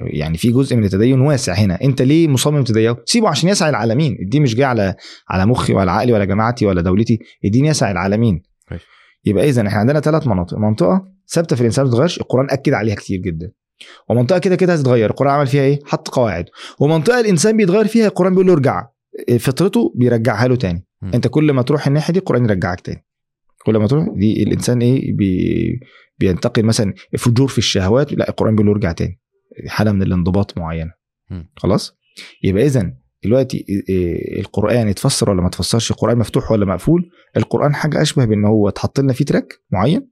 يعني 0.00 0.38
في 0.38 0.52
جزء 0.52 0.76
من 0.76 0.84
التدين 0.84 1.20
واسع 1.20 1.52
هنا. 1.52 1.78
انت 1.84 2.02
ليه 2.02 2.28
مصمم 2.28 2.62
تضيقه؟ 2.62 3.02
سيبه 3.04 3.28
عشان 3.28 3.48
يسعى 3.48 3.70
العالمين. 3.70 4.16
الدين 4.22 4.42
مش 4.42 4.54
جاي 4.54 4.64
على 4.64 4.94
على 5.28 5.46
مخي 5.46 5.72
ولا 5.72 5.92
عقلي 5.92 6.12
ولا 6.12 6.24
جماعتي 6.24 6.66
ولا 6.66 6.82
دولتي. 6.82 7.18
الدين 7.44 7.64
يسعى 7.64 7.92
العالمين. 7.92 8.42
كويس. 8.68 8.80
يبقى 9.24 9.48
اذا 9.48 9.66
إحنا 9.66 9.80
عندنا 9.80 10.00
ثلاث 10.00 10.26
مناطق. 10.26 10.58
منطقة 10.58 11.04
ثابتة 11.28 11.56
في 11.56 11.62
الإنسان 11.62 11.84
ما 11.84 11.90
بتتغيرش. 11.90 12.20
القرآن 12.20 12.46
أكد 12.50 12.72
عليها 12.72 12.94
كتير 12.94 13.20
جدا. 13.20 13.50
ومنطقة 14.08 14.38
كده 14.38 14.56
كده 14.56 14.74
هتتغير. 14.74 15.10
القرآن 15.10 15.32
عمل 15.32 15.46
فيها 15.46 15.62
إيه؟ 15.62 15.78
حط 15.84 16.08
قواعد. 16.08 16.44
ومنطقة 16.80 17.20
الإنسان 17.20 17.56
بيتغير 17.56 17.86
فيها 17.86 18.06
القرآن 18.06 18.32
بيقول 18.32 18.46
له 18.46 18.52
ارجع. 18.52 18.86
فطرته 19.38 19.92
بيرجعها 19.96 20.48
له 20.48 20.56
تاني. 20.56 20.86
م. 21.02 21.10
أنت 21.14 21.28
كل 21.28 21.52
ما 21.52 21.62
تروح 21.62 21.86
الناحية 21.86 22.12
دي 22.12 22.18
القرآن 22.18 22.44
يرجعك 22.44 22.80
تاني. 22.80 23.04
كل 23.66 23.76
ما 23.76 23.86
تروح 23.86 24.08
دي 24.16 24.42
الإنسان 24.42 24.80
إيه؟ 24.82 25.16
بي 25.16 25.80
بينتقل 26.18 26.62
مثلا 26.62 26.94
فجور 27.18 27.48
في 27.48 27.58
الشهوات. 27.58 28.12
لا 28.12 28.28
القرآن 28.28 28.56
بيقول 28.56 28.66
له 28.66 28.72
ارجع 28.72 28.92
تاني. 28.92 29.20
حالة 29.66 29.92
من 29.92 30.02
الانضباط 30.02 30.58
معينة. 30.58 30.92
خلاص؟ 31.56 31.96
يبقى 32.42 32.66
اذا 32.66 32.92
دلوقتي 33.24 33.66
القرآن 34.38 34.88
يتفسر 34.88 35.30
ولا 35.30 35.42
ما 35.42 35.48
تفسرش؟ 35.48 35.90
القرآن 35.90 36.18
مفتوح 36.18 36.50
ولا 36.52 36.66
مقفول؟ 36.66 37.10
القرآن 37.36 37.74
حاجة 37.74 38.02
أشبه 38.02 38.24
بإن 38.24 38.44
هو 38.44 38.68
اتحط 38.68 39.00
لنا 39.00 39.12
فيه 39.12 39.24
تراك 39.24 39.60
معين؟ 39.70 40.08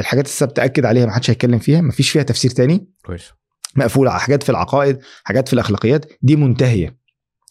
الحاجات 0.00 0.26
الثابته 0.26 0.64
اكد 0.64 0.84
عليها 0.84 1.06
ما 1.06 1.12
حدش 1.12 1.30
هيتكلم 1.30 1.58
فيها 1.58 1.80
ما 1.80 1.92
فيش 1.92 2.10
فيها 2.10 2.22
تفسير 2.22 2.50
تاني؟ 2.50 2.88
كويس. 3.06 3.32
مقفولة. 3.76 4.10
على 4.10 4.20
حاجات 4.20 4.42
في 4.42 4.50
العقائد 4.50 4.98
حاجات 5.24 5.48
في 5.48 5.54
الأخلاقيات 5.54 6.12
دي 6.22 6.36
منتهية. 6.36 6.98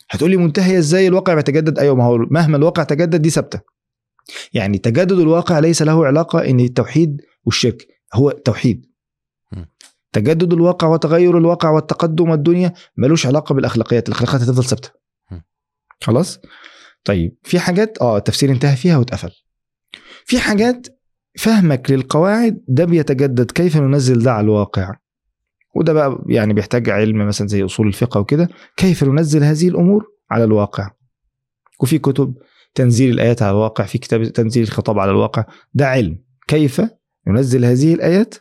هتقولي 0.10 0.38
منتهية 0.38 0.78
إزاي 0.78 1.08
الواقع 1.08 1.34
بيتجدد 1.34 1.80
أيوه 1.80 1.96
ما 1.96 2.04
هو 2.04 2.18
مهما 2.18 2.58
الواقع 2.58 2.84
تجدد 2.84 3.22
دي 3.22 3.30
ثابته 3.30 3.62
يعني 4.54 4.78
تجدد 4.78 5.12
الواقع 5.12 5.60
ليس 5.60 5.82
له 5.82 6.06
علاقة 6.06 6.50
إن 6.50 6.60
التوحيد 6.60 7.22
والشرك 7.46 7.88
هو 8.14 8.32
توحيد. 8.32 8.86
تجدد 10.16 10.54
الواقع 10.54 10.88
وتغير 10.88 11.38
الواقع 11.38 11.70
والتقدم 11.70 12.30
والدنيا 12.30 12.74
ملوش 12.98 13.26
علاقة 13.26 13.56
بالأخلاقيات. 13.56 14.08
الأخلاقيات 14.08 14.42
هتفضل 14.42 14.64
ثابتة. 14.64 14.90
خلاص؟ 16.02 16.40
طيب 17.04 17.38
في 17.44 17.60
حاجات 17.60 17.98
آه 18.02 18.18
التفسير 18.18 18.52
انتهى 18.52 18.76
فيها 18.76 18.98
واتقفل. 18.98 19.32
في 20.26 20.40
حاجات 20.40 20.88
فهمك 21.38 21.92
للقواعد 21.92 22.64
ده 22.68 22.86
بيتجدد 22.86 23.52
كيف 23.52 23.78
ننزل 23.78 24.24
ده 24.24 24.32
على 24.32 24.44
الواقع. 24.44 24.96
وده 25.76 25.94
بقى 25.94 26.24
يعني 26.28 26.54
بيحتاج 26.54 26.90
علم 26.90 27.28
مثلا 27.28 27.48
زي 27.48 27.66
أصول 27.66 27.88
الفقه 27.88 28.20
وكده. 28.20 28.50
كيف 28.78 29.04
ننزل 29.04 29.44
هذه 29.44 29.68
الأمور 29.68 30.06
على 30.32 30.44
الواقع؟ 30.44 30.92
وفي 31.80 32.00
كتب 32.00 32.34
تنزيل 32.76 33.14
الآيات 33.14 33.42
على 33.42 33.52
الواقع 33.52 33.86
في 33.86 33.98
كتاب 33.98 34.24
تنزيل 34.24 34.64
الخطاب 34.64 35.00
على 35.00 35.12
الواقع. 35.12 35.46
ده 35.74 35.88
علم. 35.88 36.24
كيف 36.48 36.82
ننزل 37.28 37.66
هذه 37.66 37.94
الآيات 37.94 38.36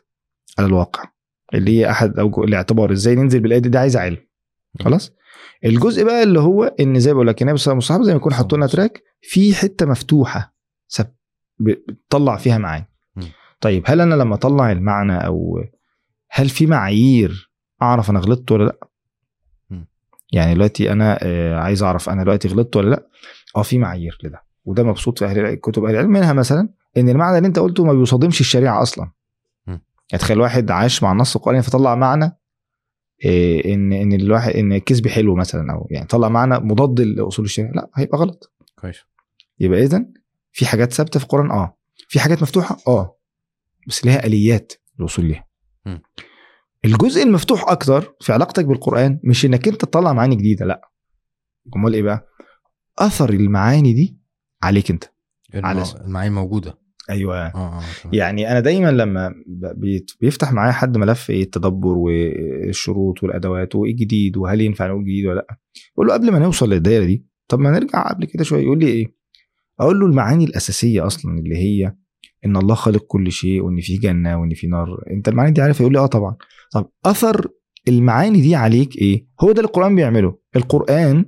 على 0.58 0.66
الواقع؟ 0.66 1.13
اللي 1.54 1.78
هي 1.78 1.90
أحد 1.90 2.18
اوجه 2.18 2.44
الاعتبار. 2.44 2.92
إزاي 2.92 3.14
ننزل 3.14 3.40
بالايه 3.40 3.58
دي 3.58 3.68
ده 3.68 3.80
عايز 3.80 3.96
علم. 3.96 4.16
خلاص؟ 4.84 5.12
الجزء 5.64 6.04
بقى 6.04 6.22
اللي 6.22 6.40
هو 6.40 6.64
إن 6.64 7.00
زي 7.00 7.10
ما 7.10 7.14
بقول 7.14 7.26
لك 7.26 7.42
النبي 7.42 7.58
صلى 7.58 7.72
الله 7.72 7.84
عليه 7.84 7.94
وسلم 7.94 8.04
زي 8.04 8.12
ما 8.12 8.16
يكون 8.16 8.34
حطوا 8.34 8.58
لنا 8.58 8.66
تراك 8.66 9.02
في 9.22 9.54
حتة 9.54 9.86
مفتوحة 9.86 10.54
سب- 10.88 11.14
بتطلع 11.60 12.36
فيها 12.36 12.58
معاني. 12.58 12.88
طيب 13.60 13.82
هل 13.86 14.00
أنا 14.00 14.14
لما 14.14 14.34
أطلع 14.34 14.72
المعنى 14.72 15.26
أو 15.26 15.64
هل 16.30 16.48
في 16.48 16.66
معايير 16.66 17.50
أعرف 17.82 18.10
أنا 18.10 18.18
غلطت 18.20 18.52
ولا 18.52 18.64
لأ. 18.64 18.78
يعني 20.32 20.54
دلوقتي 20.54 20.92
أنا 20.92 21.18
آه، 21.22 21.54
عايز 21.60 21.82
أعرف 21.82 22.08
أنا 22.10 22.22
دلوقتي 22.22 22.48
غلطت 22.48 22.76
ولا 22.76 22.90
لأ؟ 22.90 23.06
آه 23.56 23.62
في 23.62 23.78
معايير 23.78 24.18
لده. 24.24 24.42
وده 24.64 24.82
مبسوط 24.82 25.18
في 25.18 25.24
أهل 25.24 25.54
كتب 25.54 25.84
أهل 25.84 25.94
العلم 25.94 26.10
منها 26.10 26.32
مثلا 26.32 26.68
إن 26.96 27.08
المعنى 27.08 27.36
اللي 27.38 27.48
أنت 27.48 27.58
قلته 27.58 27.84
ما 27.84 27.92
بيصادمش 27.92 28.40
الشريعة 28.40 28.82
أصلا. 28.82 29.10
يعني 30.12 30.22
تخيل 30.22 30.40
واحد 30.40 30.70
عاش 30.70 31.02
مع 31.02 31.12
النص 31.12 31.36
القراني 31.36 31.62
فطلع 31.62 31.94
معنى 31.94 32.38
إيه 33.24 33.74
ان 33.74 33.92
إن 33.92 34.12
الواحد 34.12 34.52
إن 34.52 34.72
الكذب 34.72 35.08
حلو 35.08 35.34
مثلا 35.36 35.72
أو 35.72 35.86
يعني 35.90 36.06
طلع 36.06 36.28
معنى 36.28 36.58
مضاد 36.58 37.00
لأصول 37.00 37.44
الشريعة. 37.44 37.70
لا 37.70 37.90
هيبقى 37.94 38.18
غلط. 38.18 38.52
كويس. 38.80 38.96
يبقى 39.60 39.82
اذا 39.84 40.06
في 40.52 40.66
حاجات 40.66 40.92
ثابتة 40.92 41.18
في 41.18 41.24
القرآن 41.24 41.50
آه. 41.50 41.76
في 42.08 42.20
حاجات 42.20 42.42
مفتوحة 42.42 42.76
آه. 42.88 43.18
بس 43.88 44.04
ليها 44.04 44.26
آليات 44.26 44.72
الوصول 44.98 45.24
ليها. 45.24 45.48
الجزء 46.84 47.22
المفتوح 47.22 47.68
أكتر 47.68 48.14
في 48.20 48.32
علاقتك 48.32 48.64
بالقرآن 48.64 49.20
مش 49.24 49.44
إنك 49.44 49.68
أنت 49.68 49.80
تطلع 49.84 50.12
معاني 50.12 50.36
جديدة 50.36 50.66
لا. 50.66 50.90
أمال 51.76 51.94
إيه 51.94 52.02
بقى؟ 52.02 52.26
أثر 52.98 53.30
المعاني 53.30 53.92
دي 53.92 54.18
عليك 54.62 54.90
أنت. 54.90 55.04
على 55.54 55.82
الم- 55.82 56.00
المعاني 56.06 56.30
موجودة. 56.30 56.78
أيوه. 57.10 57.46
آه 57.46 57.80
تمام. 58.02 58.14
يعني 58.14 58.50
أنا 58.50 58.60
دايما 58.60 58.90
لما 58.90 59.34
بيفتح 60.20 60.52
معايا 60.52 60.72
حد 60.72 60.98
ملف 60.98 61.30
إيه 61.30 61.42
التدبر 61.42 61.98
والشروط 61.98 63.22
والأدوات 63.22 63.74
وإيه 63.74 63.96
جديد 63.96 64.36
وهل 64.36 64.60
ينفع 64.60 64.86
نقول 64.86 65.04
جديد 65.04 65.26
ولا 65.26 65.34
لأ. 65.34 65.46
أقول 65.94 66.06
له 66.06 66.12
قبل 66.14 66.30
ما 66.32 66.38
نوصل 66.38 66.70
للدايرة 66.70 67.04
دي 67.04 67.26
طب 67.48 67.58
ما 67.60 67.70
نرجع 67.70 68.08
قبل 68.08 68.24
كده 68.24 68.44
شوية 68.44 68.62
يقول 68.62 68.78
لي 68.78 68.86
إيه؟ 68.86 69.14
أقول 69.80 70.00
له 70.00 70.06
المعاني 70.06 70.44
الأساسية 70.44 71.06
أصلا 71.06 71.38
اللي 71.38 71.56
هي 71.56 71.94
إن 72.46 72.56
الله 72.56 72.74
خالق 72.74 73.04
كل 73.06 73.32
شيء 73.32 73.62
وإن 73.62 73.80
في 73.80 73.96
جنة 73.96 74.40
وإن 74.40 74.54
في 74.54 74.66
نار. 74.66 75.04
أنت 75.10 75.28
المعاني 75.28 75.52
دي 75.52 75.60
عارفها؟ 75.62 75.80
يقول 75.82 75.92
لي 75.92 75.98
آه 75.98 76.06
طبعا. 76.06 76.36
طب 76.72 76.90
أثر 77.04 77.48
المعاني 77.88 78.40
دي 78.40 78.54
عليك 78.54 78.96
إيه؟ 78.96 79.26
هو 79.40 79.52
ده 79.52 79.62
القرآن 79.62 79.94
بيعمله. 79.94 80.38
القرآن 80.56 81.24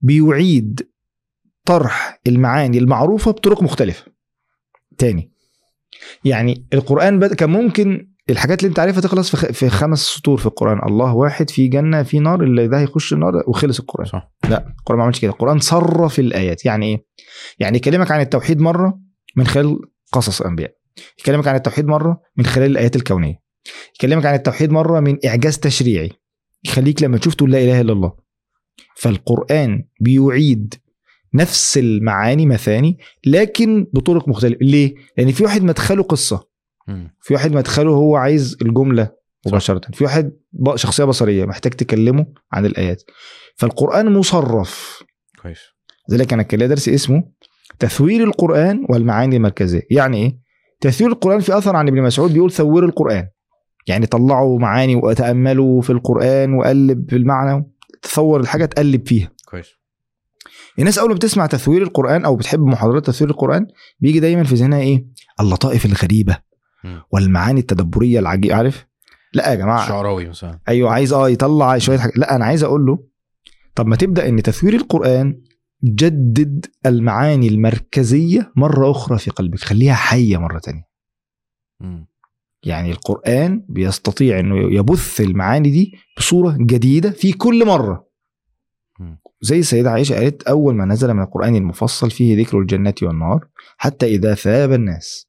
بيعيد 0.00 0.88
طرح 1.66 2.20
المعاني 2.26 2.78
المعروفة 2.78 3.30
بطرق 3.30 3.62
مختلفة. 3.62 4.15
تاني. 4.98 5.32
يعني 6.24 6.66
القرآن 6.72 7.18
بد... 7.18 7.34
كان 7.34 7.50
ممكن 7.50 8.08
الحاجات 8.30 8.60
اللي 8.60 8.68
انت 8.68 8.78
عارفها 8.78 9.00
تخلص 9.00 9.30
في, 9.30 9.36
خ... 9.36 9.44
في 9.46 9.68
خمس 9.68 9.98
سطور 9.98 10.36
في 10.36 10.46
القرآن. 10.46 10.78
الله 10.88 11.14
واحد 11.14 11.50
في 11.50 11.68
جنة 11.68 12.02
في 12.02 12.18
نار 12.18 12.42
اللي 12.42 12.68
ده 12.68 12.80
هيخش 12.80 13.12
النار 13.12 13.32
وخلص 13.46 13.80
القرآن. 13.80 14.06
صح. 14.06 14.32
لا 14.50 14.74
القرآن 14.78 14.98
ما 14.98 15.04
عملش 15.04 15.20
كده. 15.20 15.30
القرآن 15.30 15.58
صرف 15.58 16.18
الآيات. 16.18 16.64
يعني 16.64 16.86
إيه؟ 16.86 17.04
يعني 17.58 17.76
يكلمك 17.76 18.10
عن 18.10 18.20
التوحيد 18.20 18.60
مرة 18.60 19.00
من 19.36 19.46
خلال 19.46 19.78
قصص 20.12 20.40
الأنبياء. 20.40 20.74
يكلمك 21.20 21.48
عن 21.48 21.54
التوحيد 21.54 21.86
مرة 21.86 22.20
من 22.36 22.46
خلال 22.46 22.70
الآيات 22.70 22.96
الكونية. 22.96 23.40
يكلمك 23.94 24.26
عن 24.26 24.34
التوحيد 24.34 24.70
مرة 24.70 25.00
من 25.00 25.18
إعجاز 25.26 25.58
تشريعي. 25.58 26.10
يخليك 26.64 27.02
لما 27.02 27.18
تشوف 27.18 27.34
تقول 27.34 27.52
لا 27.52 27.58
إله 27.58 27.80
إلا 27.80 27.92
الله. 27.92 28.12
فالقرآن 28.96 29.84
بيعيد 30.00 30.74
نفس 31.34 31.78
المعاني 31.78 32.46
مثاني 32.46 32.98
لكن 33.26 33.86
بطرق 33.92 34.28
مختلفة. 34.28 34.58
ليه؟ 34.60 34.94
لأن 35.18 35.32
في 35.32 35.44
واحد 35.44 35.62
مدخله 35.62 36.02
قصة. 36.02 36.48
في 37.20 37.34
واحد 37.34 37.52
مدخله 37.52 37.90
هو 37.90 38.16
عايز 38.16 38.56
الجملة 38.62 39.10
مباشرة. 39.46 39.80
في 39.92 40.04
واحد 40.04 40.32
شخصية 40.74 41.04
بصرية 41.04 41.44
محتاج 41.44 41.72
تكلمه 41.72 42.26
عن 42.52 42.66
الآيات. 42.66 43.02
فالقرآن 43.56 44.12
مصرف. 44.12 45.02
كويس. 45.42 45.60
لذلك 46.08 46.32
أنا 46.32 46.42
كان 46.42 46.60
ليا 46.60 46.66
درس 46.68 46.88
اسمه 46.88 47.28
تثوير 47.78 48.24
القرآن 48.24 48.86
والمعاني 48.88 49.36
المركزية. 49.36 49.82
يعني 49.90 50.16
إيه؟ 50.16 50.38
تثوير 50.80 51.10
القرآن 51.10 51.40
في 51.40 51.58
أثر 51.58 51.76
عن 51.76 51.88
ابن 51.88 52.02
مسعود 52.02 52.32
بيقول 52.32 52.52
ثور 52.52 52.84
القرآن. 52.84 53.28
يعني 53.86 54.06
طلعوا 54.06 54.58
معاني 54.58 54.96
وتأملوا 54.96 55.82
في 55.82 55.90
القرآن 55.90 56.54
وقلب 56.54 57.10
في 57.10 57.16
المعنى. 57.16 57.66
تصور 58.02 58.40
الحاجة 58.40 58.64
تقلب 58.64 59.08
فيها. 59.08 59.30
كويس. 59.48 59.68
الناس 60.78 60.98
أول 60.98 61.08
ما 61.08 61.14
بتسمع 61.14 61.46
تثوير 61.46 61.82
القرآن 61.82 62.24
أو 62.24 62.36
بتحب 62.36 62.60
محاضرات 62.60 63.06
تثوير 63.06 63.30
القرآن 63.30 63.66
بيجي 64.00 64.20
دايما 64.20 64.44
في 64.44 64.54
ذهنها 64.54 64.78
إيه 64.78 65.06
اللطائف 65.40 65.86
الغريبة. 65.86 66.38
والمعاني 67.12 67.60
التدبرية 67.60 68.18
العجيبة 68.18 68.54
عارف 68.54 68.86
لا 69.32 69.50
يا 69.50 69.54
جماعة 69.54 69.88
شعراوي 69.88 70.28
مثلا 70.28 70.60
أيوه 70.68 70.90
عايز 70.90 71.12
آه 71.12 71.28
يطلع 71.28 71.78
شوية 71.78 71.98
حاجات 71.98 72.18
لا 72.18 72.36
أنا 72.36 72.44
عايز 72.44 72.64
أقول 72.64 72.86
له 72.86 72.98
طب 73.74 73.86
ما 73.86 73.96
تبدأ 73.96 74.28
إن 74.28 74.42
تثوير 74.42 74.74
القرآن 74.74 75.40
جدد 75.84 76.66
المعاني 76.86 77.48
المركزية 77.48 78.52
مرة 78.56 78.90
أخرى 78.90 79.18
في 79.18 79.30
قلبك 79.30 79.58
خليها 79.58 79.94
حية 79.94 80.36
مرة 80.36 80.58
تانية. 80.58 80.88
يعني 82.62 82.90
القرآن 82.90 83.64
بيستطيع 83.68 84.40
إنه 84.40 84.56
يبث 84.74 85.20
المعاني 85.20 85.70
دي 85.70 85.92
بصورة 86.18 86.56
جديدة 86.60 87.10
في 87.10 87.32
كل 87.32 87.66
مرة 87.66 87.92
مم. 87.92 88.05
زي 89.40 89.58
السيدة 89.58 89.90
عائشة 89.90 90.14
قالت 90.14 90.42
أول 90.42 90.74
ما 90.74 90.84
نزل 90.84 91.14
من 91.14 91.22
القرآن 91.22 91.56
المفصل 91.56 92.10
فيه 92.10 92.42
ذكر 92.42 92.58
الجنة 92.58 92.94
والنار 93.02 93.48
حتى 93.76 94.06
إذا 94.06 94.34
ثاب 94.34 94.72
الناس. 94.72 95.26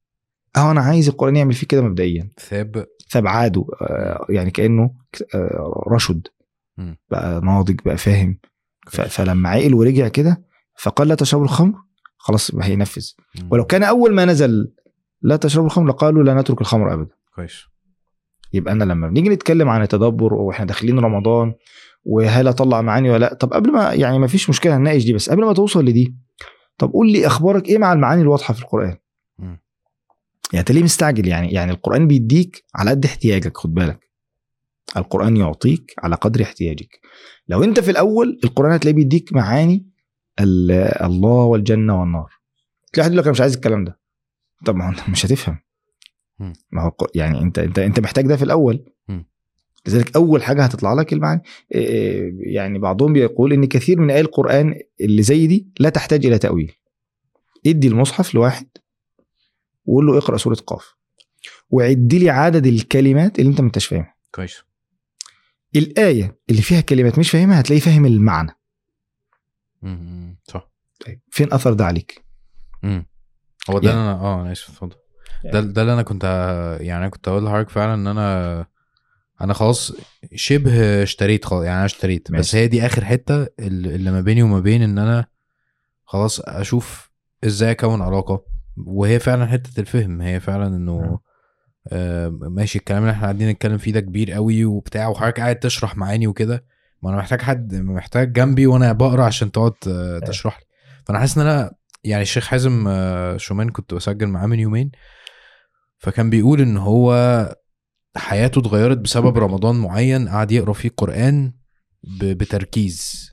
أهو 0.58 0.72
أنا 0.72 0.82
عايز 0.82 1.08
القرآن 1.10 1.36
يعمل 1.36 1.54
فيه 1.54 1.68
كده 1.68 1.82
مبدئيا. 1.82 2.30
ثاب. 2.40 2.86
ثاب 3.10 3.28
عاده 3.28 3.66
آه، 3.82 4.26
يعني 4.30 4.52
كأنه 4.52 4.94
آه، 5.36 5.84
رشد. 5.88 6.28
بقى 7.12 7.42
ناضج 7.42 7.80
بقى 7.86 7.98
فاهم. 7.98 8.40
فلما 8.88 9.50
عقل 9.50 9.74
ورجع 9.74 10.08
كده 10.08 10.44
فقال 10.80 11.08
لا 11.08 11.16
تشربوا 11.16 11.46
الخمر 11.46 11.74
خلاص 12.18 12.56
هينفذ. 12.56 13.06
ولو 13.52 13.66
كان 13.66 13.84
أول 13.84 14.14
ما 14.16 14.26
نزل 14.26 14.74
لا 15.22 15.36
تشربوا 15.36 15.68
الخمر 15.68 15.88
لقالوا 15.88 16.24
لا 16.24 16.34
نترك 16.34 16.62
الخمر 16.62 16.94
ابدا. 16.94 17.16
كويس. 17.36 17.64
يبقى 18.54 18.74
أنا 18.74 18.84
لما 18.84 19.08
بنيجي 19.08 19.30
نتكلم 19.30 19.70
عن 19.70 19.82
التدبر 19.82 20.34
وإحنا 20.34 20.66
داخلين 20.66 21.00
رمضان 21.00 21.54
وهل 22.08 22.48
أطلع 22.48 22.82
معاني 22.82 23.10
ولا 23.10 23.18
لأ؟ 23.26 23.34
طب 23.34 23.54
قبل 23.54 23.72
ما 23.72 23.94
يعني 23.94 24.20
ما 24.20 24.28
فيش 24.28 24.50
مشكلة 24.50 24.78
نناقش 24.78 25.04
دي 25.04 25.14
بس 25.14 25.30
قبل 25.30 25.46
ما 25.46 25.54
توصل 25.54 25.86
لدي 25.86 26.16
طب 26.78 26.92
قول 26.92 27.12
لي 27.12 27.28
أخبارك 27.28 27.68
إيه 27.70 27.78
مع 27.78 27.94
المعاني 27.94 28.22
الواضحة 28.22 28.54
في 28.54 28.62
القرآن؟ 28.62 28.98
مم. 29.40 29.60
يعني 30.54 30.60
أنت 30.60 30.72
ليه 30.72 30.84
مستعجل؟ 30.84 31.28
يعني 31.28 31.52
يعني 31.52 31.72
القرآن 31.72 32.08
بيديك 32.08 32.64
على 32.76 32.90
قد 32.90 33.06
احتياجك 33.06 33.58
خد 33.58 33.74
بالك. 33.74 34.00
القرآن 34.98 35.38
يعطيك 35.38 35.94
على 36.00 36.16
قدر 36.16 36.42
احتياجك. 36.44 37.00
لو 37.48 37.64
أنت 37.64 37.80
في 37.80 37.92
الأول 37.92 38.40
القرآن 38.44 38.72
هتلاقيه 38.72 38.96
بيديك 38.96 39.34
معاني 39.34 39.88
ال- 40.40 40.72
الله 41.04 41.44
والجنة 41.44 42.00
والنار. 42.00 42.30
تلاقي 42.94 43.06
حد 43.06 43.12
يقول 43.12 43.18
لك 43.20 43.24
أنا 43.26 43.32
مش 43.32 43.42
عايز 43.42 43.56
الكلام 43.56 43.84
ده. 43.86 44.00
طب 44.66 44.76
ما 44.76 44.90
أنت 44.90 45.10
مش 45.10 45.26
هتفهم. 45.26 45.60
ما 46.72 46.82
هو 46.82 46.92
يعني 47.16 47.42
انت 47.42 47.60
انت 47.60 47.80
أنت 47.80 48.00
محتاج 48.00 48.28
ده 48.28 48.36
في 48.38 48.44
الأول. 48.44 48.86
لذلك 49.88 50.16
أول 50.16 50.44
حاجة 50.44 50.64
هتطلع 50.64 50.94
لك 50.94 51.14
المعاني 51.14 51.42
يعني 52.54 52.80
بعضهم 52.80 53.14
بيقول 53.14 53.54
إن 53.54 53.66
كثير 53.66 54.00
من 54.00 54.12
ايات 54.12 54.26
القرآن 54.26 54.76
اللي 55.02 55.24
زي 55.24 55.48
دي 55.48 55.68
لا 55.80 55.90
تحتاج 55.90 56.26
إلى 56.26 56.38
تأويل. 56.38 56.72
إدي 57.66 57.88
المصحف 57.88 58.36
لواحد 58.36 58.68
وقول 59.86 60.06
له 60.08 60.18
اقرأ 60.18 60.38
سورة 60.38 60.56
قاف. 60.56 60.96
وعد 61.70 62.14
لي 62.14 62.30
عدد 62.30 62.68
الكلمات 62.68 63.40
اللي 63.40 63.50
أنت 63.52 63.62
ما 63.62 63.68
انتش 63.68 63.86
فاهمها. 63.86 64.16
كويس. 64.36 64.64
الآية 65.76 66.38
اللي 66.50 66.62
فيها 66.62 66.82
كلمات 66.82 67.20
مش 67.20 67.32
فاهمها 67.32 67.60
هتلاقيه 67.60 67.82
فاهم 67.82 68.06
المعنى. 68.06 68.52
مم. 69.82 70.38
صح. 70.44 70.72
طيب 71.06 71.20
فين 71.30 71.54
أثر 71.54 71.74
ده 71.74 71.86
عليك؟ 71.86 72.24
مم. 72.84 73.06
هو 73.70 73.80
ده. 73.80 73.90
يعني- 73.90 74.02
اللي 74.02 74.12
أنا 74.12 74.22
آه 74.22 74.42
أنا 74.42 74.52
آسف 74.52 74.70
اتفضل. 74.70 74.96
ده 75.54 75.62
ده 75.62 75.82
اللي 75.82 75.94
أنا 75.94 76.02
كنت 76.02 76.24
يعني 76.82 76.98
أنا 77.00 77.10
كنت 77.10 77.28
أقول 77.28 77.46
لحضرتك 77.46 77.70
فعلا 77.70 77.94
إن 77.94 78.08
أنا 78.08 78.66
أنا 79.42 79.54
خلاص 79.54 79.94
شبه 80.36 81.04
اشتريت 81.04 81.46
خلاص 81.46 81.64
يعني 81.66 81.78
أنا 81.78 81.86
اشتريت 81.86 82.32
بس 82.32 82.38
ماشي. 82.38 82.58
هي 82.58 82.68
دي 82.68 82.86
آخر 82.86 83.06
حتة 83.06 83.48
اللي 83.60 84.12
ما 84.12 84.22
بيني 84.22 84.44
وما 84.44 84.60
بين 84.60 84.82
إن 84.82 84.98
أنا 84.98 85.26
خلاص 86.06 86.40
أشوف 86.40 87.12
إزاي 87.44 87.72
أكون 87.72 88.02
علاقة 88.02 88.46
وهي 88.78 89.20
فعلا 89.20 89.46
حتة 89.46 89.80
الفهم 89.80 90.22
هي 90.22 90.40
فعلا 90.40 90.68
إنه 90.68 91.20
آه 91.88 92.30
ماشي 92.30 92.80
الكلام 92.80 93.02
اللي 93.02 93.12
إحنا 93.12 93.24
قاعدين 93.24 93.50
نتكلم 93.50 93.78
فيه 93.78 93.94
ده 93.94 94.00
كبير 94.00 94.32
قوي 94.32 94.66
وبتاع 94.66 95.08
وحضرتك 95.08 95.40
قاعد 95.40 95.56
تشرح 95.60 95.98
معاني 95.98 96.28
وكده 96.28 96.66
ما 97.04 97.10
أنا 97.10 97.18
محتاج 97.18 97.42
حد 97.42 97.76
محتاج 97.76 98.34
جنبي 98.34 98.68
وأنا 98.68 98.92
بقرأ 98.94 99.24
عشان 99.24 99.52
تقعد 99.52 99.74
آه، 99.88 100.20
تشرح 100.20 100.60
لي. 100.60 100.66
فأنا 101.06 101.20
حاسس 101.20 101.38
إن 101.38 101.48
أنا 101.48 101.72
يعني 102.04 102.22
الشيخ 102.22 102.48
حازم 102.48 102.86
آه، 102.88 103.38
شومان 103.38 103.70
كنت 103.70 103.94
بسجل 103.94 104.28
معاه 104.28 104.46
من 104.48 104.60
يومين 104.60 104.92
فكان 105.98 106.30
بيقول 106.30 106.62
إن 106.62 106.78
هو 106.78 107.14
حياته 108.18 108.60
اتغيرت 108.60 108.98
بسبب 108.98 109.38
رمضان 109.38 109.76
معين 109.76 110.30
قعد 110.30 110.52
يقرأ 110.52 110.74
فيه 110.74 110.90
القرآن 110.90 111.54
بتركيز. 112.22 113.28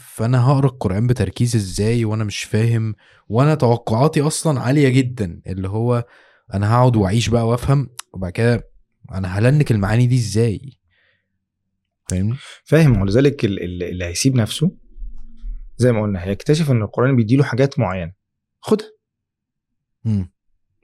فأنا 0.00 0.46
هقرأ 0.46 0.66
القرآن 0.66 1.06
بتركيز 1.06 1.56
إزاي 1.56 2.04
وأنا 2.04 2.24
مش 2.24 2.42
فاهم؟ 2.42 2.94
وأنا 3.28 3.54
توقعاتي 3.54 4.20
أصلا 4.20 4.60
عالية 4.60 4.88
جدا 4.88 5.40
اللي 5.46 5.68
هو 5.68 6.04
أنا 6.54 6.74
هقعد 6.74 6.96
وأعيش 6.96 7.28
بقى 7.28 7.48
وأفهم 7.48 7.90
وبعد 8.14 8.32
كده 8.32 8.70
أنا 9.12 9.28
هلنك 9.38 9.70
المعاني 9.70 10.06
دي 10.06 10.16
إزاي؟ 10.16 10.78
فاهمني؟ 12.08 12.36
فاهم. 12.64 13.00
ولذلك 13.02 13.44
ال- 13.44 13.62
ال- 13.62 13.82
اللي 13.82 14.04
هيسيب 14.04 14.34
نفسه 14.36 14.76
زي 15.76 15.92
ما 15.92 16.02
قلنا 16.02 16.24
هيكتشف 16.24 16.70
إن 16.70 16.82
القرآن 16.82 17.16
بيديله 17.16 17.44
حاجات 17.44 17.78
معينة. 17.78 18.12
خدها. 18.60 18.88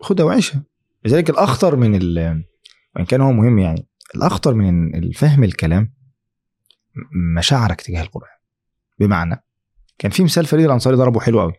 خدها 0.00 0.26
وعيشها. 0.26 0.64
لذلك 1.04 1.30
الأخطر 1.30 1.76
من 1.76 1.94
ال 1.94 2.44
وان 2.96 3.04
كان 3.04 3.20
هو 3.20 3.32
مهم 3.32 3.58
يعني. 3.58 3.86
الأخطر 4.16 4.54
من 4.54 4.94
الفهم 4.94 5.44
الكلام 5.44 5.92
مشاعرك 7.36 7.80
تجاه 7.80 8.02
القرآن. 8.02 8.36
بمعنى 8.98 9.44
كان 9.98 10.10
في 10.10 10.22
مثال 10.22 10.46
فريد 10.46 10.64
الأنصاري 10.64 10.96
ضربه 10.96 11.20
حلو 11.20 11.40
قوي 11.40 11.52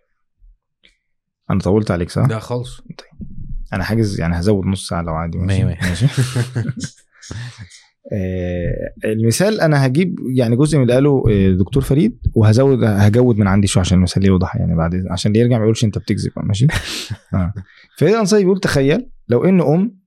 أنا 1.50 1.60
طولت 1.60 1.92
عليك 1.92 2.10
صح؟ 2.10 2.26
لا 2.30 2.40
خالص. 2.40 2.82
أنا 3.74 3.84
حاجز 3.84 4.20
يعني 4.20 4.40
هزود 4.40 4.66
نص 4.66 4.88
ساعة 4.88 5.02
لو 5.02 5.14
عادي. 5.14 5.38
مية. 5.38 5.66
ماشي. 5.66 6.06
آه، 8.12 8.94
المثال 9.06 9.62
أنا 9.62 9.86
هجيب 9.86 10.20
يعني 10.36 10.56
جزء 10.56 10.78
من 10.78 10.84
اللي 10.84 10.94
قاله 10.94 11.24
آه، 11.30 11.52
دكتور 11.52 11.84
فريد 11.84 12.20
وهزود 12.36 12.84
هجود 12.84 13.38
من 13.38 13.48
عندي 13.48 13.68
شوية 13.68 13.82
عشان 13.82 13.98
المثال 13.98 14.26
يوضح 14.26 14.56
يعني 14.56 14.76
بعد 14.76 15.06
عشان 15.12 15.32
اللي 15.32 15.44
يرجع 15.44 15.58
ما 15.58 15.64
يقولش 15.64 15.84
أنت 15.84 15.98
بتكذب. 15.98 16.32
ماشي؟ 16.38 16.68
آه. 17.34 17.54
فريد 17.98 18.14
الأنصاري 18.14 18.44
بيقول 18.44 18.60
تخيل 18.60 19.10
لو 19.30 19.46
إن 19.46 19.62
أم 19.62 19.98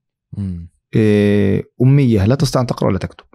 أمية 1.81 2.25
لا 2.25 2.35
تستطيع 2.35 2.61
أن 2.61 2.67
تقرأ 2.67 2.87
ولا 2.87 2.99
تكتب. 2.99 3.25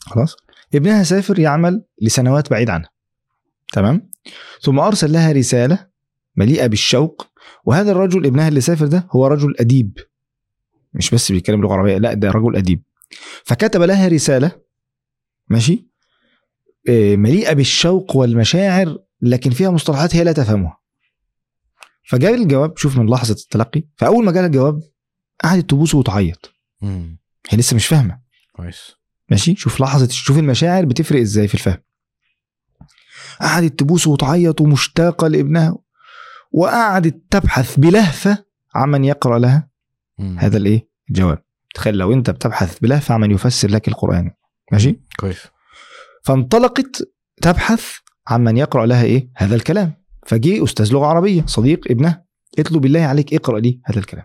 خلاص. 0.00 0.36
ابنها 0.74 1.02
سافر 1.02 1.38
يعمل 1.38 1.84
لسنوات 2.02 2.50
بعيد 2.50 2.70
عنها. 2.70 2.90
تمام؟ 3.72 4.10
ثم 4.62 4.78
أرسل 4.78 5.12
لها 5.12 5.32
رسالة 5.32 5.86
مليئة 6.36 6.66
بالشوق 6.66 7.26
وهذا 7.64 7.92
الرجل 7.92 8.26
ابنها 8.26 8.48
اللي 8.48 8.60
سافر 8.60 8.86
ده 8.86 9.06
هو 9.10 9.26
رجل 9.26 9.54
أديب. 9.60 9.98
مش 10.94 11.10
بس 11.10 11.32
بيتكلم 11.32 11.62
لغه 11.62 11.72
عربيه 11.72 11.98
لا 11.98 12.14
ده 12.14 12.30
رجل 12.30 12.56
أديب. 12.56 12.82
فكتب 13.44 13.82
لها 13.82 14.08
رسالة 14.08 14.52
ماشي 15.48 15.88
آه، 16.88 17.16
مليئة 17.16 17.52
بالشوق 17.52 18.16
والمشاعر 18.16 18.98
لكن 19.22 19.50
فيها 19.50 19.70
مصطلحات 19.70 20.16
هي 20.16 20.24
لا 20.24 20.32
تفهمها. 20.32 20.78
فجاب 22.08 22.34
الجواب 22.34 22.76
شوف 22.76 22.98
من 22.98 23.10
لحظة 23.10 23.34
التلقي 23.34 23.82
فأول 23.96 24.24
ما 24.24 24.32
جالها 24.32 24.46
الجواب 24.46 24.82
قعدت 25.44 25.70
تبوسه 25.70 25.98
وتعيط. 25.98 26.54
هي 27.48 27.58
لسه 27.58 27.76
مش 27.76 27.86
فاهمة. 27.86 28.20
كويس. 28.52 28.92
ماشي؟ 29.30 29.56
شوف 29.56 29.80
لحظة 29.80 30.08
شوف 30.08 30.38
المشاعر 30.38 30.84
بتفرق 30.84 31.20
إزاي 31.20 31.48
في 31.48 31.54
الفهم. 31.54 31.78
قعدت 33.40 33.78
تبوسه 33.78 34.10
وتعيط 34.10 34.60
ومشتاقة 34.60 35.28
لابنها 35.28 35.76
وقعدت 36.52 37.22
تبحث 37.30 37.76
بلهفة 37.76 38.44
عمن 38.74 39.04
يقرأ 39.04 39.38
لها 39.38 39.68
مم. 40.18 40.38
هذا 40.38 40.56
الإيه؟ 40.56 40.88
الجواب. 41.10 41.42
تخيل 41.74 41.94
لو 41.94 42.12
أنت 42.12 42.30
بتبحث 42.30 42.78
بلهفة 42.78 43.14
عمن 43.14 43.30
يفسر 43.30 43.70
لك 43.70 43.88
القرآن. 43.88 44.30
ماشي؟ 44.72 45.00
كويس. 45.16 45.46
فانطلقت 46.24 47.08
تبحث 47.42 47.84
عمن 48.28 48.56
يقرأ 48.56 48.86
لها 48.86 49.04
إيه؟ 49.04 49.30
هذا 49.36 49.54
الكلام. 49.54 49.94
فجي 50.26 50.64
أستاذ 50.64 50.92
لغة 50.92 51.06
عربية 51.06 51.46
صديق 51.46 51.90
ابنها. 51.90 52.24
قلت 52.58 52.72
له 52.72 52.80
بالله 52.80 53.00
عليك 53.00 53.34
اقرأ 53.34 53.60
لي 53.60 53.80
هذا 53.84 53.98
الكلام. 53.98 54.24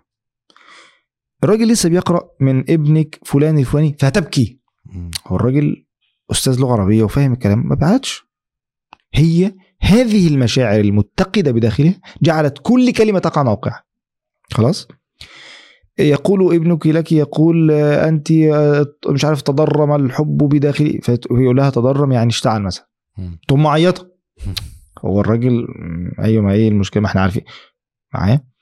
الراجل 1.44 1.68
لسه 1.68 1.90
بيقرأ 1.90 2.30
من 2.40 2.60
ابنك 2.60 3.20
فلان 3.26 3.58
الفلاني 3.58 3.96
فتبكي 4.00 4.60
مم. 4.86 5.12
هو 5.28 5.36
الراجل 5.36 5.86
أستاذ 6.32 6.60
لغة 6.60 6.74
عربية 6.74 7.04
وفاهم 7.04 7.34
الكلام 7.34 7.68
ما 7.68 7.76
بعتش. 7.76 8.24
هي 9.14 9.54
هذه 9.82 10.28
المشاعر 10.28 10.80
المتقدة 10.80 11.52
بداخلها 11.52 12.02
جعلت 12.22 12.58
كل 12.62 12.92
كلمة 12.94 13.20
تقع 13.20 13.44
موقعها. 13.44 13.84
خلاص؟ 14.52 14.88
يقول 16.00 16.56
ابنك 16.56 16.88
لك 16.88 17.12
يقول 17.12 17.72
آه، 17.72 18.10
أنت 18.10 18.32
آه، 18.32 18.86
مش 19.08 19.26
عارف 19.26 19.42
تضرم 19.42 19.96
الحب 19.96 20.38
بداخلي. 20.38 21.00
فيقول 21.04 21.58
لها 21.58 21.70
تضرم 21.70 22.12
يعني 22.12 22.30
اشتعل 22.30 22.62
مثلا. 22.62 22.88
تقوم 23.48 23.64
معيطة. 23.64 24.08
هو 25.06 25.22
الراجل 25.22 25.68
أيوه 26.20 26.44
ما 26.44 26.54
إيه 26.54 26.68
المشكلة 26.68 27.02
ما 27.02 27.08
إحنا 27.08 27.22
عارفين. 27.22 27.44
معايا؟ 28.14 28.53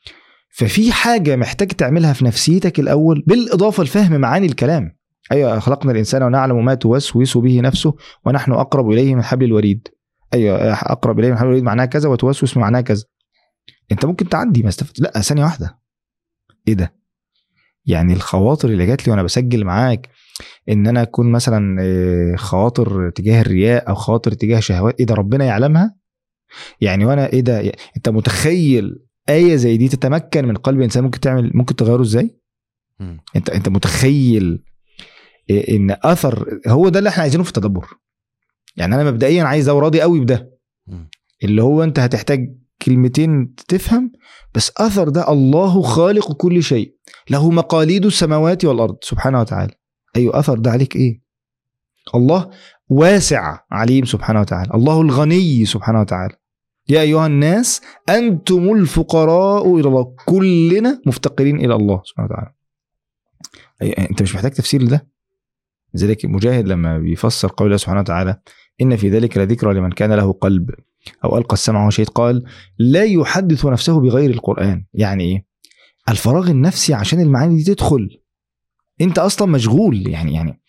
ففي 0.51 0.91
حاجة 0.91 1.35
محتاج 1.35 1.67
تعملها 1.67 2.13
في 2.13 2.25
نفسيتك 2.25 2.79
الأول 2.79 3.23
بالإضافة 3.27 3.83
لفهم 3.83 4.21
معاني 4.21 4.45
الكلام. 4.45 4.97
أيوه 5.31 5.59
خلقنا 5.59 5.91
الإنسان 5.91 6.23
ونعلم 6.23 6.65
ما 6.65 6.73
توسوس 6.73 7.37
به 7.37 7.61
نفسه 7.61 7.95
ونحن 8.25 8.51
أقرب 8.51 8.91
إليه 8.91 9.15
من 9.15 9.23
حبل 9.23 9.45
الوريد. 9.45 9.87
أيوه 10.33 10.73
أقرب 10.73 11.19
إليه 11.19 11.29
من 11.29 11.37
حبل 11.37 11.47
الوريد 11.47 11.63
معناها 11.63 11.85
كذا 11.85 12.09
وتوسوس 12.09 12.57
معناها 12.57 12.81
كذا. 12.81 13.03
أنت 13.91 14.05
ممكن 14.05 14.29
تعدي 14.29 14.63
ما 14.63 14.69
استفدت 14.69 14.99
لأ 14.99 15.21
ثانية 15.21 15.43
واحدة. 15.43 15.79
إيه 16.67 16.73
ده؟ 16.73 16.93
يعني 17.85 18.13
الخواطر 18.13 18.69
اللي 18.69 18.85
جات 18.85 19.07
لي 19.07 19.11
وأنا 19.11 19.23
بسجل 19.23 19.65
معاك 19.65 20.09
إن 20.69 20.87
أنا 20.87 21.01
أكون 21.01 21.31
مثلا 21.31 21.77
آه، 21.81 22.35
خواطر 22.35 23.09
تجاه 23.09 23.41
الرياء 23.41 23.89
أو 23.89 23.95
خواطر 23.95 24.31
تجاه 24.31 24.59
شهوات 24.59 24.99
إيه 24.99 25.05
ده 25.05 25.15
ربنا 25.15 25.45
يعلمها؟ 25.45 25.95
يعني 26.81 27.05
وأنا 27.05 27.27
إيه 27.33 27.41
ده؟ 27.41 27.71
أنت 27.97 28.09
متخيل 28.09 28.99
آية 29.31 29.55
زي 29.55 29.77
دي 29.77 29.87
تتمكن 29.87 30.45
من 30.45 30.55
قلب 30.55 30.81
انسان 30.81 31.03
ممكن 31.03 31.19
تعمل 31.19 31.51
ممكن 31.53 31.75
تغيره 31.75 32.01
إزاي. 32.01 32.37
أنت 33.35 33.49
أنت 33.49 33.69
متخيل 33.69 34.63
إيه 35.49 35.77
إن 35.77 35.95
أثر 36.03 36.59
هو 36.67 36.89
ده 36.89 36.99
اللي 36.99 37.09
إحنا 37.09 37.21
عايزينه 37.21 37.43
في 37.43 37.49
التدبر. 37.49 37.87
يعني 38.77 38.95
أنا 38.95 39.11
مبدئيا 39.11 39.43
عايز 39.43 39.69
راضي 39.69 40.01
قوي 40.01 40.19
بده. 40.19 40.51
اللي 41.43 41.63
هو 41.63 41.83
أنت 41.83 41.99
هتحتاج 41.99 42.55
كلمتين 42.81 43.55
تفهم 43.67 44.11
بس 44.55 44.71
أثر 44.77 45.09
ده 45.09 45.31
الله 45.31 45.81
خالق 45.81 46.33
كل 46.33 46.63
شيء. 46.63 46.95
له 47.29 47.51
مقاليد 47.51 48.05
السماوات 48.05 48.65
والأرض. 48.65 48.97
سبحانه 49.01 49.39
وتعالى. 49.39 49.73
أيوه 50.15 50.39
أثر 50.39 50.59
ده 50.59 50.71
عليك 50.71 50.95
إيه؟ 50.95 51.21
الله 52.15 52.49
واسع 52.89 53.59
عليم 53.71 54.05
سبحانه 54.05 54.41
وتعالى. 54.41 54.71
الله 54.73 55.01
الغني 55.01 55.65
سبحانه 55.65 56.01
وتعالى. 56.01 56.35
يا 56.89 57.01
أيها 57.01 57.27
الناس 57.27 57.81
أنتم 58.09 58.71
الفقراء 58.73 59.75
إلى 59.75 59.87
الله 59.87 60.15
كلنا 60.25 61.01
مفتقرين 61.05 61.55
إلى 61.55 61.75
الله 61.75 62.01
سبحانه 62.05 62.27
وتعالى. 62.31 62.51
أي 63.81 63.91
أنت 63.91 64.21
مش 64.21 64.35
محتاج 64.35 64.51
تفسير 64.51 64.81
لده؟ 64.81 65.07
لذلك 65.93 66.25
مجاهد 66.25 66.67
لما 66.67 66.97
بيفسر 66.97 67.47
قول 67.57 67.67
الله 67.67 67.77
سبحانه 67.77 67.99
وتعالى 67.99 68.39
إن 68.81 68.95
في 68.95 69.09
ذلك 69.09 69.37
لذكرى 69.37 69.73
لمن 69.73 69.91
كان 69.91 70.13
له 70.13 70.33
قلب 70.33 70.69
أو 71.23 71.37
ألقى 71.37 71.53
السمع 71.53 71.79
وهو 71.79 71.89
شهيد 71.89 72.09
قال 72.09 72.43
لا 72.79 73.03
يحدث 73.03 73.65
نفسه 73.65 73.99
بغير 73.99 74.29
القرآن. 74.29 74.85
يعني 74.93 75.23
إيه؟ 75.23 75.45
الفراغ 76.09 76.49
النفسي 76.49 76.93
عشان 76.93 77.19
المعاني 77.19 77.55
دي 77.55 77.63
تدخل. 77.63 78.09
أنت 79.01 79.19
أصلا 79.19 79.51
مشغول 79.51 80.07
يعني 80.07 80.33
يعني 80.33 80.61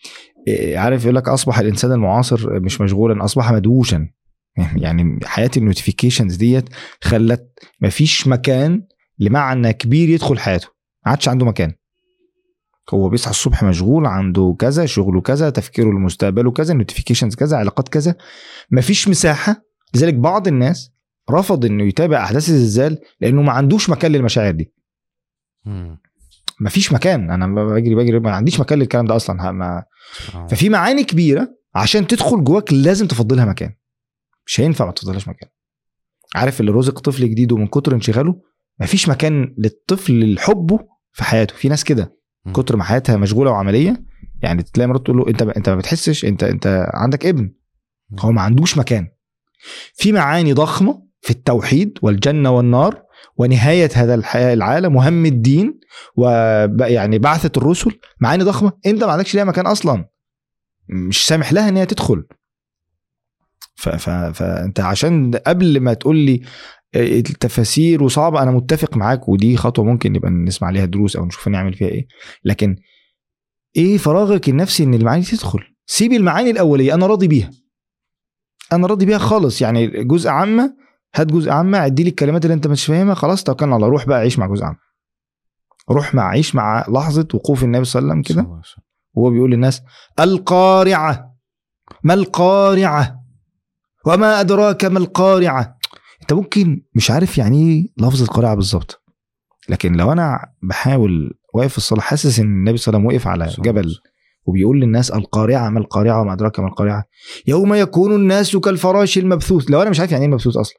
إيه، 0.47 0.77
عارف 0.77 1.03
يقول 1.03 1.15
لك 1.15 1.29
أصبح 1.29 1.59
الإنسان 1.59 1.91
المعاصر 1.91 2.59
مش 2.59 2.81
مشغولا 2.81 3.25
أصبح 3.25 3.51
مدووشا 3.51 4.09
يعني 4.83 5.19
حياه 5.23 5.51
ال 5.57 5.63
notifications 5.63 6.35
ديت 6.35 6.69
خلت 7.01 7.59
مفيش 7.81 8.27
مكان 8.27 8.83
لمعنى 9.19 9.73
كبير 9.73 10.09
يدخل 10.09 10.39
حياته. 10.39 10.67
ما 11.05 11.11
عادش 11.11 11.29
عنده 11.29 11.45
مكان. 11.45 11.73
هو 12.93 13.09
بيصحى 13.09 13.31
الصبح 13.31 13.63
مشغول 13.63 14.05
عنده 14.05 14.55
كذا 14.59 14.85
شغله 14.85 15.21
كذا 15.21 15.49
تفكيره 15.49 15.89
لمستقبله 15.89 16.51
كذا 16.51 16.73
notifications 16.73 17.35
كذا 17.35 17.57
علاقات 17.57 17.89
كذا. 17.89 18.15
مفيش 18.71 19.07
مساحة. 19.07 19.63
لذلك 19.95 20.13
بعض 20.13 20.47
الناس 20.47 20.91
رفض 21.31 21.65
إنه 21.65 21.83
يتابع 21.83 22.23
أحداث 22.23 22.49
الزلزال 22.49 22.97
لأنه 23.21 23.41
ما 23.41 23.51
عندوش 23.51 23.89
مكان 23.89 24.11
للمشاعر 24.11 24.51
دي. 24.51 24.73
مم. 25.65 25.99
مفيش 26.61 26.93
مكان. 26.93 27.31
أنا 27.31 27.47
بجري 27.65 27.95
بجري 27.95 28.19
ما 28.19 28.31
عنديش 28.31 28.59
مكان 28.59 28.79
للكلام 28.79 29.05
ده 29.05 29.15
أصلا. 29.15 29.51
ما 29.51 29.83
آه. 30.35 30.47
ففي 30.47 30.69
معاني 30.69 31.03
كبيرة 31.03 31.47
عشان 31.75 32.07
تدخل 32.07 32.43
جواك 32.43 32.73
لازم 32.73 33.07
تفضلها 33.07 33.45
مكان. 33.45 33.73
مش 34.47 34.61
هينفع 34.61 34.85
ما 34.85 34.91
تفضلهاش 34.91 35.27
مكان. 35.27 35.49
عارف 36.35 36.59
اللي 36.59 36.71
رزق 36.71 36.99
طفل 36.99 37.29
جديد 37.29 37.51
ومن 37.51 37.67
كتر 37.67 37.95
انشغاله 37.95 38.41
مفيش 38.79 39.09
مكان 39.09 39.55
للطفل 39.57 40.33
لحبه 40.33 40.79
في 41.11 41.23
حياته. 41.23 41.55
في 41.55 41.69
ناس 41.69 41.83
كده. 41.83 42.17
كتر 42.53 42.75
ما 42.75 42.83
حياتها 42.83 43.17
مشغولة 43.17 43.51
وعملية 43.51 44.03
يعني 44.41 44.63
تلاقي 44.63 44.87
مراته 44.87 45.03
تقول 45.03 45.17
له 45.17 45.27
انت 45.27 45.41
انت 45.41 45.69
ما 45.69 45.75
بتحسش 45.75 46.25
انت 46.25 46.43
انت 46.43 46.87
عندك 46.93 47.25
ابن. 47.25 47.53
هو 48.19 48.31
ما 48.31 48.41
عندوش 48.41 48.77
مكان. 48.77 49.07
في 49.93 50.11
معاني 50.11 50.53
ضخمة 50.53 51.07
في 51.21 51.29
التوحيد 51.31 51.99
والجنة 52.01 52.51
والنار 52.51 53.03
ونهاية 53.37 53.89
هذا 53.95 54.15
الحياة 54.15 54.53
العالم 54.53 54.95
وهم 54.95 55.25
الدين 55.25 55.79
ويعني 56.15 57.19
بعثة 57.19 57.51
الرسل. 57.57 57.99
معاني 58.21 58.43
ضخمة. 58.43 58.71
انت 58.85 59.03
ما 59.03 59.11
عندكش 59.11 59.35
ليها 59.35 59.43
مكان 59.43 59.67
أصلا. 59.67 60.09
مش 60.89 61.27
سامح 61.27 61.53
لها 61.53 61.69
إن 61.69 61.77
هي 61.77 61.85
تدخل. 61.85 62.23
فانت 63.75 64.79
عشان 64.79 65.35
قبل 65.35 65.79
ما 65.79 65.93
تقول 65.93 66.17
لي 66.17 66.41
التفاسير 66.95 68.03
وصعبه 68.03 68.43
أنا 68.43 68.51
متفق 68.51 68.97
معاك 68.97 69.29
ودي 69.29 69.57
خطوة 69.57 69.85
ممكن 69.85 70.11
نبقى 70.11 70.31
نسمع 70.31 70.67
عليها 70.67 70.85
دروس 70.85 71.15
أو 71.15 71.25
نشوف 71.25 71.47
نعمل 71.47 71.73
فيها 71.73 71.87
إيه. 71.87 72.07
لكن 72.43 72.75
إيه 73.75 73.97
فراغك 73.97 74.49
النفسي 74.49 74.83
ان 74.83 74.93
المعاني 74.93 75.23
تدخل؟ 75.23 75.59
سيب 75.85 76.13
المعاني 76.13 76.49
الأولية 76.49 76.93
أنا 76.93 77.07
راضي 77.07 77.27
بيها. 77.27 77.51
أنا 78.73 78.87
راضي 78.87 79.05
بيها 79.05 79.17
خالص 79.17 79.61
يعني 79.61 80.03
جزء 80.03 80.29
عامة 80.29 80.75
هات 81.15 81.27
جزء 81.27 81.51
عامة 81.51 81.77
عدي 81.77 82.03
لي 82.03 82.09
الكلمات 82.09 82.45
اللي 82.45 82.53
انت 82.53 82.67
مش 82.67 82.85
فاهمها 82.85 83.13
خلاص 83.13 83.43
توكلنا 83.43 83.73
على 83.75 83.85
الله. 83.85 83.91
روح 83.93 84.05
بقى 84.07 84.19
عيش 84.19 84.39
مع 84.39 84.47
جزء 84.47 84.63
عام. 84.63 84.75
روح 85.91 86.15
مع 86.15 86.27
عيش 86.29 86.55
مع 86.55 86.85
لحظة 86.89 87.27
وقوف 87.33 87.63
النبي 87.63 87.85
صلى 87.85 87.99
الله 88.01 88.11
عليه 88.11 88.21
وسلم 88.21 88.35
كده. 88.41 88.61
وهو 89.13 89.29
بيقول 89.29 89.51
للناس 89.51 89.81
القارعة. 90.19 91.35
ما 92.03 92.13
القارعة؟ 92.13 93.22
وما 94.05 94.39
أدراك 94.39 94.85
ما 94.85 94.99
القارعة؟ 94.99 95.77
أنت 96.21 96.33
ممكن 96.33 96.83
مش 96.95 97.11
عارف 97.11 97.37
يعني 97.37 97.57
إيه 97.71 98.05
لفظ 98.05 98.21
القارعة 98.21 98.55
بالظبط. 98.55 99.03
لكن 99.69 99.93
لو 99.93 100.11
أنا 100.11 100.39
بحاول 100.63 101.33
واقف 101.53 101.71
في 101.71 101.77
الصلاة 101.77 102.01
حاسس 102.01 102.39
إن 102.39 102.45
النبي 102.45 102.77
صلى 102.77 102.97
الله 102.97 103.09
عليه 103.09 103.17
وسلم 103.17 103.33
وقف 103.35 103.41
على 103.61 103.63
جبل 103.71 103.95
وبيقول 104.45 104.79
للناس 104.79 105.11
القارعة 105.11 105.69
ما 105.69 105.79
القارعة 105.79 106.21
وما 106.21 106.33
أدراك 106.33 106.59
ما 106.59 106.67
القارعة. 106.67 107.03
يوم 107.47 107.73
يكون 107.73 108.15
الناس 108.15 108.57
كالفراش 108.57 109.17
المبثوث. 109.17 109.69
لو 109.69 109.81
أنا 109.81 109.89
مش 109.89 109.99
عارف 109.99 110.11
يعني 110.11 110.23
إيه 110.23 110.29
المبثوث 110.29 110.57
أصلا؟ 110.57 110.77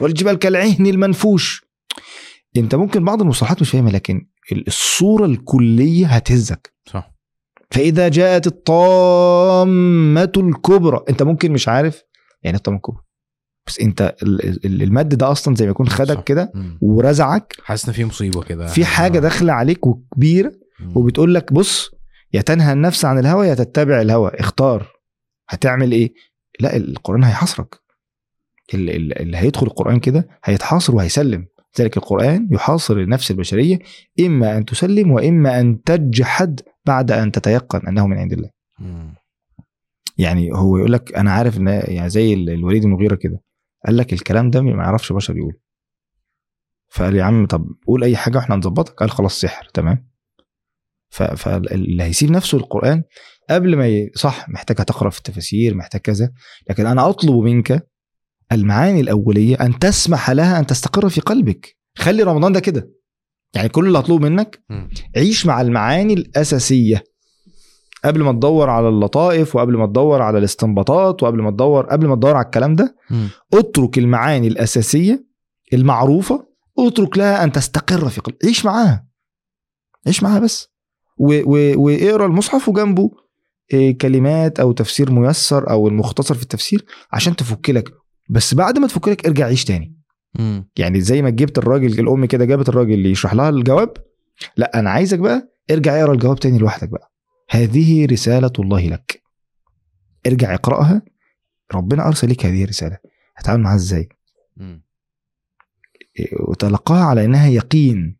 والجبال 0.00 0.38
كالعهن 0.38 0.86
المنفوش. 0.86 1.64
أنت 2.56 2.74
ممكن 2.74 3.04
بعض 3.04 3.22
المصطلحات 3.22 3.60
مش 3.60 3.70
فاهمها 3.70 3.92
لكن 3.92 4.26
الصورة 4.68 5.24
الكلية 5.24 6.06
هتهزك. 6.06 6.72
صح. 6.86 7.12
فإذا 7.70 8.08
جاءت 8.08 8.46
الطامة 8.46 10.32
الكبرى 10.36 11.00
أنت 11.08 11.22
ممكن 11.22 11.52
مش 11.52 11.68
عارف 11.68 12.02
يعني 12.42 12.56
الطامه 12.56 12.76
الكبرى 12.76 13.02
بس 13.66 13.80
انت 13.80 14.14
ال- 14.22 14.66
ال- 14.66 14.82
المد 14.82 15.08
ده 15.08 15.30
أصلا 15.30 15.54
زي 15.54 15.64
ما 15.64 15.70
يكون. 15.70 15.88
خدك 15.88 16.24
كده. 16.24 16.52
ورزعك 16.80 17.56
حاسس 17.62 17.86
إن 17.88 17.92
في 17.92 18.04
مصيبة 18.04 18.42
كده 18.42 18.66
في 18.66 18.84
حاجة 18.84 19.18
داخلة 19.18 19.52
عليك 19.52 19.86
وكبيره. 19.86 20.52
وبتقول 20.94 21.34
لك 21.34 21.52
بص 21.52 21.90
يا 22.34 22.40
تنهى 22.40 22.72
النفس 22.72 23.04
عن 23.04 23.18
الهوى 23.18 23.48
يا 23.48 23.54
تتبع 23.54 24.00
الهوى 24.00 24.30
اختار 24.34 24.92
هتعمل 25.48 25.92
إيه 25.92 26.12
لا 26.60 26.76
القرآن 26.76 27.24
هيحاصرك 27.24 27.80
ال- 28.74 28.90
ال- 28.90 29.18
اللي 29.18 29.36
هيدخل 29.36 29.66
القرآن 29.66 30.00
كده 30.00 30.28
هيتحاصر 30.44 30.94
وهيسلم 30.96 31.46
ذلك 31.80 31.96
القرآن 31.96 32.48
يحاصر 32.50 32.94
النفس 32.96 33.30
البشرية 33.30 33.78
إما 34.20 34.56
أن 34.56 34.64
تسلم 34.64 35.10
وإما 35.10 35.60
أن 35.60 35.82
تجحد 35.82 36.60
بعد 36.86 37.10
أن 37.12 37.32
تتيقن 37.32 37.86
أنه 37.86 38.06
من 38.06 38.18
عند 38.18 38.32
الله. 38.32 38.50
يعني 40.18 40.52
هو 40.52 40.76
يقول 40.78 40.92
لك 40.92 41.14
أنا 41.14 41.32
عارف 41.32 41.56
إن 41.58 41.66
يعني 41.68 42.10
زي 42.10 42.34
ال- 42.34 42.50
الوليد 42.50 42.84
المغيره 42.84 43.14
كده 43.14 43.42
قال 43.86 43.96
لك 43.96 44.12
الكلام 44.12 44.50
ده 44.50 44.62
ما 44.62 44.82
يعرفش 44.82 45.12
بشر 45.12 45.36
يقول. 45.36 45.52
فقال 46.90 47.16
يا 47.16 47.22
عم 47.24 47.46
طب 47.46 47.66
قول 47.86 48.04
أي 48.04 48.16
حاجة 48.16 48.36
وإحنا 48.38 48.56
نظبطك 48.56 48.92
قال 48.94 49.10
خلاص 49.10 49.40
سحر 49.40 49.68
تمام؟ 49.74 50.08
فاللي 51.10 52.02
هيسيب 52.02 52.30
نفسه 52.30 52.58
القرآن 52.58 53.02
قبل 53.50 53.76
ما 53.76 53.86
ي... 53.88 54.10
صح 54.14 54.48
محتاج 54.48 54.76
تقرأ 54.76 55.10
في 55.10 55.18
التفاسير 55.18 55.74
محتاج 55.74 56.00
كذا 56.00 56.32
لكن 56.70 56.86
أنا 56.86 57.08
أطلب 57.08 57.34
منك 57.34 57.88
المعاني 58.52 59.00
الأولية 59.00 59.56
أن 59.56 59.78
تسمح 59.78 60.30
لها 60.30 60.58
أن 60.58 60.66
تستقر 60.66 61.08
في 61.08 61.20
قلبك. 61.20 61.76
خلي 61.98 62.22
رمضان 62.22 62.52
ده 62.52 62.60
كده. 62.60 62.90
يعني 63.54 63.68
كل 63.68 63.86
اللي 63.86 63.98
هطلبه 63.98 64.28
منك. 64.28 64.62
عيش 65.16 65.46
مع 65.46 65.60
المعاني 65.60 66.12
الأساسية. 66.14 67.04
قبل 68.04 68.22
ما 68.22 68.32
تدور 68.32 68.70
على 68.70 68.88
اللطائف 68.88 69.56
وقبل 69.56 69.76
ما 69.76 69.86
تدور 69.86 70.22
على 70.22 70.38
الاستنباطات 70.38 71.22
وقبل 71.22 71.42
ما 71.42 71.50
تدور 71.50 71.86
قبل 71.86 72.06
ما 72.06 72.14
تدور 72.14 72.36
على 72.36 72.44
الكلام 72.44 72.74
ده 72.74 72.96
مم. 73.10 73.28
اترك 73.54 73.98
المعاني 73.98 74.48
الأساسية 74.48 75.26
المعروفة 75.72 76.46
اترك 76.78 77.18
لها 77.18 77.44
أن 77.44 77.52
تستقر 77.52 78.08
في 78.08 78.20
قلبك 78.20 78.44
عيش 78.44 78.64
معاها. 78.64 79.06
عيش 80.06 80.22
معاها 80.22 80.38
بس. 80.40 80.68
واقرأ 81.18 82.26
المصحف 82.26 82.68
وجنبه 82.68 83.10
إيه، 83.72 83.98
كلمات 83.98 84.60
أو 84.60 84.72
تفسير 84.72 85.10
ميسر 85.10 85.70
أو 85.70 85.88
المختصر 85.88 86.34
في 86.34 86.42
التفسير 86.42 86.84
عشان 87.12 87.36
تفك 87.36 87.70
لك 87.70 87.92
بس 88.30 88.54
بعد 88.54 88.78
ما 88.78 88.86
تفك 88.86 89.08
لك 89.08 89.26
ارجع 89.26 89.46
عيش 89.46 89.64
تاني. 89.64 89.94
مم. 90.38 90.68
يعني 90.76 91.00
زي 91.00 91.22
ما 91.22 91.30
جبت 91.30 91.58
الراجل 91.58 92.00
الأم 92.00 92.24
كده 92.24 92.44
جابت 92.44 92.68
الراجل 92.68 92.92
اللي 92.94 93.10
يشرح 93.10 93.34
لها 93.34 93.48
الجواب 93.48 93.92
لأ 94.56 94.78
أنا 94.78 94.90
عايزك 94.90 95.18
بقى 95.18 95.48
ارجع 95.70 96.00
اقرأ 96.00 96.12
الجواب 96.12 96.38
تاني 96.38 96.58
لوحدك 96.58 96.88
بقى. 96.88 97.07
هذه 97.50 98.06
رسالة 98.06 98.52
الله 98.58 98.88
لك. 98.88 99.22
ارجع 100.26 100.54
اقرأها. 100.54 101.02
ربنا 101.74 102.06
أرسل 102.06 102.30
لك 102.30 102.46
هذه 102.46 102.64
الرسالة. 102.64 102.98
هتعامل 103.36 103.62
معاها 103.62 103.76
إزاي؟ 103.76 104.08
وتلقاها 106.40 107.04
على 107.04 107.24
إنها 107.24 107.46
يقين. 107.46 108.16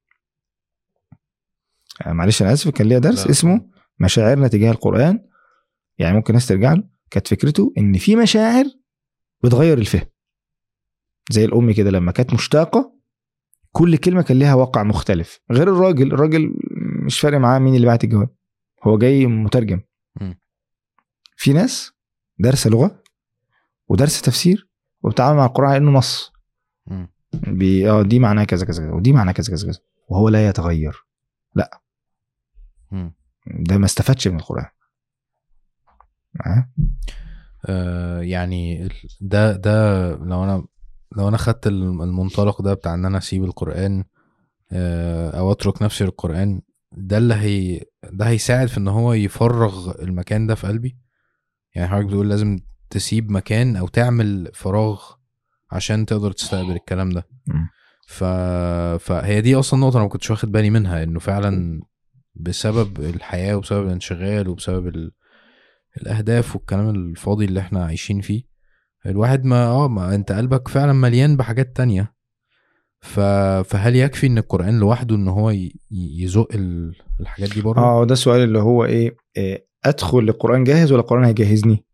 آه، 2.07 2.13
معلش 2.13 2.43
أنا 2.43 2.53
آسف 2.53 2.71
كان 2.71 2.87
ليا 2.87 2.99
درس 2.99 3.25
لا. 3.25 3.31
اسمه 3.31 3.71
مشاعرنا 4.01 4.49
تجاه 4.49 4.71
القرآن. 4.71 5.25
يعني 5.99 6.17
ممكن 6.17 6.35
ناس 6.35 6.47
ترجع 6.47 6.73
له. 6.73 6.83
كانت 7.11 7.29
فكرته 7.29 7.73
إن 7.79 7.99
في 7.99 8.17
مشاعر 8.17 8.65
بتغير 9.45 9.79
الفهم. 9.79 10.07
زي 11.31 11.45
الأم 11.45 11.73
كده 11.73 11.91
لما 11.91 12.13
كانت 12.13 12.35
مشتاقة 12.35 12.95
كل 13.73 13.97
كلمة 13.97 14.23
كان 14.23 14.39
ليها 14.39 14.55
واقع 14.55 14.83
مختلف. 14.83 15.41
غير 15.53 15.69
الراجل. 15.69 16.13
الراجل 16.13 16.55
مش 17.07 17.21
فارق 17.21 17.39
معاه 17.39 17.59
مين 17.59 17.75
اللي 17.75 17.87
بعت 17.87 18.05
الجواب. 18.05 18.38
هو 18.83 18.99
جاي 18.99 19.27
مترجم. 19.27 19.81
في 21.37 21.53
ناس 21.53 21.93
دارسه 22.39 22.71
لغة 22.71 23.03
ودارسه 23.89 24.23
تفسير 24.23 24.69
وبتتعامل 25.03 25.37
مع 25.39 25.47
القرآن 25.47 25.69
على 25.71 25.77
انه 25.79 25.91
نص. 25.91 26.33
بي- 27.33 27.91
آه 27.91 28.03
دي 28.03 28.19
معناها 28.19 28.45
كذا 28.45 28.67
كذا 28.67 28.83
كذا 28.85 28.93
ودي 28.95 29.13
معناها 29.13 29.33
كذا 29.33 29.51
كذا 29.57 29.67
كذا 29.73 29.81
وهو 30.09 30.29
لا 30.29 30.49
يتغير 30.49 30.97
مم. 32.91 33.15
ده 33.47 33.79
ما 33.79 33.85
استفادش 33.85 34.29
من 34.29 34.37
القرآن 34.37 34.67
معايا؟ 36.35 36.71
آه 37.67 38.21
يعني 38.21 38.89
ده 39.21 39.57
ده 39.57 40.09
لو 40.17 40.45
أنا 40.45 40.67
لو 41.17 41.29
أنا 41.29 41.37
خدت 41.37 41.67
الم- 41.67 42.03
المنطلق 42.03 42.63
ده 42.63 42.75
بتاع 42.75 42.95
إن 42.95 43.05
أنا 43.05 43.19
أسيب 43.19 43.45
القرآن 43.45 44.05
آه 44.73 45.31
أو 45.39 45.53
أترك 45.53 45.83
نفسي 45.83 46.05
للقرآن 46.05 46.63
ده 46.93 47.19
اللي 47.19 47.35
هي 47.35 47.85
ده 48.13 48.29
هيساعد 48.29 48.69
في 48.69 48.79
إن 48.79 48.89
هو 48.89 49.13
يفرغ 49.13 50.03
المكان 50.03 50.47
ده 50.47 50.55
في 50.55 50.67
قلبي 50.67 50.99
يعني 51.75 51.89
حضرتك 51.89 52.07
بتقول 52.07 52.29
لازم 52.29 52.59
تسيب 52.91 53.31
مكان 53.31 53.77
أو 53.77 53.89
تعمل 53.89 54.51
فراغ 54.55 55.03
عشان 55.71 56.07
تقدر 56.07 56.33
تستقبل 56.33 56.71
الكلام 56.73 57.11
ده. 57.11 57.27
ف... 58.09 58.25
فهي 59.05 59.41
دي 59.41 59.55
أصلا 59.57 59.81
نقطة 59.81 59.97
أنا 59.97 60.03
ما 60.05 60.09
كنتش 60.11 60.31
واخد 60.31 60.53
بالي 60.53 60.71
منها 60.71 61.03
إنه 61.03 61.19
فعلا 61.19 61.81
بسبب 62.35 63.01
الحياة 63.01 63.55
وبسبب 63.57 63.87
الانشغال 63.87 64.49
وبسبب 64.49 64.87
ال... 64.89 65.13
الأهداف 65.97 66.57
والكلام 66.57 66.89
الفاضي 66.91 67.45
اللي 67.45 67.61
إحنا 67.61 67.85
عايشين 67.85 68.21
فيه 68.21 68.43
الواحد 69.07 69.45
ما 69.45 69.65
آه 69.67 69.89
ما 69.89 70.15
أنت 70.15 70.33
قلبك 70.33 70.69
فعلا 70.69 70.93
مليان 70.93 71.37
بحاجات 71.37 71.77
تانية. 71.77 72.15
فهل 73.01 73.97
يكفي 73.97 74.27
إن 74.27 74.39
القرآن 74.39 74.79
لوحده 74.79 75.17
إن 75.17 75.29
هو 75.29 75.53
يزق 75.91 76.49
ال... 76.55 76.95
الحاجات 77.21 77.55
دي 77.55 77.61
بره؟ 77.63 77.81
آه 77.81 78.05
ده 78.05 78.13
السؤال 78.13 78.41
اللي 78.41 78.59
هو 78.59 78.85
إيه, 78.85 79.17
إيه 79.37 79.67
أدخل 79.85 80.19
القرآن 80.19 80.65
جاهز 80.65 80.93
ولا 80.93 81.01
القرآن 81.01 81.25
هيجهزني؟ 81.25 81.85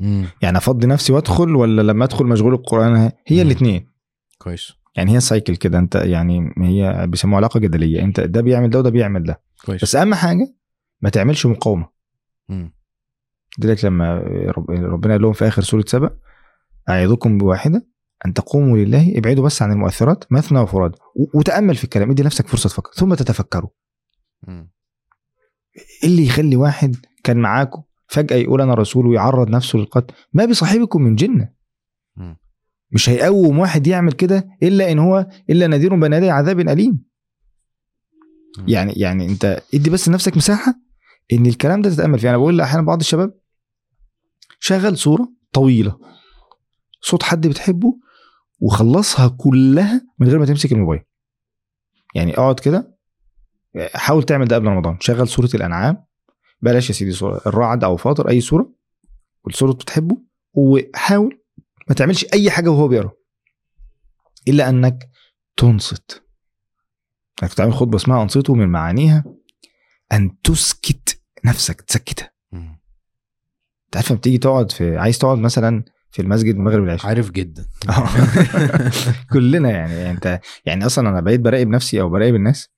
امم 0.00 0.24
يعني 0.42 0.58
أفضي 0.58 0.86
نفسي 0.86 1.12
وأدخل 1.12 1.56
ولا 1.56 1.82
لما 1.82 2.04
أدخل 2.04 2.24
مشغول 2.26 2.54
القرآن 2.54 2.96
هي- 2.96 3.12
هي 3.26 3.36
مم. 3.44 3.50
الاثنين 3.50 3.86
كويس. 4.38 4.72
يعني 4.96 5.12
هي 5.14 5.20
سايكل 5.20 5.56
كده 5.56 5.78
أنت 5.78 5.94
يعني 5.94 6.54
هي 6.58 7.06
بيسموها 7.06 7.36
علاقة 7.36 7.60
جدلية 7.60 8.02
أنت 8.02 8.20
ده 8.20 8.40
بيعمل 8.40 8.70
ده 8.70 8.78
وده 8.78 8.90
بيعمل 8.90 9.22
ده. 9.24 9.40
كويس. 9.66 9.82
بس 9.82 9.96
أهم 9.96 10.14
حاجة 10.14 10.54
ما 11.00 11.10
تعملش 11.10 11.46
مقاومة. 11.46 11.88
مم. 12.48 12.72
لذلك 13.58 13.84
لما 13.84 14.18
رب- 14.56 14.70
ربنا 14.70 15.12
قال 15.12 15.22
لهم 15.22 15.32
في 15.32 15.48
آخر 15.48 15.62
سورة 15.62 15.84
سبأ 15.86 16.10
اعظكم 16.88 17.38
بواحدة 17.38 17.86
أن 18.26 18.34
تقوموا 18.34 18.78
لله 18.78 19.18
ابعدوا 19.18 19.44
بس 19.44 19.62
عن 19.62 19.72
المؤثرات 19.72 20.32
مثنى 20.32 20.58
وفراد 20.58 20.92
و- 21.16 21.38
وتأمل 21.38 21.76
في 21.76 21.84
الكلام 21.84 22.10
ادي 22.10 22.22
نفسك 22.22 22.46
فرصة 22.48 22.68
تفكر 22.68 22.92
ثم 22.94 23.14
تتفكروا. 23.14 23.70
اللي 26.04 26.26
يخلي 26.26 26.56
واحد 26.56 26.96
كان 27.24 27.36
معاكم 27.36 27.82
فجأة 28.08 28.36
يقول 28.36 28.60
أنا 28.60 28.74
رسول 28.74 29.06
ويعرض 29.06 29.48
نفسه 29.50 29.78
للقتل 29.78 30.14
ما 30.32 30.44
بصاحبكم 30.44 31.02
من 31.02 31.14
جنة. 31.14 31.52
مم. 32.16 32.36
مش 32.92 33.08
هيقوم 33.08 33.58
واحد 33.58 33.86
يعمل 33.86 34.12
كده 34.12 34.48
إلا 34.62 34.92
إن 34.92 34.98
هو 34.98 35.26
إلا 35.50 35.66
نذير 35.66 35.94
بين 36.00 36.12
يدي 36.12 36.30
عذاب 36.30 36.60
أليم. 36.60 37.04
مم. 38.58 38.68
يعني 38.68 38.92
يعني 38.92 39.26
أنت 39.26 39.62
ادي 39.74 39.90
بس 39.90 40.08
لنفسك 40.08 40.36
مساحة 40.36 40.74
إن 41.32 41.46
الكلام 41.46 41.82
ده 41.82 41.90
تتأمل 41.90 42.18
فيه. 42.18 42.28
أنا 42.30 42.36
بقول 42.38 42.60
أحيانا 42.60 42.86
بعض 42.86 43.00
الشباب 43.00 43.34
شغل 44.60 44.96
صورة 44.98 45.28
طويلة. 45.52 45.98
صوت 47.02 47.22
حد 47.22 47.46
بتحبه 47.46 47.98
وخلصها 48.60 49.28
كلها 49.28 50.06
من 50.18 50.28
غير 50.28 50.38
ما 50.38 50.46
تمسك 50.46 50.72
الموبايل. 50.72 51.02
يعني 52.14 52.38
اقعد 52.38 52.60
كده 52.60 52.98
حاول 53.94 54.22
تعمل 54.22 54.46
ده 54.46 54.56
قبل 54.56 54.66
رمضان. 54.66 54.96
شغل 55.00 55.28
سوره 55.28 55.50
الأنعام. 55.54 56.04
بلاش 56.62 56.88
يا 56.88 56.94
سيدي 56.94 57.12
صورة 57.12 57.40
الرعد 57.46 57.84
أو 57.84 57.96
فاطر 57.96 58.28
أي 58.28 58.40
سوره 58.40 58.74
والسوره 59.44 59.72
بتحبه 59.72 60.18
وحاول 60.52 61.42
ما 61.88 61.94
تعملش 61.94 62.26
أي 62.32 62.50
حاجة 62.50 62.70
وهو 62.70 62.88
بيقرأ. 62.88 63.12
إلا 64.48 64.68
أنك 64.68 65.10
تنصت. 65.56 66.24
إنك 67.42 67.54
تعمل 67.54 67.74
خطبة 67.74 67.96
اسمها 67.96 68.22
أنصتوا 68.22 68.54
من 68.54 68.68
معانيها. 68.68 69.24
أن 70.12 70.40
تسكت 70.40 71.22
نفسك 71.44 71.80
تسكتها. 71.80 72.30
أنت 72.52 73.96
عارف 73.96 74.10
لما 74.10 74.18
بتيجي 74.18 74.38
تقعد 74.38 74.72
في 74.72 74.96
عايز 74.96 75.18
تقعد 75.18 75.38
مثلا 75.38 75.84
في 76.10 76.22
المسجد 76.22 76.54
المغرب 76.54 76.82
والعشاء 76.82 77.06
عارف 77.06 77.30
جدا. 77.30 77.66
كلنا 79.32 79.70
يعني, 79.70 80.10
انت 80.10 80.40
يعني 80.66 80.86
أصلا 80.86 81.08
أنا 81.08 81.20
بقيت 81.20 81.40
براقب 81.40 81.68
نفسي 81.68 82.00
أو 82.00 82.08
براقب 82.08 82.34
الناس 82.34 82.70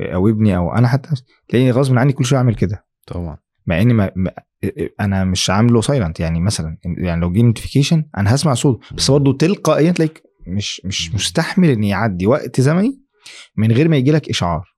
أو 0.00 0.28
ابني 0.28 0.56
أو 0.56 0.74
أنا 0.74 0.88
حتى 0.88 1.10
تلاقيني 1.48 1.70
غصب 1.70 1.98
عني 1.98 2.12
كل 2.12 2.24
شوية 2.24 2.38
أعمل 2.38 2.54
كده. 2.54 2.84
طبعا. 3.06 3.38
مع 3.66 3.80
إني 3.80 3.94
ما 3.94 4.10
أنا 5.00 5.24
مش 5.24 5.50
عامله 5.50 5.80
silent 5.80 6.20
يعني 6.20 6.40
مثلا 6.40 6.78
يعني 6.84 7.20
لو 7.20 7.32
جه 7.32 7.42
notification 7.42 8.04
أنا 8.16 8.34
هسمع 8.34 8.54
صوت 8.54 8.94
بس 8.94 9.10
برضه 9.10 9.36
تلقائيا 9.36 9.92
تلاقيك 9.92 10.22
مش 10.46 10.82
مش 10.84 11.14
مستحمل 11.14 11.68
ان 11.68 11.84
يعدي 11.84 12.26
وقت 12.26 12.60
زمني 12.60 13.00
من 13.56 13.72
غير 13.72 13.88
ما 13.88 13.96
يجي 13.96 14.10
لك 14.10 14.28
إشعار. 14.28 14.74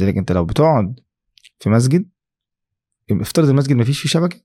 لذلك 0.00 0.16
أنت 0.16 0.32
لو 0.32 0.44
بتقعد 0.44 1.00
في 1.58 1.70
مسجد 1.70 2.08
افترض 3.10 3.48
المسجد 3.48 3.76
ما 3.76 3.84
فيش 3.84 4.00
فيه 4.00 4.08
شبكة 4.08 4.40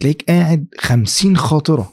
تلاقيك 0.00 0.24
قاعد 0.28 0.66
خمسين 0.78 1.36
خاطرة 1.36 1.92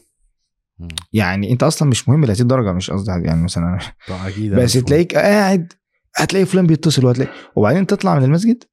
مم. 0.80 0.88
يعني 1.14 1.51
انت 1.51 1.64
أصلا 1.64 1.89
مش 1.89 2.10
مهم 2.10 2.26
ل 2.26 2.31
هذه 2.31 2.41
الدرجه 2.41 2.72
مش 2.73 2.91
قصدي 2.91 3.11
يعني 3.11 3.43
مثلا 3.43 3.80
أكيد 4.10 4.53
بس. 4.56 4.73
تلاقيك 4.73 5.15
قاعد 5.15 5.73
هتلاقي 6.15 6.45
فلان 6.45 6.68
بيتصل 6.68 7.06
وهتلاقي 7.06 7.31
وبعدين 7.56 7.88
تطلع 7.88 8.15
من 8.19 8.23
المسجد 8.23 8.64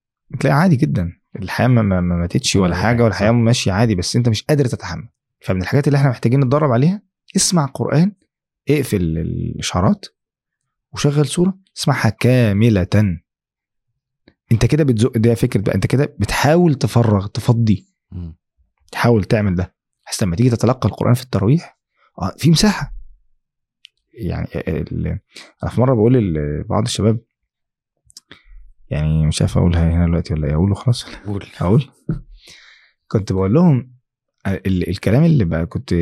تلاقي 0.41 0.57
عادي 0.57 0.77
جدا 0.77 1.13
الحياة 1.37 1.67
ما, 1.69 1.83
ما, 1.83 2.01
ما 2.01 2.17
ماتتش 2.17 2.57
ولا 2.57 2.75
حاجة 2.75 2.85
حاجة، 2.87 3.05
والحياة. 3.05 3.31
ماشية 3.31 3.73
عادي 3.73 3.95
بس 3.95 4.17
انت 4.17 4.29
مش 4.29 4.43
قادر 4.43 4.65
تتحمل 4.65 5.09
فمن 5.41 5.63
الحاجات 5.63 5.87
اللي 5.89 5.97
إحنا 5.99 6.11
محتاجين 6.11 6.41
نتدرب 6.41 6.73
عليها 6.73 7.03
اسمع 7.37 7.67
قرآن 7.67 8.13
اقفل 8.69 9.19
الإشعارات 9.19 10.07
وشغل 10.93 11.27
صوره 11.27 11.59
اسمعها 11.77 12.09
كاملة 12.09 12.87
انت 14.53 14.67
كده 14.67 14.85
بتزق 14.85 15.13
ده 15.19 15.35
فكرة 15.35 15.61
بقى 15.61 15.75
انت 15.75 15.87
كده 15.87 16.17
بتحاول 16.19 16.75
تفرغ 16.75 17.27
تفضي. 17.27 17.87
تحاول 18.93 19.25
تعمل 19.25 19.55
ده. 19.55 19.75
بحيث 20.05 20.23
لما 20.23 20.37
تيجي 20.37 20.51
تتلقى 20.51 20.89
القرآن 20.89 21.15
في 21.15 21.23
التراويح 21.23 21.79
آه، 22.23 22.33
في 22.39 22.51
مساحة. 22.51 22.93
يعني 24.15 24.49
ال- 24.55 25.19
أنا 25.63 25.71
في 25.71 25.81
مرة 25.81 25.95
بقول 25.95 26.35
لبعض 26.35 26.83
الشباب 26.85 27.21
يعني 28.91 29.27
مش 29.27 29.43
عارف 29.43 29.59
أقولها 29.59 29.91
هنا 29.91 30.07
دلوقتي 30.07 30.35
ولا 30.35 30.49
إيه 30.49 30.55
أقوله 30.55 30.75
خلاص؟ 30.75 31.05
قول. 31.27 31.47
أقول. 31.61 31.85
كنت 33.09 33.33
بقول 33.33 33.55
لهم 33.55 33.93
ال- 34.47 34.89
الكلام 34.89 35.25
اللي 35.25 35.45
بقى 35.45 35.67
كنت 35.67 35.95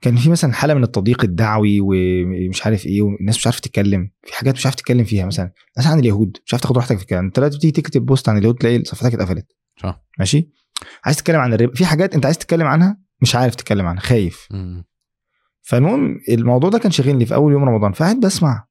كان 0.00 0.16
في 0.16 0.30
مثلا 0.30 0.52
حالة 0.52 0.74
من 0.74 0.82
التضييق 0.84 1.24
الدعوي 1.24 1.78
ومش 1.82 2.66
عارف 2.66 2.86
إيه 2.86 3.02
والناس 3.02 3.36
مش 3.36 3.46
عارفة 3.46 3.60
تتكلم. 3.60 4.10
في 4.22 4.34
حاجات 4.34 4.54
مش 4.54 4.66
عارف 4.66 4.74
تتكلم 4.74 5.04
فيها 5.04 5.26
مثلا. 5.26 5.52
مثلا 5.78 5.92
عن 5.92 5.98
اليهود 5.98 6.36
مش 6.46 6.54
عارف 6.54 6.62
تاخد 6.62 6.76
راحتك 6.76 6.96
في 6.96 7.02
الكلام. 7.02 7.24
انت 7.24 7.36
دلوقتي 7.36 7.56
بتيجي 7.56 7.72
تكتب 7.72 8.06
بوست 8.06 8.28
عن 8.28 8.38
اليهود 8.38 8.54
تلاقي 8.54 8.84
صفحتك 8.84 9.14
اتقفلت. 9.14 9.46
صح. 9.82 10.04
ماشي؟ 10.18 10.50
عايز 11.04 11.16
تتكلم 11.16 11.40
عن 11.40 11.52
الربا. 11.52 11.74
في 11.74 11.86
حاجات 11.86 12.14
انت 12.14 12.24
عايز 12.24 12.38
تتكلم 12.38 12.66
عنها 12.66 12.98
مش 13.22 13.36
عارف 13.36 13.54
تتكلم 13.54 13.86
عنها 13.86 14.00
خايف. 14.02 14.48
فالمهم 15.62 16.20
الموضوع 16.28 16.70
ده 16.70 16.78
كان 16.78 16.90
شاغلني 16.90 17.26
في 17.26 17.34
أول 17.34 17.52
يوم 17.52 17.64
رمضان 17.64 17.92
فقعد 17.92 18.20
بسمع 18.20 18.66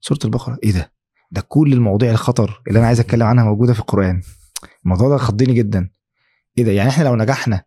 سورة 0.00 0.18
البقرة. 0.24 0.58
إيه 0.64 0.72
ده؟ 0.72 0.92
ده 1.30 1.44
كل 1.48 1.72
المواضيع 1.72 2.10
الخطر 2.10 2.62
اللي 2.68 2.78
أنا 2.78 2.86
عايز 2.86 3.00
أتكلم 3.00 3.26
عنها 3.26 3.44
موجودة 3.44 3.72
في 3.72 3.80
القرآن. 3.80 4.22
الموضوع 4.84 5.08
ده 5.08 5.16
خضني 5.16 5.54
جدا. 5.54 5.90
إيه 6.58 6.64
ده؟ 6.64 6.72
يعني 6.72 6.90
إحنا 6.90 7.04
لو 7.04 7.16
نجحنا 7.16 7.62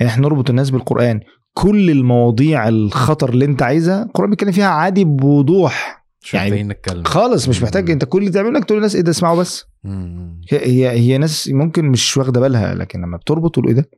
ان 0.00 0.06
إحنا 0.06 0.22
نربط 0.22 0.50
الناس 0.50 0.70
بالقرآن 0.70 1.20
كل 1.54 1.90
المواضيع 1.90 2.68
الخطر 2.68 3.28
اللي 3.28 3.44
أنت 3.44 3.62
عايزها 3.62 4.02
القرآن 4.02 4.30
بيتكلم 4.30 4.52
فيها 4.52 4.68
عادي 4.68 5.04
بوضوح. 5.04 5.99
مش 6.22 6.34
يعني 6.34 6.46
محتاجين 6.50 6.68
نتكلم 6.68 7.04
خالص 7.04 7.48
مش 7.48 7.62
محتاج. 7.62 7.90
انت 7.90 8.04
كل 8.04 8.18
اللي 8.18 8.30
تعمله 8.30 8.50
انك 8.50 8.64
تقول 8.64 8.78
للناس 8.78 8.94
إيه 8.94 9.02
ده 9.02 9.10
اسمعوا 9.10 9.40
بس 9.40 9.64
مم. 9.84 10.40
هي 10.50 10.90
هي, 10.90 11.18
ناس 11.18 11.48
ممكن 11.48 11.84
مش 11.84 12.16
واخدة 12.16 12.40
بالها 12.40 12.74
لكن 12.74 13.00
لما 13.00 13.16
بتربط 13.16 13.54
تقول 13.54 13.66
إيه 13.66 13.74
ده 13.74 13.90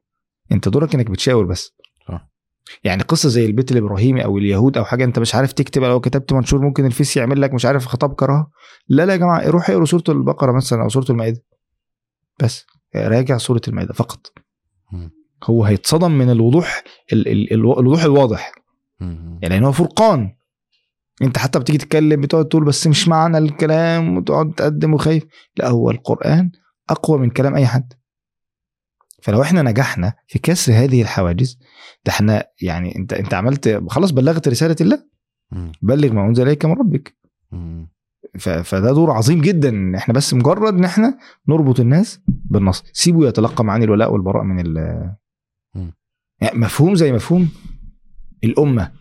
انت 0.52 0.68
دورك 0.68 0.94
انك 0.94 1.10
بتشاور 1.10 1.46
بس 1.46 1.72
صح. 2.08 2.28
يعني 2.84 3.02
قصة 3.02 3.28
زي 3.28 3.46
البيت 3.46 3.72
الإبراهيمي 3.72 4.24
أو 4.24 4.38
اليهود 4.38 4.78
أو 4.78 4.84
حاجة 4.84 5.04
انت 5.04 5.18
مش 5.18 5.34
عارف 5.34 5.52
تكتب 5.52 5.82
لو 5.82 6.00
كتبت 6.00 6.32
منشور 6.32 6.60
ممكن 6.60 6.86
الفيس 6.86 7.16
يعمل 7.16 7.40
لك 7.40 7.54
مش 7.54 7.64
عارف 7.66 7.86
خطاب 7.86 8.14
كراهه 8.14 8.50
لا 8.88 9.06
لا 9.06 9.12
يا 9.12 9.18
جماعة 9.18 9.46
روح 9.50 9.70
اقروا 9.70 9.86
سورة 9.86 10.04
البقرة 10.08 10.52
مثلا 10.52 10.82
أو 10.82 10.88
سورة 10.88 11.06
المائدة 11.10 11.42
بس 12.42 12.66
راجع 12.96 13.36
سورة 13.38 13.60
المائدة 13.68 13.92
فقط 13.94 14.32
مم. 14.92 15.10
هو 15.44 15.64
هيتصدم 15.64 16.10
من 16.12 16.30
الوضوح 16.30 16.84
ال 17.12 17.28
ال 17.28 17.52
ال 17.52 17.78
الوضوح 17.78 18.02
الواضح 18.02 18.52
مم. 19.00 19.38
يعني 19.42 19.66
هو 19.66 19.72
فرقان 19.72 20.34
انت 21.22 21.38
حتى 21.38 21.58
بتيجي 21.58 21.78
تتكلم 21.78 22.20
بتقعد 22.20 22.48
تقول 22.48 22.64
بس 22.64 22.86
مش 22.86 23.08
معنى 23.08 23.38
الكلام 23.38 24.16
وتقعد 24.16 24.52
تقدم 24.52 24.94
وخايف. 24.94 25.24
لا 25.56 25.68
هو 25.68 25.90
القرآن 25.90 26.50
أقوى 26.90 27.18
من 27.18 27.30
كلام 27.30 27.54
أي 27.54 27.66
حد. 27.66 27.92
فلو 29.22 29.42
إحنا 29.42 29.62
نجحنا 29.62 30.12
في 30.26 30.38
كسر 30.38 30.72
هذه 30.72 31.02
الحواجز 31.02 31.58
ده 32.06 32.12
إحنا 32.12 32.44
يعني 32.62 32.96
أنت 32.96 33.12
أنت 33.12 33.34
عملت 33.34 33.82
خلاص 33.88 34.10
بلغت 34.10 34.48
رسالة 34.48 34.76
الله. 34.80 35.04
بلغ 35.82 36.12
ما 36.12 36.26
أنزل 36.26 36.42
إليك 36.42 36.64
من 36.64 36.72
ربك. 36.72 37.16
فده 38.38 38.92
دور 38.92 39.10
عظيم 39.10 39.40
جدا. 39.40 39.96
إحنا 39.96 40.14
بس 40.14 40.34
مجرد 40.34 40.74
إن 40.74 40.84
إحنا 40.84 41.18
نربط 41.48 41.80
الناس 41.80 42.20
بالنص. 42.26 42.84
سيبه 42.92 43.28
يتلقى 43.28 43.64
معاني 43.64 43.84
الولاء 43.84 44.12
والبراء 44.12 44.44
من 44.44 44.60
ال. 44.66 44.76
يعني 46.40 46.58
مفهوم 46.58 46.94
زي 46.94 47.12
مفهوم 47.12 47.48
الأمة. 48.44 48.92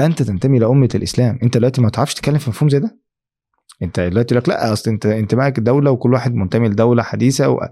أنت 0.00 0.22
تنتمي 0.22 0.58
لامه 0.58 0.88
الإسلام. 0.94 1.38
أنت 1.42 1.56
دلوقتي 1.56 1.80
ما 1.80 1.88
تعرفش 1.88 2.14
تتكلم 2.14 2.38
في 2.38 2.50
مفهوم 2.50 2.68
زي 2.70 2.78
ده؟ 2.78 2.98
أنت 3.82 4.00
دلوقتي 4.00 4.34
لك 4.34 4.48
لا 4.48 4.72
أصل 4.72 4.90
أنت 4.90 5.06
انتمائك 5.06 5.58
الدولة 5.58 5.90
وكل 5.90 6.12
واحد 6.12 6.34
منتمي 6.34 6.68
لدولة 6.68 7.02
حديثة 7.02 7.48
و... 7.48 7.68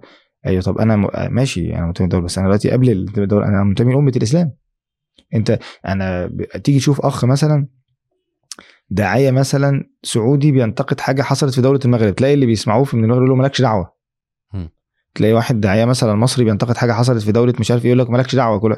أيوه 0.47 0.63
طب 0.63 0.79
أنا 0.79 0.97
م... 0.97 1.09
ماشي 1.31 1.75
أنا 1.75 1.87
منتمي 1.87 2.07
لدولة 2.07 2.25
بس 2.25 2.39
أنا 2.39 2.47
دلوقتي 2.47 2.71
قبل 2.71 2.91
الانتماء 2.91 3.21
للدوله 3.21 3.47
أنا 3.47 3.65
منتمي 3.65 3.93
لأمة 3.93 4.13
الإسلام. 4.17 4.53
أنت 5.35 5.59
أنا 5.87 6.27
ب... 6.27 6.43
تيجي 6.43 6.79
تشوف 6.79 7.01
أخ 7.01 7.25
مثلا 7.25 7.67
داعية 8.91 9.31
مثلا 9.31 9.91
سعودي 10.03 10.53
بينتقد 10.53 11.01
حاجة 11.01 11.23
حصلت 11.23 11.55
في 11.55 11.61
دولة 11.61 11.81
المغرب 11.85 12.15
تلاقي 12.15 12.35
اللي 12.35 12.47
بيسمعوه 12.47 12.85
في 12.85 12.97
من 12.97 13.05
المغرب 13.05 13.23
يقول 13.23 13.31
له 13.31 13.43
مالكش 13.43 13.61
دعوة. 13.61 13.97
تلاقي 15.15 15.33
واحد 15.33 15.61
داعية 15.61 15.85
مثلا 15.85 16.15
مصري 16.15 16.45
بينتقد 16.45 16.77
حاجة 16.77 16.93
حصلت 16.93 17.23
في 17.23 17.33
دولة 17.33 17.55
مش 17.61 17.71
عارف 17.71 17.85
إيه، 17.85 17.91
يقول 17.91 17.99
لك 17.99 18.11
مالكش 18.11 18.35
دعوة 18.35 18.59
كل 18.59 18.77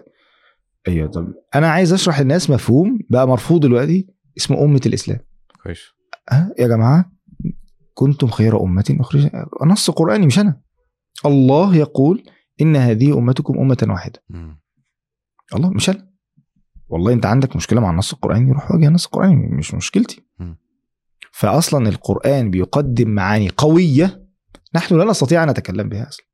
أيوه 0.89 1.09
طب 1.09 1.35
أنا 1.55 1.69
عايز 1.69 1.93
أشرح 1.93 2.21
للناس 2.21 2.51
مفهوم 2.51 2.99
بقى 3.11 3.29
مرفوض 3.29 3.61
دلوقتي 3.61 4.07
اسمه 4.39 4.65
أمة 4.65 4.81
الإسلام. 4.87 5.19
كويس. 5.63 5.81
ها؟ 6.31 6.55
يا 6.59 6.69
جماعة 6.69 7.13
كنتم 7.95 8.29
خير 8.29 8.63
أمة 8.63 8.97
اخرج 9.01 9.29
نص 9.67 9.91
قرآني 9.91 10.27
مش 10.27 10.39
أنا. 10.39 10.61
الله 11.27 11.77
يقول 11.77 12.23
إن 12.61 12.77
هذه 12.77 13.19
أمتكم 13.19 13.59
أمة 13.59 13.87
واحدة. 13.89 14.23
مم. 14.29 14.61
الله 15.55 15.71
مش 15.71 15.91
أنا. 15.91 16.09
والله 16.89 17.13
أنت 17.13 17.27
عندك 17.27 17.57
مشكلة 17.57 17.81
مع 17.81 17.91
النص 17.91 18.13
القرآني 18.13 18.53
روح 18.53 18.71
واجه 18.71 18.89
النص 18.89 19.05
القرآني 19.05 19.57
مش 19.57 19.75
مشكلتي. 19.75 20.23
مم. 20.39 20.59
فاصلا 21.33 21.89
القرآن 21.89 22.51
بيقدم 22.51 23.09
معاني 23.09 23.49
قوية 23.49 24.29
نحن 24.75 24.99
لا 24.99 25.05
نستطيع 25.05 25.43
أن 25.43 25.51
نتكلم 25.51 25.89
بها 25.89 26.09
أصلا. 26.09 26.27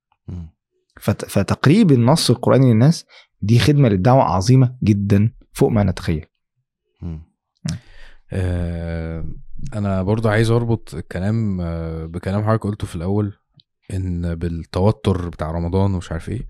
فتقريب 1.10 1.93
النص 1.93 2.31
القرآني 2.31 2.72
للناس 2.72 3.05
دي 3.45 3.59
خدمة 3.59 3.89
للدعوة 3.89 4.23
عظيمة 4.23 4.77
جدا 4.83 5.33
فوق 5.53 5.69
ما 5.71 5.83
نتخيل. 5.85 6.27
آه، 8.33 9.25
أنا 9.75 10.03
برضو 10.03 10.29
عايز 10.29 10.51
أربط 10.51 10.95
الكلام 10.95 11.61
آه، 11.61 12.07
بكلام 12.07 12.45
حضرتك 12.45 12.62
قلته 12.62 12.87
في 12.87 12.97
الأول 12.97 13.33
إن 13.95 14.35
بالتوتر 14.35 15.29
بتاع 15.29 15.51
رمضان 15.51 15.95
ومش 15.95 16.12
عارف 16.12 16.29
إيه 16.29 16.49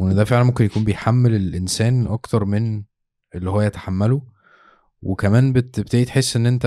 وإن 0.00 0.14
ده 0.14 0.24
فعلا 0.24 0.44
ممكن 0.44 0.64
يكون 0.64 0.84
بيحمل 0.84 1.34
الإنسان 1.34 2.06
أكتر 2.06 2.44
من 2.44 2.82
اللي 3.34 3.50
هو 3.50 3.60
يتحمله 3.62 4.22
وكمان 5.02 5.52
بت- 5.52 5.64
بتبتدي 5.64 6.04
تحس 6.04 6.36
إن 6.36 6.46
أنت 6.46 6.66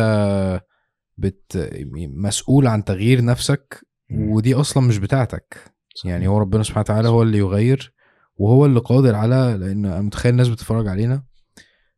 بت 1.18 1.69
مسؤول 1.95 2.68
عن 2.68 2.84
تغيير 2.84 3.23
نفسك 3.26 3.85
ودي 4.31 4.53
أصلا 4.56 4.84
مش 4.88 4.98
بتاعتك. 4.98 5.72
يعني 6.06 6.27
هو 6.27 6.38
ربنا 6.38 6.64
سبحانه 6.64 6.81
وتعالى 6.81 7.07
هو 7.10 7.22
اللي 7.23 7.38
يغير 7.38 7.93
وهو 8.41 8.65
اللي 8.65 8.80
قادر 8.80 9.15
على 9.15 9.57
لأن 9.59 9.85
أنا 9.85 10.01
متخيل 10.01 10.31
الناس 10.31 10.47
بتتفرج 10.47 10.88
علينا. 10.88 11.23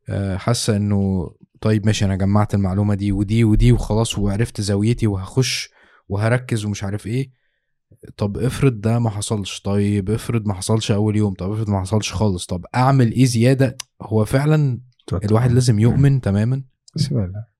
آه، 0.08 0.36
حاسة 0.36 0.76
إنه 0.76 1.30
طيب 1.60 1.86
ماشي 1.86 2.04
أنا 2.04 2.16
جمعت 2.16 2.54
المعلومة 2.54 2.94
دي 2.94 3.12
ودي 3.12 3.44
ودي 3.44 3.72
وخلاص 3.72 4.18
وعرفت 4.18 4.60
زاويتي 4.60 5.06
وهخش 5.06 5.70
وهركز 6.08 6.64
ومش 6.64 6.84
عارف 6.84 7.06
إيه. 7.06 7.30
طب 8.16 8.38
افرض 8.38 8.80
ده 8.80 8.98
ما 8.98 9.10
حصلش 9.10 9.60
طيب 9.60 10.10
افرض 10.10 10.46
ما 10.46 10.54
حصلش 10.54 10.90
أول 10.90 11.16
يوم 11.16 11.34
طب 11.34 11.52
افرض 11.52 11.70
ما 11.70 11.80
حصلش 11.80 12.12
خالص 12.12 12.46
طب 12.46 12.66
أعمل 12.74 13.12
إيه 13.12 13.24
زيادة؟ 13.24 13.76
هو 14.02 14.24
فعلا 14.24 14.80
الواحد 15.24 15.52
لازم 15.54 15.78
يؤمن 15.78 16.20
تماما؟ 16.20 16.62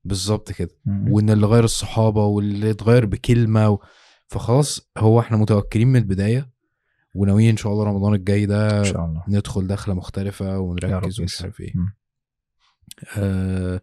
بالظبط 0.05 0.53
كده. 0.53 0.71
وإن 1.13 1.31
اللي 1.31 1.47
غير 1.47 1.65
الصحابة 1.65 2.25
واللي 2.25 2.71
اتغير 2.71 3.07
بكلمة 3.07 3.71
و... 3.71 3.79
فخلاص 4.27 4.91
هو 4.99 5.21
إحنا 5.21 5.37
متوكلين 5.37 5.89
من 5.89 5.97
البداية. 5.97 6.54
وناويين 7.15 7.51
إن 7.51 7.57
شاء 7.57 7.73
الله 7.73 7.85
رمضان 7.85 8.15
الجاي 8.15 8.47
ده 8.47 8.79
إن 8.79 8.85
شاء 8.85 9.05
الله. 9.05 9.23
ندخل 9.29 9.67
دخلة 9.67 9.95
مختلفة 9.95 10.59
ونركز 10.59 11.21
ومش. 11.21 11.43
عارف 11.43 11.61
إيه. 11.61 11.73
آه 13.19 13.81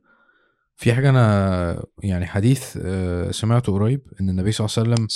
في 0.75 0.93
حاجة 0.93 1.09
أنا 1.09 1.83
يعني 2.03 2.25
حديث 2.25 2.77
آه 2.81 3.31
سمعته 3.31 3.73
قريب 3.73 4.01
إن 4.21 4.29
النبي 4.29 4.51
صلى 4.51 4.65
الله 4.67 4.77
عليه 4.77 4.91
وسلم 4.93 5.07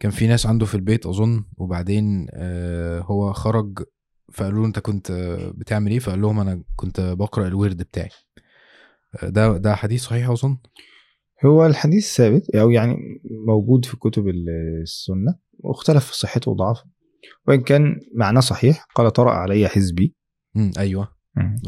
كان 0.00 0.10
في 0.10 0.26
ناس 0.26 0.46
عنده 0.46 0.66
في 0.66 0.74
البيت 0.74 1.06
أظن 1.06 1.44
وبعدين 1.56 2.26
آه 2.32 3.00
هو 3.00 3.32
خرج 3.32 3.82
فقالوا 4.32 4.60
له 4.60 4.66
أنت 4.66 4.78
كنت 4.78 5.10
آه، 5.10 5.52
بتعمل 5.54 5.90
إيه؟ 5.90 5.98
فقال 5.98 6.20
لهم 6.20 6.40
أنا 6.40 6.62
كنت 6.76 7.00
بقرأ 7.00 7.46
الورد 7.48 7.76
بتاعي. 7.82 8.08
آه، 9.22 9.28
ده 9.28 9.56
ده 9.56 9.74
حديث 9.74 10.02
صحيح 10.04 10.28
أظن؟ 10.30 10.58
هو 11.46 11.66
الحديث 11.66 12.14
ثابت 12.16 12.54
أو 12.54 12.70
يعني 12.70 12.96
موجود 13.46 13.84
في 13.84 13.96
كتب 13.96 14.28
السنة 14.28 15.38
واختلف 15.58 16.06
في 16.06 16.18
صحته 16.18 16.50
وضعفه. 16.50 16.84
وإن 17.48 17.60
كان 17.60 17.96
معناه 18.14 18.40
صحيح 18.40 18.86
قال 18.94 19.12
طرأ 19.12 19.30
علي 19.32 19.68
حزبي 19.68 20.14
امم 20.56 20.70
أيوه 20.78 21.08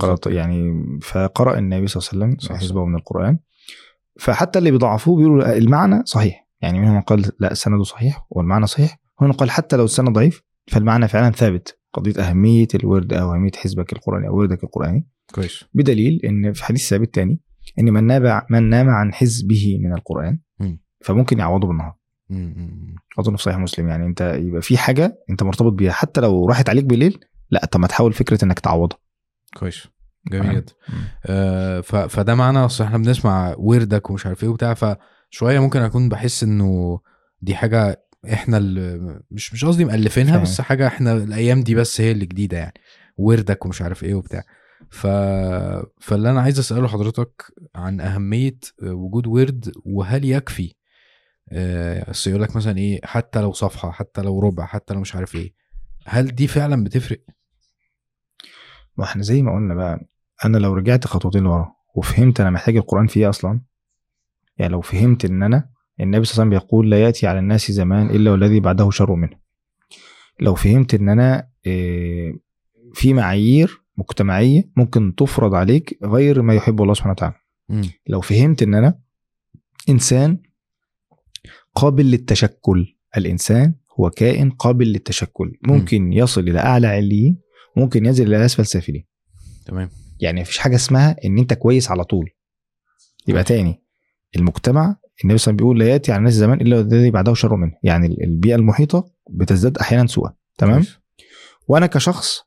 قال. 0.01 0.19
يعني 0.27 0.73
فقرأ 1.03 1.59
النبي 1.59 1.87
صلى 1.87 2.13
الله 2.13 2.25
عليه 2.25 2.37
وسلم. 2.37 2.57
حزبه 2.57 2.85
من 2.85 2.95
القرآن 2.95 3.39
فحتى 4.21 4.59
اللي 4.59 4.71
بيضعفوه 4.71 5.17
بيقولوا 5.17 5.57
المعنى 5.57 6.03
صحيح 6.05 6.49
يعني 6.61 6.81
منهم 6.81 6.95
من 6.95 7.01
قال 7.01 7.31
لا 7.39 7.53
السند 7.53 7.83
صحيح 7.83 8.27
والمعنى 8.31 8.67
صحيح 8.67 8.99
هنا 9.21 9.33
قال 9.33 9.51
حتى 9.51 9.77
لو 9.77 9.85
السند 9.85 10.09
ضعيف 10.09 10.43
فالمعنى 10.67 11.09
فعلا 11.09 11.31
ثابت 11.31 11.79
قضية 11.93 12.23
أهمية 12.23 12.69
الورد 12.75 13.13
أو 13.13 13.35
أهمية 13.35 13.51
حزبك 13.57 13.93
القرآني 13.93 14.29
أو 14.29 14.37
وردك 14.39 14.65
القرآني 14.65 15.09
كويس 15.35 15.65
بدليل 15.75 16.21
إن 16.25 16.53
في 16.53 16.65
حديث 16.65 16.89
ثابت 16.89 17.15
تاني 17.15 17.41
إن 17.79 17.93
من 17.93 18.05
نام 18.05 18.43
من 18.51 18.69
نام 18.69 18.89
عن 18.89 19.15
حزبه 19.15 19.79
من 19.81 19.93
القرآن 19.93 20.39
مم. 20.61 20.81
فممكن 21.01 21.39
يعوضه 21.39 21.69
بالنهار 21.69 21.89
مم. 21.89 21.95
مم. 21.95 22.04
أظن 23.19 23.37
في 23.37 23.43
صحيح 23.43 23.59
مسلم 23.59 23.89
يعني 23.89 24.07
أنت 24.07 24.21
يبقى 24.41 24.63
في 24.63 24.79
حاجة 24.79 25.25
أنت 25.31 25.43
مرتبط 25.43 25.73
بيها 25.73 25.93
حتى 25.93 26.21
لو 26.21 26.47
راحت 26.47 26.69
عليك 26.69 26.85
بالليل 26.85 27.19
لا 27.51 27.67
طب 27.67 27.81
ما 27.81 27.87
تحاول 27.87 28.13
فكرة 28.13 28.45
إنك 28.45 28.61
تعوضها 28.61 28.99
كويس 29.57 29.87
جميل. 30.33 30.55
جدا 30.55 30.73
آه. 31.27 31.81
فده 31.81 32.35
معنى 32.35 32.59
اصل 32.59 32.85
إحنا 32.85 32.99
بنسمع 32.99 33.55
وردك 33.59 34.11
ومش 34.11 34.27
عارف 34.27 34.43
إيه 34.43 34.49
وبتاع 34.49 34.75
فشويه 34.75 35.59
ممكن 35.59 35.81
أكون 35.81 36.09
بحس 36.09 36.43
إنه 36.43 37.01
دي 37.43 37.55
حاجة 37.55 38.05
إحنا 38.33 38.57
اللي 38.57 39.21
مش 39.31 39.53
مش 39.53 39.65
قصدي 39.65 39.85
مألفينها. 39.85 40.39
بس 40.39 40.61
حاجة 40.61 40.87
إحنا 40.87 41.13
الأيام 41.13 41.63
دي 41.63 41.75
بس 41.75 42.01
هي 42.01 42.11
اللي 42.13 42.27
جديدة 42.27 42.59
يعني 42.59 42.75
وردك 43.17 43.65
ومش 43.65 43.83
عارف 43.83 44.05
إيه 44.05 44.15
وبتاع 44.15 44.43
ف... 44.91 45.07
فاللي 46.01 46.31
أنا 46.31 46.41
عايز 46.41 46.59
أسأله 46.59 46.89
حضرتك 46.89 47.45
عن 47.75 48.01
أهمية 48.01 48.59
وجود 48.83 49.27
ورد 49.27 49.73
وهل 49.85 50.25
يكفي 50.25 50.75
اصل 51.53 52.31
يقول 52.31 52.43
لك 52.43 52.57
مثلا 52.57 52.79
إيه 52.79 53.01
حتى 53.05 53.41
لو 53.41 53.53
صفحة 53.53 53.91
حتى 53.91 54.23
لو 54.23 54.41
ربع 54.41 54.67
حتى 54.67 54.95
لو 54.95 55.01
مش 55.01 55.15
عارف 55.15 55.35
إيه 55.35 55.55
هل 56.07 56.27
دي 56.35 56.47
فعلا 56.47 56.85
بتفرق؟ 56.85 57.21
ما 58.97 59.05
إحنا 59.05 59.23
زي 59.23 59.43
ما 59.43 59.55
قلنا 59.55 59.75
بقى 59.75 60.09
أنا 60.45 60.59
لو 60.59 60.73
رجعت 60.75 61.07
خطوتين 61.07 61.43
لورا 61.43 61.73
وفهمت 61.95 62.41
أنا 62.41 62.51
محتاج 62.51 62.77
القرآن 62.77 63.07
في 63.07 63.21
إيه 63.21 63.29
أصلا؟ 63.29 63.61
يعني 64.57 64.73
لو 64.73 64.81
فهمت 64.81 65.25
إن 65.25 65.43
أنا 65.43 65.71
النبي 66.01 66.25
صلى 66.25 66.33
الله 66.33 66.45
عليه 66.45 66.57
وسلم 66.57 66.69
بيقول 66.69 66.91
لا 66.91 67.03
يأتي 67.03 67.27
على 67.27 67.39
الناس 67.39 67.71
زمان 67.71 68.11
إلا 68.11 68.31
والذي 68.31 68.61
بعده 68.61 68.91
شر 68.91 69.15
منه. 69.15 69.37
لو 70.41 70.55
فهمت 70.55 70.95
إن 70.95 71.09
أنا 71.09 71.49
إيه، 71.67 72.41
في 72.95 73.15
معايير 73.15 73.83
مجتمعية 73.97 74.71
ممكن 74.77 75.15
تفرض 75.15 75.55
عليك 75.55 75.99
غير 76.05 76.43
ما 76.43 76.55
يحب 76.55 76.83
الله 76.83 76.95
سبحانه 76.95 77.13
وتعالى. 77.13 77.35
مم. 77.69 77.83
لو 78.07 78.21
فهمت 78.21 78.63
إن 78.63 78.75
أنا 78.75 78.99
إنسان 79.89 80.39
قابل 81.75 82.11
للتشكل. 82.11 82.97
الإنسان 83.17 83.75
هو 84.01 84.11
كائن 84.11 84.51
قابل 84.51 84.87
للتشكل. 84.87 85.53
ممكن 85.63 86.13
يصل 86.13 86.41
إلى 86.41 86.59
أعلى 86.59 86.87
عليين 86.87 87.39
ممكن 87.77 88.07
ينزل 88.07 88.35
إلى 88.35 88.45
أسفل 88.45 88.67
سافلين. 88.67 89.05
تمام. 89.67 89.91
يعني 90.21 90.41
مفيش 90.41 90.59
حاجة 90.59 90.75
اسمها 90.75 91.17
إن 91.25 91.39
أنت 91.39 91.55
كويس 91.55 91.91
على 91.91 92.05
طول. 92.05 92.31
يبقى 93.29 93.45
تاني 93.45 93.83
المجتمع 94.37 94.85
النبي 94.85 94.99
صلى 94.99 95.25
الله 95.25 95.27
عليه 95.27 95.35
وسلم 95.35 95.57
بيقول 95.57 95.79
لا 95.79 95.89
يأتي 95.89 96.13
على 96.13 96.19
الناس 96.19 96.33
زمان 96.33 96.61
إلا 96.61 96.81
الذي 96.81 97.11
بعده 97.11 97.35
شر 97.35 97.57
منه. 97.57 97.73
يعني 97.83 98.07
البيئة 98.25 98.55
المحيطة 98.55 99.11
بتزداد 99.31 99.79
أحيانا 99.79 100.07
سوءا. 100.07 100.35
تمام؟ 100.59 100.75
كويس. 100.75 100.99
وأنا 101.69 101.87
كشخص 101.87 102.41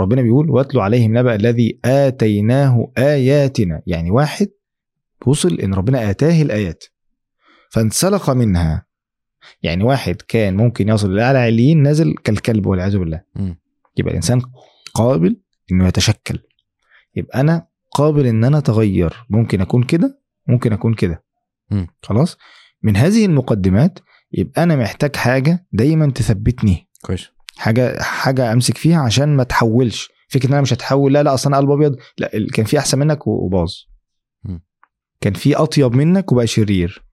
ربنا 0.00 0.22
بيقول 0.22 0.50
واتلو 0.50 0.80
عليهم 0.80 1.18
نبأ 1.18 1.34
الذي 1.34 1.80
آتيناه 1.84 2.92
آياتنا. 2.98 3.82
يعني 3.86 4.10
واحد 4.10 4.48
وصل 5.26 5.60
إن 5.60 5.74
ربنا 5.74 6.10
آتاه 6.10 6.42
الآيات. 6.42 6.84
فانسلخ 7.72 8.30
منها. 8.30 8.86
يعني 9.62 9.84
واحد 9.84 10.16
كان 10.28 10.56
ممكن 10.56 10.88
يصل 10.88 11.14
لاعلى 11.14 11.38
عليين 11.38 11.88
نزل 11.88 12.14
كالكلب 12.14 12.66
والعياذ 12.66 12.98
بالله. 12.98 13.22
يبقى 13.96 14.10
الإنسان 14.10 14.42
قابل 14.94 15.36
إنه 15.72 15.86
يتشكل. 15.88 16.38
يبقى 17.14 17.40
أنا 17.40 17.66
قابل 17.90 18.26
إن 18.26 18.44
أنا 18.44 18.58
أتغير. 18.58 19.26
ممكن 19.30 19.60
أكون 19.60 19.82
كده 19.82 20.20
ممكن 20.46 20.72
أكون 20.72 20.94
كده. 20.94 21.24
خلاص؟ 22.02 22.36
من 22.82 22.96
هذه 22.96 23.26
المقدمات 23.26 23.98
يبقى 24.32 24.62
أنا 24.62 24.76
محتاج 24.76 25.16
حاجة 25.16 25.66
دايما 25.72 26.10
تثبتني. 26.10 26.88
كويس. 27.02 27.28
حاجة 27.56 28.02
حاجة 28.02 28.52
أمسك 28.52 28.78
فيها 28.78 29.00
عشان 29.00 29.36
ما 29.36 29.42
اتحولش 29.42 30.08
فكرة 30.28 30.48
إن 30.48 30.52
أنا 30.52 30.62
مش 30.62 30.72
هتحول 30.72 31.14
لا 31.14 31.22
لا 31.22 31.34
أصل 31.34 31.48
أنا 31.50 31.56
قلب 31.56 31.70
أبيض. 31.70 31.96
لا 32.18 32.30
كان 32.54 32.66
في 32.66 32.78
أحسن 32.78 32.98
منك 32.98 33.26
وباظ. 33.26 33.72
كان 35.20 35.32
في 35.32 35.56
أطيب 35.56 35.94
منك 35.94 36.32
وبقى 36.32 36.46
شرير. 36.46 37.04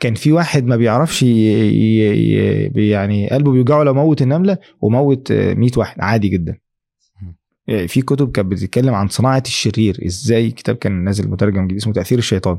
كان 0.00 0.14
في 0.14 0.32
واحد 0.32 0.64
ما 0.66 0.76
بيعرفش 0.76 1.22
ي... 1.22 1.26
ي... 1.26 2.70
ي... 2.76 2.88
يعني 2.88 3.30
قلبه 3.30 3.52
بيوجعه 3.52 3.82
لو 3.82 3.94
موت 3.94 4.22
النملة 4.22 4.58
وموت 4.80 5.30
آه، 5.30 5.54
100 5.54 5.70
واحد 5.76 6.00
عادي 6.00 6.28
جدا. 6.28 6.58
في 7.86 8.02
كتب 8.02 8.30
كانت 8.30 8.50
بتتكلم 8.50 8.94
عن 8.94 9.08
صناعة 9.08 9.42
الشرير 9.46 9.98
إزاي 10.06 10.50
كتاب 10.50 10.76
كان 10.76 11.04
نازل 11.04 11.30
مترجم 11.30 11.64
جديد 11.64 11.76
اسمه 11.76 11.92
تأثير 11.92 12.18
الشيطان. 12.18 12.58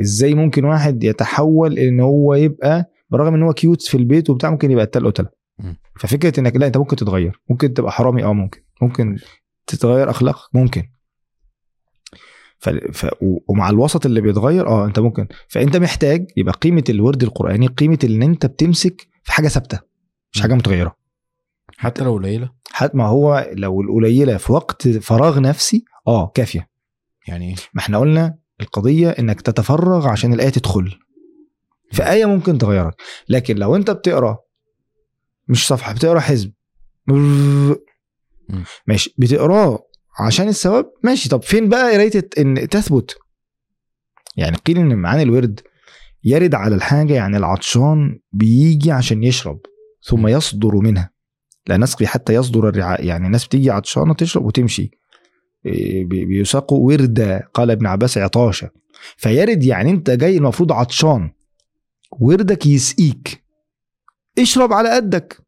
إزاي 0.00 0.34
ممكن 0.34 0.64
واحد 0.64 1.04
يتحول 1.04 1.78
إن 1.78 2.00
هو 2.00 2.34
يبقى 2.34 2.90
برغم 3.10 3.34
إن 3.34 3.42
هو 3.42 3.52
كيوت 3.52 3.82
في 3.82 3.96
البيت 3.96 4.30
وبتاع 4.30 4.50
ممكن 4.50 4.70
يبقى 4.70 4.84
قتال 4.84 5.06
قتلة. 5.06 5.28
ففكرة 6.00 6.40
إنك 6.40 6.56
لا 6.56 6.66
أنت 6.66 6.76
ممكن 6.76 6.96
تتغير. 6.96 7.40
ممكن 7.50 7.74
تبقى 7.74 7.92
حرامي 7.92 8.24
آه 8.24 8.32
ممكن. 8.32 8.60
ممكن 8.82 9.16
تتغير 9.66 10.10
أخلاقك 10.10 10.54
ممكن. 10.54 10.82
ف... 12.58 12.68
ف... 12.68 13.06
ومع 13.48 13.70
الوسط 13.70 14.06
اللي 14.06 14.20
بيتغير 14.20 14.68
آه 14.68 14.86
أنت 14.86 14.98
ممكن. 14.98 15.28
فأنت 15.48 15.76
محتاج 15.76 16.26
يبقى 16.36 16.52
قيمة 16.52 16.84
الورد 16.88 17.22
القرآني 17.22 17.66
قيمة 17.66 17.98
إن 18.04 18.22
أنت 18.22 18.46
بتمسك 18.46 19.08
في 19.22 19.32
حاجة 19.32 19.48
ثابتة 19.48 19.80
مش 20.32 20.40
حاجة 20.40 20.54
متغيرة. 20.54 20.96
حتى 21.76 22.04
لو 22.04 22.12
قليلة؟ 22.14 22.50
حتى 22.70 22.96
ما 22.96 23.04
هو 23.06 23.50
لو 23.52 23.80
القليلة 23.80 24.36
في 24.36 24.52
وقت 24.52 24.88
فراغ 24.88 25.40
نفسي 25.40 25.84
آه 26.06 26.26
كافية. 26.34 26.68
يعني 27.28 27.48
إيه؟ 27.48 27.54
ما 27.74 27.80
إحنا 27.80 27.98
قلنا 27.98 28.38
القضية 28.60 29.10
إنك 29.10 29.40
تتفرغ 29.40 30.08
عشان 30.08 30.32
الآية 30.32 30.48
تدخل. 30.48 30.98
في 31.92 32.10
آية 32.10 32.24
ممكن 32.24 32.58
تغيرك 32.58 32.94
لكن 33.28 33.56
لو 33.56 33.76
أنت 33.76 33.90
بتقرأ 33.90 34.38
مش 35.48 35.66
صفحة 35.68 35.92
بتقرأ 35.92 36.20
حزب. 36.20 36.52
ماشي 38.86 39.14
بتقرأه 39.18 39.78
عشان 40.18 40.48
الثواب 40.48 40.92
ماشي. 41.04 41.28
طب 41.28 41.42
فين 41.42 41.68
بقى 41.68 41.92
قرايه 41.94 42.28
إن 42.38 42.68
تثبت؟ 42.68 43.16
يعني 44.36 44.56
قيل 44.56 44.78
إن 44.78 44.94
معاني 44.94 45.22
الورد 45.22 45.60
يرد 46.24 46.54
على 46.54 46.74
الحاجة 46.74 47.14
يعني 47.14 47.36
العطشان 47.36 48.18
بيجي 48.32 48.92
عشان 48.92 49.22
يشرب 49.24 49.60
ثم 50.02 50.26
يصدر 50.26 50.74
منها. 50.76 51.10
لا 51.66 51.76
نسقي 51.76 52.06
حتى 52.06 52.34
يصدر 52.34 52.68
الرعاء. 52.68 53.04
يعني 53.04 53.26
الناس 53.26 53.46
بتيجي 53.46 53.70
عطشانة 53.70 54.14
تشرب 54.14 54.44
وتمشي. 54.44 54.90
إيه، 55.66 56.04
بي- 56.04 56.24
بيساقوا 56.24 56.86
ورده 56.86 57.50
قال 57.54 57.70
ابن 57.70 57.86
عباس 57.86 58.18
عطاشة. 58.18 58.70
فيرد 59.16 59.64
يعني 59.64 59.90
أنت 59.90 60.10
جاي 60.10 60.36
المفروض 60.36 60.72
عطشان. 60.72 61.30
وردك 62.20 62.66
يسقيك. 62.66 63.44
اشرب 64.38 64.72
على 64.72 64.94
قدك. 64.94 65.38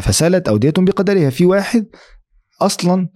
فسالت 0.00 0.48
اوديتهم 0.48 0.84
بقدرها. 0.84 1.30
في 1.30 1.46
واحد 1.46 1.86
أصلا 2.66 3.08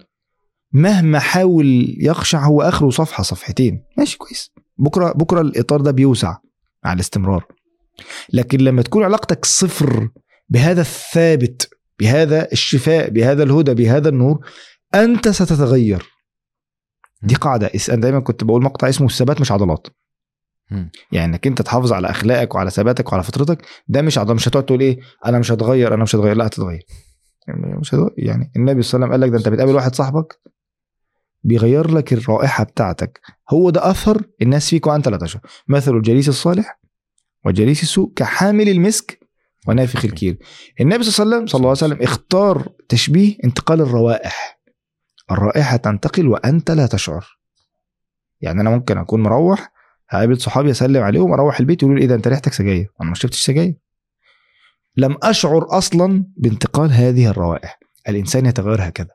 مهما 0.73 1.19
حاول 1.19 1.95
يخشع 1.99 2.45
هو 2.45 2.61
آخره 2.61 2.89
صفحة 2.89 3.23
صفحتين. 3.23 3.83
ماشي 3.97 4.17
كويس. 4.17 4.51
بكرة 4.77 5.11
بكرة 5.11 5.41
الإطار 5.41 5.81
ده 5.81 5.91
بيوسع 5.91 6.37
مع 6.85 6.93
الاستمرار. 6.93 7.45
لكن 8.33 8.57
لما 8.57 8.81
تكون 8.81 9.03
علاقتك 9.03 9.45
صفر 9.45 10.09
بهذا 10.49 10.81
الثابت 10.81 11.69
بهذا 11.99 12.51
الشفاء 12.51 13.09
بهذا 13.09 13.43
الهدى 13.43 13.73
بهذا 13.73 14.09
النور 14.09 14.45
أنت 14.95 15.29
ستتغير. 15.29 16.05
دي 17.21 17.35
قاعدة. 17.35 17.71
أنا 17.89 18.01
دايما 18.01 18.19
كنت 18.19 18.43
بقول 18.43 18.63
مقطع 18.63 18.89
اسمه 18.89 19.07
الثبات 19.07 19.41
مش 19.41 19.51
عضلات. 19.51 19.87
يعني 21.11 21.25
إنك 21.33 21.47
أنت 21.47 21.61
تحافظ 21.61 21.93
على 21.93 22.09
أخلاقك 22.09 22.55
وعلى 22.55 22.69
ثباتك 22.69 23.11
وعلى 23.11 23.23
فطرتك 23.23 23.65
ده 23.87 24.01
مش 24.01 24.17
عضلات 24.17 24.35
مش 24.35 24.47
هتقعد 24.47 24.65
تقول 24.65 24.81
إيه 24.81 24.99
أنا 25.25 25.39
مش 25.39 25.51
هتغير 25.51 25.93
أنا 25.93 26.03
مش 26.03 26.15
هتغير. 26.15 26.35
لا 26.35 26.47
هتتغير. 26.47 26.85
مش. 27.55 27.95
يعني 28.17 28.51
النبي 28.55 28.81
صلى 28.81 28.97
الله 28.97 29.07
عليه 29.13 29.15
وسلم 29.15 29.21
قال 29.21 29.21
لك 29.21 29.29
ده 29.29 29.37
انت 29.37 29.49
بتقابل 29.49 29.75
واحد 29.75 29.95
صاحبك 29.95 30.39
بيغير 31.43 31.91
لك 31.91 32.13
الرائحة 32.13 32.63
بتاعتك. 32.63 33.21
هو 33.49 33.69
ده 33.69 33.91
أثر 33.91 34.23
الناس 34.41 34.69
فيك 34.69 34.87
وانت 34.87 35.07
لا 35.07 35.17
تشعر 35.17 35.41
مثل 35.67 35.95
الجليس 35.95 36.29
الصالح 36.29 36.79
وجليس 37.45 37.83
السوء 37.83 38.13
كحامل 38.15 38.69
المسك 38.69 39.19
ونافخ 39.67 40.05
الكير 40.05 40.37
النبي 40.81 41.03
صلى 41.03 41.23
الله 41.23 41.35
عليه 41.35 41.43
وسلم 41.43 41.47
صلى 41.47 41.59
الله 41.59 41.69
عليه 41.69 41.93
وسلم. 41.93 42.01
اختار 42.01 42.69
تشبيه 42.89 43.37
انتقال 43.43 43.81
الروائح. 43.81 44.59
الرائحة 45.31 45.77
تنتقل 45.77 46.27
وأنت 46.27 46.71
لا 46.71 46.87
تشعر. 46.87 47.25
يعني 48.41 48.61
أنا 48.61 48.69
ممكن 48.69 48.97
أكون 48.97 49.23
مروح 49.23 49.71
هقابل 50.09 50.41
صحابي 50.41 50.71
أسلم 50.71 51.03
عليهم 51.03 51.33
أروح 51.33 51.59
البيت 51.59 51.81
يقولوا 51.83 51.97
لي 51.97 52.01
إيه 52.01 52.07
ده 52.09 52.15
أنت 52.15 52.27
ريحتك 52.27 52.53
سجاير. 52.53 52.91
أنا 53.01 53.09
ما 53.09 53.15
شربتش 53.15 53.45
سجاير. 53.45 53.75
لم 54.97 55.17
أشعر 55.23 55.77
أصلا 55.77 56.25
بانتقال 56.37 56.91
هذه 56.91 57.27
الروائح. 57.29 57.79
الإنسان 58.09 58.45
يتغير 58.45 58.87
هكذا. 58.87 59.09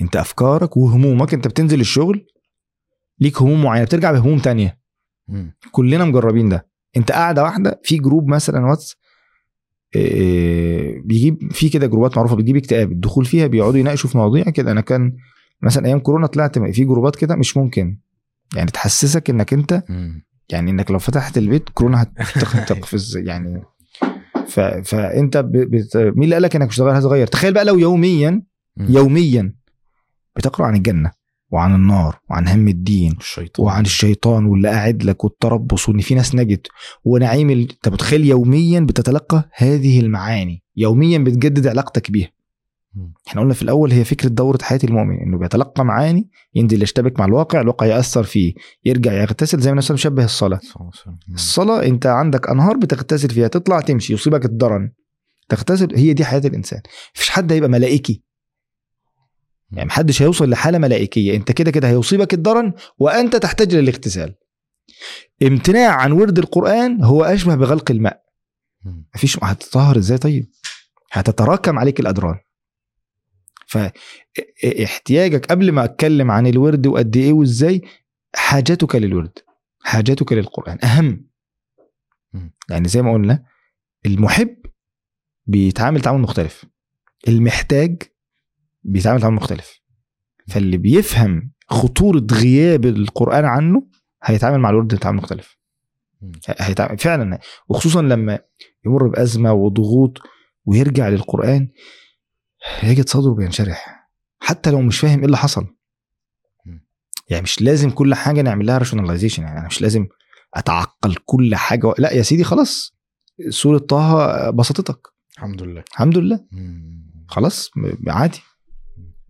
أنت 0.00 0.16
أفكارك 0.16 0.76
وهمومك 0.76 1.34
أنت 1.34 1.48
بتنزل 1.48 1.80
الشغل 1.80 2.26
ليك 3.20 3.42
هموم 3.42 3.62
معينة 3.62 3.84
بترجع 3.84 4.12
بهموم 4.12 4.38
تانية. 4.38 4.78
مم. 5.28 5.54
كلنا 5.70 6.04
مجربين 6.04 6.48
ده. 6.48 6.68
أنت 6.96 7.12
قاعدة 7.12 7.42
واحدة 7.42 7.80
في 7.84 7.96
group 7.98 8.28
مثلا 8.28 8.66
واتس 8.66 8.96
إيه، 9.96 11.02
بيجيب 11.04 11.52
في 11.52 11.68
كده 11.68 11.86
جروبات 11.86 12.16
معروفة 12.16 12.36
بتجيب 12.36 12.56
اكتئاب. 12.56 12.92
الدخول 12.92 13.24
فيها 13.24 13.46
بيقعدوا 13.46 13.78
يناقشوا 13.78 14.10
في 14.10 14.18
مواضيع 14.18 14.44
كده. 14.44 14.72
أنا 14.72 14.80
كان 14.80 15.16
مثلا 15.62 15.86
أيام 15.86 15.98
كورونا 15.98 16.26
طلعت 16.26 16.58
في 16.58 16.84
جروبات 16.84 17.16
كده 17.16 17.36
مش 17.36 17.56
ممكن. 17.56 17.98
يعني 18.56 18.70
تحسسك 18.70 19.30
إنك 19.30 19.52
أنت. 19.52 19.82
يعني 20.50 20.70
إنك 20.70 20.90
لو 20.90 20.98
فتحت 20.98 21.38
البيت 21.38 21.68
كورونا 21.68 22.02
هتق- 22.02 22.44
هتقفز 22.56 23.16
يعني 23.16 23.62
ف... 24.48 24.60
فانت 24.60 25.36
ب... 25.36 25.52
بت... 25.52 25.96
مين 25.96 26.22
اللي 26.24 26.34
قال 26.34 26.42
لك 26.42 26.56
انك 26.56 26.68
مش 26.68 26.80
هتغير 26.80 26.98
هتغير 26.98 27.26
تخيل 27.26 27.54
بقى 27.54 27.64
لو 27.64 27.78
يوميا. 27.78 28.42
يوميا 28.78 29.54
بتقرأ 30.36 30.66
عن 30.66 30.76
الجنة 30.76 31.10
وعن 31.50 31.74
النار 31.74 32.18
وعن 32.30 32.48
هم 32.48 32.68
الدين 32.68 33.14
الشيطان 33.18 33.66
وعن 33.66 33.84
الشيطان 33.84 34.46
واللي 34.46 34.68
قاعد 34.68 35.02
لك 35.02 35.24
والتربص 35.24 35.88
وإن 35.88 35.98
في 36.00 36.14
ناس 36.14 36.34
نجت 36.34 36.66
ونعيم 37.04 37.50
ال... 37.50 37.60
انت 37.60 37.88
متخيل 37.88 38.24
يوميا 38.24 38.80
بتتلقى 38.80 39.50
هذه 39.54 40.00
المعاني 40.00 40.62
يوميا 40.76 41.18
بتجدد 41.18 41.66
علاقتك 41.66 42.10
بيها. 42.10 42.28
إحنا 43.28 43.40
قلنا 43.40 43.54
في 43.54 43.62
الأول 43.62 43.92
هي 43.92 44.04
فكرة 44.04 44.28
دورة 44.28 44.58
حياة 44.62 44.78
المؤمن 44.84 45.18
إنه 45.20 45.38
بيتلقى 45.38 45.84
معاني 45.84 46.30
ينزل 46.54 46.82
يشتبك 46.82 47.18
مع 47.18 47.24
الواقع 47.24 47.60
الواقع 47.60 47.86
يأثر 47.86 48.22
فيه 48.22 48.54
يرجع 48.84 49.12
يغتسل 49.12 49.60
زي 49.60 49.66
ما 49.66 49.70
الناس 49.70 49.90
مشبه 49.90 50.24
الصلاة. 50.24 50.60
الصلاة 51.34 51.82
أنت 51.82 52.06
عندك 52.06 52.48
أنهار 52.48 52.76
بتغتسل 52.76 53.30
فيها 53.30 53.48
تطلع 53.48 53.80
تمشي 53.80 54.12
يصيبك 54.12 54.44
الضرن 54.44 54.92
تغتسل 55.48 55.96
هي 55.96 56.12
دي 56.12 56.24
حياة 56.24 56.42
الإنسان. 56.44 56.80
مفيش 57.14 57.30
حد 57.30 57.52
هيبقى 57.52 57.68
ملائكي. 57.68 58.22
يعني 59.72 59.86
محدش 59.86 60.22
هيوصل 60.22 60.50
لحالة 60.50 60.78
ملائكية. 60.78 61.36
أنت 61.36 61.52
كده 61.52 61.70
كده 61.70 61.88
هيصيبك 61.88 62.34
الضرن 62.34 62.72
وأنت 62.98 63.36
تحتاج 63.36 63.74
للاغتسال. 63.74 64.34
امتناع 65.42 65.90
عن 65.90 66.12
ورد 66.12 66.38
القرآن 66.38 67.04
هو 67.04 67.24
أشبه 67.24 67.54
بغلق 67.54 67.90
الماء. 67.90 68.22
مفيش 69.14 69.38
هتتطهر 69.42 69.98
إزاي 69.98 70.18
طيب؟ 70.18 70.46
هتتراكم 71.12 71.78
عليك 71.78 72.00
الأدران. 72.00 72.34
فاحتياجك 73.66 75.46
قبل 75.46 75.72
ما 75.72 75.84
أتكلم 75.84 76.30
عن 76.30 76.46
الورد 76.46 76.86
وقد 76.86 77.16
إيه 77.16 77.32
وإزاي 77.32 77.82
حاجتك 78.34 78.96
للورد 78.96 79.38
حاجتك 79.82 80.32
للقرآن 80.32 80.78
أهم. 80.84 81.26
يعني 82.70 82.88
زي 82.88 83.02
ما 83.02 83.12
قلنا 83.12 83.44
المحب 84.06 84.56
بيتعامل 85.46 86.00
تعامل 86.00 86.20
مختلف 86.20 86.64
المحتاج 87.28 88.02
بيتعامل 88.82 89.20
تعامل 89.20 89.36
مختلف 89.36 89.80
فاللي 90.48 90.76
بيفهم 90.76 91.52
خطورة 91.68 92.26
غياب 92.32 92.84
القرآن 92.86 93.44
عنه 93.44 93.86
هيتعامل 94.22 94.58
مع 94.58 94.70
الورد 94.70 94.94
بتعامل 94.94 95.16
مختلف. 95.18 95.56
هيتعامل 96.58 96.98
فعلا 96.98 97.38
وخصوصا 97.68 98.02
لما 98.02 98.38
يمر 98.86 99.08
بأزمة 99.08 99.52
وضغوط 99.52 100.18
ويرجع 100.64 101.08
للقرآن 101.08 101.68
يجد 102.82 103.08
صدره 103.08 103.34
بينشرح 103.34 104.08
حتى 104.40 104.70
لو 104.70 104.80
مش 104.80 105.00
فاهم 105.00 105.18
إيه 105.18 105.26
اللي 105.26 105.36
حصل. 105.36 105.66
يعني 107.30 107.42
مش 107.42 107.62
لازم 107.62 107.90
كل 107.90 108.14
حاجة 108.14 108.42
نعمل 108.42 108.66
لها 108.66 108.78
راشوناليزيشن 108.78 109.42
يعني 109.42 109.58
أنا 109.58 109.66
مش 109.66 109.82
لازم 109.82 110.06
أتعقل 110.54 111.14
كل 111.24 111.54
حاجة 111.54 111.94
لا 111.98 112.12
يا 112.12 112.22
سيدي 112.22 112.44
خلاص. 112.44 112.96
سورة 113.48 113.78
طه 113.78 114.50
بسطتك. 114.50 115.08
الحمد 115.36 115.62
لله. 115.62 115.84
الحمد 115.92 116.18
لله. 116.18 116.40
مم. 116.52 117.26
خلاص. 117.28 117.70
عادي. 118.08 118.40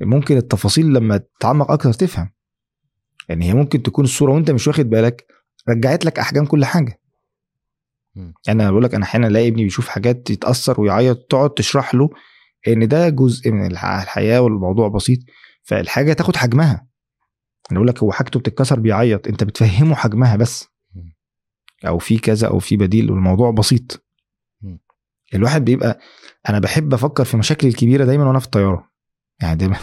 ممكن 0.01 0.37
التفاصيل 0.37 0.87
لما 0.95 1.17
تتعمق 1.17 1.71
أكتر 1.71 1.93
تفهم. 1.93 2.31
يعني 3.29 3.49
هي 3.49 3.55
ممكن 3.55 3.83
تكون 3.83 4.05
الصورة 4.05 4.33
وأنت 4.33 4.51
مش 4.51 4.69
واخد 4.69 4.91
بالك 4.91 5.27
رجعت 5.69 6.05
لك 6.05 6.19
أحجام 6.19 6.47
كل 6.47 6.65
حاجة. 6.65 7.01
مم. 8.15 8.35
يعني 8.47 8.63
أنا 8.63 8.71
بقول 8.71 8.85
لك 8.85 8.95
أنا 8.95 9.05
أحيانا 9.05 9.27
ألاقي 9.27 9.49
ابني 9.49 9.65
بيشوف 9.65 9.89
حاجات 9.89 10.31
يتاثر 10.31 10.81
ويعيط 10.81 11.19
تقعد 11.19 11.51
تشرح 11.51 11.95
له. 11.95 12.11
إن 12.69 12.89
ده 12.89 13.09
جزء 13.09 13.51
من 13.51 13.67
الح- 13.67 13.85
الحياة 13.85 14.41
والموضوع 14.41 14.89
بسيط 14.89 15.19
فالحاجة 15.63 16.13
تاخد 16.13 16.37
حجمها. 16.37 16.87
أنا 17.71 17.79
بقول 17.79 17.89
لك 17.89 17.99
هو 18.03 18.13
حاجته 18.13 18.41
بتتكسر 18.41 18.81
بيعيط 18.81 19.27
أنت 19.29 19.45
بتفهمه 19.45 19.95
حجمها 19.95 20.37
بس. 20.37 20.69
أو 21.87 21.99
في 21.99 22.19
كذا 22.19 22.49
أو 22.49 22.59
في 22.59 22.77
بديل 22.77 23.11
والموضوع 23.11 23.51
بسيط. 23.51 24.05
الواحد 25.35 25.65
بيبقى 25.65 25.99
أنا 26.49 26.59
بحب 26.59 26.95
أفكر 26.95 27.25
في 27.25 27.37
مشاكل 27.37 27.67
الكبيرة 27.67 28.05
دايما 28.05 28.25
وأنا 28.29 28.39
في 28.39 28.47
الطيارة. 28.47 28.91
يعني 29.43 29.57
دايما 29.57 29.77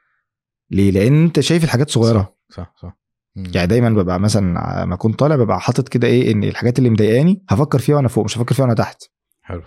ليه؟ 0.70 0.90
لأن 0.90 1.24
أنت 1.24 1.40
شايف 1.40 1.64
الحاجات 1.64 1.90
صغيرة. 1.90 2.36
صح 2.50 2.74
صح 2.82 2.98
مم. 3.36 3.44
يعني 3.54 3.66
دايما 3.66 3.90
ببقى 3.90 4.20
مثلا 4.20 4.84
ما 4.84 4.96
كنت 4.96 5.18
طالع 5.18 5.36
ببقى 5.36 5.60
حاطط 5.60 5.88
كده 5.88 6.08
إيه 6.08 6.32
إن 6.32 6.44
الحاجات 6.44 6.78
اللي 6.78 6.90
مضايقاني 6.90 7.44
هفكر 7.48 7.78
فيها 7.78 7.96
وأنا 7.96 8.08
فوق 8.08 8.24
مش 8.24 8.38
هفكر 8.38 8.54
فيها 8.54 8.64
وأنا 8.64 8.74
تحت. 8.74 9.02
حلو. 9.42 9.62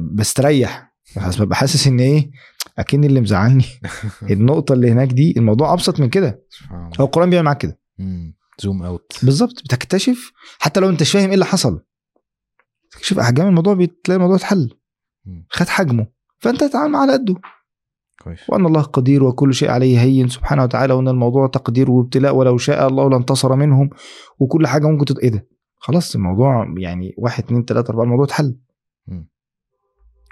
بستريح. 0.00 0.87
حاسس 1.52 1.86
إن 1.86 2.00
إيه؟ 2.00 2.30
أكن 2.78 3.04
اللي 3.04 3.20
مزعلني. 3.20 3.64
النقطة 4.30 4.72
اللي 4.72 4.90
هناك 4.90 5.08
دي 5.08 5.34
الموضوع 5.36 5.72
أبسط 5.72 6.00
من 6.00 6.08
كده. 6.08 6.42
هو 7.00 7.04
القرآن 7.04 7.30
بيعمل 7.30 7.44
معاك 7.44 7.58
كده. 7.58 7.80
زوم 8.60 8.82
اوت 8.82 9.18
بالظبط. 9.22 9.62
بتكتشف 9.64 10.32
حتى 10.58 10.80
لو 10.80 10.88
أنت 10.88 11.00
مش 11.00 11.12
فاهم 11.12 11.26
إيه 11.26 11.34
اللي 11.34 11.44
حصل. 11.44 11.84
تكتشف 12.90 13.18
أحجام 13.18 13.46
الموضوع 13.46 13.74
بتلاقي 13.74 14.16
الموضوع 14.16 14.36
اتحل. 14.36 14.70
خد 15.50 15.68
حجمه. 15.68 16.06
فأنت 16.38 16.64
تتعامل 16.64 16.92
معاه 16.92 17.02
على 17.02 17.12
قده. 17.12 17.34
كويس. 18.22 18.40
وأن 18.50 18.66
الله 18.66 18.82
قدير 18.82 19.24
وكل 19.24 19.54
شيء 19.54 19.70
عليه 19.70 20.00
هين 20.00 20.28
سبحانه 20.28 20.62
وتعالى 20.62 20.94
وأن 20.94 21.08
الموضوع 21.08 21.46
تقدير 21.46 21.90
وابتلاء 21.90 22.36
ولو 22.36 22.58
شاء 22.58 22.88
الله 22.88 23.10
لانتصر 23.10 23.56
منهم. 23.56 23.90
وكل 24.38 24.66
حاجة 24.66 24.86
ممكن 24.86 25.04
تت... 25.04 25.18
إيه 25.18 25.28
ده؟ 25.30 25.48
خلاص 25.76 26.14
الموضوع 26.14 26.74
يعني 26.78 27.14
واحد 27.18 27.44
اتنين 27.44 27.64
تلاتة 27.64 27.90
أربعة 27.90 28.04
الموضوع 28.04 28.24
اتحل. 28.24 28.56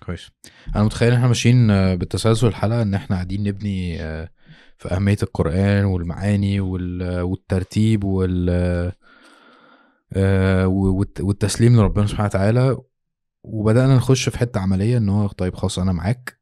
كويس. 0.06 0.30
أنا 0.76 0.84
متخيل 0.84 1.12
إحنا 1.12 1.26
ماشيين 1.28 1.70
آه، 1.70 1.94
بالتسلسل 1.94 2.46
الحلقة 2.46 2.82
إن 2.82 2.94
إحنا 2.94 3.16
قاعدين 3.16 3.42
نبني 3.42 4.02
آه، 4.02 4.28
في 4.78 4.94
أهمية 4.94 5.16
القرآن 5.22 5.84
والمعاني 5.84 6.60
وال- 6.60 7.20
والترتيب 7.20 8.04
وال 8.04 8.50
آه، 10.12 10.66
والت- 10.66 11.20
والتسليم 11.20 11.76
لربنا 11.76 12.06
سبحانه 12.06 12.26
وتعالى. 12.28 12.76
وبدأنا 13.44 13.96
نخش 13.96 14.28
في 14.28 14.38
حتة 14.38 14.60
عملية 14.60 14.96
إن 14.98 15.08
هو 15.08 15.26
طيب 15.26 15.54
خلاص 15.54 15.78
أنا 15.78 15.92
معاك. 15.92 16.38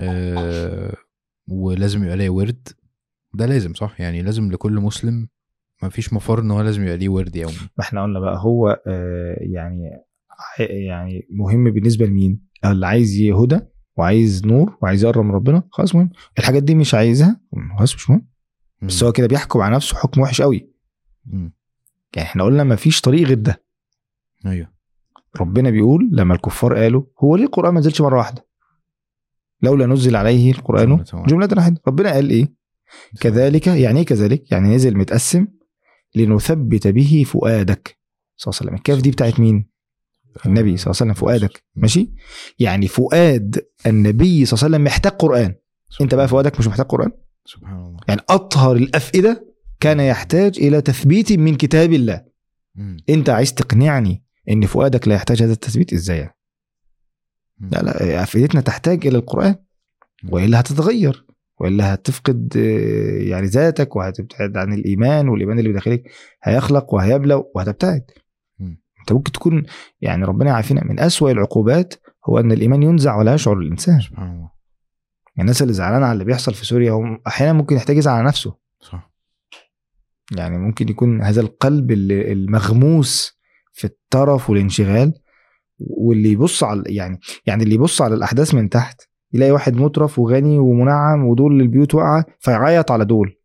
آه، 0.00 0.92
ولازم 1.48 2.04
يبقى 2.04 2.16
ليا 2.16 2.30
ورد. 2.30 2.68
ده 3.34 3.46
لازم 3.46 3.74
صح؟ 3.74 4.00
يعني 4.00 4.22
لازم 4.22 4.52
لكل 4.52 4.72
مسلم. 4.72 5.28
ما 5.82 5.88
فيش 5.88 6.12
مفر 6.12 6.40
إن 6.40 6.50
هو 6.50 6.60
لازم 6.60 6.82
يبقى 6.82 6.96
ليه 6.96 7.08
ورد 7.08 7.36
يومي. 7.36 7.54
ما 7.78 7.84
إحنا 7.84 8.02
قلنا 8.02 8.20
بقى 8.20 8.36
هو 8.38 8.82
آه 8.86 9.36
يعني 9.40 9.90
يعني 10.58 11.26
مهم 11.30 11.70
بالنسبة 11.70 12.06
لمين؟ 12.06 12.45
اللي 12.64 12.86
عايز 12.86 13.20
هدى 13.22 13.60
وعايز 13.96 14.46
نور 14.46 14.78
وعايز 14.82 15.04
يقرب 15.04 15.24
من 15.24 15.30
ربنا 15.30 15.62
خلاص 15.70 15.94
مهم. 15.94 16.10
الحاجات 16.38 16.62
دي 16.62 16.74
مش 16.74 16.94
عايزها 16.94 17.40
خلاص 17.78 17.94
مش 17.94 18.10
مهم. 18.10 18.26
بس 18.82 19.04
هو 19.04 19.12
كده 19.12 19.26
بيحكم 19.26 19.60
على 19.60 19.74
نفسه 19.74 19.96
حكم 19.96 20.20
وحش 20.20 20.42
قوي. 20.42 20.70
مم. 21.26 21.52
يعني 22.16 22.28
إحنا 22.28 22.44
قلنا 22.44 22.64
ما 22.64 22.76
فيش 22.76 23.00
طريق 23.00 23.26
غير 23.26 23.38
ده. 23.38 23.64
أيوه. 24.46 24.72
ربنا 25.40 25.70
بيقول 25.70 26.10
لما 26.12 26.34
الكفار 26.34 26.74
قالوا 26.74 27.02
هو 27.18 27.36
ليه 27.36 27.44
القرآن 27.44 27.74
ما 27.74 27.80
نزلش 27.80 28.00
مرة 28.00 28.18
واحدة؟ 28.18 28.46
لولا 29.62 29.86
نزل 29.86 30.16
عليه 30.16 30.50
القرآن. 30.52 31.04
جملة 31.26 31.48
واحدة. 31.56 31.80
ربنا 31.88 32.12
قال 32.12 32.30
إيه؟ 32.30 32.54
كذلك 33.20 33.66
يعني 33.66 33.98
إيه 33.98 34.06
كذلك؟ 34.06 34.52
يعني 34.52 34.74
نزل 34.74 34.96
متقسم 34.96 35.46
لنثبت 36.14 36.86
به 36.86 37.24
فؤادك. 37.26 37.98
صلى 38.36 38.50
الله 38.50 38.60
عليه 38.60 38.70
وسلم. 38.70 38.74
الكاف 38.74 39.02
دي 39.02 39.10
بتاعت 39.10 39.40
مين؟ 39.40 39.68
النبي 40.46 40.76
صلى 40.76 40.90
الله 40.90 41.00
عليه 41.00 41.12
وسلم 41.12 41.14
فؤادك. 41.14 41.62
ماشي؟ 41.76 42.12
يعني 42.58 42.88
فؤاد 42.88 43.66
النبي 43.86 44.44
صلى 44.44 44.56
الله 44.56 44.64
عليه 44.64 44.74
وسلم 44.74 44.84
محتاج 44.84 45.12
قرآن. 45.12 45.54
انت 46.00 46.14
بقى 46.14 46.28
فؤادك 46.28 46.58
مش 46.58 46.66
محتاج 46.66 46.86
قرآن؟ 46.86 47.10
سبحان 47.44 47.76
الله. 47.76 48.00
يعني 48.08 48.20
أطهر 48.28 48.76
الأفئدة 48.76 49.46
كان 49.80 50.00
يحتاج 50.00 50.58
إلى 50.58 50.80
تثبيت 50.80 51.32
من 51.32 51.54
كتاب 51.54 51.92
الله. 51.92 52.24
مم. 52.74 52.96
انت 53.08 53.30
عايز 53.30 53.54
تقنعني 53.54 54.24
إن 54.50 54.66
فؤادك 54.66 55.08
لا 55.08 55.14
يحتاج 55.14 55.42
هذا 55.42 55.52
التثبيت؟ 55.52 55.92
إزاي 55.92 56.18
يعني؟ 56.18 56.36
لا 57.60 57.82
لا 57.82 58.22
أفئدتنا 58.22 58.60
تحتاج 58.60 59.06
إلى 59.06 59.18
القرآن. 59.18 59.54
وإلا 60.28 60.60
هتتغير. 60.60 61.26
وإلا 61.60 61.94
هتفقد 61.94 62.56
آه، 62.56 63.22
يعني 63.28 63.46
ذاتك 63.46 63.96
وهتبتعد 63.96 64.56
عن 64.56 64.72
الإيمان 64.72 65.28
والإيمان 65.28 65.58
اللي 65.58 65.70
بداخلك 65.70 66.02
هيخلق 66.42 66.94
وهيبلى 66.94 67.42
وهتبتعد. 67.54 68.04
انت 69.06 69.12
ممكن 69.12 69.32
تكون 69.32 69.62
يعني 70.00 70.24
ربنا 70.24 70.50
يعافينا. 70.50 70.84
من 70.84 71.00
أسوأ 71.00 71.30
العقوبات 71.30 71.94
هو 72.28 72.38
أن 72.38 72.52
الإيمان 72.52 72.82
ينزع 72.82 73.16
ولا 73.16 73.34
يشعر 73.34 73.58
الإنسان. 73.58 74.00
سبحان 74.00 74.24
الله. 74.30 74.50
يعني 75.36 75.40
الناس 75.40 75.62
اللي 75.62 75.72
زعلانة 75.72 76.06
على 76.06 76.12
اللي 76.12 76.24
بيحصل 76.24 76.54
في 76.54 76.66
سوريا 76.66 76.92
هم 76.92 77.20
أحيانا 77.26 77.52
ممكن 77.52 77.76
يحتاج 77.76 77.96
يزعل 77.96 78.14
على 78.14 78.26
نفسه. 78.28 78.54
صح. 78.80 79.10
يعني 80.36 80.58
ممكن 80.58 80.88
يكون 80.88 81.22
هذا 81.22 81.40
القلب 81.40 81.90
اللي- 81.90 82.32
المغموس 82.32 83.38
في 83.72 83.84
الطرف 83.84 84.50
والانشغال 84.50 85.14
واللي 85.78 86.32
يبص 86.32 86.64
على 86.64 86.82
يعني 86.86 87.20
يعني 87.46 87.62
اللي 87.64 87.74
يبص 87.74 88.02
على 88.02 88.14
الأحداث 88.14 88.54
من 88.54 88.68
تحت 88.68 89.02
يلاقي 89.32 89.50
واحد 89.52 89.76
مترف 89.76 90.18
وغني 90.18 90.58
ومنعم 90.58 91.24
ودول 91.24 91.60
البيوت 91.60 91.94
واقعة 91.94 92.24
فيعيط 92.38 92.90
على 92.90 93.04
دول. 93.04 93.36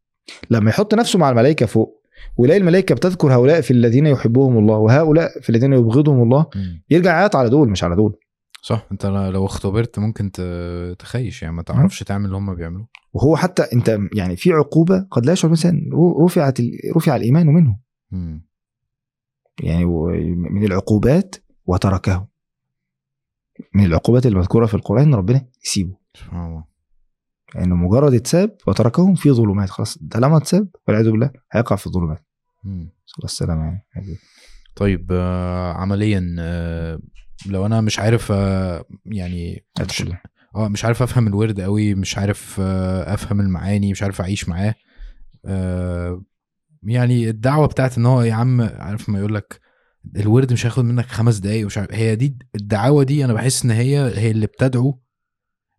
لما 0.50 0.70
يحط 0.70 0.94
نفسه 0.96 1.20
مع 1.20 1.30
الملائكة 1.30 1.66
فوق 1.66 2.01
ويلاقي 2.38 2.60
الملائكة 2.60 2.96
بتذكر 2.96 3.34
هؤلاء 3.34 3.62
في 3.62 3.72
الذين 3.72 4.06
يحبهم 4.08 4.58
الله 4.58 4.78
وهؤلاء 4.78 5.42
في 5.42 5.50
الذين 5.50 5.74
يبغضهم 5.74 6.24
الله. 6.24 6.46
يرجع 6.90 7.20
يعيط 7.20 7.36
على 7.36 7.50
دول 7.50 7.70
مش 7.70 7.84
على 7.84 7.96
دول. 7.96 8.18
صح. 8.64 8.88
انت 8.92 9.06
لو 9.06 9.46
اختبرت 9.46 10.00
ممكن 10.00 10.32
تخيش 11.00 11.42
يعني 11.42 11.56
ما 11.56 11.62
تعرفش 11.64 12.04
تعمل 12.04 12.26
اللي 12.26 12.38
هم 12.38 12.56
بيعملوه. 12.56 12.88
وهو 13.14 13.36
حتى 13.36 13.64
انت 13.74 14.00
يعني 14.16 14.36
في 14.36 14.52
عقوبة 14.52 15.08
قد 15.12 15.26
لا 15.26 15.34
يشعر 15.34 15.52
مثلا 15.52 15.82
رفعت 16.26 16.58
رفع 16.96 17.16
الإيمان 17.16 17.48
منه. 17.48 17.80
مم. 18.12 18.46
يعني 19.64 19.86
من 20.52 20.66
العقوبات 20.66 21.36
وتركه. 21.66 22.28
من 23.76 23.86
العقوبات 23.86 24.26
المذكورة 24.26 24.66
في 24.66 24.74
القرآن 24.74 25.04
إن 25.04 25.16
ربنا 25.16 25.46
يسيبه. 25.66 25.98
سبحان 26.14 26.46
الله. 26.46 26.71
لأنه 27.56 27.76
مجرد 27.76 28.14
اتساب 28.14 28.58
وتركهم 28.68 29.16
في 29.16 29.32
ظلمات. 29.32 29.70
خلاص 29.70 29.98
طالما 30.12 30.38
اتساب 30.38 30.68
والعياذ 30.88 31.12
بالله 31.12 31.32
هيقع 31.52 31.76
في 31.76 31.88
الظلمات. 31.88 32.26
صلى 32.64 33.18
الله 33.18 33.26
السلامه 33.26 33.64
يعني. 33.64 33.84
طيب 34.76 35.08
آه، 35.12 35.74
عمليا 35.74 36.36
آه، 36.40 37.00
لو 37.46 37.66
أنا 37.66 37.82
مش 37.82 38.00
عارف 38.00 38.32
آه، 38.32 38.86
يعني 39.06 39.66
مش, 39.82 40.04
آه 40.56 40.68
مش 40.68 40.86
عارف 40.86 41.02
أفهم 41.02 41.28
الورد 41.28 41.62
قوي 41.62 41.96
مش 41.96 42.18
عارف 42.18 42.58
آه، 42.60 43.14
أفهم 43.14 43.40
المعاني 43.40 43.92
مش 43.92 44.04
عارف 44.04 44.22
أعيش 44.22 44.50
معاه. 44.50 44.76
آه، 45.46 46.24
يعني 46.84 47.30
الدعوة 47.30 47.68
بتاعت 47.68 47.98
إن 47.98 48.06
هو 48.06 48.22
يا 48.22 48.34
عم 48.34 48.62
عارف 48.62 49.10
ما 49.10 49.20
يقول 49.20 49.36
لك 49.36 49.60
الورد 50.16 50.54
مش 50.54 50.66
هياخد 50.66 50.84
منك 50.86 51.06
خمس 51.06 51.38
دقايق 51.38 51.64
ومش 51.64 51.78
عارف 51.78 51.94
هي 51.94 52.16
دي 52.16 52.38
الدعاوة 52.56 53.04
دي 53.04 53.26
أنا 53.26 53.34
بحس 53.34 53.66
إن 53.66 53.72
هي 53.72 54.18
هي 54.18 54.32
اللي 54.32 54.48
بتدعو 54.48 55.00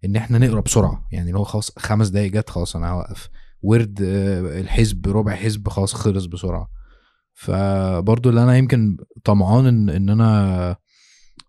إن 0.05 0.17
إحنا 0.17 0.39
نقرأ 0.39 0.61
بسرعة. 0.61 1.09
يعني 1.13 1.29
اللي 1.29 1.39
هو 1.39 1.45
خلاص 1.45 1.79
خمس 1.79 2.09
دقايق 2.09 2.33
جت 2.33 2.51
خلاص 2.51 2.77
أنا 2.77 2.91
هوقف. 2.91 3.29
ورد 3.63 4.03
آه، 4.03 4.61
الحزب 4.61 5.09
ربع 5.09 5.35
حزب 5.35 5.69
خلاص 5.69 5.95
خلص 5.95 6.25
بسرعة. 6.25 6.69
فبرضو 7.35 8.31
اللي 8.31 8.43
أنا 8.43 8.57
يمكن 8.57 8.97
طمعان 9.25 9.67
إن 9.67 9.91
إن 9.91 10.11
أنا 10.11 10.77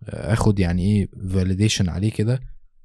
آخد 0.08 0.60
يعني 0.60 0.82
إيه 0.84 1.10
validation 1.30 1.90
عليه 1.90 2.12
كده. 2.12 2.40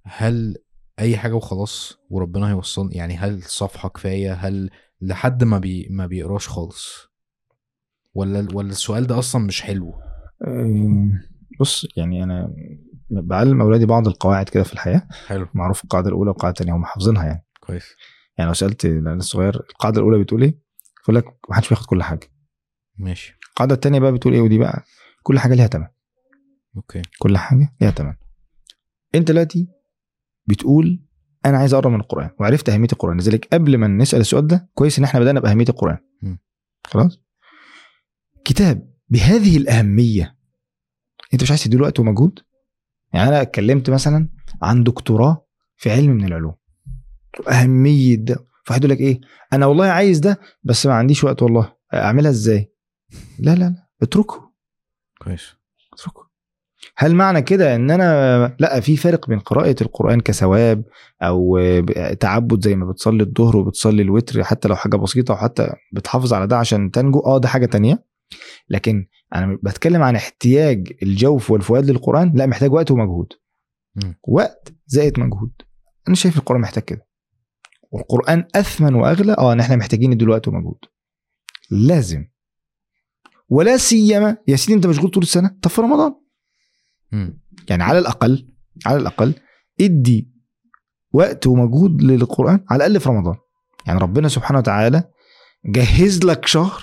هل 0.04 0.56
أي 0.98 1.16
حاجة 1.16 1.32
وخلاص 1.34 1.98
وربنا 2.10 2.48
هيوصلني؟ 2.48 2.94
يعني 2.94 3.16
هل 3.16 3.42
صفحة 3.42 3.88
كفاية؟ 3.88 4.32
هل 4.32 4.70
لحد 5.00 5.44
ما 5.44 5.58
بي 5.58 5.88
ما 5.90 6.06
بيقراش 6.06 6.48
خالص؟ 6.48 7.08
ولا 8.14 8.48
ولا 8.52 8.70
السؤال 8.70 9.06
ده 9.06 9.18
أصلا 9.18 9.44
مش 9.44 9.62
حلو؟ 9.62 9.94
أم، 10.46 11.20
بص 11.60 11.86
يعني 11.96 12.22
أنا 12.24 12.54
بعلم 13.10 13.60
أولادي 13.60 13.86
بعض 13.86 14.08
القواعد 14.08 14.48
كده 14.48 14.62
في 14.62 14.72
الحياة. 14.72 15.08
حلو. 15.26 15.48
معروف 15.54 15.84
القاعدة 15.84 16.08
الأولى 16.08 16.30
والقاعدة 16.30 16.52
الثانية 16.52 16.76
هم 16.76 16.84
حافظينها 16.84 17.24
يعني. 17.24 17.46
كويس. 17.60 17.84
يعني 18.38 18.48
لو 18.48 18.54
سألت 18.54 18.84
العيال 18.84 19.18
الصغير 19.18 19.54
القاعدة 19.56 19.98
الأولى 20.00 20.24
بتقول 20.24 20.42
إيه؟ 20.42 20.58
يقول 21.02 21.16
لك 21.16 21.24
ما 21.48 21.56
حدش 21.56 21.68
بياخد 21.68 21.86
كل 21.86 22.02
حاجة. 22.02 22.30
ماشي. 22.98 23.38
القاعدة 23.48 23.74
الثانية 23.74 23.98
بقى 23.98 24.12
بتقول 24.12 24.34
إيه؟ 24.34 24.40
ودي 24.40 24.58
بقى 24.58 24.82
كل 25.22 25.38
حاجة 25.38 25.54
ليها 25.54 25.66
ثمن 25.66 25.86
أوكي. 26.76 27.02
كل 27.18 27.36
حاجة 27.38 27.74
ليها 27.80 27.90
ثمن 27.90 28.14
أنت 29.14 29.30
دلوقتي 29.30 29.68
بتقول 30.46 31.04
أنا 31.46 31.58
عايز 31.58 31.74
أقرأ 31.74 31.88
من 31.90 32.00
القرآن 32.00 32.30
وعرفت 32.40 32.68
أهمية 32.68 32.88
القرآن. 32.92 33.16
لذلك 33.16 33.48
قبل 33.52 33.76
ما 33.78 33.86
نسأل 33.88 34.20
السؤال 34.20 34.46
ده 34.46 34.68
كويس 34.74 34.98
إن 34.98 35.04
إحنا 35.04 35.20
بدأنا 35.20 35.40
بأهمية 35.40 35.64
القرآن. 35.68 35.98
م. 36.22 36.36
خلاص؟ 36.84 37.20
كتاب 38.44 38.94
بهذه 39.08 39.56
الأهمية 39.56 40.38
أنت 41.34 41.42
مش 41.42 41.50
عايز 41.50 41.64
تديله 41.64 41.82
وقت 41.82 42.00
ومجهود؟ 42.00 42.38
يعني 43.12 43.28
أنا 43.28 43.42
اتكلمت 43.42 43.90
مثلا 43.90 44.28
عن 44.62 44.84
دكتوراه 44.84 45.46
في 45.76 45.90
علم 45.90 46.10
من 46.10 46.24
العلوم. 46.24 46.54
أهمية 47.48 48.14
ده. 48.16 48.36
فواحد 48.64 48.84
يقول 48.84 48.90
لك 48.96 49.00
إيه؟ 49.00 49.20
أنا 49.52 49.66
والله 49.66 49.86
عايز 49.86 50.18
ده 50.18 50.40
بس 50.62 50.86
ما 50.86 50.94
عنديش 50.94 51.24
وقت 51.24 51.42
والله. 51.42 51.72
أعملها 51.94 52.30
إزاي؟ 52.30 52.72
لا 53.38 53.50
لا 53.54 53.58
لا. 53.64 53.86
اتركه. 54.02 54.52
كويس. 55.24 55.54
اتركه. 55.92 56.28
هل 56.96 57.14
معنى 57.14 57.42
كده 57.42 57.74
إن 57.74 57.90
أنا 57.90 58.56
لا 58.58 58.80
في 58.80 58.96
فرق 58.96 59.28
بين 59.28 59.38
قراءة 59.38 59.76
القرآن 59.80 60.20
كثواب 60.20 60.84
أو 61.22 61.58
تعبد 62.20 62.64
زي 62.64 62.76
ما 62.76 62.90
بتصلي 62.90 63.22
الظهر 63.22 63.56
وبتصلي 63.56 64.02
الوتر 64.02 64.44
حتى 64.44 64.68
لو 64.68 64.76
حاجة 64.76 64.96
بسيطة 64.96 65.34
وحتى 65.34 65.72
بتحافظ 65.92 66.32
على 66.32 66.46
ده 66.46 66.56
عشان 66.58 66.90
تنجو؟ 66.90 67.18
آه 67.20 67.38
ده 67.38 67.48
حاجة 67.48 67.66
تانية. 67.66 68.04
لكن 68.68 69.06
أنا 69.34 69.58
بتكلم 69.62 70.02
عن 70.02 70.16
احتياج 70.16 70.92
الجوف 71.02 71.50
والفؤاد 71.50 71.90
للقرآن 71.90 72.32
لا 72.34 72.46
محتاج 72.46 72.72
وقت 72.72 72.90
ومجهود. 72.90 73.28
مم. 73.94 74.14
وقت 74.28 74.72
زائد 74.86 75.20
مجهود. 75.20 75.52
أنا 76.08 76.16
شايف 76.16 76.38
القرآن 76.38 76.60
محتاج 76.60 76.84
كده. 76.84 77.08
والقرآن 77.90 78.44
أثمن 78.54 78.94
وأغلى 78.94 79.32
آه 79.38 79.52
ان 79.52 79.60
إحنا 79.60 79.76
محتاجين 79.76 80.10
نديله 80.10 80.32
وقت 80.32 80.48
ومجهود. 80.48 80.78
لازم. 81.70 82.24
ولا 83.48 83.76
سيما 83.76 84.36
يا 84.48 84.56
سيدي 84.56 84.74
أنت 84.74 84.86
مشغول 84.86 85.10
طول 85.10 85.22
السنة؟ 85.22 85.56
طب 85.62 85.70
في 85.70 85.80
رمضان. 85.80 86.14
مم. 87.12 87.40
يعني 87.70 87.82
على 87.82 87.98
الأقل 87.98 88.48
على 88.86 88.96
الأقل 88.96 89.34
ادي 89.80 90.32
وقت 91.12 91.46
ومجهود 91.46 92.02
للقرآن 92.02 92.64
على 92.70 92.86
الأقل 92.86 93.00
في 93.00 93.08
رمضان. 93.08 93.36
يعني 93.86 94.00
ربنا 94.00 94.28
سبحانه 94.28 94.58
وتعالى 94.58 95.04
جهز 95.64 96.24
لك 96.24 96.46
شهر 96.46 96.82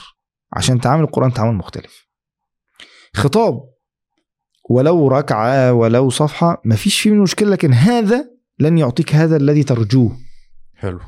عشان 0.55 0.81
تعامل 0.81 1.03
القرآن 1.03 1.33
تعامل 1.33 1.55
مختلف. 1.55 2.07
خطاب 3.13 3.61
ولو 4.69 5.07
ركعة 5.07 5.73
ولو 5.73 6.09
صفحة 6.09 6.61
مفيش 6.65 7.01
فيه 7.01 7.11
مشكلة 7.11 7.49
لكن 7.49 7.73
هذا 7.73 8.29
لن 8.59 8.77
يعطيك 8.77 9.15
هذا 9.15 9.37
الذي 9.37 9.63
ترجوه. 9.63 10.17
حلو. 10.75 10.99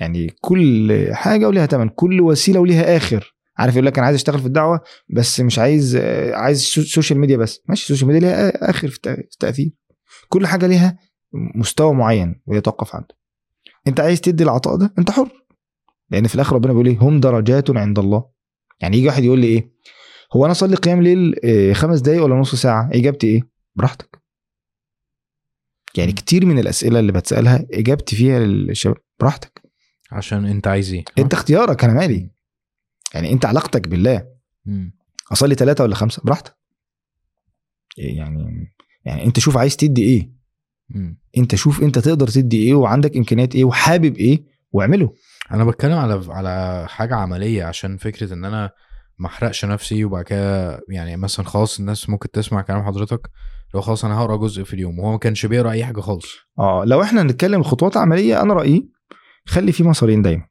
يعني 0.00 0.34
كل 0.40 1.08
حاجة 1.12 1.48
وليها 1.48 1.66
ثمن 1.66 1.88
كل 1.88 2.20
وسيلة 2.20 2.60
وليها 2.60 2.96
آخر. 2.96 3.34
عارف 3.58 3.74
يقول 3.74 3.86
لك 3.86 3.98
أنا 3.98 4.06
عايز 4.06 4.16
أشتغل 4.16 4.40
في 4.40 4.46
الدعوة 4.46 4.80
بس 5.16 5.40
مش 5.40 5.58
عايز 5.58 5.96
عايز 6.32 6.62
so- 6.62 6.82
social 6.82 7.18
media 7.18 7.36
بس. 7.36 7.60
ماشي 7.68 7.82
ال 7.82 7.85
social 7.85 8.06
media 8.12 8.20
ليها 8.28 8.70
آخر 8.70 8.88
في 8.88 8.98
التأثير. 9.08 9.70
كل 10.28 10.46
حاجة 10.46 10.66
ليها 10.66 10.98
مستوى 11.54 11.94
معين 11.94 12.42
ويتوقف 12.46 12.94
عنده. 12.96 13.14
أنت 13.88 14.00
عايز 14.00 14.20
تدي 14.20 14.44
العطاء 14.44 14.76
ده؟ 14.76 14.94
أنت 14.98 15.10
حر. 15.10 15.28
لأن 16.10 16.26
في 16.26 16.34
الآخر 16.34 16.56
ربنا 16.56 16.72
بيقول 16.72 16.86
إيه؟ 16.86 16.98
هم 16.98 17.20
درجات 17.20 17.70
عند 17.70 17.98
الله. 17.98 18.24
يعني 18.80 18.96
يجي 18.96 19.06
واحد 19.06 19.24
يقول 19.24 19.38
لي 19.40 19.46
إيه؟ 19.46 19.70
هو 20.32 20.44
أنا 20.44 20.52
اصلي 20.52 20.76
قيام 20.76 21.02
ليل 21.02 21.34
آه، 21.44 21.72
خمس 21.72 22.00
دقايق 22.00 22.24
ولا 22.24 22.34
نص 22.34 22.54
ساعة؟ 22.54 22.90
إجابتي 22.92 23.26
إيه؟ 23.26 23.40
براحتك. 23.74 24.20
يعني 25.96 26.12
كتير 26.12 26.46
من 26.46 26.58
الأسئلة 26.58 27.00
اللي 27.00 27.12
بتسألها 27.12 27.66
إجابتي 27.72 28.16
فيها 28.16 28.38
للشباب 28.38 28.96
براحتك. 29.20 29.62
عشان 30.12 30.46
انت 30.46 30.66
عايز 30.66 30.92
إيه؟ 30.92 31.04
انت 31.18 31.32
اختيارك 31.34 31.84
أنا 31.84 31.92
مالي. 31.92 32.30
يعني 33.14 33.32
انت 33.32 33.44
علاقتك 33.44 33.88
بالله. 33.88 34.26
مم. 34.64 34.94
أصلي 35.32 35.54
ثلاثة 35.54 35.84
ولا 35.84 35.94
خمسة؟ 35.94 36.22
براحتك. 36.24 36.56
يعني؟ 37.96 38.72
يعني 39.04 39.24
انت 39.24 39.38
شوف 39.38 39.56
عايز 39.56 39.76
تدي 39.76 40.02
إيه. 40.02 40.32
مم. 40.88 41.20
انت 41.36 41.54
شوف 41.54 41.82
انت 41.82 41.98
تقدر 41.98 42.28
تدي 42.28 42.62
إيه 42.62 42.74
وعندك 42.74 43.16
إمكانيات 43.16 43.54
إيه 43.54 43.64
وحابب 43.64 44.16
إيه 44.16 44.44
واعمله. 44.72 45.14
أنا 45.52 45.64
بتكلم 45.64 45.98
على 45.98 46.22
على 46.28 46.86
حاجة 46.88 47.14
عملية 47.14 47.64
عشان 47.64 47.96
فكرة 47.96 48.34
إن 48.34 48.44
أنا 48.44 48.70
ما 49.18 49.26
أحرقش 49.26 49.64
نفسي 49.64 50.04
وبعد 50.04 50.24
كده 50.24 50.80
يعني 50.88 51.16
مثلا 51.16 51.46
خلاص 51.46 51.78
الناس 51.78 52.08
ممكن 52.10 52.30
تسمع 52.30 52.62
كلام 52.62 52.84
حضرتك 52.84 53.30
لو 53.74 53.80
خلاص 53.80 54.04
أنا 54.04 54.18
هقرأ 54.18 54.36
جزء 54.36 54.64
في 54.64 54.74
اليوم 54.74 54.98
وهو 54.98 55.12
ما 55.12 55.18
كانش 55.18 55.46
بيقرأ 55.46 55.70
أي 55.70 55.84
حاجة 55.84 56.00
خالص. 56.00 56.26
آه 56.58 56.84
لو 56.84 57.02
إحنا 57.02 57.22
نتكلم 57.22 57.62
خطوات 57.62 57.96
عملية 57.96 58.42
أنا 58.42 58.54
رأيي 58.54 58.90
خلي 59.46 59.72
في 59.72 59.82
مسارين 59.82 60.22
دايما. 60.22 60.46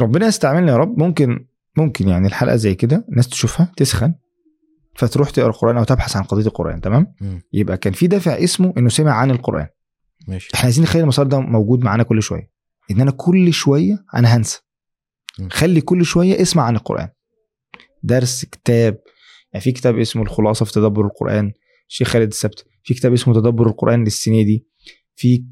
ربنا 0.00 0.26
يستعملنا 0.26 0.72
يا 0.72 0.76
رب. 0.76 0.98
ممكن 0.98 1.46
ممكن 1.76 2.08
يعني 2.08 2.26
الحلقة 2.26 2.56
زي 2.56 2.74
كده 2.74 3.04
الناس 3.08 3.28
تشوفها 3.28 3.72
تسخن 3.76 4.14
فتروح 4.96 5.30
تقرأ 5.30 5.48
القرآن 5.48 5.76
أو 5.76 5.84
تبحث 5.84 6.16
عن 6.16 6.22
قضية 6.22 6.46
القرآن 6.46 6.80
تمام؟ 6.80 7.14
مم. 7.20 7.42
يبقى 7.52 7.76
كان 7.76 7.92
في 7.92 8.06
دافع 8.06 8.32
اسمه 8.32 8.74
إنه 8.78 8.88
سمع 8.88 9.12
عن 9.12 9.30
القرآن. 9.30 9.66
ماشي. 10.28 10.48
إحنا 10.54 10.64
عايزين 10.64 10.84
نخلي 10.84 11.02
المسار 11.02 11.26
ده 11.26 11.40
موجود 11.40 11.84
معانا 11.84 12.02
كل 12.02 12.22
شوية. 12.22 12.50
إن 12.90 13.00
أنا 13.00 13.10
كل 13.10 13.52
شوية 13.52 14.04
أنا 14.14 14.36
هنسى. 14.36 14.60
م. 15.38 15.48
خلي 15.48 15.80
كل 15.80 16.04
شوية 16.04 16.42
اسمع 16.42 16.62
عن 16.62 16.76
القرآن. 16.76 17.08
درس 18.02 18.44
كتاب. 18.44 18.98
يعني 19.52 19.64
في 19.64 19.72
كتاب 19.72 19.98
اسمه 19.98 20.22
الخلاصة 20.22 20.64
في 20.64 20.72
تدبر 20.72 21.06
القرآن. 21.06 21.52
الشيخ 21.88 22.08
خالد 22.08 22.28
السبت. 22.28 22.64
في 22.82 22.94
كتاب 22.94 23.12
اسمه 23.12 23.34
تدبر 23.34 23.66
القرآن 23.66 24.04
للسنة 24.04 24.42
دي. 24.42 24.66
في 25.16 25.44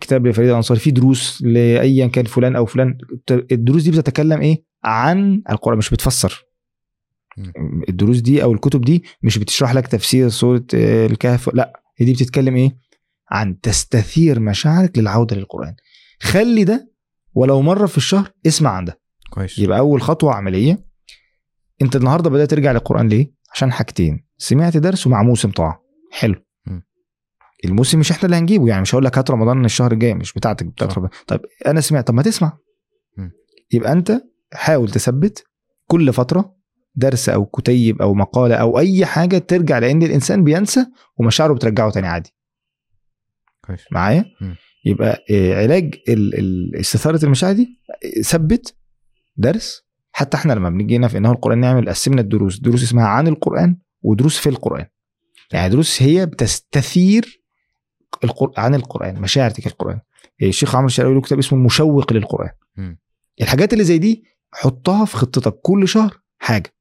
كتاب 0.00 0.26
لفريد 0.26 0.48
الأنصاري. 0.48 0.80
في 0.80 0.90
دروس 0.90 1.42
لايا 1.42 2.06
كان 2.06 2.24
فلان 2.24 2.56
أو 2.56 2.66
فلان. 2.66 2.98
الدروس 3.30 3.82
دي 3.82 3.90
بتتكلم 3.90 4.40
إيه؟ 4.40 4.64
عن 4.84 5.42
القرآن 5.50 5.78
مش 5.78 5.90
بتفسر. 5.90 6.46
الدروس 7.88 8.18
دي 8.20 8.42
أو 8.42 8.52
الكتب 8.52 8.80
دي 8.80 9.04
مش 9.22 9.38
بتشرح 9.38 9.74
لك 9.74 9.86
تفسير 9.86 10.28
سورة 10.28 10.64
آه، 10.74 11.06
الكهف. 11.06 11.54
لا 11.54 11.82
هي 11.96 12.06
دي 12.06 12.12
بتتكلم 12.12 12.56
إيه؟ 12.56 12.76
عن 13.32 13.60
تستثير 13.60 14.40
مشاعرك 14.40 14.98
للعودة 14.98 15.36
للقرآن. 15.36 15.74
خلي 16.20 16.64
ده 16.64 16.92
ولو 17.34 17.62
مرة 17.62 17.86
في 17.86 17.96
الشهر 17.96 18.30
اسمع 18.46 18.70
عن 18.70 18.84
ده. 18.84 19.00
كويس. 19.30 19.58
يبقى 19.58 19.78
أول 19.78 20.02
خطوة 20.02 20.34
عملية. 20.34 20.84
أنت 21.82 21.96
النهارده 21.96 22.30
بدأت 22.30 22.50
ترجع 22.50 22.72
للقرآن 22.72 23.08
ليه؟ 23.08 23.32
عشان 23.54 23.72
حاجتين. 23.72 24.24
سمعت 24.38 24.76
درس 24.76 25.06
ومع 25.06 25.22
موسم 25.22 25.50
طاعة. 25.50 25.82
حلو. 26.12 26.34
م. 26.66 26.80
الموسم 27.64 27.98
مش 27.98 28.10
إحنا 28.10 28.24
اللي 28.24 28.36
هنجيبه 28.36 28.68
يعني 28.68 28.82
مش 28.82 28.94
هقول 28.94 29.04
لك 29.04 29.18
هات 29.18 29.30
رمضان 29.30 29.64
الشهر 29.64 29.92
الجاي 29.92 30.14
مش 30.14 30.32
بتاعتك 30.32 30.66
بتاعت. 30.66 30.98
رمضان. 30.98 31.10
طيب 31.26 31.40
أنا 31.66 31.80
سمعت 31.80 32.06
طب 32.06 32.14
ما 32.14 32.22
تسمع. 32.22 32.58
م. 33.16 33.28
يبقى 33.72 33.92
أنت 33.92 34.22
حاول 34.52 34.90
تثبت 34.90 35.44
كل 35.86 36.12
فترة 36.12 36.54
درس 36.94 37.28
أو 37.28 37.44
كتيب 37.46 38.02
أو 38.02 38.14
مقالة 38.14 38.54
أو 38.54 38.78
أي 38.78 39.06
حاجة 39.06 39.38
ترجع 39.38 39.78
لأن 39.78 40.02
الإنسان 40.02 40.44
بينسى 40.44 40.86
ومشاعره 41.16 41.52
بترجعه 41.52 41.90
تاني 41.90 42.06
عادي. 42.06 42.34
كويس. 43.66 43.84
معايا. 43.90 44.24
يبقى 44.84 45.24
آه، 45.30 45.62
علاج 45.62 45.94
استثارة 46.80 47.24
المشاعر 47.24 47.52
دي 47.52 47.80
آه، 48.18 48.20
ثبت 48.22 48.76
درس. 49.36 49.82
حتى 50.12 50.36
إحنا 50.36 50.52
لما 50.52 50.70
بنيجي 50.70 50.96
هنا 50.96 51.08
في 51.08 51.18
إنه 51.18 51.32
القرآن 51.32 51.58
نعمل 51.58 51.88
قسمنا 51.88 52.20
الدروس. 52.20 52.58
دروس 52.58 52.82
اسمها 52.82 53.06
عن 53.06 53.28
القرآن 53.28 53.76
ودروس 54.02 54.38
في 54.38 54.48
القرآن. 54.48 54.86
يعني 55.52 55.68
دروس 55.68 56.02
هي 56.02 56.26
بتستثير 56.26 57.42
القر... 58.24 58.52
عن 58.56 58.74
القرآن 58.74 59.20
مشاعر 59.20 59.50
تجاه 59.50 59.70
القرآن. 59.70 60.00
إيه، 60.42 60.48
الشيخ 60.48 60.74
عمرو 60.74 60.86
الشرقاوي 60.86 61.14
له 61.14 61.20
كتاب 61.20 61.38
اسمه 61.38 61.58
المشوق 61.58 62.12
للقرآن. 62.12 62.50
مم. 62.76 62.98
الحاجات 63.40 63.72
اللي 63.72 63.84
زي 63.84 63.98
دي 63.98 64.24
حطها 64.52 65.04
في 65.04 65.16
خطتك 65.16 65.54
كل 65.62 65.88
شهر 65.88 66.20
حاجة. 66.38 66.74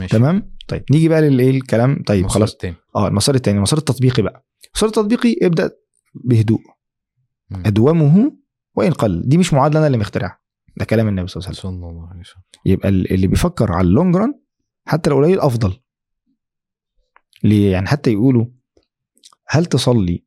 ماشي. 0.00 0.18
تمام؟ 0.18 0.54
طيب 0.68 0.84
نيجي 0.90 1.08
بقى 1.08 1.20
للإيه؟ 1.20 1.50
الكلام. 1.50 2.02
طيب 2.06 2.26
خلاص. 2.26 2.52
التاني. 2.52 2.74
آه 2.96 3.08
المسار 3.08 3.34
التاني 3.34 3.56
المسار 3.56 3.78
التطبيقي 3.78 4.22
بقى. 4.22 4.44
المسار 4.74 4.88
التطبيقي 4.88 5.36
ابدأ 5.46 5.70
بهدوء. 6.14 6.60
أدومه 7.66 8.32
وإن 8.74 8.92
قل. 8.92 9.28
دي 9.28 9.38
مش 9.38 9.52
معادلة 9.52 9.78
أنا 9.78 9.86
اللي 9.86 9.98
مخترعها. 9.98 10.40
ده 10.76 10.84
كلام 10.84 11.08
النبي 11.08 11.28
صلى 11.28 11.40
الله 11.40 11.48
عليه 11.48 11.58
وسلم. 11.58 11.70
صلى 11.80 11.88
الله 11.90 12.08
عليه 12.10 12.20
وسلم. 12.20 12.42
يبقى 12.66 12.88
ال- 12.88 13.12
اللي 13.12 13.26
بيفكر 13.26 13.72
على 13.72 13.86
اللونج 13.86 14.16
ران 14.16 14.34
حتى 14.86 15.10
لو 15.10 15.16
قليل 15.16 15.40
أفضل. 15.40 15.80
ليه؟ 17.44 17.72
يعني 17.72 17.86
حتى 17.86 18.12
يقولوا 18.12 18.46
هل 19.48 19.66
تصلي 19.66 20.24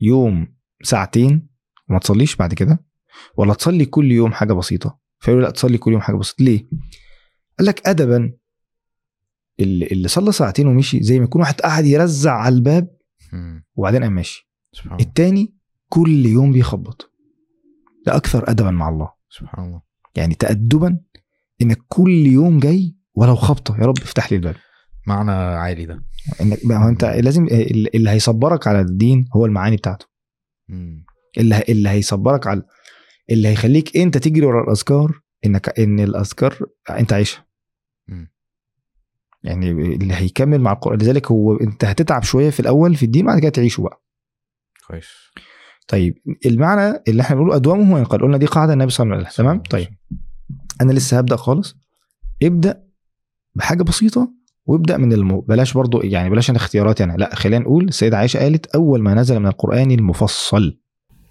يوم 0.00 0.54
ساعتين 0.82 1.48
وما 1.90 1.98
تصليش 1.98 2.36
بعد 2.36 2.54
كده؟ 2.54 2.84
ولا 3.36 3.54
تصلي 3.54 3.84
كل 3.86 4.12
يوم 4.12 4.32
حاجة 4.32 4.52
بسيطة؟ 4.52 4.98
فيقولوا 5.20 5.44
لا 5.46 5.50
تصلي 5.50 5.78
كل 5.78 5.92
يوم 5.92 6.00
حاجة 6.00 6.16
بسيطة. 6.16 6.44
ليه؟ 6.44 6.68
قال 7.58 7.66
لك 7.66 7.86
ادبا 7.88 8.32
اللي, 9.60 10.08
صلى 10.08 10.32
ساعتين 10.32 10.66
ومشي 10.66 11.02
زي 11.02 11.18
ما 11.18 11.24
يكون 11.24 11.40
واحد 11.40 11.60
قاعد 11.60 11.84
يرزع 11.84 12.32
على 12.32 12.54
الباب. 12.54 12.94
وبعدين 13.76 14.02
قام 14.02 14.12
ماشي. 14.12 14.50
سبحان 14.72 15.00
التاني 15.00 15.54
كل 15.88 16.26
يوم 16.26 16.52
بيخبط. 16.52 17.12
ده 18.06 18.16
أكثر 18.16 18.50
ادبا 18.50 18.70
مع 18.70 18.88
الله. 18.88 19.12
سبحان 19.30 19.66
الله. 19.66 19.82
يعني 20.16 20.34
تأدبا 20.34 21.00
انك 21.62 21.78
كل 21.88 22.26
يوم 22.26 22.58
جاي 22.58 22.96
ولو 23.14 23.34
خبطة. 23.36 23.76
يا 23.80 23.86
رب 23.86 23.98
افتح 23.98 24.32
لي 24.32 24.36
الباب. 24.36 24.56
معنى 25.06 25.30
عالي 25.32 25.86
ده. 25.86 26.04
إنك 26.40 26.58
ما 26.64 26.84
هو 26.84 26.88
أنت 26.88 27.04
لازم 27.04 27.46
اللي 27.94 28.10
هيصبرك 28.10 28.66
على 28.66 28.80
الدين 28.80 29.28
هو 29.36 29.46
المعاني 29.46 29.76
بتاعته. 29.76 30.06
مم. 30.68 31.04
اللي 31.38 31.62
اللي 31.68 31.88
هيصبرك 31.88 32.46
على 32.46 32.62
اللي 33.30 33.48
هيخليك 33.48 33.96
أنت 33.96 34.18
تجري 34.18 34.46
ورا 34.46 34.64
الأذكار 34.64 35.20
انك 35.46 35.78
إن 35.78 36.00
الأذكار 36.00 36.58
أنت 36.90 37.12
عايشها. 37.12 37.46
مم. 38.08 38.33
يعني 39.44 39.70
اللي 39.70 40.14
هيكمل 40.14 40.60
مع 40.60 40.72
القرآن. 40.72 40.98
لذلك 40.98 41.30
هو 41.30 41.56
انت 41.56 41.84
هتتعب 41.84 42.22
شوية 42.22 42.50
في 42.50 42.60
الأول 42.60 42.94
في 42.96 43.06
الدين 43.06 43.26
بعد 43.26 43.38
كده 43.38 43.48
تعيشه 43.48 43.80
بقى. 43.82 44.02
كويس. 44.88 45.08
طيب 45.88 46.14
المعنى 46.46 47.02
اللي 47.08 47.22
إحنا 47.22 47.36
بنقوله 47.36 47.56
أدومه 47.56 47.94
وينقل 47.94 48.18
قلنا 48.22 48.36
دي 48.36 48.46
قاعدة 48.46 48.72
النبي 48.72 48.90
صلى 48.90 49.04
الله 49.04 49.16
عليه 49.16 49.26
وسلم. 49.26 49.46
تمام؟ 49.46 49.62
طيب. 49.62 49.88
أنا 50.80 50.92
لسه 50.92 51.18
هبدأ 51.18 51.36
خالص. 51.36 51.76
ابدأ 52.42 52.84
بحاجة 53.54 53.82
بسيطة 53.82 54.30
وابدأ 54.66 54.96
من 54.96 55.12
الم... 55.12 55.40
بلاش 55.40 55.72
برضو 55.72 56.00
يعني 56.00 56.30
بلاش 56.30 56.50
أنا 56.50 56.58
اختياراتي 56.58 57.04
أنا 57.04 57.12
لا 57.12 57.34
خلينا 57.34 57.58
نقول 57.64 57.84
السيده 57.88 58.18
عائشة 58.18 58.38
قالت 58.38 58.66
أول 58.66 59.02
ما 59.02 59.14
نزل 59.14 59.38
من 59.40 59.46
القرآن 59.46 59.90
المفصل 59.90 60.78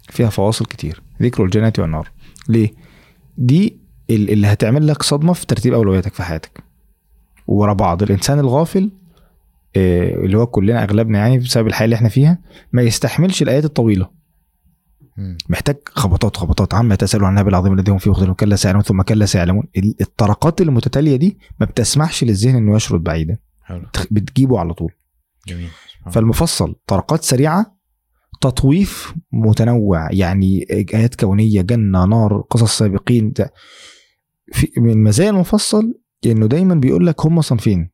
فيها 0.10 0.30
فواصل 0.30 0.66
كتير 0.66 1.02
ذكر 1.22 1.44
الجنة 1.44 1.74
والنار. 1.80 2.12
ليه؟ 2.50 2.72
دي 3.38 3.82
ال- 4.10 4.30
اللي 4.30 4.48
هتعمل 4.48 4.88
لك 4.88 5.04
صدمة 5.04 5.34
في 5.34 5.46
ترتيب 5.46 5.74
أولوياتك 5.74 6.14
في 6.14 6.24
حياتك. 6.24 6.64
ورا 7.48 7.74
بعض 7.74 8.04
الإنسان 8.04 8.40
الغافل 8.40 8.92
آه، 9.76 10.16
اللي 10.16 10.38
هو 10.38 10.46
كلنا 10.48 10.84
أغلبنا 10.84 11.20
يعني 11.20 11.38
بسبب 11.38 11.68
الحياة 11.68 11.86
اللي 11.86 11.96
إحنا 11.96 12.10
فيها 12.10 12.38
ما 12.74 12.82
يستحملش 12.82 13.42
الآيات 13.42 13.66
الطويلة. 13.66 14.10
محتاج 15.50 15.76
خبطات 15.86 16.38
خبطات 16.38 16.74
عما 16.74 16.94
يتسالوا 16.94 17.28
عن 17.28 17.34
النبي 17.34 17.50
العظيم 17.50 17.74
الذي 17.74 17.92
هم 17.92 17.98
فيه 17.98 18.12
مختلفون 18.12 18.34
كلا 18.36 18.56
سيعلمون 18.56 18.84
ثم 18.84 19.02
كلا 19.02 19.26
سيعلمون 19.26 19.64
ال- 19.78 19.96
الطرقات 20.02 20.62
المتتالية 20.62 21.16
دي 21.16 21.38
ما 21.60 21.66
بتسمحش 21.66 22.24
للذهن 22.24 22.56
إنه 22.56 22.76
يشرد 22.76 23.04
بعيدا 23.04 23.38
حلو 23.64 23.82
بتجيبه 24.12 24.60
على 24.60 24.74
طول 24.74 24.92
جميل. 25.48 25.70
فالمفصل 26.12 26.76
طرقات 26.88 27.24
سريعة 27.24 27.76
تطويف 28.42 29.14
متنوع 29.32 30.12
يعني 30.12 30.68
آيات 30.94 31.16
كونية 31.16 31.62
جنة 31.62 32.06
نار 32.06 32.42
قصص 32.50 32.78
سابقين. 32.78 33.34
في 34.54 34.72
من 34.78 35.04
مزايا 35.04 35.30
المفصل 35.30 35.94
إنه 36.32 36.48
دايما 36.48 36.76
بيقول 36.76 37.08
لك 37.08 37.26
هم 37.26 37.42
صنفين. 37.42 37.90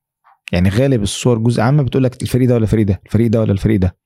يعني 0.51 0.69
غالب 0.69 1.01
الصور 1.01 1.37
جزء 1.37 1.61
عامة 1.61 1.83
بتقول 1.83 2.03
لك 2.03 2.21
الفريق 2.21 2.49
ده 2.49 2.55
ولا 2.55 2.63
الفريق 2.63 2.87
ده 2.87 3.01
الفريق 3.05 3.27
ده 3.27 3.41
ولا 3.41 3.51
الفريق 3.51 3.79
ده. 3.79 3.97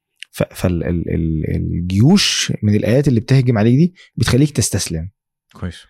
فالجيوش 0.51 2.53
من 2.63 2.75
الآيات 2.75 3.07
اللي 3.07 3.19
بتهجم 3.19 3.57
عليك 3.57 3.75
دي 3.75 3.93
بتخليك 4.15 4.51
تستسلم. 4.51 5.09
كويس. 5.53 5.83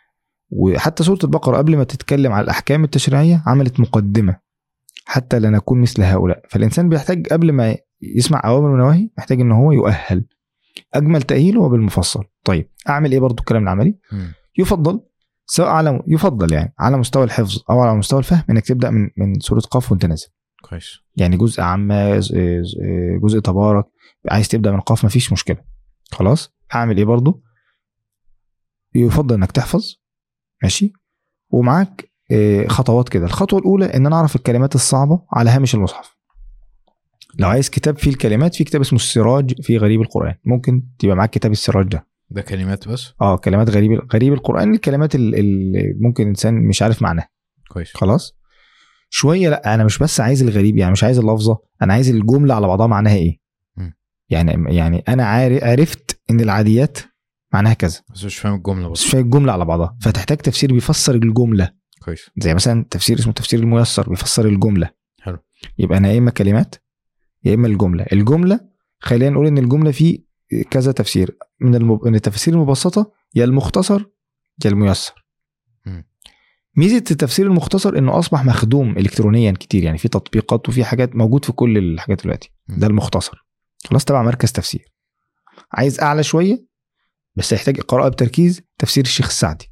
وحتى 0.50 1.04
سورة 1.04 1.20
البقرة 1.24 1.58
قبل 1.58 1.78
ما 1.78 1.84
تتكلم 1.84 2.32
على 2.32 2.44
الأحكام 2.44 2.84
التشريعية 2.84 3.44
عملت 3.48 3.80
مقدمة. 3.80 4.40
حتى 5.06 5.40
لا 5.40 5.50
نكون 5.50 5.82
مثل 5.82 6.04
هؤلاء. 6.04 6.42
فالإنسان 6.50 6.90
بيحتاج 6.90 7.28
قبل 7.28 7.52
ما 7.52 7.78
يسمع 8.02 8.42
أوامر 8.46 8.70
ونواهي 8.70 9.10
محتاج 9.18 9.42
إن 9.42 9.52
هو 9.52 9.72
يؤهل. 9.72 10.26
أجمل 10.94 11.22
تاهيل 11.22 11.58
هو 11.58 11.70
بالمفصل. 11.70 12.24
طيب 12.44 12.70
أعمل 12.90 13.12
إيه 13.12 13.20
برضو 13.20 13.40
الكلام 13.40 13.64
العملي؟ 13.64 13.98
مم. 14.12 14.34
يفضل 14.58 15.02
سواء 15.46 15.68
على 15.68 16.04
يفضل 16.08 16.54
يعني 16.54 16.74
على 16.80 16.98
مستوى 16.98 17.24
الحفظ 17.24 17.60
أو 17.70 17.80
على 17.80 17.98
مستوى 17.98 18.20
الفهم 18.20 18.44
إنك 18.50 18.66
تبدأ 18.68 18.90
من 18.90 19.10
من 19.18 19.40
سوره 19.40 19.60
قاف 19.60 19.92
وأنت 19.92 20.06
نازل. 20.06 20.28
كويس. 20.70 21.00
يعني 21.16 21.38
جزء 21.38 21.62
عامة 21.62 22.20
جزء 23.24 23.40
تبارك 23.40 23.86
عايز 24.32 24.48
تبدأ 24.48 24.72
من 24.72 24.80
قاف 24.80 25.06
مفيش 25.06 25.32
مشكلة. 25.34 25.58
خلاص؟ 26.12 26.54
هعمل 26.72 26.98
إيه 26.98 27.06
برضو؟ 27.06 27.44
يفضل 28.96 29.36
إنك 29.36 29.52
تحفظ. 29.52 29.96
ماشي؟ 30.64 30.94
ومعاك 31.50 32.12
آه، 32.32 32.68
خطوات 32.68 33.10
كده. 33.10 33.26
الخطوة 33.26 33.60
الأولى 33.60 33.86
إن 33.86 34.06
أنا 34.06 34.16
أعرف 34.16 34.36
الكلمات 34.36 34.76
الصعبة 34.76 35.22
على 35.34 35.50
هامش 35.50 35.76
المصحف. 35.76 36.16
لو 37.40 37.48
عايز 37.48 37.70
كتاب 37.70 37.98
فيه 37.98 38.12
الكلمات 38.12 38.56
في 38.56 38.64
كتاب 38.64 38.82
اسمه 38.82 39.00
السراج 39.00 39.62
في 39.62 39.78
غريب 39.78 40.02
القرآن. 40.02 40.36
ممكن 40.46 40.84
تبقى 41.00 41.16
معاك 41.16 41.30
كتاب 41.30 41.52
السراج 41.52 41.88
ده. 41.88 42.08
ده 42.34 42.42
كلمات 42.42 42.88
بس؟ 42.88 43.14
آه 43.22 43.38
كلمات 43.38 43.70
غريب 43.70 43.92
غريب 44.14 44.34
القرآن 44.34 44.74
الكلمات 44.74 45.16
اللي 45.16 45.94
ممكن 46.00 46.28
إنسان 46.28 46.68
مش 46.68 46.82
عارف 46.82 47.02
معناها. 47.02 47.30
كويس. 47.72 47.92
خلاص؟ 47.94 48.34
شوية 49.10 49.50
لأ 49.50 49.74
أنا 49.74 49.84
مش 49.84 49.98
بس 49.98 50.20
عايز 50.20 50.44
الغريب 50.44 50.78
يعني 50.78 50.92
مش 50.92 51.04
عايز 51.04 51.20
اللفظة 51.20 51.60
أنا 51.82 51.94
عايز 51.94 52.10
الجملة 52.10 52.56
على 52.56 52.68
بعضها 52.68 52.88
معناها 52.88 53.16
إيه. 53.16 53.44
يعني 54.30 54.76
يعني 54.76 55.04
أنا 55.08 55.26
عارف 55.26 55.64
عرفت 55.64 56.22
إن 56.32 56.40
العاديات 56.40 56.98
معناها 57.54 57.74
كذا. 57.74 58.00
بس 58.14 58.24
مش 58.24 58.38
فاهم 58.38 58.56
الجملة 58.56 58.88
بس. 58.90 59.06
مش 59.06 59.12
فاهم 59.12 59.24
الجملة 59.26 59.52
على 59.54 59.66
بعضها. 59.66 59.98
فتحتاج 60.02 60.38
تفسير 60.38 60.74
بيفسر 60.74 61.16
الجملة. 61.16 61.70
كويس. 62.06 62.30
زي 62.38 62.54
مثلا 62.54 62.86
تفسير 62.90 63.20
اسمه 63.20 63.34
تفسير 63.34 63.60
الميسر 63.60 64.10
بيفسر 64.10 64.46
الجملة. 64.46 64.90
حلو. 65.22 65.38
يبقى 65.78 65.98
أنا 65.98 66.12
يا 66.12 66.18
إما 66.18 66.32
كلمات 66.32 66.76
يا 67.44 67.54
إما 67.54 67.68
الجملة. 67.68 68.06
الجملة 68.14 68.60
خلينا 69.00 69.30
نقول 69.30 69.48
إن 69.48 69.58
الجملة 69.58 69.92
في 69.92 70.24
كذا 70.72 70.92
تفسير. 70.92 71.38
من 71.60 71.76
المب... 71.76 72.08
من 72.08 72.16
التفاسير 72.16 72.54
المبسطة 72.54 73.12
يا 73.36 73.44
المختصر 73.46 74.06
يا 74.66 74.70
الميسر. 74.70 75.26
ميزة 76.78 76.98
التفسير 76.98 77.46
المختصر 77.46 77.98
إنه 77.98 78.20
أصبح 78.20 78.46
مخدوم 78.46 78.98
الكترونيا 78.98 79.52
كتير 79.52 79.84
يعني 79.84 79.98
في 79.98 80.08
تطبيقات 80.08 80.70
وفي 80.70 80.84
حاجات 80.84 81.16
موجود 81.16 81.46
في 81.46 81.52
كل 81.52 81.78
الحاجات 81.78 82.24
دلوقتي. 82.24 82.52
ده 82.68 82.88
المختصر. 82.88 83.46
خلاص 83.86 84.06
تبع 84.06 84.24
مركز 84.24 84.52
تفسير. 84.52 84.94
عايز 85.72 86.00
أعلى 86.00 86.24
شوية 86.24 86.66
بس 87.36 87.54
هيحتاج 87.54 87.82
قراءة 87.82 88.10
بتركيز 88.10 88.62
تفسير 88.78 89.04
الشيخ 89.04 89.28
السعدي. 89.28 89.72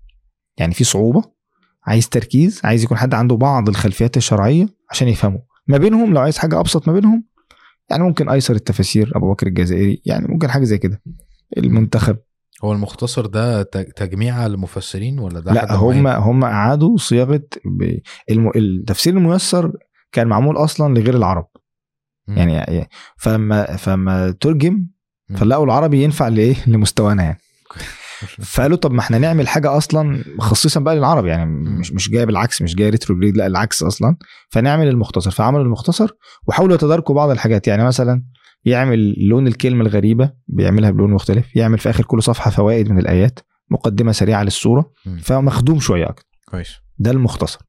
يعني 0.58 0.74
في 0.74 0.84
صعوبة 0.84 1.24
عايز 1.84 2.10
تركيز 2.10 2.62
عايز 2.64 2.84
يكون 2.84 2.98
حد 2.98 3.14
عنده 3.14 3.36
بعض 3.36 3.70
الخلفيات 3.70 4.18
الشرعية 4.18 4.68
عشان 4.90 5.08
يفهموا 5.08 5.40
ما 5.68 5.78
بينهم 5.78 6.14
لو 6.14 6.22
عايز 6.22 6.38
حاجة 6.38 6.60
أبسط 6.60 6.88
ما 6.88 6.94
بينهم 6.94 7.24
يعني 7.92 8.04
ممكن 8.04 8.30
أيسر 8.30 8.56
التفاسير 8.56 9.12
أبو 9.16 9.32
بكر 9.34 9.48
الجزائري 9.48 10.02
يعني 10.06 10.28
ممكن 10.28 10.50
حاجة 10.50 10.64
زي 10.64 10.78
كده 10.78 11.02
المنتخب 11.58 12.18
هو 12.64 12.74
المختصر 12.74 13.26
ده 13.26 13.64
تج- 13.64 13.92
تجميع 13.92 14.46
المفسرين 14.46 15.20
ولا 15.20 15.40
ده 15.40 15.54
لا 15.54 15.76
هم؟ 15.76 16.08
هم 16.08 16.44
أعادوا 16.44 16.98
صياغة. 16.98 17.42
التفسير 18.56 19.14
الميسر 19.18 19.72
كان 20.12 20.28
معمول 20.28 20.58
أصلا 20.58 20.94
لغير 20.94 21.16
العرب 21.18 21.48
مم. 22.28 22.38
يعني 22.38 22.90
فما 23.18 23.76
فما 23.76 24.32
ترجم. 24.32 24.88
فلقوا 25.36 25.66
العربي 25.66 26.04
ينفع 26.04 26.28
لإيه 26.28 26.56
لمستوانا 26.68 27.24
يعني 27.24 27.38
فقالوا 28.54 28.78
طب 28.78 28.92
ما 28.92 29.00
إحنا 29.00 29.18
نعمل 29.18 29.48
حاجة 29.48 29.78
أصلا 29.78 30.24
خصيصا 30.40 30.80
بقى 30.80 30.96
للعرب 30.96 31.26
يعني 31.26 31.46
مش 31.80 31.92
مش 31.94 32.10
جاية 32.10 32.26
بالعكس 32.26 32.62
مش 32.62 32.76
جاية 32.76 32.90
ريتروجريد 32.90 33.38
لا 33.38 33.48
العكس 33.48 33.84
أصلا. 33.84 34.16
فنعمل 34.50 34.88
المختصر. 34.88 35.32
فعملوا 35.32 35.64
المختصر 35.64 36.12
وحاولوا 36.48 36.76
يتداركوا 36.76 37.16
بعض 37.16 37.30
الحاجات. 37.30 37.68
يعني 37.68 37.84
مثلا 37.84 38.24
يعمل 38.66 39.28
لون 39.28 39.48
الكلمة 39.48 39.82
الغريبة 39.82 40.32
بيعملها 40.48 40.92
بلون 40.92 41.12
مختلف 41.12 41.56
يعمل 41.56 41.78
في 41.78 41.90
آخر 41.90 42.04
كل 42.06 42.24
صفحة 42.24 42.52
فوائد 42.52 42.92
من 42.92 43.00
الآيات 43.00 43.40
مقدمة 43.72 44.12
سريعة 44.12 44.44
للسوره 44.44 44.92
مم. 45.06 45.18
فمخدوم 45.18 45.80
شوية 45.80 46.10
أكتر. 46.10 46.26
كويس. 46.46 46.72
ده 47.00 47.12
المختصر. 47.12 47.60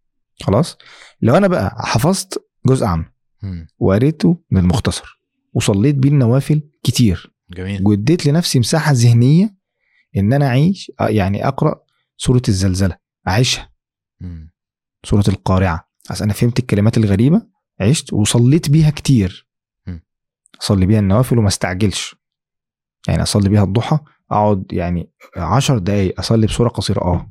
خلاص؟ 0.42 0.78
لو 1.22 1.36
أنا 1.36 1.46
بقى 1.46 1.76
حفظت 1.78 2.46
جزء 2.66 2.86
عام. 2.86 3.12
وقريته 3.78 4.40
من 4.50 4.60
المختصر 4.60 5.20
وصليت 5.54 5.94
بيه 5.94 6.08
النوافل 6.08 6.62
كتير 6.84 7.32
جميل. 7.56 7.80
واديت 7.84 8.26
لنفسي 8.26 8.58
مساحة 8.58 8.92
ذهنية 8.92 9.54
إن 10.16 10.32
أنا 10.32 10.47
أعيش 10.47 10.93
آه، 11.01 11.09
يعني 11.09 11.48
أقرأ 11.48 11.80
سورة 12.16 12.43
الزلزلة 12.48 12.97
أعيشها. 13.28 13.72
سورة 15.05 15.24
القارعة. 15.28 15.89
عشان 16.10 16.24
أنا 16.24 16.32
فهمت 16.32 16.59
الكلمات 16.59 16.97
الغريبة 16.98 17.43
عشت 17.80 18.12
وصليت 18.12 18.70
بيها 18.70 18.90
كتير. 18.90 19.48
أصلي 20.60 20.86
بيها 20.86 20.98
النوافل 20.98 21.39
وما 21.39 21.48
استعجلش. 21.48 22.16
يعني 23.09 23.22
أصلي 23.22 23.48
بيها 23.48 23.64
الضحى 23.64 23.98
أقعد 24.30 24.64
يعني 24.72 25.10
عشر 25.36 25.78
دقايق 25.78 26.18
أصلي 26.18 26.47
بصوره 26.47 26.68
قصيرة. 26.68 27.01
آه. 27.01 27.30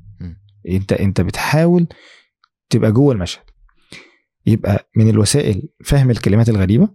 أنت 0.70 0.94
أنت 0.94 1.22
بتحاول 1.22 1.88
تبقى 2.70 2.91
جوه 2.91 3.14
المشهد. 3.14 3.44
يبقى 4.45 4.90
من 4.95 5.10
الوسائل 5.10 5.70
فهم 5.86 6.12
الكلمات 6.12 6.49
الغريبة 6.49 6.90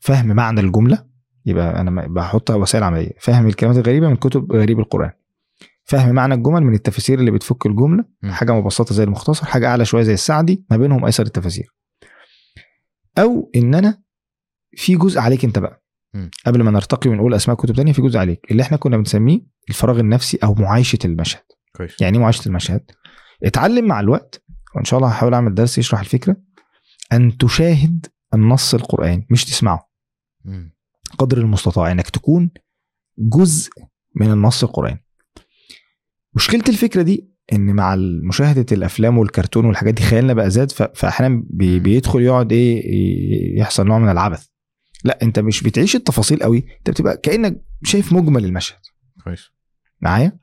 فهم 0.00 0.26
معنى 0.26 0.60
الجملة 0.60 1.06
يبقى 1.46 1.80
أنا 1.80 2.06
بحطها 2.06 2.56
وسائل 2.56 2.84
عملية. 2.84 3.10
فهم 3.20 3.46
الكلمات 3.46 3.76
الغريبة 3.76 4.08
من 4.08 4.16
كتب 4.16 4.52
غريب 4.52 4.78
القرآن. 4.78 5.10
فهم 5.84 6.14
معنى 6.14 6.34
الجمل 6.34 6.62
من 6.62 6.74
التفاسير 6.74 7.18
اللي 7.18 7.30
بتفك 7.30 7.66
الجملة. 7.66 8.04
حاجة 8.24 8.52
مبسطة 8.52 8.94
زي 8.94 9.04
المختصر 9.04 9.46
حاجة 9.46 9.68
أعلى 9.68 9.84
شوية 9.84 10.02
زي 10.02 10.14
السعدي 10.14 10.64
ما 10.70 10.76
بينهم 10.76 11.04
أيسر 11.04 11.22
التفاسير 11.22 11.74
أو 13.18 13.50
إن 13.56 13.74
أنا 13.74 14.02
في 14.76 14.96
جزء 14.96 15.20
عليك 15.20 15.44
أنت 15.44 15.58
بقى. 15.58 15.82
قبل 16.46 16.62
ما 16.62 16.70
نرتقي 16.70 17.10
ونقول 17.10 17.34
أسماء 17.34 17.56
كتب 17.56 17.74
تانية 17.74 17.92
في 17.92 18.02
جزء 18.02 18.18
عليك. 18.18 18.50
اللي 18.50 18.62
إحنا 18.62 18.76
كنا 18.76 18.96
بنسميه 18.96 19.40
الفراغ 19.68 20.00
النفسي 20.00 20.38
أو 20.44 20.54
معايشة 20.54 20.98
المشهد. 21.04 21.42
كويس. 21.76 22.00
يعني 22.00 22.16
إيه 22.16 22.22
معايشة 22.22 22.48
المشهد؟ 22.48 22.90
اتعلم 23.42 23.84
مع 23.84 24.00
الوقت 24.00 24.44
وإن 24.76 24.84
شاء 24.84 24.98
الله 24.98 25.10
هحاول 25.10 25.34
أعمل 25.34 25.54
درس 25.54 25.78
يشرح 25.78 26.00
الفكرة 26.00 26.36
أن 27.12 27.36
تشاهد 27.38 28.06
النص 28.34 28.74
القرآني 28.74 29.26
مش 29.30 29.44
تسمعه. 29.44 29.90
مم. 30.44 30.75
قدر 31.18 31.38
المستطاع 31.38 31.92
إنك 31.92 32.10
تكون 32.10 32.50
جزء 33.18 33.70
من 34.14 34.30
النص 34.32 34.64
القرآني. 34.64 35.04
مشكلة 36.34 36.64
الفكرة 36.68 37.02
دي 37.02 37.28
إن 37.52 37.74
مع 37.74 37.96
مشاهدة 38.28 38.66
الأفلام 38.72 39.18
والكرتون 39.18 39.64
والحاجات 39.64 39.94
دي 39.94 40.02
خيالنا 40.02 40.32
بقى 40.32 40.50
زاد 40.50 40.72
فاحيانا. 40.72 41.42
بيدخل 41.50 42.20
يقعد 42.20 42.52
إيه 42.52 43.58
يحصل 43.58 43.86
نوع 43.86 43.98
من 43.98 44.08
العبث. 44.08 44.46
لا 45.04 45.18
أنت 45.22 45.38
مش 45.38 45.62
بتعيش 45.62 45.96
التفاصيل 45.96 46.42
قوي 46.42 46.66
أنت 46.78 46.90
بتبقى 46.90 47.16
كأنك 47.16 47.64
شايف 47.84 48.12
مجمل 48.12 48.44
المشهد. 48.44 48.78
كويس. 49.24 49.50
معايا؟ 50.00 50.38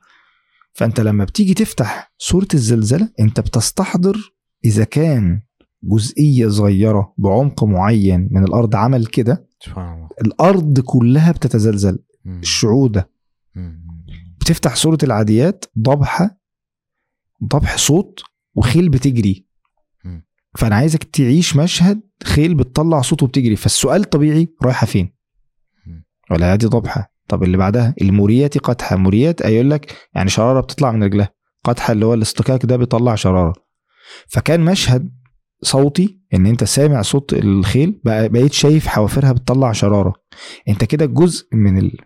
فأنت 0.72 1.00
لما 1.00 1.24
بتيجي 1.24 1.54
تفتح 1.54 2.12
سورة 2.18 2.48
الزلزلة 2.54 3.08
أنت 3.20 3.40
بتستحضر 3.40 4.34
إذا 4.64 4.84
كان 4.84 5.42
جزئية 5.82 6.48
صغيرة 6.48 7.14
بعمق 7.18 7.64
معين 7.64 8.28
من 8.30 8.44
الأرض 8.44 8.76
عمل 8.76 9.06
كده 9.06 9.46
سبحان 9.60 9.94
الله. 9.94 10.03
الأرض 10.20 10.80
كلها 10.80 11.32
بتتزلزل 11.32 11.98
مم. 12.24 12.40
الشعوع 12.40 12.86
ده. 12.86 13.10
بتفتح 14.40 14.76
سوره 14.76 14.98
العاديات 15.02 15.64
ضبحه 15.78 16.38
ضبح 17.44 17.76
صوت 17.76 18.22
وخيل 18.54 18.88
بتجري. 18.88 19.46
فأنا 20.54 20.76
عايزك 20.76 21.04
تعيش 21.04 21.56
مشهد 21.56 22.00
خيل 22.24 22.54
بتطلع 22.54 23.00
صوت 23.00 23.22
وبتجري. 23.22 23.56
فالسؤال 23.56 24.04
طبيعي 24.04 24.48
رايحة 24.62 24.86
فين. 24.86 25.14
ولا 26.30 26.56
دي 26.56 26.66
ضبحة؟ 26.66 27.14
طب 27.28 27.42
اللي 27.42 27.56
بعدها؟ 27.56 27.94
الموريات 28.02 28.58
قدحة. 28.58 28.96
موريات 28.96 29.40
يقول 29.40 29.70
لك 29.70 30.08
يعني 30.14 30.30
شرارة 30.30 30.60
بتطلع 30.60 30.92
من 30.92 31.02
رجلها. 31.02 31.34
قدحة 31.64 31.92
اللي 31.92 32.06
هو 32.06 32.14
الاصطكاك 32.14 32.66
ده 32.66 32.76
بيطلع 32.76 33.14
شرارة. 33.14 33.54
فكان 34.28 34.60
مشهد 34.60 35.12
صوتي 35.62 36.20
إن 36.34 36.46
أنت 36.46 36.64
سامع 36.64 37.02
صوت 37.02 37.32
الخيل 37.32 38.00
بقى 38.04 38.28
بقيت 38.28 38.52
شايف 38.52 38.86
حوافرها 38.86 39.32
بتطلع 39.32 39.72
شرارة. 39.72 40.12
أنت 40.68 40.84
كده 40.84 41.06
جزء 41.06 41.46
من 41.52 41.78
ال... 41.78 41.96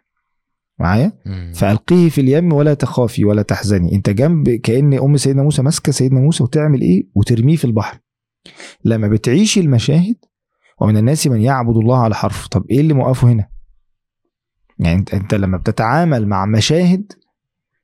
معايا؟ 0.79 1.13
مم. 1.27 1.53
فألقيه 1.55 2.09
في 2.09 2.21
اليم 2.21 2.53
ولا 2.53 2.75
تخافي 2.75 3.25
ولا 3.25 3.43
تحزني. 3.43 3.95
أنت 3.95 4.11
جنب 4.11 4.51
كأن 4.51 4.95
أم 4.95 5.17
سيدنا 5.17 5.43
موسى 5.43 5.63
ماسكة 5.63 5.93
سيدنا 5.93 6.21
موسى 6.21 6.43
وتعمل 6.43 6.81
إيه؟ 6.81 7.09
وترميه 7.15 7.57
في 7.57 7.65
البحر. 7.65 7.99
لما 8.85 9.09
بتعيش 9.09 9.59
المشاهد 9.59 10.17
ومن 10.81 10.97
الناس 10.97 11.27
من 11.27 11.41
يعبد 11.41 11.77
الله 11.77 11.99
على 11.99 12.15
حرف. 12.15 12.47
طب 12.47 12.65
إيه 12.71 12.81
اللي 12.81 12.95
موقفه 12.95 13.29
هنا؟ 13.29 13.49
يعني 14.79 14.99
أنت, 14.99 15.15
أنت 15.15 15.35
لما 15.35 15.59
بتتعامل 15.59 16.29
مع 16.29 16.47
مشاهد 16.47 17.13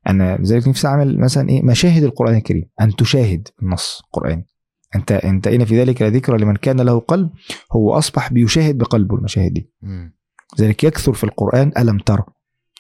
أنا 0.09 0.37
لذلك 0.37 0.69
نفسي 0.69 0.89
أعمل 0.89 1.21
مثلا 1.21 1.49
إيه؟ 1.49 1.63
مشاهد 1.63 2.03
القرآن 2.05 2.35
الكريم. 2.35 2.65
أن 2.81 2.97
تشاهد 2.97 3.49
النص 3.63 4.03
القرآني. 4.05 4.47
أنت 4.95 5.13
انت 5.13 5.47
ان 5.47 5.65
في 5.65 5.81
ذلك 5.81 6.03
لذكرى 6.03 6.39
لمن 6.39 6.57
كان 6.57 6.81
له 6.81 7.01
قلب 7.01 7.31
هو 7.73 7.93
أصبح 7.93 8.33
بيشاهد 8.33 8.79
بقلبه 8.79 9.17
المشاهد 9.17 9.53
دي. 9.53 9.71
مم. 9.83 10.17
لذلك 10.59 10.85
يكثر 10.85 11.13
في 11.13 11.25
القرآن 11.25 11.73
ألم 11.79 11.99
ترى؟ 11.99 12.25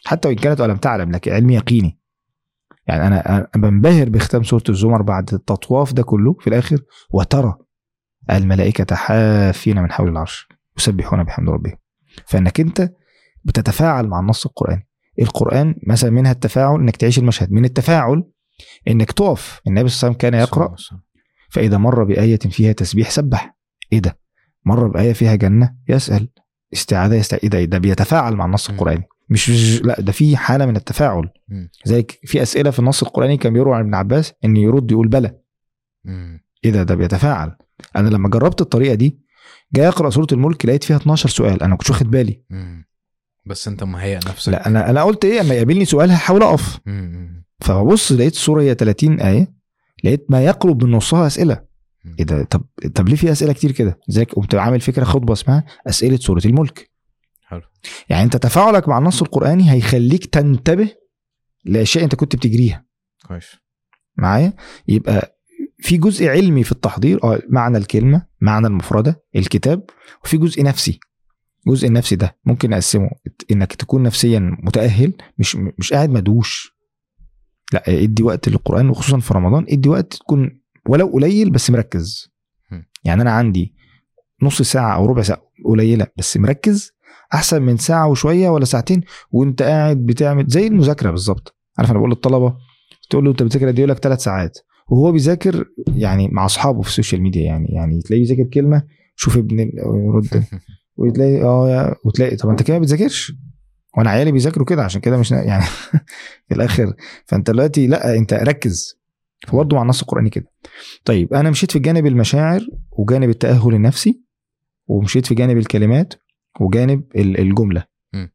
حتى 0.04 0.28
وإن 0.28 0.36
كانت 0.36 0.60
ألم 0.60 0.76
تعلم 0.76 1.10
لكن 1.10 1.32
علم 1.32 1.50
يقيني. 1.50 1.98
يعني 2.86 3.06
أنا 3.06 3.48
بنبهر 3.56 4.08
بختام 4.08 4.42
سورة 4.42 4.62
الزمر 4.68 5.02
بعد 5.02 5.34
التطواف 5.34 5.92
ده 5.92 6.02
كله 6.02 6.36
في 6.40 6.46
الآخر 6.46 6.78
وترى 7.10 7.54
الملائكة 8.30 8.94
حافين 8.96 9.82
من 9.82 9.92
حول 9.92 10.08
العرش 10.08 10.48
يسبحون 10.78 11.24
بحمد 11.24 11.48
ربهم. 11.48 11.76
فإنك 12.26 12.60
أنت 12.60 12.92
بتتفاعل 13.44 14.06
مع 14.08 14.20
النص 14.20 14.46
القرآني. 14.46 14.88
القرآن 15.22 15.74
مثلا 15.86 16.10
منها 16.10 16.32
التفاعل 16.32 16.80
إنك 16.80 16.96
تعيش 16.96 17.18
المشهد. 17.18 17.52
من 17.52 17.64
التفاعل 17.64 18.24
إنك 18.88 19.12
تقف. 19.12 19.60
النبي 19.66 19.88
صلى 19.88 20.08
الله 20.08 20.18
عليه 20.22 20.28
وسلم 20.28 20.30
كان 20.30 20.34
يقرأ 20.34 20.74
فإذا 21.54 21.78
مر 21.78 22.04
بآية 22.04 22.38
فيها 22.38 22.72
تسبيح 22.72 23.10
سبح 23.10 23.56
إيه 23.92 23.98
ده؟ 23.98 24.18
مر 24.64 24.88
بآية 24.88 25.12
فيها 25.12 25.34
جنة 25.34 25.74
يسأل 25.88 26.28
استعاذة 26.72 27.14
يستع... 27.14 27.36
إيه 27.42 27.48
ده؟ 27.48 27.64
ده 27.64 27.78
بيتفاعل 27.78 28.34
مع 28.36 28.44
النص. 28.44 28.70
القرآني 28.70 29.02
مش 29.28 29.50
لا 29.82 30.00
ده 30.00 30.12
في 30.12 30.36
حالة 30.36 30.66
من 30.66 30.76
التفاعل. 30.76 31.28
لذلك 31.86 32.18
في 32.24 32.42
أسئلة 32.42 32.70
في 32.70 32.78
النص 32.78 33.02
القرآني 33.02 33.36
كان 33.36 33.52
بيروى 33.52 33.74
عن 33.74 33.80
ابن 33.80 33.94
عباس 33.94 34.32
إن 34.44 34.56
يرد 34.56 34.90
يقول 34.90 35.08
بلى. 35.08 35.38
إيه 36.64 36.70
ده 36.70 36.82
ده 36.82 36.94
بيتفاعل 36.94 37.56
أنا 37.96 38.08
لما 38.08 38.28
جربت 38.28 38.60
الطريقة 38.60 38.94
دي 38.94 39.18
جاي 39.74 39.88
أقرأ 39.88 40.10
سورة 40.10 40.26
الملك 40.32 40.66
لقيت 40.66 40.84
فيها 40.84 40.96
12 40.96 41.28
سؤال 41.28 41.62
أنا 41.62 41.76
كنتش 41.76 41.90
واخد 41.90 42.10
بالي 42.10 42.42
مم. 42.50 42.86
بس 43.46 43.68
أنت 43.68 43.84
مهيئ 43.84 44.16
نفسك 44.16 44.52
لا 44.52 44.66
أنا 44.66 44.90
أنا 44.90 45.02
قلت 45.02 45.24
إيه 45.24 45.40
أما 45.40 45.54
يقابلني 45.54 45.84
سؤال 45.84 46.10
هحاول 46.10 46.42
أقف. 46.42 46.80
فببص 47.60 48.12
لقيت 48.12 48.32
السورة 48.32 48.62
هي 48.62 48.74
30 48.74 49.20
آية 49.20 49.53
لقيت 50.04 50.26
ما 50.28 50.44
يقرب 50.44 50.84
من 50.84 50.90
نصها 50.90 51.28
مم. 52.04 52.14
إيه 52.18 52.24
ده؟ 52.24 52.44
طب 52.44 52.64
طب 52.94 53.08
ليه 53.08 53.16
في 53.16 53.32
أسئلة 53.32 53.52
كتير 53.52 53.72
كده؟ 53.72 53.98
زيك 54.08 54.32
قمت 54.32 54.54
عامل 54.54 54.80
فكرة 54.80 55.04
خطبة 55.04 55.32
اسمها 55.32 55.64
أسئلة 55.86 56.16
سورة 56.16 56.42
الملك. 56.44 56.90
حلو. 57.46 57.60
يعني 58.08 58.22
أنت 58.24 58.36
تفاعلك 58.36 58.88
مع 58.88 58.98
النص 58.98 59.22
القرآني 59.22 59.72
هيخليك 59.72 60.26
تنتبه 60.26 60.88
لأشياء 61.64 62.04
أنت 62.04 62.14
كنت 62.14 62.36
بتجريها. 62.36 62.84
كويس. 63.28 63.46
معايا؟ 64.16 64.52
يبقى 64.88 65.38
في 65.78 65.96
جزء 65.96 66.28
علمي 66.28 66.64
في 66.64 66.72
التحضير 66.72 67.24
آه 67.24 67.42
معنى 67.48 67.78
الكلمة 67.78 68.26
معنى 68.40 68.66
المفردة 68.66 69.22
الكتاب 69.36 69.84
وفي 70.24 70.36
جزء 70.36 70.62
نفسي. 70.62 71.00
الجزء 71.66 71.88
النفسي 71.88 72.16
ده 72.16 72.36
ممكن 72.44 72.70
نقسمه 72.70 73.10
إنك 73.50 73.74
تكون 73.74 74.02
نفسيا 74.02 74.56
متأهل 74.62 75.12
مش 75.38 75.56
مش 75.78 75.92
قاعد 75.92 76.10
مدوش. 76.10 76.73
لا 77.74 77.82
ادي 77.88 78.22
وقت 78.22 78.48
للقرآن 78.48 78.88
وخصوصا 78.88 79.18
في 79.18 79.34
رمضان 79.34 79.66
ادي 79.68 79.88
وقت 79.88 80.14
تكون 80.14 80.60
ولو 80.88 81.06
قليل 81.06 81.50
بس 81.50 81.70
مركز. 81.70 82.34
يعني 83.04 83.22
أنا 83.22 83.30
عندي 83.30 83.74
نص 84.42 84.62
ساعة 84.62 84.94
أو 84.96 85.06
ربع 85.06 85.22
ساعة 85.22 85.42
قليلة 85.64 86.06
بس 86.16 86.36
مركز 86.36 86.92
أحسن 87.34 87.62
من 87.62 87.76
ساعة 87.76 88.08
وشوية 88.08 88.48
ولا 88.48 88.64
ساعتين 88.64 89.00
وأنت 89.30 89.62
قاعد 89.62 89.96
بتعمل 89.96 90.46
زي 90.46 90.66
المذاكرة 90.66 91.10
بالظبط. 91.10 91.56
عارف 91.78 91.90
أنا 91.90 91.98
بقول 91.98 92.10
للطلبة 92.10 92.56
تقول 93.10 93.24
له 93.24 93.30
أنت 93.30 93.42
بتذاكر 93.42 93.66
قد 93.68 93.72
إيه؟ 93.74 93.78
يقول 93.78 93.90
لك 93.90 93.98
ثلاث 93.98 94.22
ساعات. 94.22 94.58
وهو 94.88 95.12
بيذاكر 95.12 95.64
يعني 95.96 96.28
مع 96.28 96.44
أصحابه 96.44 96.82
في 96.82 96.88
السوشيال 96.88 97.22
ميديا 97.22 97.42
يعني 97.42 97.68
يعني 97.68 98.00
تلاقيه 98.02 98.22
بيذاكر 98.22 98.50
كلمة 98.50 98.82
شوف 99.16 99.36
ابن 99.36 99.58
يرد. 99.58 100.44
وتلاقي 100.98 101.42
آه 101.42 101.96
وتلاقي 102.04 102.36
طب 102.36 102.48
أنت 102.48 102.62
كده 102.62 102.76
ما 102.78 102.82
بتذاكرش؟ 102.82 103.32
وأنا 103.96 104.10
عيالي 104.10 104.32
بيذاكروا 104.32 104.66
كده 104.66 104.84
عشان 104.84 105.00
كده 105.00 105.16
مش 105.16 105.30
يعني 105.30 105.64
في 106.48 106.54
الآخر. 106.54 106.94
فأنت 107.26 107.50
دلوقتي 107.50 107.86
لأ 107.86 108.16
أنت 108.16 108.34
ركز. 108.34 108.98
فبرضه 109.48 109.76
مع 109.76 109.82
النص 109.82 110.00
القرآني 110.00 110.30
كده. 110.30 110.46
طيب 111.04 111.34
أنا 111.34 111.50
مشيت 111.50 111.70
في 111.70 111.78
جانب 111.78 112.06
المشاعر 112.06 112.60
وجانب 112.92 113.30
التأهل 113.30 113.74
النفسي 113.74 114.20
ومشيت 114.86 115.26
في 115.26 115.34
جانب 115.34 115.58
الكلمات 115.58 116.14
وجانب 116.60 117.04
ال- 117.16 117.40
الجملة. 117.40 117.84
م. 118.14 118.26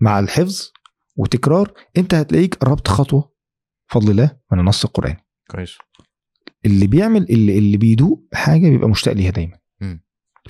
مع 0.00 0.18
الحفظ 0.18 0.70
وتكرار 1.16 1.72
أنت 1.96 2.14
هتلاقيك 2.14 2.54
قربت 2.54 2.88
خطوة 2.88 3.32
بفضل 3.90 4.10
الله 4.10 4.36
من 4.52 4.58
النص 4.60 4.84
القرآني. 4.84 5.24
كويس. 5.50 5.78
اللي 6.66 6.86
بيعمل 6.86 7.22
اللي, 7.30 7.58
اللي 7.58 7.76
بيدوق 7.76 8.24
حاجة 8.34 8.68
بيبقى 8.68 8.88
مشتاق 8.88 9.14
ليها 9.14 9.30
دايما. 9.30 9.58
م. 9.80 9.98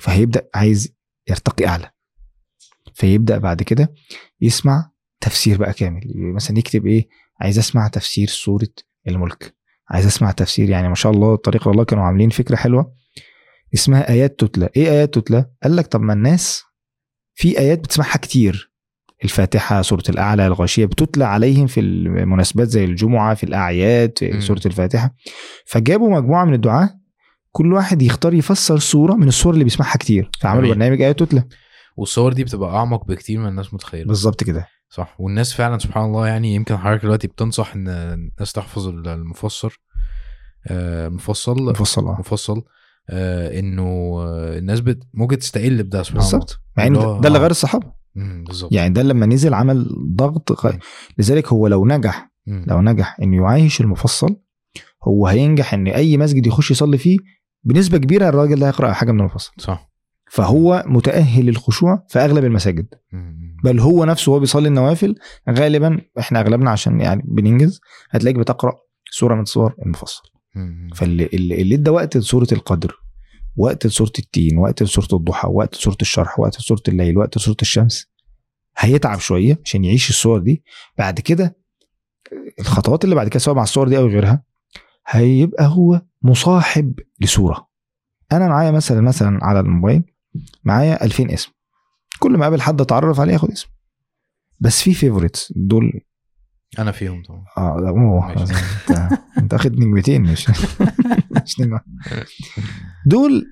فهيبدأ 0.01 0.47
عايز 0.55 0.95
يرتقي 1.29 1.67
أعلى. 1.67 1.91
فيبدأ 2.95 3.37
بعد 3.37 3.63
كده 3.63 3.93
يسمع 4.41 4.91
تفسير 5.21 5.57
بقى 5.57 5.73
كامل. 5.73 6.01
مثلا 6.15 6.57
يكتب 6.57 6.85
إيه 6.85 7.07
عايز 7.41 7.59
أسمع 7.59 7.87
تفسير 7.87 8.27
سورة 8.27 8.67
الملك. 9.07 9.55
عايز 9.89 10.05
أسمع 10.05 10.31
تفسير 10.31 10.69
يعني 10.69 10.89
ما 10.89 10.95
شاء 10.95 11.11
الله 11.11 11.35
طريق 11.35 11.67
الله 11.67 11.83
كانوا 11.83 12.03
عاملين 12.03 12.29
فكرة 12.29 12.55
حلوة 12.55 12.93
اسمها 13.73 14.09
آيات 14.09 14.39
تتلى. 14.39 14.69
إيه 14.77 14.89
آيات 14.89 15.13
تتلى؟ 15.13 15.45
قال 15.63 15.75
لك 15.75 15.87
طب 15.87 16.01
ما 16.01 16.13
الناس 16.13 16.63
في 17.33 17.59
آيات 17.59 17.79
بتسمعها 17.79 18.17
كتير. 18.17 18.71
الفاتحة 19.23 19.81
سورة 19.81 20.03
الأعلى 20.09 20.47
الغاشية 20.47 20.85
بتتلى 20.85 21.25
عليهم 21.25 21.67
في 21.67 21.79
المناسبات 21.79 22.67
زي 22.67 22.83
الجمعة 22.85 23.35
في 23.35 23.43
الأعياد 23.43 24.13
في 24.17 24.31
مم. 24.31 24.39
سورة 24.41 24.61
الفاتحة. 24.65 25.15
فجابوا 25.65 26.09
مجموعة 26.09 26.45
من 26.45 26.53
الدعاة 26.53 26.99
كل 27.51 27.73
واحد 27.73 28.01
يختار 28.01 28.33
يفسر 28.33 28.79
سوره 28.79 29.13
من 29.13 29.27
السور 29.27 29.53
اللي 29.53 29.63
بيسمعها 29.63 29.97
كتير. 29.97 30.29
فعملوا. 30.39 30.69
برنامج 30.69 31.01
آيات 31.01 31.19
تتلى. 31.19 31.43
والصور 31.95 32.33
دي 32.33 32.43
بتبقى 32.43 32.75
أعمق 32.75 33.05
بكتير 33.07 33.39
من 33.39 33.47
الناس 33.47 33.73
متخيلة. 33.73 34.07
بالظبط 34.07 34.43
كده. 34.43 34.67
صح. 34.89 35.15
والناس 35.19 35.53
فعلا 35.53 35.77
سبحان 35.77 36.05
الله 36.05 36.27
يعني 36.27 36.55
يمكن 36.55 36.77
حضرتك 36.77 37.03
دلوقتي 37.03 37.27
بتنصح 37.27 37.75
إن 37.75 37.87
الناس 37.87 38.53
تحفظ 38.53 38.87
المفسر 38.87 39.79
آه، 40.67 41.09
مفصل 41.09 41.63
مفصل 41.63 42.07
آه. 42.07 42.19
مفصل 42.19 42.63
آه، 43.09 43.59
إنه 43.59 43.83
آه، 44.21 44.57
الناس 44.57 44.79
بت... 44.79 45.03
ممكن 45.13 45.37
تستقل 45.37 45.83
بده 45.83 46.03
سبحان 46.03 46.21
الله. 46.21 46.31
بالظبط. 46.31 46.59
مع 46.77 46.87
ان 46.87 46.93
ده 46.93 47.27
اللي 47.27 47.37
آه. 47.37 47.41
غير 47.41 47.51
الصحابة. 47.51 47.91
بالظبط. 48.15 48.73
يعني 48.73 48.93
ده 48.93 49.01
لما 49.03 49.25
نزل 49.25 49.53
عمل 49.53 49.87
ضغط 50.15 50.51
غ... 50.65 50.71
لذلك 51.17 51.47
هو 51.47 51.67
لو 51.67 51.85
نجح 51.85 52.31
مم. 52.47 52.65
لو 52.67 52.81
نجح 52.81 53.17
انه 53.21 53.37
يعايش 53.37 53.81
المفصل 53.81 54.35
هو 55.03 55.27
هينجح 55.27 55.73
إن 55.73 55.87
أي 55.87 56.17
مسجد 56.17 56.47
يخش 56.47 56.71
يصلي 56.71 56.97
فيه 56.97 57.17
بنسبة 57.63 57.97
كبيرة 57.97 58.29
الراجل 58.29 58.59
ده 58.59 58.67
هيقرأ 58.67 58.93
حاجة 58.93 59.11
من 59.11 59.19
المفصل. 59.19 59.51
صح. 59.57 59.91
فهو 60.31 60.83
متأهل 60.87 61.45
للخشوع 61.45 62.03
في 62.09 62.19
أغلب 62.19 62.45
المساجد. 62.45 62.87
بل 63.63 63.79
هو 63.79 64.05
نفسه 64.05 64.31
وهو 64.31 64.39
بيصلي 64.39 64.67
النوافل 64.67 65.15
غالبا 65.49 66.01
إحنا 66.19 66.39
أغلبنا 66.39 66.71
عشان 66.71 67.01
يعني 67.01 67.23
بننجز 67.25 67.81
هتلاقيك 68.09 68.39
بتقرأ 68.39 68.73
سورة 69.11 69.35
من 69.35 69.45
سور 69.45 69.75
المفصل. 69.85 70.21
فاللي 70.95 71.25
اللي 71.33 71.75
ادى 71.75 71.89
وقت 71.89 72.17
لسورة 72.17 72.47
القدر 72.51 72.95
وقت 73.57 73.85
لسورة 73.87 74.11
التين 74.19 74.57
وقت 74.57 74.83
لسورة 74.83 75.07
الضحى 75.19 75.47
وقت 75.51 75.75
لسورة 75.75 75.97
الشرح 76.01 76.39
وقت 76.39 76.59
لسورة 76.59 76.81
الليل 76.87 77.17
وقت 77.17 77.37
لسورة 77.37 77.57
الشمس 77.61 78.11
هيتعب 78.77 79.19
شوية 79.19 79.59
عشان 79.65 79.83
يعيش 79.85 80.09
الصور 80.09 80.39
دي 80.39 80.63
بعد 80.97 81.19
كده 81.19 81.57
الخطوات 82.59 83.03
اللي 83.03 83.15
بعد 83.15 83.27
كده 83.27 83.39
سواء 83.39 83.55
مع 83.55 83.63
الصور 83.63 83.87
دي 83.87 83.97
أو 83.97 84.07
غيرها 84.07 84.43
هيبقى 85.07 85.67
هو 85.67 86.01
مصاحب 86.21 86.99
لصوره 87.21 87.67
أنا 88.31 88.47
معايا 88.47 88.71
مثلا 88.71 89.01
مثلا 89.01 89.39
على 89.41 89.59
الموبايل 89.59 90.03
معايا 90.63 91.03
2000 91.03 91.33
اسم. 91.33 91.51
كل 92.19 92.31
ما 92.31 92.41
أقابل 92.41 92.61
حد 92.61 92.81
أتعرف 92.81 93.19
عليه 93.19 93.35
أخد 93.35 93.51
اسم. 93.51 93.67
بس 94.59 94.81
في 94.81 94.93
فيفوريتس 94.93 95.53
دول. 95.55 96.01
أنا 96.79 96.91
فيهم 96.91 97.23
طبعا. 97.23 97.45
آه 97.57 97.77
لا 97.81 97.89
أوه. 97.89 98.31
انت 98.33 99.19
انت 99.37 99.53
أخد 99.53 99.79
نجمتين 99.79 100.21
مش 100.21 100.49
مش 101.43 101.59
نجمة. 101.59 101.81
دول 103.05 103.45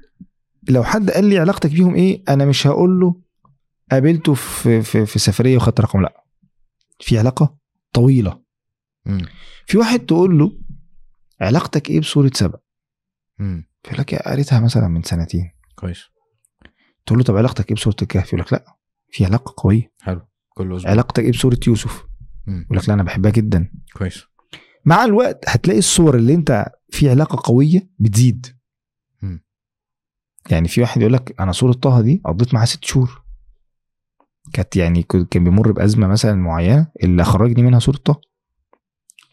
لو 0.69 0.83
حد 0.83 1.09
قال 1.11 1.25
لي 1.25 1.37
علاقتك 1.39 1.71
بيهم 1.71 1.95
إيه 1.95 2.23
أنا 2.29 2.45
مش 2.45 2.67
هقول 2.67 2.99
له 2.99 3.21
قابلته 3.91 4.33
في 4.33 4.81
في, 4.81 5.05
في 5.05 5.19
سفرية 5.19 5.57
وخدت 5.57 5.81
رقم 5.81 6.01
لا. 6.01 6.23
في 6.99 7.19
علاقة 7.19 7.57
طويلة. 7.93 8.41
مم. 9.05 9.25
في 9.67 9.77
واحد 9.77 9.99
تقول 9.99 10.39
له 10.39 10.51
علاقتك 11.41 11.89
إيه 11.89 11.99
بسوره 11.99 12.31
سبأ 12.33 12.59
مم. 13.39 13.67
يقول 13.85 13.99
لك 13.99 14.15
قريتها 14.15 14.59
مثلا 14.59 14.87
من 14.87 15.03
سنتين. 15.03 15.51
كويس. 15.75 16.03
تقول 17.05 17.19
له 17.19 17.25
طب 17.25 17.37
علاقتك 17.37 17.69
إيه 17.69 17.75
بسوره 17.75 17.95
الكهف؟ 18.01 18.27
يقول 18.27 18.39
لك 18.41 18.53
لا 18.53 18.77
في 19.09 19.25
علاقة 19.25 19.53
قوية. 19.57 19.91
حلو. 20.01 20.21
كل 20.49 20.75
أسبوع 20.75 20.91
علاقتك 20.91 21.23
إيه 21.23 21.31
بسوره 21.31 21.59
يوسف. 21.67 22.05
يقول 22.47 22.77
لك 22.77 22.87
لا 22.87 22.93
أنا 22.93 23.03
بحبها 23.03 23.31
جدا. 23.31 23.71
كويس. 23.97 24.23
مع 24.85 25.05
الوقت 25.05 25.45
هتلاقي 25.47 25.79
الصور 25.79 26.15
اللي 26.15 26.33
أنت 26.33 26.65
في 26.89 27.09
علاقة 27.09 27.51
قوية 27.51 27.89
بتزيد. 27.99 28.57
مم. 29.21 29.45
يعني 30.49 30.67
في 30.67 30.81
واحد 30.81 31.01
يقول 31.01 31.13
لك 31.13 31.41
أنا 31.41 31.51
صورة 31.51 31.73
طه 31.73 32.01
دي 32.01 32.21
قضيت 32.25 32.53
معاها 32.53 32.65
ست 32.65 32.85
شهور. 32.85 33.23
كانت 34.53 34.75
يعني 34.75 35.03
كان 35.03 35.43
بيمر 35.43 35.71
بأزمة 35.71 36.07
مثلا 36.07 36.33
معينة 36.33 36.87
اللي 37.03 37.23
خرجني 37.23 37.63
منها 37.63 37.79
صورة 37.79 37.97
طه. 37.97 38.21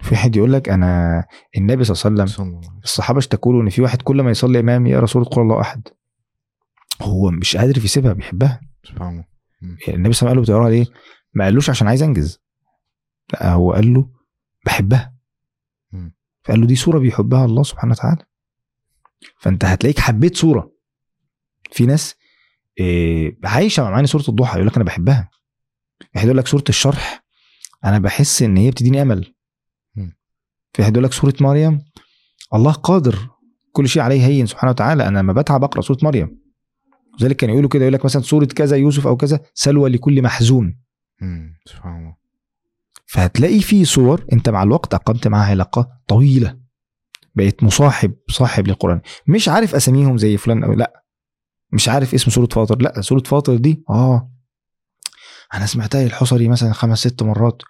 في 0.01 0.15
واحد 0.15 0.37
يقول 0.37 0.53
لك 0.53 0.69
أنا 0.69 1.25
النبي 1.57 1.85
صلى 1.85 1.95
الله 1.95 2.05
عليه 2.05 2.15
وسلم 2.15 2.27
صلى 2.27 2.47
الله 2.47 2.57
عليه 2.59 2.69
وسلم. 2.69 2.81
الصحابة 2.85 3.19
اشتكوا 3.19 3.53
له 3.53 3.61
إن 3.61 3.69
في 3.69 3.83
واحد 3.83 4.03
كل 4.03 4.23
ما 4.23 4.31
يصلي 4.31 4.61
إمام 4.61 4.87
يقرأ 4.87 5.07
سوره 5.07 5.25
قل 5.25 5.43
الله 5.43 5.61
أحد. 5.61 5.89
هو 7.01 7.31
مش 7.31 7.57
قادر 7.57 7.85
يسيبها 7.85 8.13
بيحبها. 8.13 8.61
سبحان 8.85 9.09
الله. 9.09 9.25
يعني 9.63 9.95
النبي 9.95 10.13
صلى 10.13 10.27
الله 10.27 10.31
عليه 10.31 10.41
وسلم 10.41 10.57
قال 10.57 10.73
له 10.73 10.79
ليه؟ 10.79 10.87
ما 11.35 11.45
قالوش 11.45 11.71
عشان 11.71 11.89
عايز 11.89 12.03
أنجز. 12.03 12.39
لا 13.33 13.53
هو 13.53 13.73
قال 13.73 13.95
له 13.95 14.11
بحبها. 14.67 15.15
مم. 15.93 16.15
فقال 16.45 16.61
له 16.61 16.67
دي 16.67 16.77
صورة 16.77 16.99
بيحبها 16.99 17.45
الله 17.45 17.63
سبحانه 17.63 17.93
وتعالى. 17.93 18.25
فأنت 19.41 19.65
هتلاقيك 19.65 19.99
حبيت 19.99 20.37
صورة. 20.37 20.73
في 21.73 21.87
ناس 21.87 22.15
إيه 22.81 23.39
عايشة 23.45 23.83
مع 23.83 23.91
معاني 23.91 24.07
سورة 24.07 24.25
الضحى 24.29 24.55
يقول 24.55 24.67
لك 24.67 24.77
أنا 24.77 24.85
بحبها. 24.85 25.31
واحد 26.15 26.27
يقول 26.27 26.39
لك 26.39 26.47
سورة 26.47 26.65
الشرح 26.69 27.25
أنا 27.85 27.99
بحس 27.99 28.43
إن 28.43 28.57
هي 28.57 28.71
بتديني 28.71 29.03
أمل. 29.03 29.35
في 30.73 30.83
واحد 30.83 30.93
يقول 30.93 31.05
لك 31.05 31.13
سورة 31.13 31.35
مريم 31.41 31.85
الله 32.55 32.73
قادر 32.73 33.29
كل 33.73 33.89
شيء 33.89 34.03
عليه 34.03 34.27
هين 34.27 34.47
سبحانه 34.47 34.71
وتعالى. 34.71 35.09
أنا 35.09 35.19
لما 35.19 35.33
بتعب 35.33 35.65
أقرأ 35.65 35.81
سورة 35.81 35.99
مريم. 36.03 36.40
لذلك 37.21 37.37
كانوا 37.37 37.55
يقولوا 37.55 37.71
كده 37.71 37.83
يقول 37.83 37.95
لك 37.95 38.05
مثلا 38.05 38.23
سوره 38.23 38.45
كذا 38.45 38.77
يوسف 38.77 39.07
أو 39.07 39.17
كذا 39.17 39.41
سلوى 39.55 39.91
لكل 39.91 40.23
محزون. 40.23 40.81
سبحان 41.67 41.99
الله. 41.99 42.17
فهتلاقي 43.07 43.61
في 43.61 43.85
صور 43.85 44.25
أنت 44.33 44.49
مع 44.49 44.63
الوقت 44.63 44.95
أقمت 44.95 45.29
معاها 45.29 45.51
علاقة 45.51 45.89
طويلة. 46.09 46.59
بقيت 47.35 47.63
مصاحب 47.63 48.15
صاحب 48.31 48.69
للقرآن. 48.69 49.01
مش 49.27 49.49
عارف 49.49 49.75
أساميهم 49.75 50.19
زي 50.19 50.37
فلان 50.37 50.65
أو 50.65 50.73
لا. 50.73 51.05
مش 51.73 51.89
عارف 51.89 52.15
اسم 52.15 52.31
سوره 52.31 52.49
فاطر. 52.53 52.83
لا 52.83 53.01
سوره 53.01 53.23
فاطر 53.23 53.57
دي 53.57 53.85
آه. 53.91 54.31
أنا 55.55 55.67
سمعتها 55.67 56.07
الحصري 56.07 56.49
مثلا 56.49 56.73
خمس 56.73 56.99
ست 56.99 57.23
مرات 57.23 57.63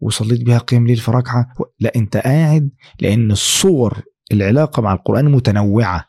وصليت 0.00 0.42
بيها 0.42 0.58
قيام 0.58 0.86
ليل 0.86 0.96
في 0.96 1.10
ركعة. 1.10 1.54
لا 1.80 1.92
أنت 1.96 2.16
قاعد 2.16 2.70
لأن 3.00 3.30
الصور 3.30 4.02
العلاقة 4.32 4.82
مع 4.82 4.92
القرآن 4.92 5.32
متنوعة. 5.32 6.04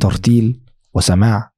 ترتيل 0.00 0.60
وسماع 0.94 1.51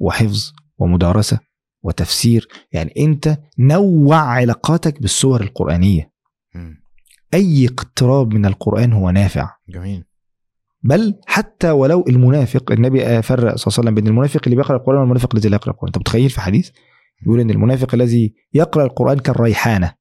وحفظ 0.00 0.52
ومدارسة 0.78 1.38
وتفسير. 1.82 2.48
يعني 2.72 2.94
أنت 2.98 3.38
نوع 3.58 4.16
علاقاتك 4.16 5.00
بالصور 5.02 5.40
القرآنية. 5.40 6.10
أي 7.34 7.66
اقتراب 7.66 8.34
من 8.34 8.46
القرآن 8.46 8.92
هو 8.92 9.10
نافع. 9.10 9.50
جميل. 9.68 10.04
بل 10.82 11.14
حتى 11.26 11.70
ولو 11.70 12.04
المنافق 12.08 12.72
النبي 12.72 13.22
فرق 13.22 13.38
صلى 13.38 13.44
الله 13.44 13.54
عليه 13.54 13.66
وسلم 13.66 13.94
بين 13.94 14.06
المنافق 14.06 14.40
اللي 14.44 14.56
بيقرأ 14.56 14.76
القرآن 14.76 14.98
والمنافق 14.98 15.34
الذي 15.34 15.48
لا 15.48 15.54
يقرأ 15.56 15.72
القرآن. 15.72 15.88
أنت 15.88 15.98
متخيل 15.98 16.30
في 16.30 16.40
حديث؟ 16.40 16.70
بيقول 17.22 17.40
إن 17.40 17.50
المنافق 17.50 17.94
الذي 17.94 18.34
يقرأ 18.54 18.84
القرآن 18.84 19.18
كالريحانة. 19.18 19.94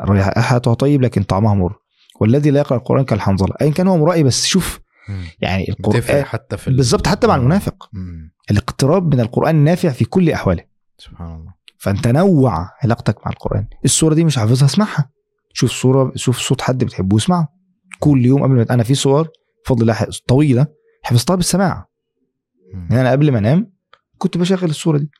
ريحتها 0.00 0.74
طيب 0.74 1.02
لكن 1.02 1.22
طعمها 1.22 1.54
مر. 1.54 1.74
والذي 2.20 2.50
لا 2.50 2.60
يقرأ 2.60 2.76
القرآن 2.78 3.04
كالحنظلة. 3.04 3.54
ايا 3.60 3.70
كان 3.70 3.86
هو 3.88 3.96
مرائي 3.98 4.22
بس 4.22 4.46
شوف. 4.46 4.80
يعني 5.40 5.68
القرآن 5.68 6.24
حتى 6.24 6.56
في 6.56 6.68
ال- 6.68 6.76
بالظبط 6.76 7.06
حتى 7.08 7.26
مع. 7.26 7.36
المنافق. 7.36 7.88
مم. 7.92 8.32
الاقتراب 8.50 9.14
من 9.14 9.20
القرآن 9.20 9.54
نافع 9.56 9.88
في 9.88 10.04
كل 10.04 10.30
أحواله. 10.30 10.64
سبحان 10.98 11.34
الله. 11.34 11.54
فانت 11.78 12.08
نوع 12.08 12.70
علاقتك 12.82 13.26
مع 13.26 13.32
القرآن. 13.32 13.66
السوره 13.84 14.14
دي 14.14 14.24
مش 14.24 14.38
حافظها 14.38 14.66
اسمعها. 14.66 15.10
شوف 15.52 15.70
صورة 15.70 16.12
شوف 16.16 16.38
صوت 16.38 16.60
حد 16.60 16.84
بتحبه 16.84 17.16
اسمعه. 17.16 17.54
كل 17.98 18.26
يوم 18.26 18.42
قبل 18.42 18.54
ما 18.54 18.66
أنا 18.70 18.82
في 18.82 18.94
صور 18.94 19.28
بفضل 19.64 19.82
الله 19.82 20.06
طويلة 20.26 20.66
حفظتها 21.02 21.36
بالسماع. 21.36 21.88
يعني 22.72 23.00
أنا 23.00 23.10
قبل 23.10 23.32
ما 23.32 23.38
أنام 23.38 23.72
كنت 24.18 24.38
بشغل 24.38 24.70
الصورة 24.70 24.98
دي. 24.98 25.10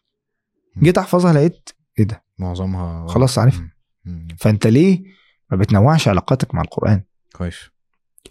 جيت 0.78 0.98
أحفظها 0.98 1.32
لقيت 1.32 1.70
إيه 1.98 2.04
ده؟ 2.04 2.24
معظمها 2.38 3.06
خلاص 3.06 3.38
عارف. 3.38 3.60
مم. 3.60 3.70
مم. 4.04 4.28
فأنت 4.38 4.66
ليه 4.66 5.02
ما 5.50 5.56
بتنوعش 5.56 6.08
علاقاتك 6.08 6.54
مع 6.54 6.62
القرآن؟ 6.62 7.02
كويس. 7.36 7.70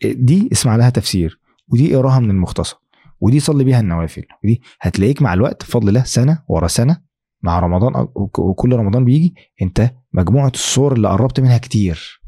دي 0.05 0.49
اسمع 0.51 0.75
لها 0.75 0.89
تفسير 0.89 1.39
ودي 1.67 1.95
اقراها 1.95 2.19
من 2.19 2.29
المختصر. 2.29 2.77
ودي 3.19 3.39
صلي 3.39 3.63
بيها 3.63 3.79
النوافل. 3.79 4.23
ودي 4.43 4.61
هتلاقيك 4.81 5.21
مع 5.21 5.33
الوقت 5.33 5.63
بفضل 5.63 5.89
الله 5.89 6.03
سنة 6.03 6.43
ورا 6.47 6.67
سنة 6.67 7.01
مع 7.43 7.59
رمضان 7.59 8.07
وكل 8.15 8.75
رمضان 8.75 9.05
بيجي 9.05 9.35
انت 9.61 9.91
مجموعة 10.13 10.51
الصور 10.53 10.93
اللي 10.93 11.07
قربت 11.09 11.39
منها 11.39 11.57
كتير. 11.57 12.21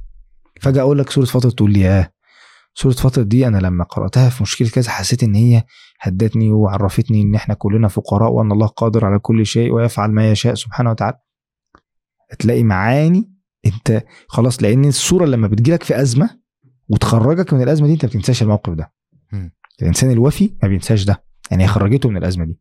فجأة 0.61 0.81
أقول 0.81 0.99
لك 0.99 1.09
سورة 1.09 1.25
فاطر 1.25 1.49
تقول 1.49 1.71
لي 1.73 1.79
ياه 1.79 2.11
سورة 2.73 2.93
فاطر 2.93 3.21
دي 3.23 3.47
أنا 3.47 3.57
لما 3.57 3.83
قرأتها 3.83 4.29
في 4.29 4.43
مشكلة 4.43 4.69
كذا 4.69 4.89
حسيت 4.91 5.23
إن 5.23 5.35
هي 5.35 5.63
هدتني 6.01 6.51
وعرفتني 6.51 7.21
إن 7.21 7.35
إحنا 7.35 7.53
كلنا 7.53 7.87
فقراء 7.87 8.31
وأن 8.31 8.51
الله 8.51 8.67
قادر 8.67 9.05
على 9.05 9.19
كل 9.19 9.45
شيء 9.45 9.71
ويفعل 9.71 10.11
ما 10.11 10.31
يشاء 10.31 10.53
سبحانه 10.53 10.91
وتعالى. 10.91 11.17
تلاقي 12.39 12.63
معاني 12.63 13.31
أنت 13.65 14.03
خلاص 14.27 14.63
لأن 14.63 14.85
الصورة 14.85 15.25
لما 15.25 15.47
بتجيلك 15.47 15.83
في 15.83 16.01
أزمة 16.01 16.29
وتخرجك 16.89 17.53
من 17.53 17.61
الأزمة 17.61 17.87
دي 17.87 17.93
أنت 17.93 18.05
ما 18.05 18.09
بتنساش 18.09 18.43
الموقف 18.43 18.73
ده. 18.73 18.93
الإنسان 19.81 20.11
الوفي 20.11 20.53
ما 20.63 20.69
بينساش 20.69 21.03
ده. 21.03 21.23
يعني 21.51 21.63
هي 21.63 21.67
خرجته 21.67 22.09
من 22.09 22.17
الأزمة 22.17 22.45
دي. 22.45 22.59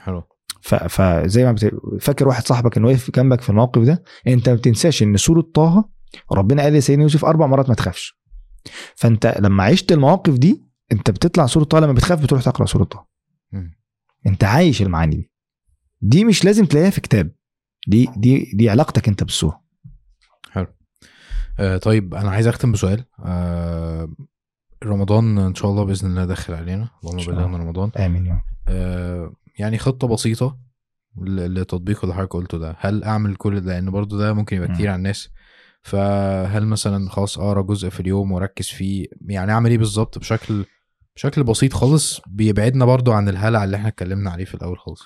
حلو. 0.00 0.22
فزي 0.88 1.44
ما 1.44 1.52
بت... 1.52 1.74
فاكر 2.00 2.28
واحد 2.28 2.46
صاحبك 2.46 2.72
كان 2.72 2.84
واقف 2.84 3.10
جنبك 3.10 3.40
في 3.40 3.50
الموقف 3.50 3.82
ده؟ 3.82 4.02
أنت 4.26 4.48
ما 4.48 4.54
بتنساش 4.54 5.02
إن 5.02 5.16
سورة 5.16 5.40
طه 5.40 5.88
ربنا 6.32 6.62
قال 6.62 6.72
لسيدنا 6.72 7.02
يوسف 7.02 7.24
أربع 7.24 7.46
مرات 7.46 7.68
ما 7.68 7.74
تخافش. 7.74 8.18
فأنت 8.96 9.36
لما 9.40 9.64
عشت 9.64 9.92
المواقف 9.92 10.38
دي 10.38 10.64
أنت 10.92 11.10
بتطلع 11.10 11.46
سورة 11.46 11.64
طه 11.64 11.80
لما 11.80 11.92
بتخاف 11.92 12.22
بتروح 12.22 12.42
تقرأ 12.42 12.66
سورة 12.66 12.84
طه. 12.84 13.06
أنت 14.26 14.44
عايش 14.44 14.82
المعاني 14.82 15.16
دي. 15.16 15.30
دي 16.00 16.24
مش 16.24 16.44
لازم 16.44 16.64
تلاقيها 16.64 16.90
في 16.90 17.00
كتاب. 17.00 17.30
دي 17.86 18.08
دي 18.16 18.50
دي 18.54 18.70
علاقتك 18.70 19.08
أنت 19.08 19.24
بالسوره 19.24 19.62
آه 21.58 21.76
طيب 21.76 22.14
أنا 22.14 22.30
عايز 22.30 22.46
أختم 22.46 22.72
بسؤال. 22.72 23.04
آه 23.24 24.12
رمضان 24.84 25.38
إن 25.38 25.54
شاء 25.54 25.70
الله 25.70 25.84
بإذن 25.84 26.10
الله 26.10 26.24
داخل 26.24 26.54
علينا. 26.54 26.88
اللهم 27.04 27.26
بلغنا 27.26 27.56
رمضان. 27.56 27.90
آمين 27.96 28.26
يا 28.26 28.32
رب. 28.32 28.40
آه 28.68 29.32
يعني 29.58 29.78
خطة 29.78 30.08
بسيطة 30.08 30.58
لتطبيق 31.26 31.98
اللي 32.02 32.14
حضرتك 32.14 32.32
قلته 32.32 32.58
ده. 32.58 32.76
هل 32.78 33.04
أعمل 33.04 33.36
كل 33.36 33.60
ده؟ 33.60 33.72
لأن 33.72 33.90
برضو 33.90 34.18
ده 34.18 34.32
ممكن 34.32 34.56
يبقى. 34.56 34.74
كتير 34.74 34.88
على 34.88 34.96
الناس. 34.96 35.30
فهل 35.82 36.66
مثلا 36.66 37.10
خلاص 37.10 37.38
أقرأ 37.38 37.62
جزء 37.62 37.88
في 37.88 38.00
اليوم 38.00 38.32
وأركز 38.32 38.66
فيه؟ 38.66 39.06
يعني 39.28 39.52
أعمل 39.52 39.70
إيه 39.70 39.78
بالظبط؟ 39.78 40.18
بشكل 40.18 40.64
بشكل 41.16 41.44
بسيط 41.44 41.72
خالص 41.72 42.20
بيبعدنا 42.26 42.84
برضو 42.84 43.12
عن 43.12 43.28
الهلع 43.28 43.64
اللي 43.64 43.76
إحنا 43.76 43.88
اتكلمنا 43.88 44.30
عليه 44.30 44.44
في 44.44 44.54
الأول 44.54 44.78
خالص. 44.78 45.02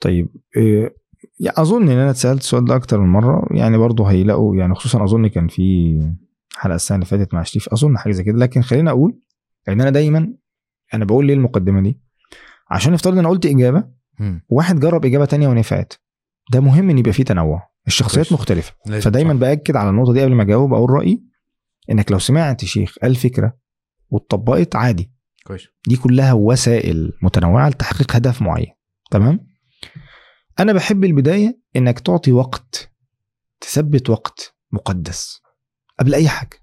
طيب 0.00 0.28
إيه 0.56 0.96
يعني 1.40 1.56
أظن 1.60 1.82
إن 1.82 1.98
أنا 1.98 2.10
اتسألت 2.10 2.40
السؤال 2.40 2.64
ده 2.64 2.76
أكتر 2.76 3.00
من 3.00 3.08
مرة. 3.08 3.46
يعني 3.50 3.78
برضه 3.78 4.04
هيلاقوا 4.04 4.56
يعني 4.56 4.74
خصوصا 4.74 5.04
أظن 5.04 5.26
كان 5.26 5.48
في 5.48 5.98
حلقة 6.58 6.74
السنة 6.74 6.96
اللي 6.96 7.06
فاتت 7.06 7.34
مع 7.34 7.42
شريف 7.42 7.68
أظن 7.68 7.98
حاجة 7.98 8.12
زي 8.12 8.24
كده. 8.24 8.36
لكن 8.38 8.62
خليني 8.62 8.90
أقول 8.90 9.18
إن 9.68 9.80
أنا 9.80 9.90
دايما 9.90 10.34
أنا 10.94 11.04
بقول 11.04 11.26
ليه 11.26 11.34
المقدمة 11.34 11.80
دي؟ 11.80 12.00
عشان 12.70 12.94
افترض 12.94 13.12
إن 13.12 13.18
أنا 13.18 13.28
قلت 13.28 13.46
إجابة 13.46 13.84
مم. 14.20 14.44
واحد 14.48 14.80
جرب 14.80 15.04
إجابة 15.04 15.24
تانية 15.24 15.48
ونفعت. 15.48 15.92
ده 16.52 16.60
مهم 16.60 16.90
إن 16.90 16.98
يبقى 16.98 17.12
فيه 17.12 17.24
تنوع. 17.24 17.68
الشخصيات. 17.86 18.32
مختلفة. 18.32 18.74
فدايما. 19.00 19.34
بأكد 19.34 19.76
على 19.76 19.90
النقطة 19.90 20.12
دي 20.12 20.22
قبل 20.22 20.34
ما 20.34 20.42
أجاوب 20.42 20.74
أقول 20.74 20.90
رأيي 20.90 21.22
إنك 21.90 22.12
لو 22.12 22.18
سمعت 22.18 22.64
شيخ 22.64 22.94
قال 23.02 23.16
فكرة 23.16 23.56
واتطبقت 24.10 24.76
عادي. 24.76 25.12
كويس. 25.46 25.66
دي 25.88 25.96
كلها 25.96 26.32
وسائل 26.32 27.12
متنوعة 27.22 27.68
لتحقيق 27.68 28.16
هدف 28.16 28.42
معين. 28.42 28.74
تمام؟ 29.10 29.46
أنا 30.60 30.72
بحب 30.72 31.04
البداية 31.04 31.60
إنك 31.76 32.00
تعطي 32.00 32.32
وقت 32.32 32.90
تثبت 33.60 34.10
وقت 34.10 34.54
مقدس. 34.72 35.40
قبل 36.00 36.14
أي 36.14 36.28
حاجة. 36.28 36.56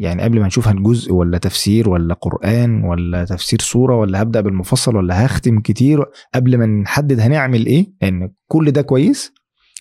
يعني 0.00 0.22
قبل 0.22 0.40
ما 0.40 0.46
نشوف 0.46 0.68
هنجزء 0.68 1.12
ولا 1.12 1.38
تفسير 1.38 1.88
ولا 1.88 2.14
قرآن 2.14 2.84
ولا 2.84 3.24
تفسير 3.24 3.60
سورة 3.60 3.96
ولا 3.96 4.22
هبدأ 4.22 4.40
بالمفصل 4.40 4.96
ولا 4.96 5.26
هختم 5.26 5.60
كتير 5.60 6.04
قبل 6.34 6.58
ما 6.58 6.66
نحدد 6.66 7.20
هنعمل 7.20 7.66
إيه 7.66 7.92
لأن 8.02 8.32
كل 8.46 8.70
ده 8.70 8.82
كويس 8.82 9.32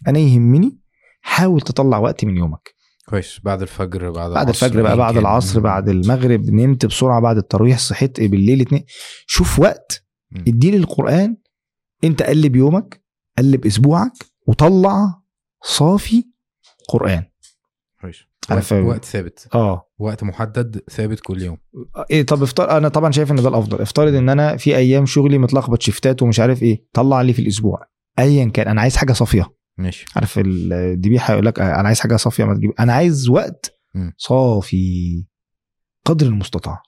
أنا 0.07 0.19
يهمني 0.19 0.79
حاول 1.21 1.61
تطلع 1.61 1.97
وقت 1.97 2.25
من 2.25 2.37
يومك. 2.37 2.75
كويس. 3.09 3.39
بعد 3.43 3.61
الفجر 3.61 4.11
بعد 4.11 4.31
بعد 4.31 4.49
الفجر 4.49 4.81
بقى 4.81 4.97
بعد. 4.97 5.17
العصر. 5.17 5.59
بعد 5.59 5.89
المغرب 5.89 6.49
نمت 6.49 6.85
بسرعة 6.85 7.21
بعد 7.21 7.37
التراويح 7.37 7.77
صحيت 7.77 8.21
بالليل 8.21 8.61
اتنين. 8.61 8.83
شوف 9.27 9.59
وقت. 9.59 10.05
مم. 10.31 10.43
اديه 10.47 10.71
للقران 10.71 11.37
أنت 12.03 12.23
قلب 12.23 12.55
يومك 12.55 13.01
قلب 13.37 13.65
أسبوعك 13.65 14.11
وطلع 14.47 15.21
صافي 15.63 16.23
قرآن. 16.89 17.23
كويس. 18.01 18.26
أنا 18.51 18.81
وقت, 18.81 19.05
ثابت. 19.05 19.47
آه. 19.53 19.89
وقت 19.99 20.23
محدد 20.23 20.81
ثابت 20.91 21.19
كل 21.19 21.41
يوم. 21.41 21.57
إيه 22.11 22.23
طب 22.25 22.43
افترض 22.43 22.69
أنا 22.69 22.87
طبعا 22.89 23.11
شايف 23.11 23.31
إن 23.31 23.35
ده 23.35 23.49
الأفضل. 23.49 23.81
افترض 23.81 24.13
إن 24.13 24.29
أنا 24.29 24.57
في 24.57 24.75
أيام 24.75 25.05
شغلي 25.05 25.37
متلخبط 25.37 25.81
شيفتات 25.81 26.23
ومش 26.23 26.39
عارف 26.39 26.63
إيه 26.63 26.85
طلع 26.93 27.21
لي 27.21 27.33
في 27.33 27.41
الأسبوع. 27.41 27.79
ايا 28.19 28.45
كان 28.45 28.67
أنا 28.67 28.81
عايز 28.81 28.95
حاجة 28.95 29.13
صافية. 29.13 29.53
ماشي. 29.77 30.05
عارف 30.15 30.39
الدبيحه 30.39 31.33
يقول 31.33 31.45
لك 31.45 31.59
أنا 31.59 31.87
عايز 31.87 31.99
حاجة 31.99 32.15
صافية 32.15 32.43
ما 32.43 32.53
تجيب 32.53 32.71
أنا 32.79 32.93
عايز 32.93 33.29
وقت. 33.29 33.73
صافي. 34.17 35.25
قدر 36.05 36.25
المستطاع. 36.25 36.81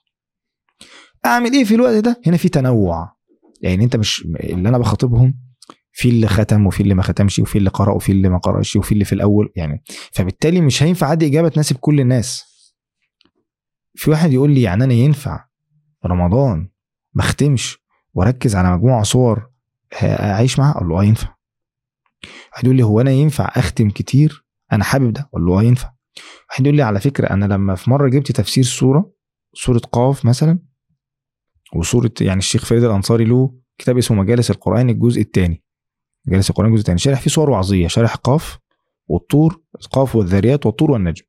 أعمل 1.26 1.52
إيه 1.52 1.64
في 1.64 1.74
الوقت 1.74 2.04
ده؟ 2.04 2.20
هنا 2.26 2.36
في 2.36 2.48
تنوع. 2.48 3.16
يعني 3.62 3.84
أنت 3.84 3.96
مش 3.96 4.24
اللي 4.24 4.68
أنا 4.68 4.78
بخاطبهم 4.78 5.49
في 6.00 6.08
اللي 6.08 6.26
ختم 6.26 6.66
وفي 6.66 6.82
اللي 6.82 6.94
ما 6.94 7.02
ختمش 7.02 7.38
وفي 7.38 7.58
اللي 7.58 7.70
قرأ 7.70 7.92
وفي 7.94 8.12
اللي 8.12 8.28
ما 8.28 8.38
قرأش 8.38 8.76
وفي 8.76 8.92
اللي 8.92 9.04
في 9.04 9.12
الأول 9.12 9.52
يعني. 9.56 9.82
فبالتالي 10.12 10.60
مش 10.60 10.82
هينفع 10.82 11.12
ادي 11.12 11.26
إجابة 11.26 11.48
تناسب 11.48 11.76
كل 11.76 12.00
الناس. 12.00 12.44
في 13.94 14.10
واحد 14.10 14.32
يقول 14.32 14.50
لي 14.50 14.62
يعني 14.62 14.84
أنا 14.84 14.94
ينفع 14.94 15.44
رمضان 16.06 16.68
ما 17.14 17.22
أختمش 17.22 17.78
وأركز 18.14 18.56
على 18.56 18.76
مجموعه 18.76 19.02
صور 19.02 19.50
أعيش 20.02 20.58
معاها؟ 20.58 20.76
أقول 20.76 20.88
له 20.88 21.00
آه 21.00 21.04
ينفع. 21.04 21.34
واحد 22.52 22.64
يقول 22.64 22.76
لي 22.76 22.82
هو 22.82 23.00
أنا 23.00 23.10
ينفع 23.10 23.52
أختم 23.56 23.90
كتير؟ 23.90 24.44
أنا 24.72 24.84
حابب 24.84 25.12
ده؟ 25.12 25.28
أقول 25.32 25.46
له 25.46 25.58
آه 25.60 25.62
ينفع. 25.62 25.92
واحد 26.50 26.66
يقول 26.66 26.76
لي 26.76 26.82
على 26.82 27.00
فكرة 27.00 27.30
أنا 27.30 27.44
لما 27.44 27.74
في 27.74 27.90
مرة 27.90 28.08
جبت 28.08 28.32
تفسير 28.32 28.64
سورة 28.64 29.12
سورة 29.54 29.78
قاف 29.78 30.24
مثلا 30.24 30.58
وسورة 31.76 32.12
يعني 32.20 32.38
الشيخ 32.38 32.64
فريد 32.64 32.84
الأنصاري 32.84 33.24
له 33.24 33.54
كتاب 33.78 33.98
اسمه 33.98 34.16
مجالس 34.16 34.50
القرآن 34.50 34.90
الجزء 34.90 35.20
الثاني. 35.20 35.64
مجالس 36.26 36.50
القرآن 36.50 36.68
الجزء 36.68 36.80
الثاني 36.80 36.98
شارح 36.98 37.20
فيه 37.20 37.30
صور 37.30 37.50
وعظية. 37.50 37.86
شارح 37.86 38.14
قاف 38.14 38.58
والطور 39.08 39.60
قاف 39.92 40.16
والذاريات 40.16 40.66
والطور 40.66 40.90
والنجم. 40.90 41.24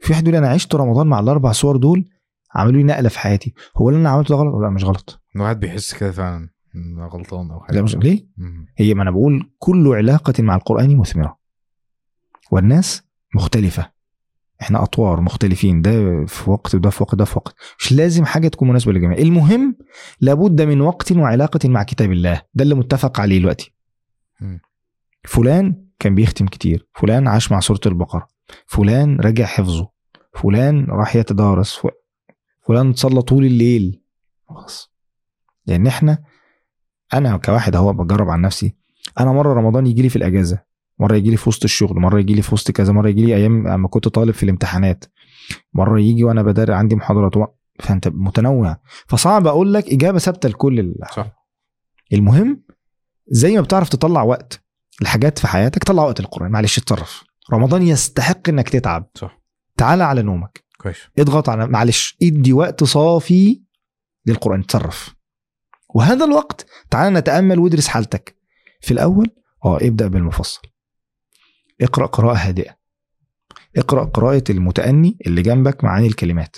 في 0.00 0.12
واحد 0.12 0.28
يقول 0.28 0.36
أنا 0.36 0.48
عشت 0.48 0.74
رمضان 0.74 1.06
مع 1.06 1.20
الأربع 1.20 1.52
صور 1.52 1.76
دول 1.76 2.08
عملوا 2.54 2.76
لي 2.76 2.82
نقلة 2.82 3.08
في 3.08 3.18
حياتي. 3.18 3.54
هو 3.76 3.88
اللي 3.88 4.00
أنا 4.00 4.10
عملته 4.10 4.34
ده 4.34 4.40
غلط؟ 4.40 4.54
ولا 4.54 4.70
مش 4.70 4.84
غلط. 4.84 5.22
الواحد 5.36 5.60
بيحس 5.60 5.94
كده 5.94 6.12
فعلا 6.12 6.48
غلطان 6.98 7.50
أو 7.50 7.60
حاجة. 7.60 7.76
لا 7.76 7.82
مش 7.82 7.96
ليه؟ 7.96 8.26
مم. 8.36 8.66
هي 8.76 8.94
ما 8.94 9.02
أنا 9.02 9.10
بقول 9.10 9.50
كل 9.58 9.88
علاقة 9.88 10.42
مع 10.42 10.54
القرآن 10.56 10.96
مثمرة. 10.96 11.38
والناس 12.50 13.02
مختلفة. 13.34 13.92
إحنا 14.60 14.82
أطوار 14.82 15.20
مختلفين. 15.20 15.82
ده 15.82 16.24
في 16.26 16.50
وقت 16.50 16.74
وده 16.74 16.90
في 16.90 17.02
وقت 17.02 17.14
ده 17.14 17.24
في 17.24 17.38
وقت. 17.38 17.54
مش 17.78 17.92
لازم 17.92 18.24
حاجة 18.24 18.48
تكون 18.48 18.68
مناسبة 18.68 18.92
للجميع. 18.92 19.18
المهم 19.18 19.76
لابد 20.20 20.62
من 20.62 20.80
وقت 20.80 21.12
وعلاقة 21.12 21.68
مع 21.68 21.82
كتاب 21.82 22.12
الله. 22.12 22.42
ده 22.54 22.62
اللي 22.64 22.74
متفق 22.74 23.20
عليه 23.20 23.38
دلوقتي. 23.38 23.72
فلان 25.24 25.86
كان 25.98 26.14
بيختم 26.14 26.46
كتير 26.46 26.86
فلان 26.94 27.28
عاش 27.28 27.52
مع 27.52 27.60
سورة 27.60 27.80
البقرة 27.86 28.28
فلان 28.66 29.20
رجع 29.20 29.44
حفظه 29.44 29.88
فلان 30.34 30.84
راح 30.84 31.16
يتدارس 31.16 31.86
فلان 32.66 32.92
صلى 32.92 33.22
طول 33.22 33.44
الليل. 33.44 34.02
خلاص. 34.48 34.92
لأن 35.66 35.86
إحنا 35.86 36.18
أنا 37.14 37.36
كواحد 37.36 37.76
أهو 37.76 37.92
بجرب 37.92 38.28
عن 38.28 38.40
نفسي 38.40 38.76
أنا 39.20 39.32
مرة 39.32 39.52
رمضان 39.54 39.86
يجي 39.86 40.02
لي 40.02 40.08
في 40.08 40.16
الأجازة 40.16 40.62
مرة 40.98 41.16
يجي 41.16 41.30
لي 41.30 41.36
في 41.36 41.48
وسط 41.48 41.64
الشغل 41.64 42.00
مرة 42.00 42.20
يجي 42.20 42.34
لي 42.34 42.42
في 42.42 42.54
وسط 42.54 42.70
كذا 42.70 42.92
مرة 42.92 43.08
يجي 43.08 43.24
لي 43.26 43.36
أيام 43.36 43.66
اما 43.66 43.88
كنت 43.88 44.08
طالب 44.08 44.30
في 44.34 44.42
الامتحانات 44.42 45.04
مرة 45.74 46.00
يجي 46.00 46.24
وأنا 46.24 46.42
بدار 46.42 46.72
عندي 46.72 46.96
محاضرات 46.96 47.36
و- 47.36 47.46
فأنت 47.80 48.08
متنوع. 48.08 48.76
فصعب 49.06 49.46
أقول 49.46 49.74
لك 49.74 49.88
إجابة 49.92 50.18
ثابتة 50.18 50.48
لكل 50.48 50.94
صح. 51.16 51.32
المهم 52.12 52.62
زي 53.28 53.54
ما 53.56 53.60
بتعرف 53.60 53.88
تطلع 53.88 54.22
وقت 54.22 54.62
لحاجات 55.00 55.38
في 55.38 55.46
حياتك 55.46 55.84
طلع 55.84 56.02
وقت 56.02 56.20
القرآن 56.20 56.50
معلش 56.50 56.78
اتصرف. 56.78 57.24
رمضان 57.52 57.82
يستحق 57.82 58.48
إنك 58.48 58.68
تتعب. 58.68 59.10
صح. 59.14 59.38
تعالى 59.76 60.04
على 60.04 60.22
نومك. 60.22 60.64
كويس. 60.78 60.96
اضغط 61.18 61.48
على 61.48 61.66
معلش 61.66 62.16
ادي 62.22 62.52
وقت 62.52 62.84
صافي 62.84 63.62
للقرآن. 64.26 64.66
تصرف 64.66 65.14
وهذا 65.94 66.24
الوقت 66.24 66.66
تعال 66.90 67.12
نتأمل 67.12 67.58
وادرس 67.58 67.88
حالتك. 67.88 68.36
في 68.80 68.90
الأول 68.90 69.30
آه 69.64 69.78
ابدأ 69.82 70.08
بالمفصل. 70.08 70.60
اقرأ 71.80 72.06
قراءة 72.06 72.36
هادئة. 72.36 72.76
اقرأ 73.76 74.04
قراءة 74.04 74.44
المتأني 74.50 75.18
اللي 75.26 75.42
جنبك 75.42 75.84
معاني 75.84 76.06
الكلمات. 76.06 76.56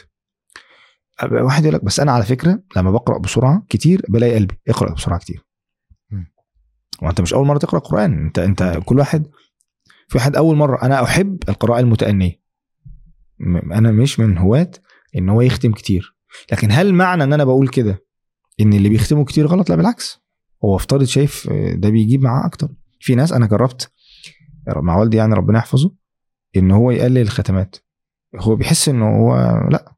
واحد 1.33 1.63
يقول 1.63 1.75
لك 1.75 1.85
بس 1.85 2.01
أنا 2.01 2.13
على 2.13 2.25
فكرة 2.25 2.63
لما 2.77 2.91
بقرأ 2.91 3.19
بسرعة 3.19 3.63
كتير 3.69 4.03
بلاقي 4.09 4.35
قلبي. 4.35 4.55
اقرأ 4.69 4.95
بسرعة 4.95 5.19
كتير. 5.19 5.45
وأنت 7.03 7.21
مش 7.21 7.35
أول 7.35 7.47
مرة 7.47 7.59
تقرأ 7.59 7.79
قرآن. 7.79 8.13
انت 8.25 8.39
أنت 8.39 8.81
كل 8.85 8.99
واحد 8.99 9.27
في 10.09 10.19
واحد 10.19 10.37
أول 10.37 10.57
مرة 10.57 10.83
أنا 10.83 11.03
أحب 11.03 11.39
القراءة 11.49 11.81
المتأنية. 11.81 12.41
أنا 13.73 13.91
مش 13.93 14.21
من 14.21 14.39
هواة 14.39 14.71
إن 15.17 15.29
هو 15.29 15.41
يختم 15.41 15.73
كتير. 15.73 16.17
لكن 16.53 16.69
هل 16.71 16.95
معنى 16.95 17.25
إن 17.25 17.33
أنا 17.33 17.45
بقول 17.45 17.69
كده؟ 17.69 18.05
إن 18.61 18.73
اللي 18.73 18.89
بيختموا 18.89 19.25
كتير 19.25 19.47
غلط؟ 19.47 19.71
لا 19.71 19.77
بالعكس. 19.77 20.21
هو 20.65 20.77
افترض 20.77 21.05
شايف 21.05 21.49
آه، 21.51 21.75
ده 21.75 21.91
بيجيب 21.91 22.23
معاه 22.23 22.47
أكتر. 22.47 22.69
في 23.01 23.15
ناس 23.15 23.33
أنا 23.33 23.47
جربت 23.47 23.93
مع 24.77 24.97
والدي 24.97 25.17
يعني 25.17 25.35
ربنا 25.35 25.59
يحفظه 25.59 25.95
إن 26.57 26.71
هو 26.71 26.91
يقلل 26.91 27.19
الختمات. 27.19 27.77
هو 28.37 28.57
بيحس 28.57 28.89
إنه 28.89 29.17
هو 29.17 29.37
لأ. 29.71 29.95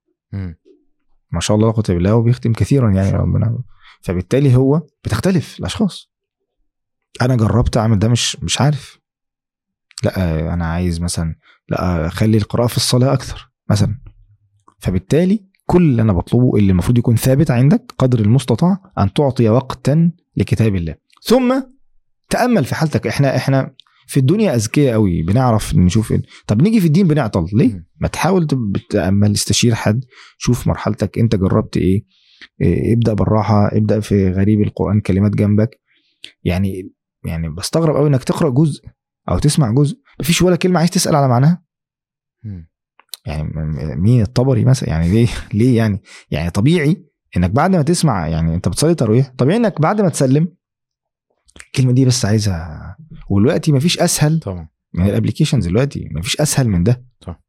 ما 1.32 1.40
شاء 1.40 1.56
الله 1.56 1.66
لا 1.66 1.72
قوة 1.72 1.84
إلا 1.88 1.96
بالله 1.96 2.14
وبيختم 2.14 2.52
كثيرا 2.52 2.90
يعني 2.90 3.10
ربنا. 3.10 3.58
فبالتالي 4.02 4.56
هو 4.56 4.82
بتختلف 5.04 5.58
الأشخاص. 5.60 6.15
أنا 7.22 7.36
جربت 7.36 7.76
أعمل 7.76 7.98
ده 7.98 8.08
مش 8.08 8.36
مش 8.42 8.60
عارف. 8.60 8.98
لأ 10.04 10.54
أنا 10.54 10.66
عايز 10.66 11.00
مثلا 11.00 11.34
لأ 11.68 12.06
أخلي 12.06 12.36
القراءة 12.36 12.66
في 12.66 12.76
الصلاة 12.76 13.12
أكثر 13.12 13.50
مثلا. 13.70 13.98
فبالتالي 14.78 15.46
كل 15.66 15.82
اللي 15.82 16.02
أنا 16.02 16.12
بطلبه 16.12 16.56
اللي 16.56 16.70
المفروض 16.70 16.98
يكون 16.98 17.16
ثابت 17.16 17.50
عندك 17.50 17.94
قدر 17.98 18.20
المستطاع 18.20 18.92
أن 18.98 19.12
تعطي 19.12 19.48
وقتا 19.48 20.10
لكتاب 20.36 20.74
الله. 20.74 20.94
ثم 21.22 21.62
تأمل 22.30 22.64
في 22.64 22.74
حالتك. 22.74 23.06
إحنا 23.06 23.36
إحنا 23.36 23.74
في 24.06 24.20
الدنيا 24.20 24.54
أذكياء 24.54 24.92
قوي 24.92 25.22
بنعرف 25.22 25.74
نشوف 25.74 26.12
إيه. 26.12 26.22
طب 26.46 26.62
نيجي 26.62 26.80
في 26.80 26.86
الدين 26.86 27.08
بنعطل. 27.08 27.46
ليه. 27.52 27.86
ما 28.00 28.08
تحاول 28.08 28.46
تامل 28.90 29.32
استشير 29.32 29.74
حد 29.74 30.04
شوف 30.38 30.66
مرحلتك. 30.66 31.18
أنت 31.18 31.36
جربت 31.36 31.76
إيه؟ 31.76 32.04
إيه، 32.60 32.94
ابدأ 32.94 33.12
بالراحة 33.12 33.68
ابدأ 33.72 34.00
في 34.00 34.30
غريب 34.30 34.62
القرآن 34.62 35.00
كلمات 35.00 35.32
جنبك. 35.32 35.80
يعني 36.44 36.90
يعني 37.26 37.48
بستغرب 37.48 37.96
قوي 37.96 38.08
إنك 38.08 38.24
تقرأ 38.24 38.50
جزء 38.50 38.84
أو 39.28 39.38
تسمع 39.38 39.70
جزء. 39.72 39.96
مفيش 40.20 40.42
ولا 40.42 40.56
كلمة 40.56 40.78
عايز 40.78 40.90
تسأل 40.90 41.14
على 41.16 41.28
معناها. 41.28 41.62
يعني 43.26 43.52
مين 43.96 44.22
الطبري 44.22 44.64
مثلا؟ 44.64 44.88
يعني 44.88 45.08
ليه؟ 45.08 45.28
ليه 45.58 45.76
يعني؟ 45.76 46.02
يعني 46.30 46.50
طبيعي 46.50 47.04
إنك 47.36 47.50
بعد 47.50 47.76
ما 47.76 47.82
تسمع 47.82 48.28
يعني 48.28 48.54
أنت 48.54 48.68
بتصلي 48.68 48.94
تراويح 48.94 49.32
طبيعي 49.38 49.56
إنك 49.58 49.80
بعد 49.80 50.00
ما 50.00 50.08
تسلم 50.08 50.48
الكلمة 51.66 51.92
دي 51.92 52.04
بس 52.04 52.24
عايزها. 52.24 52.96
ودلوقتي 53.30 53.72
مفيش 53.72 53.98
أسهل 53.98 54.40
طبعا. 54.40 54.68
من 54.94 55.06
الابلكيشنز 55.06 55.66
دلوقتي. 55.66 56.08
مفيش 56.12 56.40
أسهل 56.40 56.68
من 56.68 56.82
ده. 56.82 57.04
صح. 57.26 57.40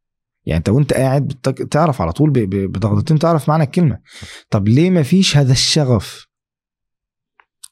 يعني 0.45 0.57
أنت 0.57 0.69
وأنت 0.69 0.93
قاعد 0.93 1.27
بتك- 1.27 1.67
تعرف 1.71 2.01
على 2.01 2.11
طول 2.11 2.29
بضغطتين 2.67 3.19
تعرف 3.19 3.49
معنى 3.49 3.63
الكلمة. 3.63 3.99
طب 4.49 4.67
ليه 4.67 4.89
مفيش 4.89 5.37
هذا 5.37 5.51
الشغف؟ 5.51 6.26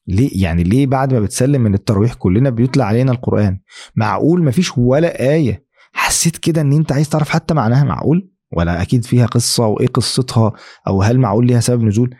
ليه؟ 0.07 0.43
يعني 0.43 0.63
ليه 0.63 0.87
بعد 0.87 1.13
ما 1.13 1.19
بتسلم 1.19 1.61
من 1.61 1.73
التراويح 1.73 2.13
كلنا 2.13 2.49
بيتلى 2.49 2.83
علينا 2.83 3.11
القرآن؟ 3.11 3.59
معقول؟ 3.95 4.43
مفيش 4.43 4.77
ولا 4.77 5.33
آية. 5.33 5.65
حسيت 5.93 6.37
كده 6.37 6.61
إن 6.61 6.73
أنت 6.73 6.91
عايز 6.91 7.09
تعرف 7.09 7.29
حتى 7.29 7.53
معناها 7.53 7.83
معقول؟ 7.83 8.31
ولا 8.51 8.81
أكيد 8.81 9.05
فيها 9.05 9.25
قصة 9.25 9.67
وإيه 9.67 9.87
قصتها؟ 9.87 10.53
أو 10.87 11.01
هل 11.01 11.19
معقول 11.19 11.47
ليها 11.47 11.59
سبب 11.59 11.83
نزول؟ 11.83 12.15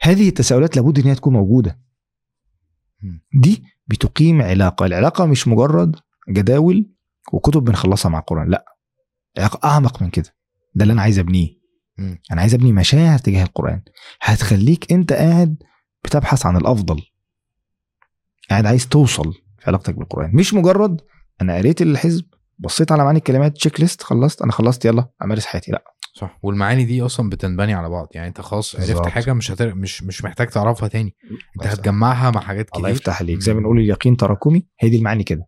هذه 0.00 0.28
التساؤلات 0.28 0.76
لابد 0.76 0.98
إن 0.98 1.04
هي 1.04 1.14
تكون 1.14 1.32
موجودة. 1.32 1.80
دي 3.40 3.62
بتقيم 3.86 4.42
علاقة. 4.42 4.86
العلاقة 4.86 5.26
مش 5.26 5.48
مجرد 5.48 5.96
جداول 6.30 6.90
وكتب 7.32 7.64
بنخلصها 7.64 8.08
مع 8.08 8.18
القرآن 8.18 8.48
لأ. 8.48 8.64
علاقة 9.38 9.68
أعمق 9.68 10.02
من 10.02 10.10
كده. 10.10 10.34
ده 10.74 10.82
اللي 10.82 10.92
أنا 10.92 11.02
عايز 11.02 11.18
أبنيه. 11.18 11.58
أنا 12.32 12.40
عايز 12.40 12.54
أبني 12.54 12.72
مشاعر 12.72 13.18
تجاه 13.18 13.42
القرآن. 13.42 13.82
هتخليك 14.20 14.92
أنت 14.92 15.12
قاعد 15.12 15.56
بتبحث 16.04 16.46
عن 16.46 16.56
الأفضل. 16.56 17.00
قاعد 18.50 18.66
عايز 18.66 18.88
توصل 18.88 19.32
في 19.32 19.64
علاقتك 19.66 19.94
بالقرآن. 19.94 20.30
مش 20.34 20.54
مجرد 20.54 21.00
أنا 21.42 21.56
قريت 21.56 21.82
الحزب 21.82 22.24
بصيت 22.58 22.92
على 22.92 23.04
معاني 23.04 23.18
الكلمات 23.18 23.52
تشيك 23.56 23.80
ليست 23.80 24.02
خلصت 24.02 24.42
أنا 24.42 24.52
خلصت 24.52 24.84
يلا 24.84 25.08
أمارس 25.24 25.46
حياتي. 25.46 25.72
لا. 25.72 25.84
صح. 26.14 26.38
والمعاني 26.42 26.84
دي 26.84 27.02
أصلا 27.02 27.30
بتنبني 27.30 27.74
على 27.74 27.88
بعض. 27.88 28.08
يعني 28.12 28.28
أنت 28.28 28.40
خلاص 28.40 28.76
عرفت. 28.76 29.06
حاجة 29.06 29.32
مش 29.32 29.50
هتر... 29.50 29.74
مش 29.74 30.02
مش 30.02 30.24
محتاج 30.24 30.46
تعرفها 30.46 30.88
تاني. 30.88 31.14
أنت 31.56 31.66
بس- 31.66 31.72
هتجمعها 31.72 32.30
مع 32.30 32.40
حاجات 32.40 32.66
كتير. 32.66 32.78
الله 32.78 32.88
يفتح 32.88 33.22
عليك. 33.22 33.40
زي 33.40 33.54
ما 33.54 33.60
بنقول 33.60 33.78
اليقين 33.78 34.16
تراكمي 34.16 34.66
هي 34.80 34.88
دي 34.88 34.96
المعاني 34.98 35.24
كده. 35.24 35.46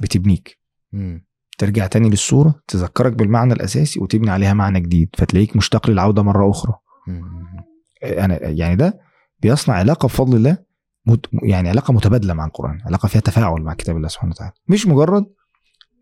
بتبنيك. 0.00 0.58
مم. 0.92 1.26
ترجع 1.58 1.86
تاني 1.86 2.10
للصورة 2.10 2.54
تذكرك 2.68 3.12
بالمعنى 3.12 3.52
الأساسي 3.52 4.00
وتبني 4.00 4.30
عليها 4.30 4.54
معنى 4.54 4.80
جديد. 4.80 5.08
فتلاقيك 5.18 5.56
مشتاق 5.56 5.90
للعودة 5.90 6.22
مرة 6.22 6.50
أخرى. 6.50 6.74
مم. 7.08 7.22
أنا 8.04 8.48
يعني 8.48 8.76
ده 8.76 8.98
بيصنع 9.40 9.74
علاقة 9.74 10.06
بفضل 10.06 10.36
الله 10.36 10.58
يعني 11.42 11.68
علاقة 11.68 11.92
متبادلة 11.92 12.34
مع 12.34 12.46
القرآن 12.46 12.80
علاقة 12.86 13.06
فيها 13.08 13.20
تفاعل 13.20 13.62
مع 13.62 13.74
كتاب 13.74 13.96
الله 13.96 14.08
سبحانه 14.08 14.32
وتعالى. 14.32 14.52
مش 14.68 14.86
مجرد 14.86 15.26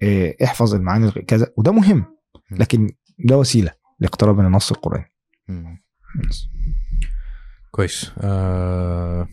آه، 0.03 0.35
احفظ 0.45 0.75
المعاني 0.75 1.11
كذا 1.11 1.47
وده 1.57 1.73
مهم 1.73 2.05
لكن 2.51 2.91
ده 3.25 3.39
وسيلة 3.39 3.73
لاقتراب 4.01 4.39
من 4.39 4.47
النص 4.47 4.71
القرآني. 4.73 5.13
مم. 5.49 5.83
كويس. 7.71 8.13
آه... 8.19 9.29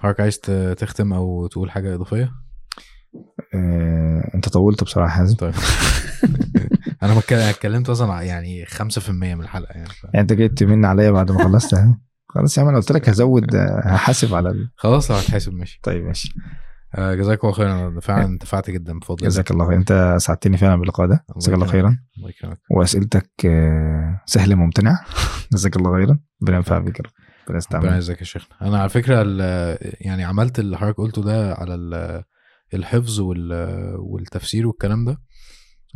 حضرتك 0.00 0.20
عايز 0.20 0.38
تختم 0.78 1.12
أو 1.12 1.46
تقول 1.46 1.70
حاجة 1.70 1.94
إضافية؟ 1.94 2.32
آه، 3.54 4.30
أنت 4.34 4.48
طولت 4.48 4.84
بصراحة 4.84 5.10
يا 5.10 5.16
حازم. 5.16 5.36
طيب. 5.36 5.54
أنا 7.02 7.14
ما 7.14 7.50
اتكلمت 7.50 7.88
أصلا 7.88 8.22
يعني 8.22 8.66
5% 8.66 9.10
من 9.10 9.40
الحلقة 9.40 9.72
يعني. 9.72 9.88
ف... 9.88 10.04
يعني 10.04 10.20
أنت 10.20 10.32
جاي 10.32 10.48
تمن 10.48 10.84
عليا 10.84 11.10
بعد 11.10 11.30
ما 11.30 11.44
خلصت 11.44 11.74
ها؟ 11.74 12.00
خلاص 12.34 12.58
يا 12.58 12.62
عم 12.62 12.68
أنا 12.68 12.76
قلت 12.78 12.92
لك 12.92 13.08
هزود 13.08 13.54
آه، 13.54 13.80
هحاسب 13.84 14.34
على 14.34 14.50
ال... 14.50 14.70
خلاص 14.76 15.10
هتحاسب 15.10 15.52
ماشي. 15.52 15.80
طيب 15.82 16.04
ماشي. 16.04 16.34
آه 16.94 17.14
جزاك 17.14 17.44
الله 17.44 17.52
خيرا. 17.54 17.88
أنا 17.88 18.00
فعلا 18.00 18.24
انتفعت 18.24 18.70
جدا 18.70 18.98
بفضل 18.98 19.16
الله. 19.18 19.28
جزاك 19.28 19.50
الله 19.50 19.66
خير. 19.68 19.76
أنت 19.76 20.16
سعدتني 20.20 20.56
فعلا 20.56 20.76
باللقاء 20.76 21.06
ده. 21.06 21.24
جزاك 21.36 21.54
الله. 21.54 21.66
خيرا. 21.66 21.98
الله 22.18 22.28
يكرمك. 22.30 22.58
وأسئلتك 22.70 23.30
آه، 23.46 24.20
سهلة 24.26 24.54
ممتنعة. 24.54 25.00
جزاك 25.52 25.76
الله 25.76 25.96
خيرا. 25.96 26.18
ربنا 26.42 26.56
ينفع 26.56 26.78
بك 26.78 27.00
ربنا 27.74 27.96
يجزاك 27.96 28.18
يا 28.20 28.24
شيخنا. 28.24 28.68
أنا 28.68 28.78
على 28.80 28.88
فكرة 28.88 29.22
يعني 30.00 30.24
عملت 30.24 30.58
اللي 30.58 30.78
حضرتك 30.78 30.96
قلته 30.98 31.22
ده 31.22 31.54
على 31.54 31.74
ال- 31.74 32.22
الحفظ 32.74 33.20
وال- 33.20 33.96
والتفسير 33.98 34.66
والكلام 34.66 35.04
ده 35.04 35.18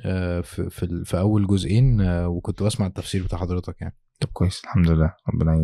آه، 0.04 0.40
في 0.40 0.70
في, 1.04 1.18
أول 1.18 1.46
جزئين 1.46 2.00
آه، 2.00 2.28
وكنت 2.28 2.62
بسمع 2.62 2.86
التفسير 2.86 3.22
بتاع 3.24 3.38
حضرتك 3.38 3.80
يعني. 3.80 3.94
طب 4.20 4.28
كويس 4.32 4.60
الحمد 4.64 4.90
لله. 4.90 5.14
ربنا 5.34 5.54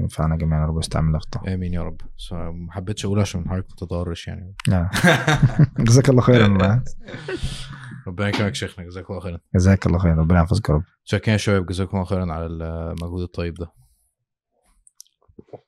ينفعنا 0.00 0.36
جميعا 0.36 0.60
يا 0.60 0.66
رب 0.66 0.78
يستعمل 0.78 1.16
أخطاء. 1.16 1.54
آمين 1.54 1.72
يا 1.74 1.82
رب. 1.82 2.00
ما 2.32 2.72
حبيتش 2.72 3.04
أقول 3.04 3.20
عشان 3.20 3.48
حضرتك 3.48 3.72
متضرش 3.72 4.28
يعني. 4.28 4.54
لا. 4.68 4.90
جزاك 5.88 6.08
الله 6.08 6.22
خيرا 6.22 6.46
ربنا 8.08 8.28
يكرمك 8.28 8.54
شيخنا 8.54 8.84
جزاك 8.84 9.10
الله 9.10 9.20
خيرا. 9.20 9.38
جزاك 9.54 9.86
الله 9.86 9.98
خيرا 9.98 10.14
ربنا 10.14 10.40
يحفظك 10.40 10.68
يا 10.68 10.74
رب. 10.74 10.82
شكرا 11.04 11.32
يا 11.32 11.36
شباب 11.36 11.66
جزاكم 11.66 11.96
الله 11.96 12.08
خيرا 12.08 12.32
على 12.32 12.46
المجهود 12.46 13.22
الطيب 13.22 13.54
ده. 13.54 13.72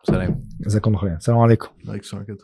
سلام. 0.03 0.41
جزاكم 0.61 0.91
الله 0.91 1.01
خيرا. 1.01 1.17
السلام 1.17 1.39
عليكم. 1.39 1.69
لايك 1.85 2.03
كده 2.27 2.39